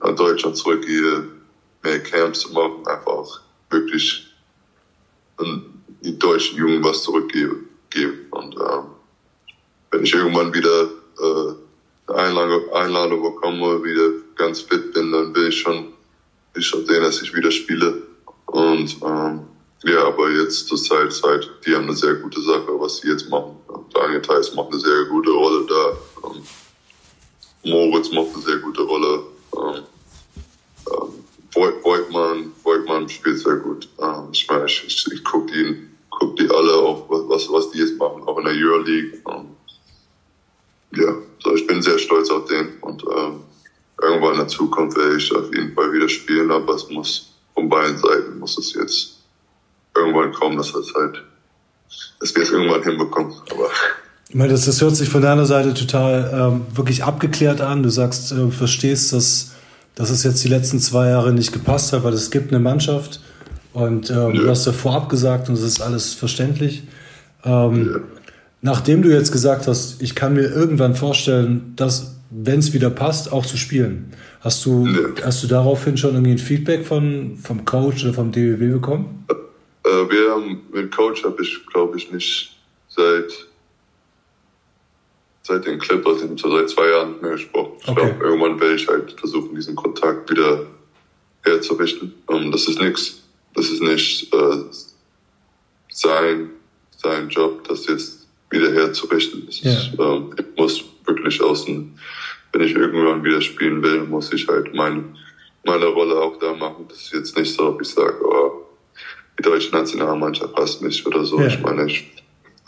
nach 0.00 0.14
Deutschland 0.14 0.56
zurückgehe, 0.56 1.26
mehr 1.82 2.02
Camps 2.02 2.40
zu 2.40 2.52
machen, 2.52 2.86
einfach 2.86 3.40
wirklich 3.70 4.26
die 6.02 6.18
deutschen 6.18 6.58
Jungen 6.58 6.84
was 6.84 7.02
zurückgeben. 7.02 7.68
Und 8.30 8.54
ähm, 8.54 8.84
wenn 9.90 10.04
ich 10.04 10.14
irgendwann 10.14 10.52
wieder 10.54 10.82
äh, 10.82 11.54
Einladung, 12.30 12.72
Einladung 12.72 13.22
bekomme, 13.22 13.82
wieder 13.82 14.10
ganz 14.36 14.60
fit 14.60 14.92
bin, 14.92 15.10
dann 15.10 15.34
will 15.34 15.48
ich 15.48 15.58
schon, 15.58 15.92
ich 16.54 16.66
schon 16.66 16.86
sehen, 16.86 17.02
dass 17.02 17.20
ich 17.22 17.34
wieder 17.34 17.50
spiele. 17.50 18.02
Und 18.46 18.96
ähm, 19.02 19.40
ja, 19.84 20.04
aber 20.06 20.30
jetzt 20.30 20.68
zur 20.68 20.78
Zeit, 20.78 21.12
Zeit, 21.12 21.48
die 21.64 21.74
haben 21.74 21.84
eine 21.84 21.94
sehr 21.94 22.14
gute 22.14 22.40
Sache, 22.40 22.68
was 22.78 22.98
sie 22.98 23.08
jetzt 23.08 23.28
machen. 23.28 23.56
Daniel 23.92 24.22
Theiss 24.22 24.54
macht 24.54 24.70
eine 24.70 24.80
sehr 24.80 25.06
gute 25.06 25.30
Rolle 25.30 25.66
da. 25.66 26.28
Ähm, 26.28 26.42
Moritz 27.64 28.12
macht 28.12 28.28
eine 28.34 28.42
sehr 28.42 28.58
gute 28.58 28.82
Rolle. 28.82 29.22
Ähm, 29.56 29.82
ähm, 30.92 32.52
Voigtmann 32.62 33.08
spielt 33.08 33.38
sehr 33.38 33.56
gut. 33.56 33.88
Ähm, 34.00 34.28
ich 34.32 34.46
meine, 34.48 34.66
ich, 34.66 34.84
ich, 34.86 35.12
ich 35.12 35.24
gucke 35.24 35.52
guck 36.10 36.36
die 36.36 36.48
alle 36.48 36.74
auch, 36.74 37.06
was, 37.08 37.50
was 37.50 37.70
die 37.70 37.78
jetzt 37.78 37.98
machen, 37.98 38.22
auch 38.24 38.38
in 38.38 38.44
der 38.44 38.54
Euroleague. 38.54 39.20
Ähm, 39.28 39.56
ja, 40.92 41.14
so 41.42 41.54
ich 41.54 41.66
bin 41.80 41.82
sehr 41.82 41.98
stolz 41.98 42.30
auf 42.30 42.44
den 42.46 42.68
und 42.82 43.02
ähm, 43.02 43.40
irgendwann 44.02 44.32
in 44.32 44.38
der 44.38 44.48
Zukunft 44.48 44.96
werde 44.96 45.16
ich 45.16 45.34
auf 45.34 45.52
jeden 45.54 45.72
Fall 45.74 45.92
wieder 45.92 46.08
spielen, 46.08 46.50
aber 46.50 46.74
es 46.74 46.88
muss 46.90 47.32
von 47.54 47.68
beiden 47.68 47.96
Seiten 47.98 48.38
muss 48.38 48.58
es 48.58 48.74
jetzt 48.74 49.18
irgendwann 49.96 50.32
kommen, 50.32 50.56
dass 50.56 50.74
es 50.74 50.94
halt, 50.94 51.22
dass 52.20 52.34
wir 52.34 52.42
es 52.42 52.50
irgendwann 52.50 52.82
hinbekommen. 52.82 53.32
Aber 53.50 53.68
Ich 54.28 54.34
meine, 54.34 54.52
das, 54.52 54.66
das 54.66 54.80
hört 54.80 54.94
sich 54.94 55.08
von 55.08 55.22
deiner 55.22 55.46
Seite 55.46 55.74
total 55.74 56.30
ähm, 56.32 56.76
wirklich 56.76 57.02
abgeklärt 57.04 57.60
an. 57.60 57.82
Du 57.82 57.90
sagst, 57.90 58.32
äh, 58.32 58.50
verstehst, 58.50 59.12
dass, 59.12 59.52
dass 59.94 60.10
es 60.10 60.22
jetzt 60.22 60.44
die 60.44 60.48
letzten 60.48 60.80
zwei 60.80 61.08
Jahre 61.08 61.32
nicht 61.32 61.52
gepasst 61.52 61.92
hat, 61.92 62.04
weil 62.04 62.12
es 62.12 62.30
gibt 62.30 62.52
eine 62.52 62.60
Mannschaft 62.60 63.20
und 63.72 64.10
ähm, 64.10 64.34
du 64.34 64.48
hast 64.48 64.66
ja 64.66 64.72
vorab 64.72 65.08
gesagt 65.08 65.48
und 65.48 65.56
das 65.56 65.64
ist 65.64 65.80
alles 65.80 66.14
verständlich. 66.14 66.82
Ähm, 67.44 67.90
Ja. 67.92 68.19
Nachdem 68.62 69.02
du 69.02 69.08
jetzt 69.10 69.32
gesagt 69.32 69.66
hast, 69.66 70.02
ich 70.02 70.14
kann 70.14 70.34
mir 70.34 70.42
irgendwann 70.52 70.94
vorstellen, 70.94 71.72
dass, 71.76 72.16
wenn 72.30 72.58
es 72.58 72.72
wieder 72.74 72.90
passt, 72.90 73.32
auch 73.32 73.46
zu 73.46 73.56
spielen. 73.56 74.12
Hast 74.40 74.64
du, 74.66 74.86
Ja. 74.86 75.24
hast 75.24 75.42
du 75.42 75.46
daraufhin 75.46 75.96
schon 75.96 76.12
irgendwie 76.14 76.32
ein 76.32 76.38
Feedback 76.38 76.84
von, 76.86 77.36
vom 77.42 77.64
Coach 77.64 78.04
oder 78.04 78.12
vom 78.14 78.32
DBB 78.32 78.72
bekommen? 78.72 79.24
äh, 79.30 79.88
wir 79.88 80.30
haben, 80.30 80.60
mit 80.72 80.94
Coach 80.94 81.24
habe 81.24 81.42
ich, 81.42 81.66
glaube 81.72 81.96
ich, 81.96 82.12
nicht 82.12 82.54
seit 82.88 83.46
seit 85.42 85.64
den 85.66 85.78
Clippers, 85.80 86.20
so 86.36 86.50
seit 86.56 86.68
zwei 86.70 86.88
Jahren 86.90 87.20
mehr 87.22 87.32
gesprochen. 87.32 87.72
Ich 87.82 87.88
Okay. 87.88 88.00
glaube, 88.06 88.24
irgendwann 88.24 88.60
werde 88.60 88.74
ich 88.74 88.86
halt 88.86 89.18
versuchen, 89.18 89.54
diesen 89.56 89.74
Kontakt 89.74 90.30
wieder 90.30 90.66
herzurichten. 91.42 92.12
Ähm, 92.30 92.52
das 92.52 92.68
ist 92.68 92.78
nichts, 92.80 93.22
das 93.54 93.68
ist 93.70 93.82
nicht 93.82 94.32
äh, 94.32 94.56
sein, 95.90 96.50
sein 96.96 97.28
Job, 97.30 97.66
das 97.66 97.86
jetzt 97.86 98.19
wieder 98.50 98.72
herzurichten. 98.72 99.44
Das 99.46 99.60
Ja. 99.62 99.72
ist, 99.72 99.90
ähm, 99.98 100.34
ich 100.36 100.44
muss 100.56 100.84
wirklich 101.04 101.40
außen, 101.40 101.98
wenn 102.52 102.60
ich 102.62 102.74
irgendwann 102.74 103.22
wieder 103.24 103.40
spielen 103.40 103.82
will, 103.82 104.00
muss 104.04 104.32
ich 104.32 104.46
halt 104.48 104.74
meine, 104.74 105.04
meine 105.64 105.86
Rolle 105.86 106.16
auch 106.20 106.36
da 106.38 106.52
machen. 106.52 106.86
Das 106.88 106.98
ist 107.02 107.12
jetzt 107.12 107.36
nicht 107.36 107.52
so, 107.54 107.68
ob 107.68 107.80
ich 107.80 107.88
sage, 107.88 108.14
oh, 108.24 108.66
die 109.38 109.42
deutsche 109.42 109.72
Nationalmannschaft 109.72 110.54
hasst 110.56 110.82
mich 110.82 111.04
oder 111.06 111.24
so. 111.24 111.40
Ja. 111.40 111.46
Ich 111.46 111.60
meine, 111.60 111.86
ich, 111.86 112.04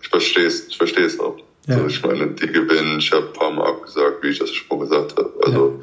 ich 0.00 0.08
verstehe 0.08 0.46
es, 0.46 0.68
ich 0.68 0.76
verstehe 0.76 1.04
es 1.04 1.18
auch. 1.18 1.36
Ja. 1.66 1.78
So, 1.78 1.86
ich 1.86 2.02
meine, 2.02 2.28
die 2.28 2.46
gewinnen. 2.46 2.98
Ich 2.98 3.12
habe 3.12 3.26
ein 3.26 3.32
paar 3.32 3.50
Mal 3.50 3.66
abgesagt, 3.68 4.22
wie 4.22 4.28
ich 4.28 4.38
das 4.38 4.50
schon 4.50 4.80
gesagt 4.80 5.16
habe. 5.16 5.32
Also 5.44 5.80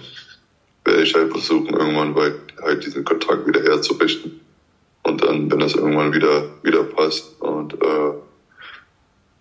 werde 0.86 1.04
ich 1.04 1.14
halt 1.14 1.30
versuchen, 1.32 1.74
irgendwann 1.74 2.16
weit, 2.16 2.34
halt 2.62 2.86
diesen 2.86 3.04
Kontakt 3.04 3.46
wieder 3.48 3.62
herzurichten. 3.62 4.40
Und 5.04 5.22
dann, 5.24 5.50
wenn 5.52 5.60
das 5.60 5.76
irgendwann 5.76 6.14
wieder 6.14 6.44
wieder 6.64 6.84
passt 6.84 7.40
und 7.42 7.74
äh, 7.74 8.12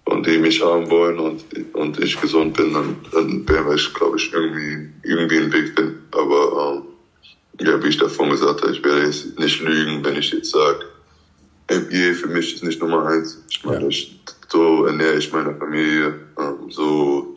und 0.09 0.27
die 0.27 0.39
mich 0.39 0.61
haben 0.61 0.89
wollen 0.91 1.19
und 1.19 1.45
und 1.75 1.99
ich 1.99 2.19
gesund 2.21 2.55
bin, 2.57 2.73
dann 2.73 2.97
dann 3.13 3.47
werden 3.49 3.67
wir, 3.69 3.77
glaube 3.95 4.17
ich, 4.17 4.33
irgendwie 4.33 4.89
irgendwie 5.03 5.37
einen 5.37 5.53
Weg 5.53 5.69
finden. 5.75 5.95
Aber 6.13 6.83
ähm, 7.61 7.67
ja, 7.67 7.83
wie 7.83 7.89
ich 7.89 7.97
davon 7.97 8.31
gesagt 8.31 8.63
habe, 8.63 8.73
ich 8.73 8.83
werde 8.85 9.05
jetzt 9.05 9.39
nicht 9.39 9.61
lügen, 9.61 10.03
wenn 10.05 10.17
ich 10.17 10.31
jetzt 10.31 10.51
sage, 10.51 10.79
NBA 11.71 12.15
für 12.15 12.29
mich 12.29 12.55
ist 12.55 12.63
nicht 12.63 12.81
Nummer 12.81 13.07
eins. 13.07 13.39
Ich 13.51 13.63
meine, 13.65 13.83
Ja. 13.83 13.89
ich, 13.89 14.19
so 14.49 14.85
ernähre 14.85 15.17
ich 15.19 15.31
meine 15.31 15.55
Familie, 15.55 16.15
ähm, 16.39 16.71
so 16.71 17.35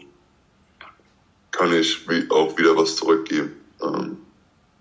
kann 1.52 1.73
ich 1.73 1.99
auch 2.30 2.57
wieder 2.57 2.76
was 2.77 2.95
zurückgeben. 2.95 3.52
Ähm, 3.84 4.18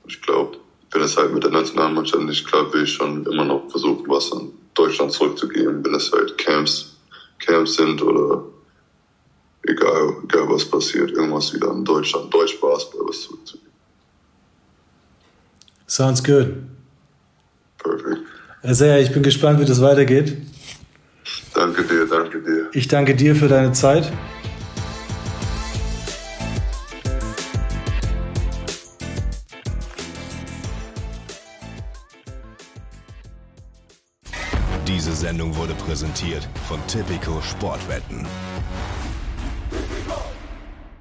ich 0.06 0.20
glaube, 0.22 0.58
wenn 0.92 1.02
es 1.02 1.16
halt 1.16 1.32
mit 1.32 1.42
der 1.42 1.50
Nationalmannschaft 1.50 2.22
nicht 2.22 2.46
klappt, 2.46 2.72
will 2.74 2.84
ich 2.84 2.92
schon 2.92 3.24
immer 3.26 3.44
noch 3.44 3.68
versuchen, 3.70 4.04
was 4.08 4.30
an 4.32 4.50
Deutschland 4.74 5.10
zurückzugeben, 5.12 5.84
wenn 5.84 5.94
es 5.94 6.10
halt 6.12 6.36
Camps, 6.38 6.89
Camps 7.40 7.74
sind 7.74 8.00
oder 8.02 8.44
egal, 9.66 10.14
egal 10.24 10.48
was 10.48 10.64
passiert, 10.64 11.10
irgendwas 11.10 11.52
wieder 11.54 11.70
an 11.70 11.84
Deutschland, 11.84 12.32
Deutsch 12.32 12.60
Basketball 12.60 13.08
was 13.08 13.22
zurückzugeben. 13.22 13.70
Sounds 15.86 16.22
good. 16.22 16.54
Perfekt. 17.78 18.20
Sehr, 18.62 19.00
ich 19.00 19.12
bin 19.12 19.22
gespannt, 19.22 19.58
wie 19.60 19.64
das 19.64 19.80
weitergeht. 19.80 20.36
Danke 21.54 21.82
dir, 21.82 22.06
danke 22.06 22.40
dir. 22.40 22.68
Ich 22.72 22.86
danke 22.86 23.16
dir 23.16 23.34
für 23.34 23.48
deine 23.48 23.72
Zeit. 23.72 24.12
Präsentiert 36.10 36.48
von 36.66 36.84
Tipico 36.88 37.40
Sportwetten. 37.40 38.26